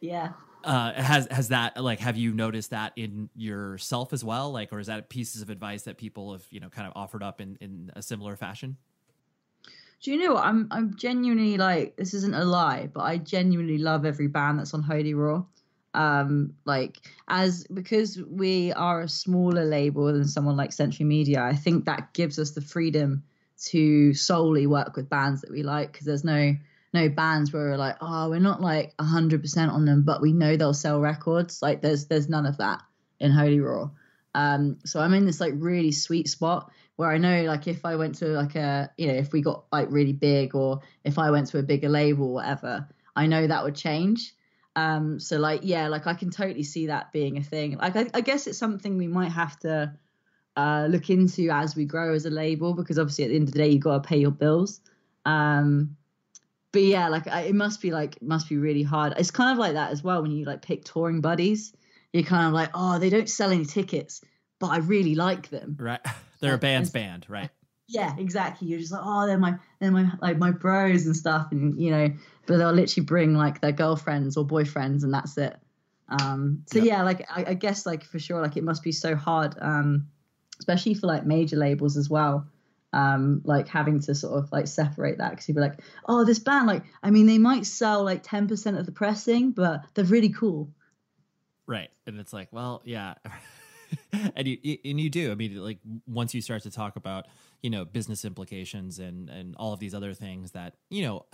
Yeah. 0.02 0.34
Uh, 0.64 0.94
has 0.94 1.28
has 1.30 1.50
that 1.50 1.82
like 1.82 2.00
have 2.00 2.18
you 2.18 2.34
noticed 2.34 2.72
that 2.72 2.94
in 2.96 3.30
yourself 3.36 4.14
as 4.14 4.24
well? 4.24 4.52
Like 4.52 4.74
or 4.74 4.80
is 4.80 4.88
that 4.88 5.10
pieces 5.10 5.44
of 5.44 5.52
advice 5.52 5.84
that 5.84 5.98
people 5.98 6.32
have 6.32 6.44
you 6.50 6.60
know 6.60 6.70
kind 6.70 6.88
of 6.88 6.94
offered 6.96 7.22
up 7.22 7.40
in 7.40 7.58
in 7.62 7.92
a 7.96 8.02
similar 8.02 8.36
fashion? 8.36 8.78
Do 10.02 10.12
you 10.12 10.18
know 10.18 10.34
what? 10.34 10.44
I'm 10.44 10.68
i'm 10.72 10.96
genuinely 10.96 11.58
like 11.58 11.96
this 11.98 12.14
isn't 12.14 12.34
a 12.34 12.44
lie 12.44 12.90
but 12.94 13.02
i 13.02 13.18
genuinely 13.18 13.78
love 13.78 14.06
every 14.06 14.28
band 14.28 14.60
that's 14.60 14.74
on 14.74 14.84
holy 14.84 15.14
roar 15.14 15.46
um 15.96 16.54
like 16.66 16.98
as 17.28 17.66
because 17.74 18.20
we 18.30 18.72
are 18.74 19.02
a 19.02 19.10
smaller 19.10 19.66
label 19.66 20.06
than 20.12 20.28
someone 20.28 20.58
like 20.58 20.72
century 20.72 21.06
media 21.06 21.42
i 21.42 21.56
think 21.56 21.86
that 21.86 22.14
gives 22.14 22.38
us 22.38 22.52
the 22.52 22.62
freedom 22.62 23.24
to 23.58 24.14
solely 24.14 24.68
work 24.68 24.96
with 24.96 25.10
bands 25.10 25.42
that 25.42 25.52
we 25.52 25.64
like 25.64 25.92
because 25.92 26.06
there's 26.06 26.24
no 26.24 26.56
no 26.96 27.10
bands 27.10 27.52
where 27.52 27.70
we're 27.70 27.78
like, 27.78 27.98
oh, 28.02 28.30
we're 28.30 28.40
not 28.40 28.62
like 28.62 28.94
hundred 29.00 29.42
percent 29.42 29.72
on 29.72 29.86
them, 29.86 30.04
but 30.04 30.22
we 30.22 30.34
know 30.34 30.56
they'll 30.56 30.74
sell 30.74 31.00
records. 31.00 31.62
Like 31.62 31.82
there's 31.82 32.08
there's 32.08 32.30
none 32.30 32.46
of 32.46 32.58
that 32.58 32.82
in 33.20 33.32
Holy 33.32 33.60
Roar. 33.60 33.92
Um, 34.34 34.78
so 34.86 35.00
I'm 35.00 35.14
in 35.14 35.26
this 35.26 35.40
like 35.40 35.54
really 35.56 35.92
sweet 35.92 36.28
spot 36.28 36.72
where 36.96 37.12
I 37.12 37.18
know 37.18 37.44
like 37.44 37.68
if 37.68 37.86
I 37.86 37.98
went 37.98 38.16
to 38.16 38.28
like 38.28 38.56
a 38.56 38.90
you 38.98 39.08
know 39.08 39.14
if 39.14 39.32
we 39.32 39.42
got 39.42 39.66
like 39.72 39.88
really 39.92 40.14
big 40.14 40.56
or 40.56 40.82
if 41.04 41.20
I 41.20 41.32
went 41.32 41.48
to 41.48 41.60
a 41.60 41.64
bigger 41.64 41.90
label 41.90 42.34
whatever, 42.34 42.88
I 43.16 43.28
know 43.28 43.46
that 43.46 43.64
would 43.64 43.76
change. 43.76 44.34
Um, 44.76 45.20
so 45.20 45.38
like 45.38 45.62
yeah, 45.64 45.88
like 45.88 46.08
I 46.08 46.14
can 46.14 46.30
totally 46.30 46.64
see 46.64 46.88
that 46.88 47.12
being 47.12 47.38
a 47.38 47.44
thing. 47.44 47.78
Like 47.78 47.96
I, 47.96 48.08
I 48.14 48.22
guess 48.22 48.48
it's 48.48 48.58
something 48.58 48.98
we 48.98 49.08
might 49.08 49.32
have 49.32 49.58
to 49.60 49.94
uh, 50.58 50.88
look 50.90 51.10
into 51.10 51.50
as 51.50 51.76
we 51.76 51.86
grow 51.86 52.14
as 52.14 52.26
a 52.26 52.30
label 52.30 52.74
because 52.74 53.00
obviously 53.00 53.26
at 53.26 53.30
the 53.30 53.36
end 53.36 53.48
of 53.48 53.54
the 53.54 53.60
day 53.60 53.70
you 53.70 53.80
got 53.80 54.04
to 54.04 54.08
pay 54.08 54.18
your 54.18 54.32
bills. 54.32 54.82
Um, 55.26 55.96
but 56.72 56.84
yeah, 56.84 57.08
like 57.08 57.28
I, 57.28 57.44
it 57.44 57.56
must 57.56 57.82
be 57.82 57.92
like 57.92 58.22
must 58.22 58.50
be 58.50 58.58
really 58.58 58.84
hard. 58.84 59.14
It's 59.18 59.32
kind 59.32 59.52
of 59.52 59.58
like 59.58 59.74
that 59.74 59.92
as 59.92 60.04
well 60.04 60.22
when 60.22 60.32
you 60.32 60.46
like 60.46 60.62
pick 60.62 60.84
touring 60.84 61.22
buddies. 61.22 61.74
You're 62.12 62.24
kind 62.24 62.48
of 62.48 62.54
like, 62.54 62.70
oh, 62.74 63.00
they 63.00 63.10
don't 63.10 63.30
sell 63.30 63.52
any 63.52 63.66
tickets, 63.66 64.22
but 64.60 64.68
I 64.68 64.78
really 64.78 65.16
like 65.16 65.50
them. 65.50 65.78
Right, 65.80 66.02
they're 66.40 66.56
a 66.56 66.58
band's 66.58 66.90
band, 66.90 67.26
right? 67.30 67.50
Yeah, 67.88 68.16
exactly. 68.18 68.68
You're 68.68 68.80
just 68.80 68.92
like, 68.92 69.02
oh, 69.04 69.26
they're 69.28 69.38
my 69.38 69.56
they're 69.80 69.92
my 69.92 70.12
like 70.22 70.38
my 70.38 70.52
bros 70.52 71.06
and 71.06 71.16
stuff, 71.16 71.48
and 71.52 71.80
you 71.80 71.92
know, 71.92 72.10
but 72.46 72.58
they'll 72.58 72.72
literally 72.72 73.06
bring 73.06 73.36
like 73.36 73.62
their 73.62 73.72
girlfriends 73.72 74.38
or 74.38 74.46
boyfriends, 74.46 75.04
and 75.04 75.14
that's 75.14 75.38
it. 75.38 75.58
Um, 76.08 76.64
so 76.68 76.80
yep. 76.80 76.88
yeah, 76.88 77.04
like 77.04 77.26
I, 77.30 77.46
I, 77.50 77.54
guess 77.56 77.86
like 77.86 78.04
for 78.04 78.20
sure, 78.20 78.42
like 78.42 78.58
it 78.58 78.64
must 78.64 78.84
be 78.84 78.92
so 78.92 79.16
hard, 79.16 79.56
um, 79.60 80.08
especially 80.60 80.94
for 80.94 81.08
like 81.08 81.26
major 81.26 81.56
labels 81.56 81.98
as 81.98 82.10
well. 82.10 82.48
Um, 82.94 83.42
like 83.44 83.68
having 83.68 84.00
to 84.02 84.16
sort 84.16 84.42
of 84.42 84.52
like 84.52 84.68
separate 84.68 85.18
that 85.18 85.32
because 85.32 85.50
you'd 85.50 85.56
be 85.56 85.62
like, 85.62 85.80
oh, 86.08 86.24
this 86.24 86.40
band, 86.40 86.68
like, 86.68 86.84
I 87.04 87.10
mean, 87.10 87.26
they 87.26 87.40
might 87.40 87.66
sell 87.66 88.04
like 88.04 88.22
ten 88.24 88.48
percent 88.48 88.78
of 88.78 88.86
the 88.86 88.92
pressing, 88.92 89.52
but 89.52 89.84
they're 89.94 90.06
really 90.06 90.30
cool. 90.30 90.70
Right, 91.68 91.90
and 92.06 92.20
it's 92.20 92.34
like, 92.34 92.50
well, 92.52 92.82
yeah. 92.86 93.16
and 94.36 94.48
you 94.48 94.78
and 94.86 95.00
you 95.00 95.10
do. 95.10 95.32
I 95.32 95.36
mean, 95.36 95.56
like 95.58 95.80
once 96.08 96.34
you 96.34 96.42
start 96.42 96.64
to 96.64 96.72
talk 96.72 96.96
about 96.96 97.26
you 97.66 97.72
know 97.72 97.84
business 97.84 98.24
implications 98.24 99.00
and 99.00 99.28
and 99.28 99.56
all 99.56 99.74
of 99.74 99.80
these 99.80 99.96
other 99.96 100.14
things 100.14 100.52
that 100.52 100.76
you 100.92 101.02
know 101.02 101.26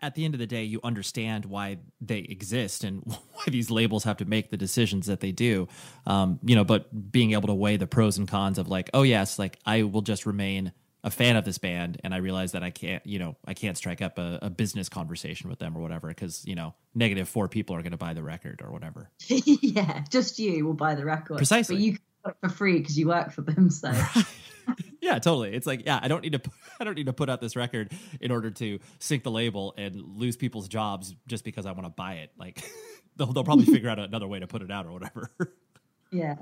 at 0.00 0.14
the 0.14 0.24
end 0.24 0.32
of 0.32 0.38
the 0.38 0.46
day 0.46 0.62
you 0.62 0.78
understand 0.84 1.44
why 1.44 1.76
they 2.00 2.18
exist 2.18 2.84
and 2.84 3.02
why 3.04 3.44
these 3.48 3.68
labels 3.68 4.04
have 4.04 4.16
to 4.16 4.24
make 4.24 4.50
the 4.50 4.56
decisions 4.56 5.06
that 5.06 5.18
they 5.18 5.32
do. 5.32 5.66
Um, 6.06 6.38
you 6.44 6.54
know 6.54 6.62
but 6.62 7.10
being 7.10 7.32
able 7.32 7.48
to 7.48 7.54
weigh 7.54 7.76
the 7.78 7.88
pros 7.88 8.16
and 8.16 8.28
cons 8.28 8.58
of 8.58 8.68
like 8.68 8.90
oh 8.94 9.02
yes 9.02 9.40
like 9.40 9.58
i 9.66 9.82
will 9.82 10.02
just 10.02 10.24
remain 10.24 10.70
a 11.02 11.10
fan 11.10 11.34
of 11.34 11.44
this 11.44 11.58
band 11.58 12.00
and 12.04 12.14
i 12.14 12.18
realize 12.18 12.52
that 12.52 12.62
i 12.62 12.70
can't 12.70 13.04
you 13.04 13.18
know 13.18 13.34
i 13.44 13.52
can't 13.52 13.76
strike 13.76 14.00
up 14.00 14.18
a, 14.18 14.38
a 14.42 14.50
business 14.50 14.88
conversation 14.88 15.50
with 15.50 15.58
them 15.58 15.76
or 15.76 15.80
whatever 15.80 16.06
because 16.06 16.44
you 16.46 16.54
know 16.54 16.74
negative 16.94 17.28
four 17.28 17.48
people 17.48 17.74
are 17.74 17.82
going 17.82 17.90
to 17.90 17.98
buy 17.98 18.14
the 18.14 18.22
record 18.22 18.62
or 18.62 18.70
whatever. 18.70 19.10
Yeah 19.28 20.04
just 20.10 20.38
you 20.38 20.64
will 20.64 20.74
buy 20.74 20.94
the 20.94 21.04
record. 21.04 21.38
Precisely. 21.38 21.74
but 21.74 21.82
you 21.82 21.98
for 22.40 22.48
free 22.48 22.78
because 22.78 22.98
you 22.98 23.08
work 23.08 23.32
for 23.32 23.42
them 23.42 23.70
so 23.70 23.92
yeah, 25.06 25.20
totally. 25.20 25.54
It's 25.54 25.68
like, 25.68 25.86
yeah, 25.86 26.00
I 26.02 26.08
don't 26.08 26.22
need 26.22 26.32
to, 26.32 26.40
I 26.80 26.84
don't 26.84 26.96
need 26.96 27.06
to 27.06 27.12
put 27.12 27.30
out 27.30 27.40
this 27.40 27.54
record 27.54 27.92
in 28.20 28.32
order 28.32 28.50
to 28.50 28.80
sync 28.98 29.22
the 29.22 29.30
label 29.30 29.72
and 29.78 29.94
lose 29.94 30.36
people's 30.36 30.68
jobs 30.68 31.14
just 31.28 31.44
because 31.44 31.64
I 31.64 31.72
want 31.72 31.84
to 31.84 31.90
buy 31.90 32.14
it. 32.14 32.32
Like, 32.36 32.68
they'll, 33.16 33.32
they'll 33.32 33.44
probably 33.44 33.66
figure 33.66 33.88
out 33.88 33.98
another 34.00 34.26
way 34.26 34.40
to 34.40 34.48
put 34.48 34.62
it 34.62 34.70
out 34.70 34.86
or 34.86 34.92
whatever. 34.92 35.30
yeah. 36.10 36.34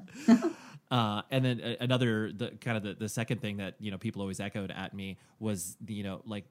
uh, 0.90 1.22
and 1.30 1.44
then 1.44 1.76
another, 1.78 2.32
the 2.32 2.52
kind 2.58 2.78
of 2.78 2.82
the, 2.82 2.94
the 2.94 3.08
second 3.08 3.42
thing 3.42 3.58
that 3.58 3.74
you 3.80 3.90
know 3.90 3.98
people 3.98 4.22
always 4.22 4.40
echoed 4.40 4.70
at 4.70 4.94
me 4.94 5.18
was 5.38 5.76
the, 5.82 5.92
you 5.92 6.02
know 6.02 6.22
like 6.24 6.44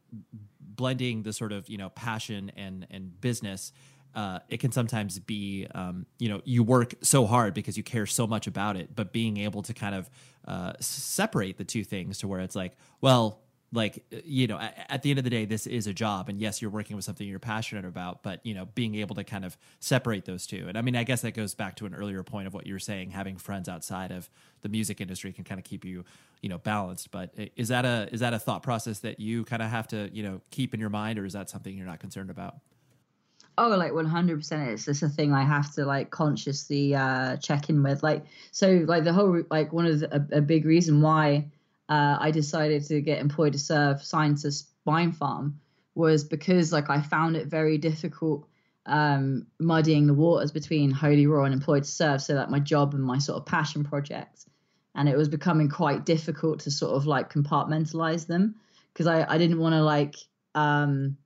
blending 0.59 1.23
the 1.23 1.33
sort 1.33 1.51
of 1.51 1.67
you 1.69 1.77
know 1.77 1.89
passion 1.89 2.51
and 2.55 2.87
and 2.89 3.19
business 3.21 3.71
uh, 4.15 4.39
it 4.49 4.59
can 4.59 4.71
sometimes 4.71 5.19
be 5.19 5.67
um, 5.73 6.05
you 6.19 6.29
know 6.29 6.41
you 6.45 6.63
work 6.63 6.93
so 7.01 7.25
hard 7.25 7.53
because 7.53 7.77
you 7.77 7.83
care 7.83 8.05
so 8.05 8.27
much 8.27 8.47
about 8.47 8.75
it 8.75 8.95
but 8.95 9.11
being 9.11 9.37
able 9.37 9.61
to 9.63 9.73
kind 9.73 9.95
of 9.95 10.09
uh, 10.47 10.73
separate 10.79 11.57
the 11.57 11.63
two 11.63 11.83
things 11.83 12.19
to 12.19 12.27
where 12.27 12.41
it's 12.41 12.55
like 12.55 12.73
well 13.01 13.39
like 13.73 14.05
you 14.23 14.45
know 14.45 14.57
at, 14.59 14.85
at, 14.89 15.01
the 15.01 15.09
end 15.09 15.17
of 15.17 15.23
the 15.23 15.29
day 15.31 15.45
this 15.45 15.65
is 15.65 15.87
a 15.87 15.93
job 15.93 16.29
and 16.29 16.39
yes 16.39 16.61
you're 16.61 16.69
working 16.71 16.95
with 16.95 17.03
something 17.03 17.27
you're 17.27 17.39
passionate 17.39 17.85
about 17.85 18.21
but 18.21 18.39
you 18.45 18.53
know 18.53 18.67
being 18.75 18.95
able 18.95 19.15
to 19.15 19.23
kind 19.23 19.43
of 19.43 19.57
separate 19.79 20.25
those 20.25 20.45
two. 20.45 20.65
And 20.67 20.77
i 20.77 20.81
mean 20.81 20.95
i 20.95 21.03
guess 21.03 21.21
that 21.21 21.33
goes 21.33 21.55
back 21.55 21.75
to 21.77 21.85
an 21.85 21.95
earlier 21.95 22.23
point 22.23 22.47
of 22.47 22.53
what 22.53 22.67
you 22.67 22.73
were 22.73 22.79
saying 22.79 23.09
having 23.09 23.37
friends 23.37 23.67
outside 23.67 24.11
of 24.11 24.29
the 24.61 24.69
music 24.69 25.01
industry 25.01 25.33
can 25.33 25.43
kind 25.43 25.59
of 25.59 25.65
keep 25.65 25.83
you 25.83 26.05
you 26.41 26.49
know 26.49 26.59
balanced 26.59 27.09
but 27.11 27.33
is 27.55 27.69
that 27.69 27.83
a 27.83 28.07
is 28.11 28.19
that 28.19 28.33
a 28.33 28.39
thought 28.39 28.61
process 28.61 28.99
that 28.99 29.19
you 29.19 29.43
kind 29.43 29.61
of 29.61 29.69
have 29.69 29.87
to 29.87 30.09
you 30.13 30.21
know 30.21 30.39
keep 30.51 30.73
in 30.73 30.79
your 30.79 30.89
mind 30.89 31.17
or 31.17 31.25
is 31.25 31.33
that 31.33 31.49
something 31.49 31.75
you're 31.75 31.87
not 31.87 31.99
concerned 31.99 32.29
about 32.29 32.57
Oh, 33.57 33.69
like 33.69 33.91
100%. 33.91 34.67
It's 34.67 34.85
just 34.85 35.03
a 35.03 35.09
thing 35.09 35.31
I 35.33 35.43
have 35.43 35.73
to 35.75 35.85
like 35.85 36.09
consciously 36.09 36.95
uh, 36.95 37.37
check 37.37 37.69
in 37.69 37.83
with. 37.83 38.01
Like, 38.01 38.25
so 38.51 38.83
like 38.87 39.03
the 39.03 39.13
whole, 39.13 39.43
like 39.51 39.71
one 39.71 39.85
of 39.85 39.99
the, 39.99 40.15
a, 40.15 40.37
a 40.39 40.41
big 40.41 40.65
reason 40.65 41.01
why 41.01 41.51
uh, 41.87 42.17
I 42.19 42.31
decided 42.31 42.83
to 42.87 43.01
get 43.01 43.19
employed 43.19 43.53
to 43.53 43.59
serve 43.59 44.03
Scientist 44.03 44.69
Spinefarm 44.85 45.53
was 45.95 46.23
because 46.23 46.73
like 46.73 46.89
I 46.89 47.01
found 47.01 47.35
it 47.35 47.47
very 47.47 47.77
difficult 47.77 48.47
um, 48.87 49.45
muddying 49.59 50.07
the 50.07 50.13
waters 50.13 50.51
between 50.51 50.89
Holy 50.89 51.27
Roar 51.27 51.45
and 51.45 51.53
employed 51.53 51.83
to 51.83 51.89
serve. 51.89 52.21
So 52.21 52.33
that 52.33 52.49
my 52.49 52.59
job 52.59 52.95
and 52.95 53.03
my 53.03 53.19
sort 53.19 53.37
of 53.37 53.45
passion 53.45 53.83
project. 53.83 54.45
And 54.95 55.07
it 55.07 55.17
was 55.17 55.27
becoming 55.27 55.69
quite 55.69 56.05
difficult 56.05 56.61
to 56.61 56.71
sort 56.71 56.95
of 56.95 57.05
like 57.05 57.31
compartmentalize 57.31 58.25
them 58.25 58.55
because 58.91 59.07
I, 59.07 59.25
I 59.27 59.37
didn't 59.37 59.59
want 59.59 59.73
to 59.73 59.83
like, 59.83 60.15
um, 60.55 61.17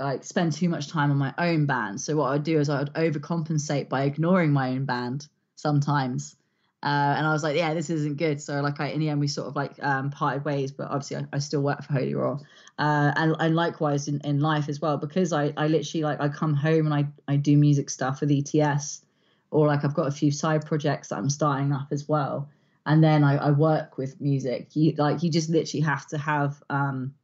like 0.00 0.24
spend 0.24 0.52
too 0.52 0.68
much 0.68 0.88
time 0.88 1.10
on 1.10 1.18
my 1.18 1.34
own 1.38 1.66
band. 1.66 2.00
So 2.00 2.16
what 2.16 2.32
I'd 2.32 2.44
do 2.44 2.58
is 2.58 2.68
I 2.68 2.80
would 2.80 2.92
overcompensate 2.94 3.88
by 3.88 4.04
ignoring 4.04 4.50
my 4.52 4.70
own 4.70 4.84
band 4.84 5.28
sometimes. 5.56 6.36
Uh, 6.82 7.14
and 7.18 7.26
I 7.26 7.32
was 7.32 7.42
like, 7.42 7.56
yeah, 7.56 7.74
this 7.74 7.90
isn't 7.90 8.16
good. 8.16 8.40
So 8.40 8.60
like, 8.62 8.80
I, 8.80 8.88
in 8.88 9.00
the 9.00 9.10
end, 9.10 9.20
we 9.20 9.28
sort 9.28 9.48
of 9.48 9.54
like 9.54 9.72
um, 9.82 10.10
parted 10.10 10.46
ways. 10.46 10.72
But 10.72 10.88
obviously, 10.88 11.18
I, 11.18 11.26
I 11.34 11.38
still 11.38 11.60
work 11.60 11.84
for 11.84 11.92
Holy 11.92 12.14
Roar, 12.14 12.40
uh, 12.78 13.12
and 13.16 13.36
and 13.38 13.54
likewise 13.54 14.08
in, 14.08 14.20
in 14.24 14.40
life 14.40 14.68
as 14.70 14.80
well. 14.80 14.96
Because 14.96 15.34
I 15.34 15.52
I 15.58 15.68
literally 15.68 16.04
like 16.04 16.20
I 16.22 16.28
come 16.28 16.54
home 16.54 16.86
and 16.86 16.94
I 16.94 17.06
I 17.30 17.36
do 17.36 17.58
music 17.58 17.90
stuff 17.90 18.22
with 18.22 18.30
ETS, 18.30 19.02
or 19.50 19.66
like 19.66 19.84
I've 19.84 19.94
got 19.94 20.08
a 20.08 20.10
few 20.10 20.30
side 20.30 20.64
projects 20.64 21.08
that 21.08 21.18
I'm 21.18 21.28
starting 21.28 21.72
up 21.72 21.88
as 21.90 22.08
well. 22.08 22.48
And 22.86 23.04
then 23.04 23.24
I, 23.24 23.36
I 23.36 23.50
work 23.50 23.98
with 23.98 24.18
music. 24.18 24.74
You 24.74 24.94
like 24.96 25.22
you 25.22 25.30
just 25.30 25.50
literally 25.50 25.82
have 25.82 26.06
to 26.08 26.18
have 26.18 26.62
um, 26.70 27.14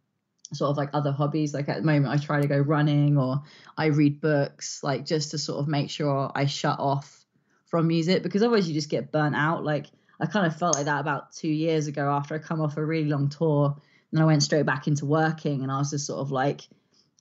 sort 0.53 0.71
of 0.71 0.77
like 0.77 0.91
other 0.93 1.13
hobbies. 1.13 1.55
Like 1.55 1.69
at 1.69 1.77
the 1.77 1.83
moment 1.83 2.13
i 2.13 2.17
try 2.17 2.41
to 2.41 2.49
go 2.49 2.59
running 2.59 3.19
or 3.19 3.43
i 3.77 3.87
read 3.87 4.21
books 4.21 4.83
like 4.83 5.05
just 5.05 5.33
to 5.33 5.39
sort 5.39 5.59
of 5.59 5.69
make 5.69 5.91
sure 5.91 6.31
i 6.35 6.47
shut 6.47 6.79
off 6.79 7.25
from 7.67 7.89
music 7.89 8.23
because 8.23 8.43
otherwise 8.43 8.69
you 8.69 8.75
just 8.75 8.91
get 8.91 9.13
burnt 9.13 9.35
out. 9.35 9.65
Like 9.65 9.87
i 10.21 10.27
kind 10.27 10.47
of 10.47 10.57
felt 10.57 10.77
like 10.77 10.87
that 10.87 11.01
about 11.01 11.33
two 11.33 11.49
years 11.49 11.87
ago 11.87 12.11
after 12.11 12.35
i 12.35 12.39
come 12.39 12.61
off 12.61 12.77
a 12.77 12.85
really 12.85 13.09
long 13.09 13.29
tour. 13.29 13.77
And 14.13 14.21
i 14.21 14.25
went 14.25 14.43
straight 14.43 14.67
back 14.67 14.87
into 14.87 15.05
working 15.05 15.63
and 15.63 15.73
i 15.73 15.79
was 15.79 15.91
just 15.91 16.07
sort 16.07 16.21
of 16.21 16.31
like 16.31 16.63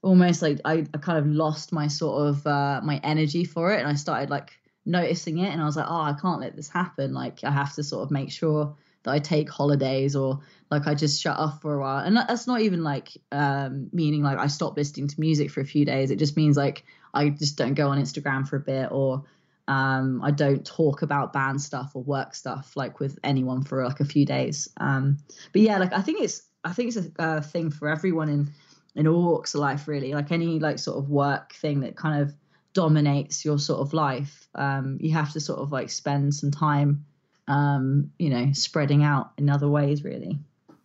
almost 0.04 0.42
like 0.42 0.60
i, 0.64 0.86
I 0.94 0.98
kind 1.00 1.18
of 1.18 1.26
lost 1.26 1.74
my 1.74 1.88
sort 1.88 2.28
of 2.28 2.48
uh, 2.48 2.82
my 2.84 3.00
energy 3.04 3.44
for 3.44 3.74
it 3.74 3.80
and 3.80 3.88
i 3.88 3.96
started 3.96 4.30
like 4.30 4.52
noticing 4.86 5.40
it 5.40 5.52
and 5.52 5.60
i 5.60 5.66
was 5.66 5.76
like 5.76 5.88
oh 5.90 6.02
i 6.02 6.14
can't 6.22 6.42
let 6.42 6.56
this 6.56 6.70
happen. 6.70 7.14
Like 7.14 7.44
i 7.44 7.52
have 7.52 7.74
to 7.76 7.84
sort 7.84 8.04
of 8.04 8.12
make 8.12 8.32
sure 8.32 8.76
that 9.06 9.12
I 9.12 9.20
take 9.20 9.50
holidays 9.50 10.16
or 10.16 10.42
like 10.70 10.88
I 10.88 10.96
just 10.96 11.22
shut 11.22 11.38
off 11.38 11.62
for 11.62 11.76
a 11.76 11.80
while. 11.80 12.04
And 12.04 12.18
that's 12.18 12.48
not 12.48 12.62
even 12.62 12.84
like 12.84 13.10
um, 13.32 13.88
meaning 13.94 14.24
like 14.24 14.38
I 14.38 14.48
stop 14.48 14.76
listening 14.76 15.08
to 15.08 15.20
music 15.20 15.52
for 15.52 15.62
a 15.62 15.66
few 15.66 15.86
days. 15.86 16.12
It 16.12 16.20
just 16.20 16.36
means 16.36 16.58
like 16.58 16.84
I 17.14 17.30
just 17.30 17.58
don't 17.58 17.76
go 17.76 17.90
on 17.90 18.02
Instagram 18.02 18.48
for 18.48 18.58
a 18.58 18.60
bit 18.60 18.92
or 18.92 19.24
um, 19.68 20.22
I 20.24 20.32
don't 20.32 20.66
talk 20.66 21.02
about 21.02 21.34
band 21.34 21.62
stuff 21.62 21.92
or 21.96 22.04
work 22.04 22.36
stuff 22.36 22.76
like 22.76 23.00
with 23.00 23.18
anyone 23.24 23.64
for 23.64 23.86
like 23.86 24.00
a 24.00 24.06
few 24.06 24.26
days. 24.26 24.68
Um, 24.78 25.18
but 25.54 25.62
yeah, 25.62 25.78
like 25.78 25.94
I 25.94 26.02
think 26.02 26.22
it's 26.22 26.44
I 26.64 26.74
think 26.74 26.96
it's 26.96 27.08
a, 27.08 27.12
a 27.20 27.42
thing 27.42 27.72
for 27.72 27.88
everyone 27.88 28.30
in 28.30 28.52
in 28.96 29.08
all 29.08 29.24
walks 29.24 29.54
of 29.54 29.62
life 29.62 29.88
really. 29.88 30.14
Like 30.14 30.32
any 30.32 30.60
like 30.60 30.80
sort 30.80 30.98
of 30.98 31.10
work 31.10 31.54
thing 31.54 31.82
that 31.82 31.96
kind 31.96 32.22
of 32.22 32.34
dominates 32.74 33.46
your 33.46 33.60
sort 33.60 33.82
of 33.82 33.94
life, 33.94 34.48
um, 34.56 34.98
you 35.00 35.14
have 35.14 35.32
to 35.34 35.40
sort 35.40 35.60
of 35.60 35.72
like 35.72 35.90
spend 35.90 36.34
some 36.34 36.52
time 36.52 37.06
um, 37.48 38.12
you 38.18 38.30
know, 38.30 38.52
spreading 38.54 39.04
out 39.04 39.32
in 39.38 39.50
other 39.50 39.68
ways, 39.68 40.04
really. 40.04 40.40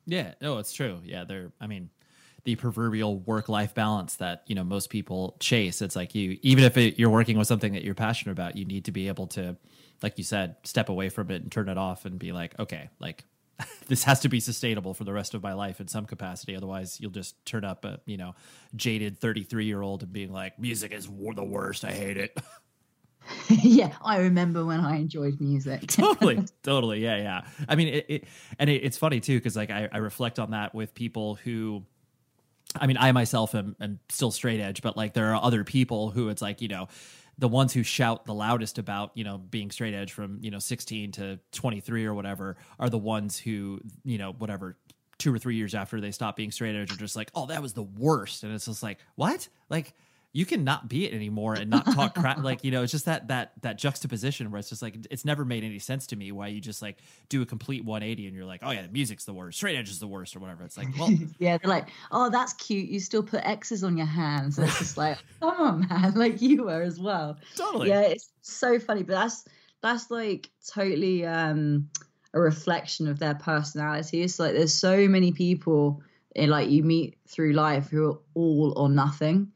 Yeah, 0.07 0.35
no, 0.41 0.59
it's 0.59 0.73
true. 0.73 1.01
Yeah, 1.05 1.25
they're, 1.25 1.53
I 1.61 1.67
mean, 1.67 1.91
the 2.45 2.57
proverbial 2.57 3.19
work 3.19 3.49
life 3.49 3.75
balance 3.75 4.17
that, 4.17 4.43
you 4.47 4.55
know, 4.55 4.65
most 4.65 4.91
people 4.91 5.37
chase. 5.41 5.83
It's 5.83 5.97
like 5.97 6.15
you, 6.15 6.39
even 6.43 6.65
if 6.65 6.77
it, 6.77 6.99
you're 6.99 7.11
working 7.11 7.39
with 7.39 7.47
something 7.47 7.73
that 7.75 7.85
you're 7.85 7.95
passionate 7.95 8.33
about, 8.33 8.57
you 8.57 8.65
need 8.65 8.87
to 8.87 8.93
be 8.93 9.09
able 9.09 9.27
to, 9.29 9.57
like 10.03 10.19
you 10.19 10.25
said, 10.25 10.57
step 10.65 10.89
away 10.89 11.11
from 11.11 11.31
it 11.31 11.43
and 11.43 11.53
turn 11.53 11.69
it 11.69 11.79
off 11.79 12.05
and 12.07 12.19
be 12.19 12.33
like, 12.33 12.59
okay, 12.59 12.89
like, 12.99 13.25
this 13.89 14.05
has 14.05 14.21
to 14.21 14.29
be 14.29 14.41
sustainable 14.41 14.95
for 14.95 15.05
the 15.05 15.13
rest 15.13 15.35
of 15.35 15.43
my 15.43 15.53
life 15.53 15.81
in 15.81 15.89
some 15.89 16.07
capacity. 16.07 16.57
Otherwise, 16.57 16.99
you'll 17.01 17.11
just 17.11 17.45
turn 17.45 17.65
up 17.65 17.85
a 17.85 18.01
you 18.07 18.17
know 18.17 18.35
jaded 18.75 19.19
thirty 19.19 19.43
three 19.43 19.67
year 19.67 19.83
old 19.83 20.03
and 20.03 20.13
being 20.13 20.33
like, 20.33 20.59
"Music 20.59 20.93
is 20.93 21.07
the 21.07 21.45
worst. 21.45 21.85
I 21.85 21.93
hate 21.93 22.17
it." 22.17 22.37
yeah, 23.49 23.93
I 24.03 24.19
remember 24.19 24.65
when 24.65 24.81
I 24.81 24.97
enjoyed 24.97 25.41
music. 25.41 25.87
totally, 25.87 26.45
totally. 26.63 27.03
Yeah, 27.03 27.17
yeah. 27.17 27.43
I 27.69 27.77
mean, 27.77 27.89
it, 27.89 28.07
it 28.09 28.25
and 28.59 28.71
it, 28.71 28.85
it's 28.85 28.99
funny 28.99 29.21
too 29.21 29.39
because 29.39 29.57
like 29.57 29.71
I, 29.71 29.89
I 29.93 29.99
reflect 29.99 30.39
on 30.39 30.53
that 30.53 30.75
with 30.75 30.95
people 30.95 31.37
who 31.37 31.85
I 32.79 32.87
mean, 32.87 32.97
I 32.97 33.13
myself 33.13 33.55
am, 33.55 33.77
am 33.81 33.99
still 34.09 34.31
straight 34.31 34.61
edge, 34.61 34.83
but 34.83 34.97
like 34.97 35.15
there 35.15 35.35
are 35.35 35.43
other 35.43 35.65
people 35.65 36.11
who 36.11 36.29
it's 36.29 36.43
like, 36.43 36.61
you 36.61 36.69
know, 36.69 36.89
the 37.39 37.49
ones 37.49 37.73
who 37.73 37.83
shout 37.83 38.27
the 38.27 38.35
loudest 38.35 38.79
about, 38.79 39.13
you 39.15 39.25
know, 39.25 39.39
being 39.39 39.71
straight 39.71 39.95
edge 39.95 40.13
from, 40.13 40.39
you 40.43 40.51
know, 40.51 40.59
16 40.59 41.13
to 41.13 41.41
23 41.53 42.05
or 42.05 42.15
whatever 42.15 42.57
are 42.79 42.91
the 42.91 42.99
ones 42.99 43.39
who, 43.39 43.81
you 44.05 44.19
know, 44.19 44.33
whatever, 44.33 44.77
two 45.19 45.35
or 45.35 45.39
three 45.39 45.57
years 45.57 45.75
after 45.75 46.01
they 46.01 46.11
stop 46.11 46.37
being 46.37 46.51
straight 46.51 46.75
edge 46.75 46.93
are 46.93 46.97
just 46.97 47.17
like, 47.17 47.31
oh, 47.35 47.47
that 47.47 47.63
was 47.63 47.73
the 47.73 47.83
worst. 47.83 48.43
And 48.43 48.53
it's 48.53 48.67
just 48.67 48.83
like, 48.83 48.99
what? 49.17 49.49
Like, 49.69 49.95
you 50.33 50.47
can 50.47 50.63
not 50.63 50.89
be 50.89 51.07
it 51.07 51.13
anymore 51.13 51.55
and 51.55 51.69
not 51.71 51.85
talk 51.87 52.15
crap. 52.15 52.39
like, 52.43 52.63
you 52.63 52.71
know, 52.71 52.83
it's 52.83 52.93
just 52.93 53.07
that 53.07 53.29
that 53.29 53.53
that 53.63 53.79
juxtaposition 53.79 54.51
where 54.51 54.61
it's 54.61 54.69
just 54.69 54.81
like 54.81 54.97
it's 55.11 55.25
never 55.25 55.45
made 55.45 55.65
any 55.65 55.81
sense 55.81 56.07
to 56.09 56.17
me 56.17 56.31
why 56.31 56.47
you 56.47 56.61
just 56.61 56.83
like 56.83 56.99
do 57.29 57.43
a 57.43 57.47
complete 57.47 57.85
180 57.85 58.29
and 58.29 58.37
you're 58.37 58.45
like, 58.45 58.61
oh 58.63 58.71
yeah, 58.71 58.83
the 58.83 58.89
music's 58.89 59.25
the 59.25 59.33
worst, 59.33 59.59
straight 59.59 59.77
edge 59.77 59.91
is 59.91 59.99
the 59.99 60.07
worst, 60.07 60.37
or 60.37 60.39
whatever. 60.39 60.63
It's 60.65 60.79
like, 60.79 60.89
well, 60.99 61.11
yeah, 61.39 61.59
they're 61.59 61.71
like, 61.71 61.89
oh, 62.13 62.31
that's 62.31 62.53
cute. 62.55 62.89
You 62.89 63.01
still 63.01 63.25
put 63.25 63.45
X's 63.45 63.83
on 63.83 63.97
your 63.97 64.07
hands. 64.07 64.59
And 64.59 64.69
it's 64.69 64.79
just 64.79 64.97
like, 64.97 65.19
come 65.41 65.61
on, 65.61 65.89
man, 65.89 66.15
like 66.15 66.41
you 66.41 66.65
were 66.65 66.83
as 66.83 67.01
well. 67.01 67.37
Totally. 67.57 67.89
Yeah, 67.89 68.03
it's 68.03 68.31
so 68.43 68.79
funny, 68.79 69.03
but 69.03 69.15
that's 69.15 69.49
that's 69.83 70.11
like 70.11 70.49
totally 70.69 71.27
um 71.27 71.89
a 72.33 72.41
reflection 72.41 73.09
of 73.09 73.19
their 73.19 73.35
personality. 73.35 74.23
It's 74.23 74.39
like 74.39 74.53
there's 74.53 74.75
so 74.75 75.09
many 75.09 75.33
people 75.33 76.03
in, 76.37 76.51
like 76.51 76.71
you 76.71 76.85
meet 76.85 77.19
through 77.27 77.55
life 77.55 77.89
who 77.89 78.13
are 78.13 78.19
all 78.35 78.75
or 78.77 78.89
nothing 78.89 79.51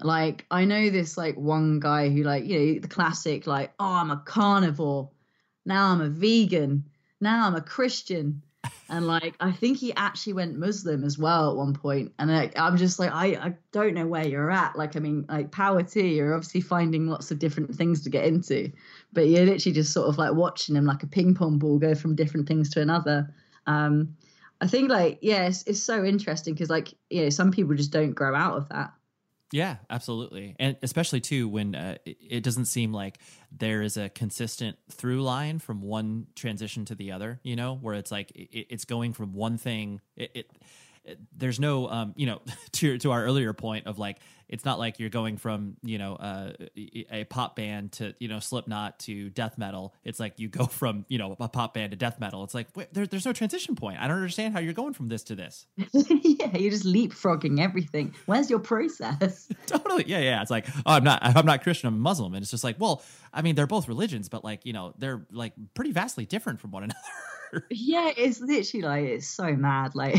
like 0.00 0.44
I 0.50 0.64
know 0.64 0.90
this 0.90 1.16
like 1.16 1.36
one 1.36 1.80
guy 1.80 2.10
who 2.10 2.22
like 2.22 2.44
you 2.44 2.58
know 2.58 2.80
the 2.80 2.88
classic 2.88 3.46
like 3.46 3.72
oh 3.78 3.92
I'm 3.92 4.10
a 4.10 4.22
carnivore, 4.24 5.10
now 5.64 5.88
I'm 5.88 6.00
a 6.00 6.08
vegan, 6.08 6.84
now 7.20 7.46
I'm 7.46 7.54
a 7.54 7.62
Christian, 7.62 8.42
and 8.90 9.06
like 9.06 9.34
I 9.40 9.52
think 9.52 9.78
he 9.78 9.94
actually 9.94 10.34
went 10.34 10.58
Muslim 10.58 11.02
as 11.02 11.18
well 11.18 11.50
at 11.50 11.56
one 11.56 11.72
point, 11.72 12.12
and 12.18 12.30
like, 12.30 12.58
I'm 12.58 12.76
just 12.76 12.98
like 12.98 13.10
I 13.10 13.26
I 13.36 13.54
don't 13.72 13.94
know 13.94 14.06
where 14.06 14.26
you're 14.26 14.50
at. 14.50 14.76
Like 14.76 14.96
I 14.96 14.98
mean 15.00 15.24
like 15.28 15.50
power 15.50 15.82
to 15.82 16.02
you. 16.02 16.14
You're 16.16 16.34
obviously 16.34 16.60
finding 16.60 17.06
lots 17.06 17.30
of 17.30 17.38
different 17.38 17.74
things 17.74 18.02
to 18.02 18.10
get 18.10 18.26
into, 18.26 18.70
but 19.12 19.28
you're 19.28 19.46
literally 19.46 19.74
just 19.74 19.92
sort 19.92 20.08
of 20.08 20.18
like 20.18 20.34
watching 20.34 20.76
him 20.76 20.84
like 20.84 21.02
a 21.02 21.08
ping 21.08 21.34
pong 21.34 21.58
ball 21.58 21.78
go 21.78 21.94
from 21.94 22.16
different 22.16 22.46
things 22.46 22.70
to 22.70 22.82
another. 22.82 23.32
Um, 23.66 24.16
I 24.60 24.66
think 24.66 24.90
like 24.90 25.18
yeah, 25.22 25.46
it's, 25.46 25.62
it's 25.62 25.82
so 25.82 26.04
interesting 26.04 26.52
because 26.52 26.70
like 26.70 26.92
you 27.08 27.22
know 27.22 27.30
some 27.30 27.50
people 27.50 27.74
just 27.74 27.92
don't 27.92 28.12
grow 28.12 28.34
out 28.34 28.58
of 28.58 28.68
that. 28.68 28.92
Yeah, 29.52 29.76
absolutely, 29.88 30.56
and 30.58 30.76
especially 30.82 31.20
too 31.20 31.48
when 31.48 31.76
uh, 31.76 31.98
it 32.04 32.42
doesn't 32.42 32.64
seem 32.64 32.92
like 32.92 33.18
there 33.52 33.80
is 33.82 33.96
a 33.96 34.08
consistent 34.08 34.76
through 34.90 35.22
line 35.22 35.60
from 35.60 35.82
one 35.82 36.26
transition 36.34 36.84
to 36.86 36.96
the 36.96 37.12
other. 37.12 37.38
You 37.44 37.54
know, 37.54 37.74
where 37.76 37.94
it's 37.94 38.10
like 38.10 38.32
it, 38.32 38.66
it's 38.70 38.84
going 38.84 39.12
from 39.12 39.34
one 39.34 39.56
thing. 39.56 40.00
It, 40.16 40.30
it, 40.34 40.50
there's 41.36 41.60
no, 41.60 41.88
um, 41.88 42.14
you 42.16 42.26
know, 42.26 42.40
to 42.72 42.98
to 42.98 43.12
our 43.12 43.24
earlier 43.24 43.52
point 43.52 43.86
of 43.86 43.98
like 43.98 44.18
it's 44.48 44.64
not 44.64 44.78
like 44.78 45.00
you're 45.00 45.10
going 45.10 45.36
from 45.38 45.76
you 45.82 45.98
know 45.98 46.14
uh, 46.14 46.52
a 47.10 47.24
pop 47.24 47.56
band 47.56 47.92
to 47.92 48.14
you 48.20 48.28
know 48.28 48.38
Slipknot 48.38 48.98
to 49.00 49.30
death 49.30 49.58
metal. 49.58 49.94
It's 50.04 50.20
like 50.20 50.38
you 50.38 50.48
go 50.48 50.66
from 50.66 51.04
you 51.08 51.18
know 51.18 51.36
a 51.38 51.48
pop 51.48 51.74
band 51.74 51.90
to 51.92 51.96
death 51.96 52.20
metal. 52.20 52.44
It's 52.44 52.54
like 52.54 52.68
wait, 52.76 52.92
there, 52.92 53.06
there's 53.06 53.26
no 53.26 53.32
transition 53.32 53.74
point. 53.74 53.98
I 53.98 54.06
don't 54.06 54.16
understand 54.16 54.54
how 54.54 54.60
you're 54.60 54.72
going 54.72 54.92
from 54.92 55.08
this 55.08 55.24
to 55.24 55.34
this. 55.34 55.66
yeah, 55.92 56.56
you're 56.56 56.70
just 56.70 56.84
leapfrogging 56.84 57.60
everything. 57.60 58.14
Where's 58.26 58.50
your 58.50 58.60
process? 58.60 59.48
totally. 59.66 60.04
Yeah, 60.06 60.20
yeah. 60.20 60.42
It's 60.42 60.50
like 60.50 60.66
oh, 60.68 60.92
I'm 60.92 61.04
not 61.04 61.20
I'm 61.22 61.46
not 61.46 61.62
Christian. 61.62 61.88
I'm 61.88 61.98
Muslim, 61.98 62.34
and 62.34 62.42
it's 62.42 62.50
just 62.50 62.64
like 62.64 62.76
well, 62.78 63.02
I 63.32 63.42
mean 63.42 63.54
they're 63.54 63.66
both 63.66 63.88
religions, 63.88 64.28
but 64.28 64.44
like 64.44 64.64
you 64.64 64.72
know 64.72 64.94
they're 64.98 65.26
like 65.32 65.54
pretty 65.74 65.92
vastly 65.92 66.26
different 66.26 66.60
from 66.60 66.70
one 66.70 66.84
another 66.84 66.98
yeah, 67.70 68.12
it's 68.16 68.40
literally 68.40 68.86
like 68.86 69.04
it's 69.04 69.28
so 69.28 69.54
mad. 69.54 69.94
Like 69.94 70.16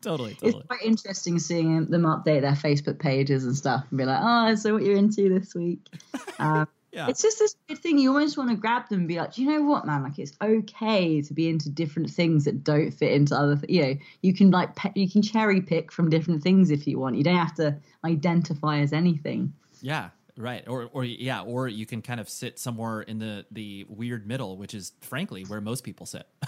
totally, 0.00 0.34
totally. 0.34 0.58
It's 0.58 0.66
quite 0.66 0.82
interesting 0.82 1.38
seeing 1.38 1.86
them 1.86 2.02
update 2.02 2.42
their 2.42 2.52
Facebook 2.52 2.98
pages 2.98 3.44
and 3.44 3.56
stuff 3.56 3.84
and 3.90 3.98
be 3.98 4.04
like, 4.04 4.20
oh, 4.22 4.54
so 4.54 4.74
what 4.74 4.82
you're 4.82 4.96
into 4.96 5.28
this 5.28 5.54
week. 5.54 5.80
Um, 6.40 6.68
yeah. 6.92 7.08
It's 7.08 7.20
just 7.20 7.38
this 7.38 7.54
weird 7.68 7.80
thing. 7.80 7.98
You 7.98 8.12
almost 8.12 8.38
want 8.38 8.50
to 8.50 8.56
grab 8.56 8.88
them 8.88 9.00
and 9.00 9.08
be 9.08 9.18
like, 9.18 9.36
you 9.36 9.46
know 9.48 9.62
what, 9.62 9.86
man? 9.86 10.02
Like, 10.02 10.18
it's 10.18 10.32
okay 10.42 11.20
to 11.20 11.34
be 11.34 11.48
into 11.48 11.68
different 11.68 12.10
things 12.10 12.44
that 12.44 12.64
don't 12.64 12.90
fit 12.90 13.12
into 13.12 13.36
other. 13.36 13.56
Th- 13.56 13.70
you 13.70 13.82
know, 13.82 14.00
you 14.22 14.32
can 14.32 14.50
like 14.50 14.74
pe- 14.74 14.92
you 14.94 15.10
can 15.10 15.20
cherry 15.22 15.60
pick 15.60 15.92
from 15.92 16.08
different 16.08 16.42
things 16.42 16.70
if 16.70 16.86
you 16.86 16.98
want. 16.98 17.16
You 17.16 17.24
don't 17.24 17.36
have 17.36 17.54
to 17.56 17.76
identify 18.04 18.78
as 18.78 18.92
anything. 18.92 19.52
Yeah, 19.82 20.10
right. 20.36 20.66
Or 20.66 20.88
or 20.92 21.04
yeah, 21.04 21.42
or 21.42 21.68
you 21.68 21.84
can 21.84 22.00
kind 22.00 22.20
of 22.20 22.28
sit 22.28 22.58
somewhere 22.58 23.02
in 23.02 23.18
the 23.18 23.44
the 23.50 23.84
weird 23.88 24.26
middle, 24.26 24.56
which 24.56 24.74
is 24.74 24.92
frankly 25.02 25.44
where 25.44 25.60
most 25.60 25.84
people 25.84 26.06
sit. 26.06 26.26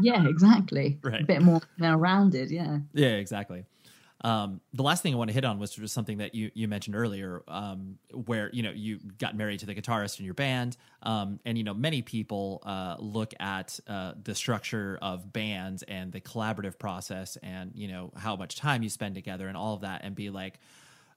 yeah, 0.00 0.28
exactly. 0.28 0.98
Right. 1.04 1.22
A 1.22 1.24
bit 1.24 1.42
more 1.42 1.60
well 1.78 1.96
rounded. 1.96 2.50
Yeah. 2.50 2.78
Yeah, 2.94 3.08
exactly. 3.08 3.64
Um, 4.24 4.60
the 4.72 4.84
last 4.84 5.02
thing 5.02 5.12
I 5.12 5.16
want 5.16 5.30
to 5.30 5.34
hit 5.34 5.44
on 5.44 5.58
was 5.58 5.72
just 5.72 5.92
something 5.92 6.18
that 6.18 6.34
you, 6.34 6.50
you 6.54 6.68
mentioned 6.68 6.94
earlier, 6.94 7.42
um, 7.48 7.98
where 8.26 8.50
you 8.52 8.62
know 8.62 8.70
you 8.70 9.00
got 9.18 9.36
married 9.36 9.60
to 9.60 9.66
the 9.66 9.74
guitarist 9.74 10.20
in 10.20 10.24
your 10.24 10.34
band, 10.34 10.76
um, 11.02 11.40
and 11.44 11.58
you 11.58 11.64
know 11.64 11.74
many 11.74 12.02
people 12.02 12.62
uh, 12.64 12.96
look 13.00 13.34
at 13.40 13.80
uh, 13.88 14.12
the 14.22 14.34
structure 14.34 14.98
of 15.02 15.32
bands 15.32 15.82
and 15.84 16.12
the 16.12 16.20
collaborative 16.20 16.78
process, 16.78 17.36
and 17.42 17.72
you 17.74 17.88
know 17.88 18.12
how 18.16 18.36
much 18.36 18.54
time 18.54 18.82
you 18.84 18.88
spend 18.88 19.16
together 19.16 19.48
and 19.48 19.56
all 19.56 19.74
of 19.74 19.80
that, 19.80 20.02
and 20.04 20.14
be 20.14 20.30
like, 20.30 20.60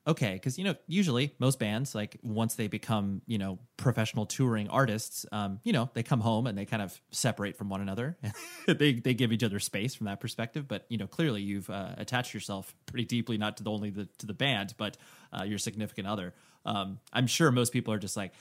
okay 0.07 0.34
because 0.34 0.57
you 0.57 0.64
know 0.64 0.76
usually 0.88 1.34
most 1.40 1.60
bands 1.60 1.95
like 1.95 2.18
once 2.22 2.56
they 2.56 2.68
become 2.68 3.22
you 3.26 3.38
know 3.38 3.60
professional 3.77 4.26
touring 4.26 4.69
artists 4.69 5.26
um, 5.32 5.60
you 5.64 5.73
know 5.73 5.90
they 5.94 6.03
come 6.03 6.19
home 6.19 6.48
and 6.48 6.57
they 6.57 6.65
kind 6.65 6.82
of 6.82 6.99
separate 7.11 7.57
from 7.57 7.69
one 7.69 7.82
another. 7.82 8.18
They, 8.68 8.94
they 8.94 9.14
give 9.14 9.32
each 9.32 9.44
other 9.44 9.60
space 9.60 9.94
from 9.94 10.07
that 10.07 10.19
perspective 10.19 10.68
but 10.68 10.86
you 10.90 10.98
know 10.98 11.06
clearly 11.06 11.41
you've 11.41 11.69
uh, 11.69 11.90
attached 11.98 12.34
yourself 12.34 12.73
pretty 12.88 13.06
deeply 13.06 13.38
not 13.38 13.57
to 13.57 13.64
the 13.64 13.69
only 13.69 13.91
the, 13.91 14.07
to 14.18 14.26
the 14.26 14.34
band 14.34 14.73
but 14.77 14.98
uh, 15.38 15.44
your 15.44 15.60
significant 15.60 16.07
other. 16.07 16.34
Um, 16.65 16.99
i'm 17.14 17.27
sure 17.27 17.52
most 17.52 17.72
people 17.72 17.94
are 17.94 17.99
just 17.99 18.18
like 18.18 18.34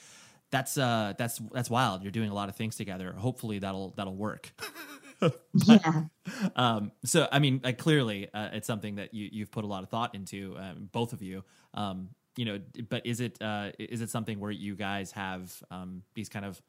that's 0.50 0.78
uh 0.78 1.14
that's 1.18 1.40
that's 1.52 1.68
wild. 1.68 2.02
You're 2.02 2.12
doing 2.12 2.30
a 2.30 2.34
lot 2.34 2.48
of 2.48 2.56
things 2.56 2.76
together. 2.76 3.12
Hopefully 3.12 3.58
that'll 3.58 3.92
that'll 3.96 4.14
work 4.14 4.52
but, 5.66 5.82
yeah. 5.84 6.04
Um, 6.56 6.92
so, 7.04 7.28
I 7.30 7.38
mean, 7.38 7.60
like, 7.62 7.78
clearly, 7.78 8.28
uh, 8.32 8.50
it's 8.52 8.66
something 8.66 8.96
that 8.96 9.14
you 9.14 9.28
you've 9.30 9.50
put 9.50 9.64
a 9.64 9.66
lot 9.66 9.82
of 9.82 9.88
thought 9.88 10.14
into, 10.14 10.56
um, 10.58 10.88
both 10.92 11.12
of 11.12 11.22
you. 11.22 11.44
Um, 11.74 12.10
you 12.36 12.44
know, 12.44 12.60
but 12.88 13.06
is 13.06 13.20
it 13.20 13.40
uh, 13.40 13.70
is 13.78 14.00
it 14.00 14.10
something 14.10 14.40
where 14.40 14.50
you 14.50 14.74
guys 14.74 15.12
have 15.12 15.62
um, 15.70 16.02
these 16.14 16.28
kind 16.28 16.44
of 16.44 16.60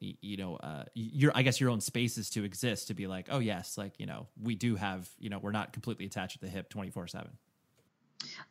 you 0.00 0.36
know 0.36 0.56
uh, 0.56 0.84
your 0.94 1.32
i 1.34 1.42
guess 1.42 1.60
your 1.60 1.70
own 1.70 1.80
spaces 1.80 2.28
to 2.30 2.44
exist 2.44 2.88
to 2.88 2.94
be 2.94 3.06
like 3.06 3.28
oh 3.30 3.38
yes 3.38 3.78
like 3.78 3.94
you 3.98 4.06
know 4.06 4.26
we 4.42 4.54
do 4.54 4.76
have 4.76 5.08
you 5.18 5.30
know 5.30 5.38
we're 5.38 5.52
not 5.52 5.72
completely 5.72 6.04
attached 6.04 6.36
at 6.36 6.42
the 6.42 6.48
hip 6.48 6.68
24 6.68 7.06
7 7.06 7.30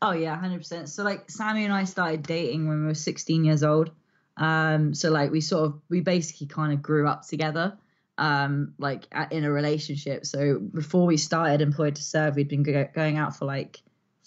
oh 0.01 0.11
yeah 0.11 0.39
100% 0.41 0.89
so 0.89 1.03
like 1.03 1.29
sammy 1.29 1.63
and 1.63 1.73
i 1.73 1.83
started 1.83 2.23
dating 2.23 2.67
when 2.67 2.81
we 2.81 2.87
were 2.87 2.95
16 2.95 3.45
years 3.45 3.63
old 3.63 3.91
um 4.37 4.93
so 4.93 5.11
like 5.11 5.31
we 5.31 5.39
sort 5.39 5.65
of 5.65 5.81
we 5.89 6.01
basically 6.01 6.47
kind 6.47 6.73
of 6.73 6.81
grew 6.81 7.07
up 7.07 7.27
together 7.27 7.77
um 8.17 8.73
like 8.77 9.07
in 9.31 9.43
a 9.43 9.51
relationship. 9.51 10.25
So 10.25 10.59
before 10.59 11.05
we 11.05 11.17
started 11.17 11.61
employed 11.61 11.95
to 11.95 12.03
serve 12.03 12.35
we'd 12.35 12.47
been 12.47 12.63
go- 12.63 12.89
going 12.93 13.17
out 13.17 13.35
for 13.35 13.45
like 13.45 13.81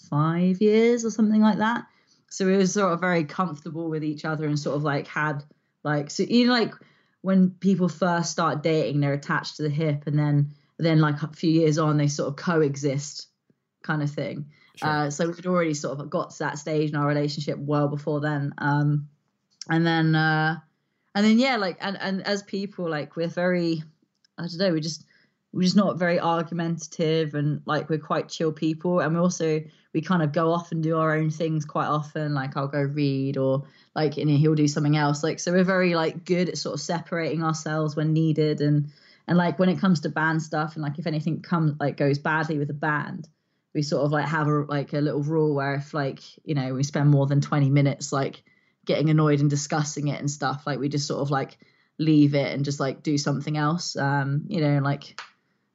five 0.09 0.61
years 0.61 1.05
or 1.05 1.11
something 1.11 1.41
like 1.41 1.57
that. 1.57 1.85
So 2.29 2.45
we 2.45 2.55
were 2.55 2.67
sort 2.67 2.93
of 2.93 2.99
very 2.99 3.23
comfortable 3.23 3.89
with 3.89 4.03
each 4.03 4.25
other 4.25 4.45
and 4.45 4.57
sort 4.59 4.75
of 4.75 4.83
like 4.83 5.07
had 5.07 5.43
like 5.83 6.11
so 6.11 6.23
you 6.23 6.47
know 6.47 6.53
like 6.53 6.73
when 7.21 7.51
people 7.51 7.89
first 7.89 8.31
start 8.31 8.63
dating 8.63 8.99
they're 8.99 9.13
attached 9.13 9.57
to 9.57 9.63
the 9.63 9.69
hip 9.69 10.03
and 10.05 10.17
then 10.17 10.53
then 10.77 11.01
like 11.01 11.21
a 11.21 11.27
few 11.27 11.51
years 11.51 11.77
on 11.77 11.97
they 11.97 12.07
sort 12.07 12.29
of 12.29 12.35
coexist 12.35 13.27
kind 13.81 14.01
of 14.01 14.11
thing. 14.11 14.45
Sure. 14.75 14.89
uh, 14.89 15.09
so 15.09 15.27
we'd 15.27 15.45
already 15.45 15.73
sort 15.73 15.99
of 15.99 16.09
got 16.09 16.29
to 16.31 16.39
that 16.39 16.57
stage 16.57 16.89
in 16.89 16.95
our 16.95 17.07
relationship 17.07 17.57
well 17.57 17.87
before 17.87 18.21
then. 18.21 18.53
Um 18.59 19.09
and 19.69 19.85
then 19.85 20.15
uh 20.15 20.59
and 21.15 21.25
then 21.25 21.39
yeah 21.39 21.57
like 21.57 21.77
and 21.81 21.97
and 21.99 22.25
as 22.25 22.43
people 22.43 22.89
like 22.89 23.15
we're 23.15 23.27
very 23.27 23.83
i 24.37 24.43
don't 24.43 24.57
know 24.57 24.73
we 24.73 24.79
just 24.79 25.05
we're 25.51 25.63
just 25.63 25.75
not 25.75 25.97
very 25.97 26.19
argumentative 26.19 27.33
and 27.33 27.61
like 27.65 27.89
we're 27.89 27.97
quite 27.97 28.29
chill 28.29 28.51
people. 28.51 28.99
And 28.99 29.13
we 29.13 29.19
also 29.19 29.63
we 29.93 30.01
kind 30.01 30.21
of 30.21 30.31
go 30.31 30.51
off 30.51 30.71
and 30.71 30.83
do 30.83 30.97
our 30.97 31.15
own 31.15 31.31
things 31.31 31.65
quite 31.65 31.87
often. 31.87 32.33
Like 32.33 32.55
i'll 32.55 32.67
go 32.67 32.81
read 32.81 33.37
or 33.37 33.63
like 33.95 34.17
know 34.17 34.37
he'll 34.37 34.55
do 34.55 34.67
something 34.67 34.97
else. 34.97 35.23
Like 35.23 35.39
so 35.39 35.51
we're 35.51 35.63
very 35.63 35.95
like 35.95 36.25
good 36.25 36.49
at 36.49 36.57
sort 36.57 36.75
of 36.75 36.81
separating 36.81 37.43
ourselves 37.43 37.95
when 37.95 38.13
needed. 38.13 38.61
And 38.61 38.91
and 39.27 39.37
like 39.37 39.57
when 39.57 39.69
it 39.69 39.79
comes 39.79 40.01
to 40.01 40.09
band 40.09 40.41
stuff 40.43 40.75
and 40.75 40.83
like 40.83 40.99
if 40.99 41.07
anything 41.07 41.41
comes 41.41 41.75
like 41.79 41.97
goes 41.97 42.19
badly 42.19 42.57
with 42.59 42.69
a 42.69 42.73
band 42.73 43.27
we 43.75 43.83
sort 43.83 44.03
of 44.03 44.11
like 44.11 44.25
have 44.25 44.47
a 44.47 44.61
like 44.67 44.93
a 44.93 45.01
little 45.01 45.21
rule 45.21 45.53
where 45.53 45.75
if 45.75 45.93
like 45.93 46.19
you 46.43 46.55
know 46.55 46.73
we 46.73 46.81
spend 46.81 47.07
more 47.09 47.27
than 47.27 47.39
20 47.39 47.69
minutes 47.69 48.11
like 48.11 48.43
getting 48.89 49.11
annoyed 49.11 49.39
and 49.39 49.51
discussing 49.51 50.07
it 50.07 50.19
and 50.19 50.31
stuff 50.31 50.63
like 50.65 50.79
we 50.79 50.89
just 50.89 51.05
sort 51.05 51.21
of 51.21 51.29
like 51.29 51.59
leave 51.99 52.33
it 52.33 52.51
and 52.53 52.65
just 52.65 52.79
like 52.79 53.03
do 53.03 53.19
something 53.19 53.55
else 53.55 53.95
um 53.95 54.45
you 54.47 54.61
know 54.61 54.79
like 54.79 55.21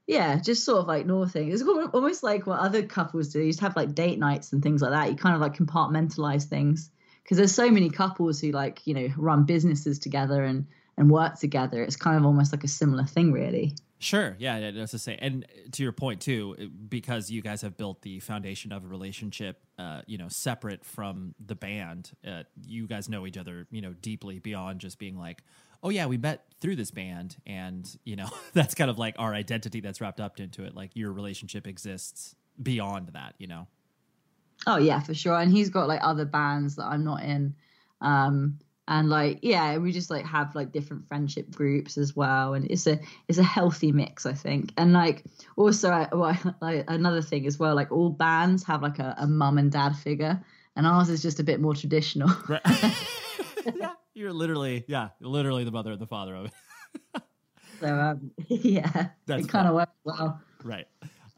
yeah 0.09 0.41
just 0.41 0.65
sort 0.65 0.81
of 0.81 0.89
like 0.89 1.07
normal 1.07 1.29
thing. 1.29 1.51
It's 1.51 1.63
almost 1.63 2.23
like 2.23 2.47
what 2.47 2.61
other 2.61 2.83
couples 2.83 3.29
do. 3.29 3.41
You 3.41 3.51
just 3.51 3.61
have 3.61 3.77
like 3.77 3.95
date 3.95 4.19
nights 4.19 4.53
and 4.53 4.63
things 4.63 4.83
like 4.83 4.91
that. 4.91 5.11
You 5.11 5.17
kind 5.17 5.35
of 5.35 5.41
like 5.41 5.57
compartmentalize 5.57 6.45
things. 6.45 6.91
Because 7.23 7.39
there's 7.39 7.55
so 7.55 7.71
many 7.71 7.89
couples 7.89 8.41
who 8.41 8.51
like 8.51 8.87
you 8.87 8.95
know 8.95 9.09
run 9.17 9.45
businesses 9.45 9.99
together 9.99 10.43
and 10.45 10.67
and 10.99 11.11
work 11.11 11.39
together. 11.39 11.83
It's 11.83 11.97
kind 11.97 12.17
of 12.17 12.27
almost 12.27 12.53
like 12.53 12.65
a 12.65 12.69
similar 12.69 13.05
thing 13.05 13.33
really 13.33 13.77
Sure. 14.05 14.37
Yeah, 14.39 14.71
that's 14.71 14.91
to 14.91 14.99
say. 14.99 15.17
And 15.19 15.47
to 15.73 15.83
your 15.83 15.93
point 15.93 16.21
too, 16.21 16.71
because 16.91 17.31
you 17.31 17.41
guys 17.41 17.63
have 17.63 17.79
built 17.79 18.03
the 18.03 18.21
foundation 18.21 18.71
of 18.71 18.85
a 18.85 18.87
relationship, 18.87 19.63
uh, 19.79 20.03
you 20.07 20.19
know, 20.19 20.29
separate 20.29 20.85
from 20.85 21.35
the 21.45 21.55
band. 21.55 22.11
Uh, 22.27 22.43
you 22.67 22.87
guys 22.87 23.09
know 23.09 23.27
each 23.27 23.39
other, 23.39 23.67
you 23.71 23.81
know, 23.81 23.95
deeply 23.95 24.41
beyond 24.41 24.81
just 24.81 24.99
being 24.99 25.19
like, 25.19 25.43
oh 25.83 25.89
yeah, 25.89 26.05
we 26.05 26.19
met 26.19 26.45
through 26.61 26.77
this 26.77 26.91
band, 26.91 27.37
and 27.47 27.97
you 28.05 28.15
know, 28.15 28.29
that's 28.53 28.75
kind 28.75 28.91
of 28.91 28.99
like 28.99 29.15
our 29.19 29.33
identity 29.33 29.81
that's 29.81 30.03
wrapped 30.03 30.21
up 30.21 30.39
into 30.39 30.65
it. 30.65 30.77
Like 30.77 30.91
your 30.93 31.11
relationship 31.11 31.67
exists 31.67 32.37
beyond 32.63 33.09
that, 33.15 33.35
you 33.39 33.47
know. 33.47 33.69
Oh 34.67 34.77
yeah, 34.77 35.01
for 35.01 35.15
sure. 35.15 35.39
And 35.39 35.51
he's 35.51 35.71
got 35.71 35.89
like 35.89 36.01
other 36.03 36.27
bands 36.27 36.77
that 36.77 36.85
I'm 36.85 37.05
not 37.05 37.23
in. 37.23 37.55
Um, 38.03 38.59
and 38.89 39.09
like 39.09 39.39
yeah 39.43 39.79
we 39.79 39.93
just 39.93 40.11
like 40.11 40.25
have 40.25 40.55
like 40.55 40.73
different 40.73 41.07
friendship 41.07 41.51
groups 41.51 41.97
as 41.97 42.15
well. 42.15 42.55
And 42.55 42.71
it's 42.71 42.87
a 42.87 42.99
it's 43.29 43.39
a 43.39 43.43
healthy 43.43 43.93
mix 43.93 44.27
i 44.27 44.33
think. 44.33 44.73
And 44.77 44.93
like 44.93 45.25
also 45.57 45.91
I, 45.91 46.09
well, 46.13 46.37
like 46.61 46.85
another 46.89 47.23
thing 47.23 47.47
as 47.47 47.59
well 47.59 47.75
like 47.75 47.93
all 47.93 48.11
bands 48.11 48.65
have 48.65 48.83
like 48.83 48.99
a, 48.99 49.15
a 49.19 49.27
mum 49.27 49.59
and 49.59 49.71
dad 49.71 49.97
figure. 49.97 50.43
And 50.77 50.87
ours 50.87 51.09
is 51.09 51.23
just 51.23 51.39
a 51.39 51.45
bit 51.45 51.61
more 51.61 51.75
traditional. 51.75 52.31
Right. 52.49 52.61
yeah, 53.77 53.93
you're 54.13 54.33
literally 54.33 54.85
yeah 54.89 55.11
literally 55.21 55.65
the 55.65 55.71
mother 55.71 55.93
and 55.93 56.01
the 56.01 56.07
father 56.07 56.35
of 56.35 56.47
it. 56.47 56.53
So 57.81 57.87
um 57.87 58.31
yeah 58.49 59.09
That's 59.27 59.45
it 59.45 59.49
kind 59.49 59.69
of 59.69 59.75
works 59.75 59.93
well. 60.05 60.41
Right. 60.63 60.87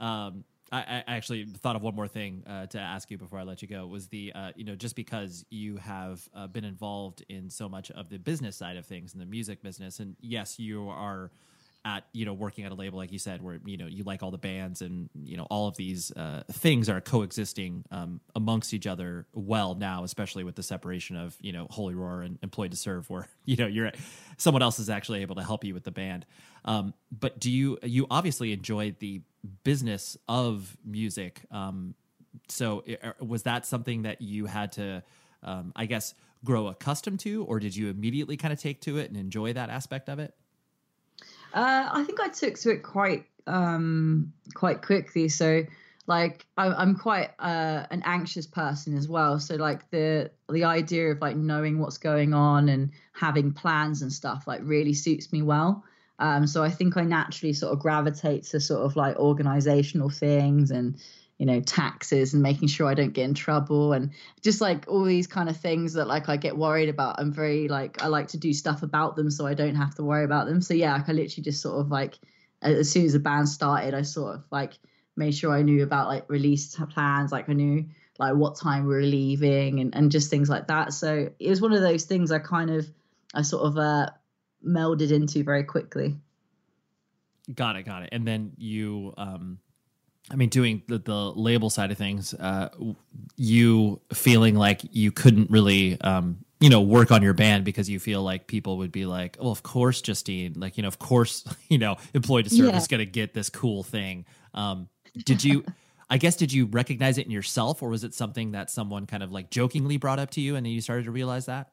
Um 0.00 0.44
I, 0.72 1.02
I, 1.06 1.16
actually 1.16 1.44
thought 1.44 1.76
of 1.76 1.82
one 1.82 1.94
more 1.94 2.08
thing 2.08 2.42
uh, 2.46 2.66
to 2.66 2.80
ask 2.80 3.10
you 3.10 3.18
before 3.18 3.38
I 3.38 3.44
let 3.44 3.62
you 3.62 3.68
go. 3.68 3.86
Was 3.86 4.08
the 4.08 4.32
uh, 4.34 4.52
you 4.56 4.64
know 4.64 4.74
just 4.74 4.96
because 4.96 5.44
you 5.50 5.76
have 5.76 6.28
uh, 6.34 6.46
been 6.48 6.64
involved 6.64 7.24
in 7.28 7.50
so 7.50 7.68
much 7.68 7.90
of 7.92 8.08
the 8.08 8.18
business 8.18 8.56
side 8.56 8.76
of 8.76 8.84
things 8.86 9.14
in 9.14 9.20
the 9.20 9.26
music 9.26 9.62
business, 9.62 10.00
and 10.00 10.16
yes, 10.20 10.58
you 10.58 10.88
are 10.88 11.30
at 11.86 12.04
you 12.12 12.26
know 12.26 12.32
working 12.32 12.64
at 12.64 12.72
a 12.72 12.74
label 12.74 12.98
like 12.98 13.12
you 13.12 13.18
said 13.18 13.40
where 13.40 13.60
you 13.64 13.76
know 13.76 13.86
you 13.86 14.02
like 14.02 14.20
all 14.20 14.32
the 14.32 14.36
bands 14.36 14.82
and 14.82 15.08
you 15.22 15.36
know 15.36 15.44
all 15.44 15.68
of 15.68 15.76
these 15.76 16.10
uh, 16.12 16.42
things 16.50 16.88
are 16.88 17.00
coexisting 17.00 17.84
um, 17.92 18.20
amongst 18.34 18.74
each 18.74 18.88
other 18.88 19.24
well 19.32 19.76
now 19.76 20.02
especially 20.02 20.42
with 20.42 20.56
the 20.56 20.64
separation 20.64 21.16
of 21.16 21.36
you 21.40 21.52
know 21.52 21.68
holy 21.70 21.94
roar 21.94 22.22
and 22.22 22.38
employed 22.42 22.72
to 22.72 22.76
serve 22.76 23.08
where 23.08 23.28
you 23.44 23.56
know 23.56 23.68
you're 23.68 23.92
someone 24.36 24.62
else 24.62 24.80
is 24.80 24.90
actually 24.90 25.22
able 25.22 25.36
to 25.36 25.44
help 25.44 25.64
you 25.64 25.72
with 25.72 25.84
the 25.84 25.92
band 25.92 26.26
um, 26.64 26.92
but 27.12 27.38
do 27.38 27.52
you 27.52 27.78
you 27.84 28.06
obviously 28.10 28.52
enjoy 28.52 28.92
the 28.98 29.22
business 29.64 30.16
of 30.28 30.76
music 30.84 31.42
um, 31.50 31.94
so 32.48 32.82
it, 32.86 33.00
er, 33.02 33.14
was 33.20 33.44
that 33.44 33.64
something 33.66 34.02
that 34.02 34.20
you 34.20 34.46
had 34.46 34.72
to 34.72 35.02
um, 35.42 35.72
i 35.76 35.86
guess 35.86 36.14
grow 36.44 36.68
accustomed 36.68 37.20
to 37.20 37.44
or 37.44 37.58
did 37.58 37.74
you 37.74 37.88
immediately 37.88 38.36
kind 38.36 38.52
of 38.52 38.60
take 38.60 38.80
to 38.80 38.98
it 38.98 39.08
and 39.08 39.16
enjoy 39.16 39.52
that 39.52 39.70
aspect 39.70 40.08
of 40.08 40.18
it 40.18 40.34
uh, 41.56 41.88
I 41.90 42.04
think 42.04 42.20
I 42.20 42.28
took 42.28 42.54
to 42.60 42.70
it 42.70 42.82
quite 42.82 43.24
um, 43.46 44.32
quite 44.54 44.82
quickly. 44.82 45.28
So 45.28 45.62
like 46.06 46.46
I, 46.56 46.82
am 46.82 46.96
quite 46.96 47.30
uh, 47.38 47.86
an 47.90 48.02
anxious 48.04 48.46
person 48.46 48.96
as 48.96 49.08
well. 49.08 49.40
So 49.40 49.56
like 49.56 49.90
the 49.90 50.30
the 50.50 50.64
idea 50.64 51.12
of 51.12 51.20
like 51.20 51.36
knowing 51.36 51.78
what's 51.78 51.98
going 51.98 52.34
on 52.34 52.68
and 52.68 52.90
having 53.12 53.52
plans 53.52 54.02
and 54.02 54.12
stuff 54.12 54.44
like 54.46 54.60
really 54.64 54.92
suits 54.92 55.32
me 55.32 55.42
well. 55.42 55.84
Um, 56.18 56.46
so 56.46 56.62
I 56.62 56.70
think 56.70 56.96
I 56.96 57.02
naturally 57.02 57.52
sort 57.52 57.72
of 57.72 57.78
gravitate 57.78 58.44
to 58.44 58.60
sort 58.60 58.84
of 58.84 58.96
like 58.96 59.16
organizational 59.16 60.10
things 60.10 60.70
and 60.70 60.96
you 61.38 61.44
know 61.44 61.60
taxes 61.60 62.32
and 62.32 62.42
making 62.42 62.66
sure 62.66 62.86
i 62.86 62.94
don't 62.94 63.12
get 63.12 63.26
in 63.26 63.34
trouble 63.34 63.92
and 63.92 64.10
just 64.40 64.62
like 64.62 64.86
all 64.88 65.04
these 65.04 65.26
kind 65.26 65.50
of 65.50 65.56
things 65.58 65.92
that 65.92 66.06
like 66.06 66.30
i 66.30 66.36
get 66.38 66.56
worried 66.56 66.88
about. 66.88 67.20
I'm 67.20 67.30
very 67.30 67.68
like 67.68 68.02
i 68.02 68.06
like 68.06 68.28
to 68.28 68.38
do 68.38 68.54
stuff 68.54 68.82
about 68.82 69.16
them 69.16 69.30
so 69.30 69.46
i 69.46 69.52
don't 69.52 69.74
have 69.74 69.94
to 69.96 70.02
worry 70.02 70.24
about 70.24 70.46
them. 70.46 70.62
So 70.62 70.72
yeah 70.72 70.94
like, 70.94 71.10
i 71.10 71.12
literally 71.12 71.42
just 71.42 71.60
sort 71.60 71.78
of 71.78 71.90
like 71.90 72.14
as 72.62 72.90
soon 72.90 73.04
as 73.04 73.12
the 73.12 73.18
band 73.18 73.50
started 73.50 73.92
i 73.92 74.00
sort 74.00 74.34
of 74.34 74.44
like 74.50 74.78
made 75.14 75.34
sure 75.34 75.52
i 75.52 75.60
knew 75.60 75.82
about 75.82 76.08
like 76.08 76.24
release 76.30 76.74
plans 76.74 77.32
like 77.32 77.50
i 77.50 77.52
knew 77.52 77.84
like 78.18 78.34
what 78.34 78.56
time 78.56 78.86
we 78.86 78.94
were 78.94 79.02
leaving 79.02 79.80
and, 79.80 79.94
and 79.94 80.10
just 80.10 80.30
things 80.30 80.48
like 80.48 80.68
that. 80.68 80.92
So 80.92 81.30
it 81.38 81.50
was 81.50 81.60
one 81.60 81.72
of 81.72 81.82
those 81.82 82.04
things 82.04 82.30
i 82.30 82.38
kind 82.38 82.70
of 82.70 82.88
i 83.34 83.42
sort 83.42 83.64
of 83.64 83.76
uh 83.76 84.10
melded 84.64 85.10
into 85.10 85.42
very 85.42 85.64
quickly 85.64 86.16
got 87.54 87.76
it 87.76 87.84
got 87.84 88.02
it 88.02 88.08
and 88.12 88.26
then 88.26 88.52
you 88.56 89.14
um 89.16 89.58
I 90.30 90.34
mean, 90.34 90.48
doing 90.48 90.82
the, 90.88 90.98
the 90.98 91.14
label 91.14 91.70
side 91.70 91.92
of 91.92 91.98
things, 91.98 92.34
uh, 92.34 92.70
you 93.36 94.00
feeling 94.12 94.56
like 94.56 94.80
you 94.90 95.12
couldn't 95.12 95.50
really, 95.50 96.00
um, 96.00 96.38
you 96.58 96.68
know, 96.68 96.80
work 96.80 97.12
on 97.12 97.22
your 97.22 97.34
band 97.34 97.64
because 97.64 97.88
you 97.88 98.00
feel 98.00 98.22
like 98.22 98.48
people 98.48 98.78
would 98.78 98.90
be 98.90 99.06
like, 99.06 99.36
well, 99.40 99.52
of 99.52 99.62
course, 99.62 100.00
Justine, 100.00 100.54
like, 100.56 100.76
you 100.76 100.82
know, 100.82 100.88
of 100.88 100.98
course, 100.98 101.44
you 101.68 101.78
know, 101.78 101.96
employed 102.12 102.44
to 102.44 102.50
serve 102.50 102.70
yeah. 102.70 102.76
is 102.76 102.88
going 102.88 102.98
to 102.98 103.06
get 103.06 103.34
this 103.34 103.50
cool 103.50 103.84
thing. 103.84 104.24
Um, 104.52 104.88
did 105.24 105.44
you, 105.44 105.64
I 106.10 106.18
guess, 106.18 106.34
did 106.34 106.52
you 106.52 106.66
recognize 106.66 107.18
it 107.18 107.26
in 107.26 107.32
yourself 107.32 107.82
or 107.82 107.88
was 107.88 108.02
it 108.02 108.12
something 108.12 108.52
that 108.52 108.68
someone 108.68 109.06
kind 109.06 109.22
of 109.22 109.30
like 109.30 109.50
jokingly 109.50 109.96
brought 109.96 110.18
up 110.18 110.30
to 110.32 110.40
you 110.40 110.56
and 110.56 110.66
then 110.66 110.72
you 110.72 110.80
started 110.80 111.04
to 111.04 111.12
realize 111.12 111.46
that? 111.46 111.70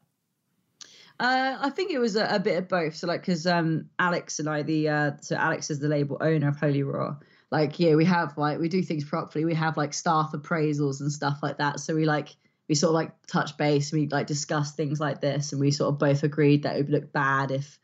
Uh, 1.20 1.58
I 1.60 1.70
think 1.70 1.92
it 1.92 2.00
was 2.00 2.16
a, 2.16 2.26
a, 2.26 2.40
bit 2.40 2.58
of 2.58 2.68
both. 2.68 2.96
So, 2.96 3.08
like, 3.08 3.22
because 3.22 3.46
um, 3.46 3.90
Alex 4.00 4.40
and 4.40 4.50
I, 4.50 4.64
the 4.64 4.90
uh, 4.90 5.12
so 5.22 5.36
Alex 5.36 5.70
is 5.70 5.80
the 5.80 5.88
label 5.88 6.18
owner 6.20 6.50
of 6.50 6.60
Holy 6.60 6.84
Roar. 6.84 7.20
like 7.52 7.80
yeah 7.80 7.94
we 7.94 8.04
have 8.04 8.36
like 8.38 8.60
we 8.60 8.68
do 8.68 8.82
things 8.82 9.04
properly. 9.04 9.46
We 9.46 9.54
have 9.54 9.78
like 9.78 9.94
staff 9.94 10.32
appraisals 10.34 11.02
and 11.02 11.12
stuff 11.12 11.40
like 11.44 11.60
that. 11.60 11.80
So 11.80 11.96
we 11.96 12.06
like 12.06 12.30
we 12.68 12.76
sort 12.76 12.90
of 12.90 12.96
like 12.96 13.12
touch 13.28 13.58
base 13.58 13.92
and 13.92 14.02
we 14.02 14.08
like 14.08 14.26
discuss 14.26 14.74
things 14.74 15.00
like 15.00 15.22
this. 15.22 15.52
And 15.52 15.62
we 15.62 15.70
sort 15.70 15.94
of 15.94 16.00
both 16.00 16.24
agreed 16.24 16.64
that 16.64 16.76
it 16.76 16.80
would 16.80 16.90
look 16.90 17.14
bad 17.14 17.52
if 17.52 17.78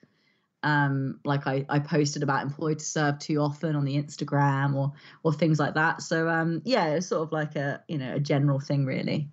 um 0.64 1.20
like 1.24 1.48
I, 1.48 1.66
I 1.70 1.80
posted 1.80 2.24
about 2.24 2.44
employed 2.44 2.80
to 2.80 2.86
serve 2.86 3.20
too 3.20 3.40
often 3.40 3.76
on 3.76 3.86
the 3.86 3.96
instagram 3.96 4.76
or 4.76 4.94
or 5.24 5.34
things 5.34 5.60
like 5.60 5.76
that. 5.76 6.02
So 6.02 6.28
um 6.28 6.64
yeah 6.66 6.88
it's 6.88 7.08
sort 7.08 7.22
of 7.22 7.32
like 7.32 7.56
a 7.56 7.84
you 7.88 8.00
know 8.00 8.16
a 8.16 8.20
general 8.20 8.60
thing 8.60 8.86
really 8.86 9.30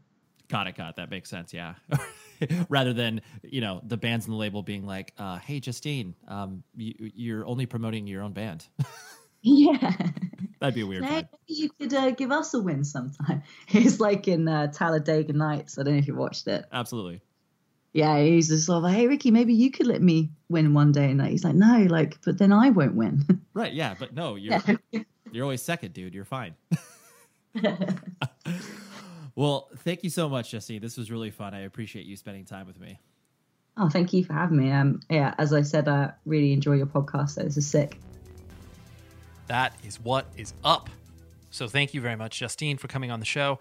got 0.49 0.67
it 0.67 0.77
got 0.77 0.91
it 0.91 0.97
that 0.97 1.11
makes 1.11 1.29
sense 1.31 1.53
yeah 1.53 1.75
rather 2.69 2.93
than 2.93 3.21
you 3.43 3.61
know 3.61 3.81
the 3.85 3.97
bands 3.97 4.27
and 4.27 4.33
the 4.33 4.37
label 4.37 4.63
being 4.63 4.87
like 4.87 5.13
uh 5.19 5.39
hey 5.39 5.61
justine 5.61 6.15
um 6.29 6.63
you, 6.77 6.95
you're 7.15 7.47
only 7.47 7.67
promoting 7.67 8.07
your 8.07 8.23
own 8.23 8.33
band 8.33 8.67
Yeah. 9.47 9.93
That'd 10.59 10.75
be 10.75 10.81
a 10.81 10.87
weird. 10.87 11.03
Maybe 11.03 11.29
you 11.47 11.71
could 11.71 11.95
uh, 11.95 12.11
give 12.11 12.33
us 12.33 12.53
a 12.55 12.61
win 12.61 12.85
sometime. 12.85 13.45
It's 13.69 14.01
like 14.01 14.27
in 14.27 14.49
uh, 14.49 14.73
Talladega 14.73 15.33
Nights. 15.33 15.79
I 15.79 15.85
don't 15.85 15.95
know 15.95 15.99
if 15.99 16.09
you 16.09 16.17
watched 16.17 16.49
it. 16.49 16.65
Absolutely. 16.73 17.23
Yeah, 17.93 18.21
he's 18.21 18.49
just 18.49 18.67
sort 18.67 18.79
of 18.79 18.83
like, 18.83 18.97
hey 18.97 19.07
Ricky, 19.07 19.31
maybe 19.31 19.55
you 19.55 19.71
could 19.71 19.87
let 19.87 20.03
me 20.03 20.31
win 20.49 20.75
one 20.75 20.93
day, 20.93 21.11
and 21.11 21.23
he's 21.23 21.45
like, 21.45 21.55
no, 21.55 21.87
like, 21.89 22.19
but 22.25 22.37
then 22.37 22.53
I 22.53 22.71
won't 22.71 22.95
win. 22.95 23.25
Right. 23.55 23.73
Yeah, 23.73 23.95
but 23.99 24.13
no, 24.13 24.35
you're 24.35 24.61
yeah. 24.93 25.03
you're 25.33 25.45
always 25.45 25.63
second, 25.63 25.95
dude. 25.95 26.15
You're 26.15 26.27
fine. 26.27 26.55
Well, 29.37 29.69
thank 29.79 30.03
you 30.03 30.11
so 30.11 30.29
much, 30.29 30.51
Jesse. 30.51 30.79
This 30.79 30.97
was 30.97 31.11
really 31.11 31.31
fun. 31.31 31.55
I 31.55 31.61
appreciate 31.61 32.07
you 32.07 32.17
spending 32.17 32.47
time 32.47 32.67
with 32.67 32.81
me. 32.81 32.99
Oh, 33.77 33.91
thank 33.91 34.15
you 34.15 34.25
for 34.25 34.33
having 34.33 34.57
me. 34.57 34.73
Um, 34.73 35.01
yeah, 35.11 35.35
as 35.37 35.53
I 35.53 35.61
said, 35.61 35.87
I 35.87 36.13
really 36.25 36.55
enjoy 36.55 36.73
your 36.73 36.87
podcast. 36.87 37.31
So 37.31 37.43
this 37.43 37.59
is 37.59 37.67
sick. 37.67 38.01
That 39.49 39.75
is 39.85 40.01
what 40.01 40.27
is 40.37 40.55
up. 40.65 40.89
So 41.51 41.69
thank 41.69 41.93
you 41.93 42.01
very 42.01 42.17
much, 42.17 42.39
Justine, 42.39 42.79
for 42.79 42.89
coming 42.89 43.11
on 43.11 43.21
the 43.21 43.27
show. 43.27 43.59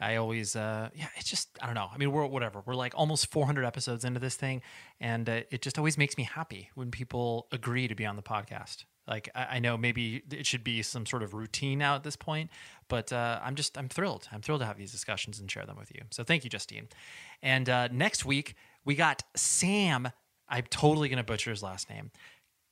I 0.00 0.16
always, 0.16 0.56
uh, 0.56 0.88
yeah, 0.94 1.08
it's 1.16 1.28
just, 1.28 1.58
I 1.60 1.66
don't 1.66 1.74
know. 1.74 1.88
I 1.92 1.98
mean, 1.98 2.10
we're 2.10 2.24
whatever. 2.24 2.62
We're 2.64 2.74
like 2.74 2.94
almost 2.96 3.30
400 3.30 3.64
episodes 3.64 4.04
into 4.04 4.20
this 4.20 4.36
thing, 4.36 4.62
and 5.00 5.28
uh, 5.28 5.40
it 5.50 5.60
just 5.60 5.76
always 5.76 5.98
makes 5.98 6.16
me 6.16 6.24
happy 6.24 6.70
when 6.74 6.90
people 6.90 7.48
agree 7.52 7.88
to 7.88 7.94
be 7.94 8.06
on 8.06 8.16
the 8.16 8.22
podcast. 8.22 8.84
Like, 9.08 9.28
I, 9.34 9.46
I 9.52 9.58
know 9.58 9.76
maybe 9.76 10.22
it 10.30 10.46
should 10.46 10.62
be 10.62 10.82
some 10.82 11.06
sort 11.06 11.22
of 11.22 11.34
routine 11.34 11.78
now 11.78 11.94
at 11.94 12.04
this 12.04 12.16
point, 12.16 12.50
but 12.88 13.12
uh, 13.12 13.40
I'm 13.42 13.54
just, 13.54 13.78
I'm 13.78 13.88
thrilled. 13.88 14.28
I'm 14.30 14.42
thrilled 14.42 14.60
to 14.60 14.66
have 14.66 14.76
these 14.76 14.92
discussions 14.92 15.40
and 15.40 15.50
share 15.50 15.64
them 15.64 15.76
with 15.76 15.90
you. 15.94 16.02
So 16.10 16.22
thank 16.22 16.44
you, 16.44 16.50
Justine. 16.50 16.88
And 17.42 17.68
uh, 17.68 17.88
next 17.88 18.24
week, 18.24 18.54
we 18.84 18.94
got 18.94 19.24
Sam. 19.34 20.10
I'm 20.48 20.64
totally 20.70 21.08
to 21.08 21.22
butcher 21.22 21.50
his 21.50 21.62
last 21.62 21.90
name. 21.90 22.10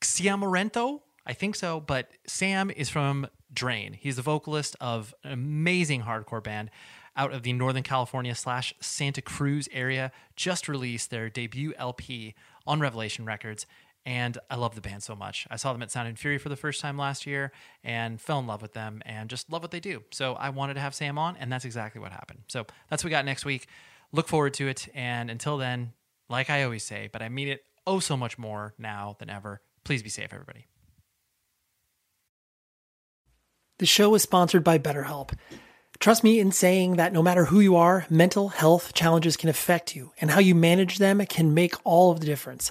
Xiamorento 0.01 1.01
I 1.27 1.33
think 1.33 1.57
so, 1.57 1.81
but 1.81 2.11
Sam 2.27 2.71
is 2.71 2.89
from 2.89 3.27
Drain. 3.53 3.95
He's 3.95 4.17
the 4.17 4.23
vocalist 4.23 4.77
of 4.81 5.13
an 5.25 5.33
amazing 5.33 6.03
hardcore 6.03 6.43
band 6.43 6.71
out 7.17 7.33
of 7.33 7.43
the 7.43 7.53
Northern 7.53 7.83
California 7.83 8.35
slash 8.35 8.73
Santa 8.81 9.21
Cruz 9.21 9.69
area. 9.73 10.13
Just 10.37 10.69
released 10.69 11.11
their 11.11 11.29
debut 11.29 11.75
LP 11.77 12.35
on 12.65 12.79
Revelation 12.79 13.25
Records, 13.25 13.67
and 14.07 14.39
I 14.49 14.55
love 14.55 14.77
the 14.77 14.81
band 14.81 15.03
so 15.03 15.17
much. 15.17 15.49
I 15.51 15.57
saw 15.57 15.73
them 15.73 15.83
at 15.83 15.91
Sound 15.91 16.07
and 16.07 16.17
Fury 16.17 16.39
for 16.39 16.49
the 16.49 16.57
first 16.57 16.81
time 16.81 16.97
last 16.97 17.27
year 17.27 17.51
and 17.83 18.21
fell 18.21 18.39
in 18.39 18.47
love 18.47 18.63
with 18.63 18.73
them 18.73 19.03
and 19.05 19.29
just 19.29 19.51
love 19.51 19.63
what 19.63 19.73
they 19.73 19.81
do. 19.81 20.05
So 20.13 20.35
I 20.35 20.51
wanted 20.51 20.75
to 20.75 20.81
have 20.81 20.95
Sam 20.95 21.19
on, 21.19 21.37
and 21.37 21.53
that's 21.53 21.65
exactly 21.65 22.01
what 22.01 22.13
happened. 22.13 22.45
So 22.47 22.65
that's 22.89 23.03
what 23.03 23.09
we 23.09 23.11
got 23.11 23.25
next 23.25 23.45
week. 23.45 23.67
Look 24.13 24.29
forward 24.29 24.55
to 24.55 24.69
it. 24.69 24.89
And 24.95 25.29
until 25.29 25.59
then, 25.59 25.93
like 26.31 26.49
I 26.49 26.63
always 26.63 26.85
say, 26.85 27.11
but 27.13 27.21
I 27.21 27.29
mean 27.29 27.49
it 27.49 27.65
oh 27.85 27.99
so 27.99 28.17
much 28.17 28.39
more 28.39 28.75
now 28.79 29.17
than 29.19 29.29
ever, 29.29 29.61
please 29.83 30.05
be 30.05 30.09
safe, 30.09 30.33
everybody. 30.33 30.67
The 33.79 33.87
show 33.87 34.15
is 34.15 34.23
sponsored 34.23 34.63
by 34.63 34.79
BetterHelp. 34.79 35.37
Trust 35.99 36.23
me 36.23 36.39
in 36.39 36.53
saying 36.53 36.97
that 36.97 37.13
no 37.13 37.23
matter 37.23 37.47
who 37.47 37.59
you 37.59 37.75
are, 37.75 38.07
mental 38.09 38.49
health 38.49 38.95
challenges 38.95 39.37
can 39.37 39.49
affect 39.49 39.97
you, 39.97 40.13
and 40.21 40.31
how 40.31 40.41
you 40.41 40.55
manage 40.55 40.99
them 40.99 41.25
can 41.27 41.55
make 41.55 41.75
all 41.85 42.11
of 42.13 42.21
the 42.21 42.27
difference. 42.27 42.71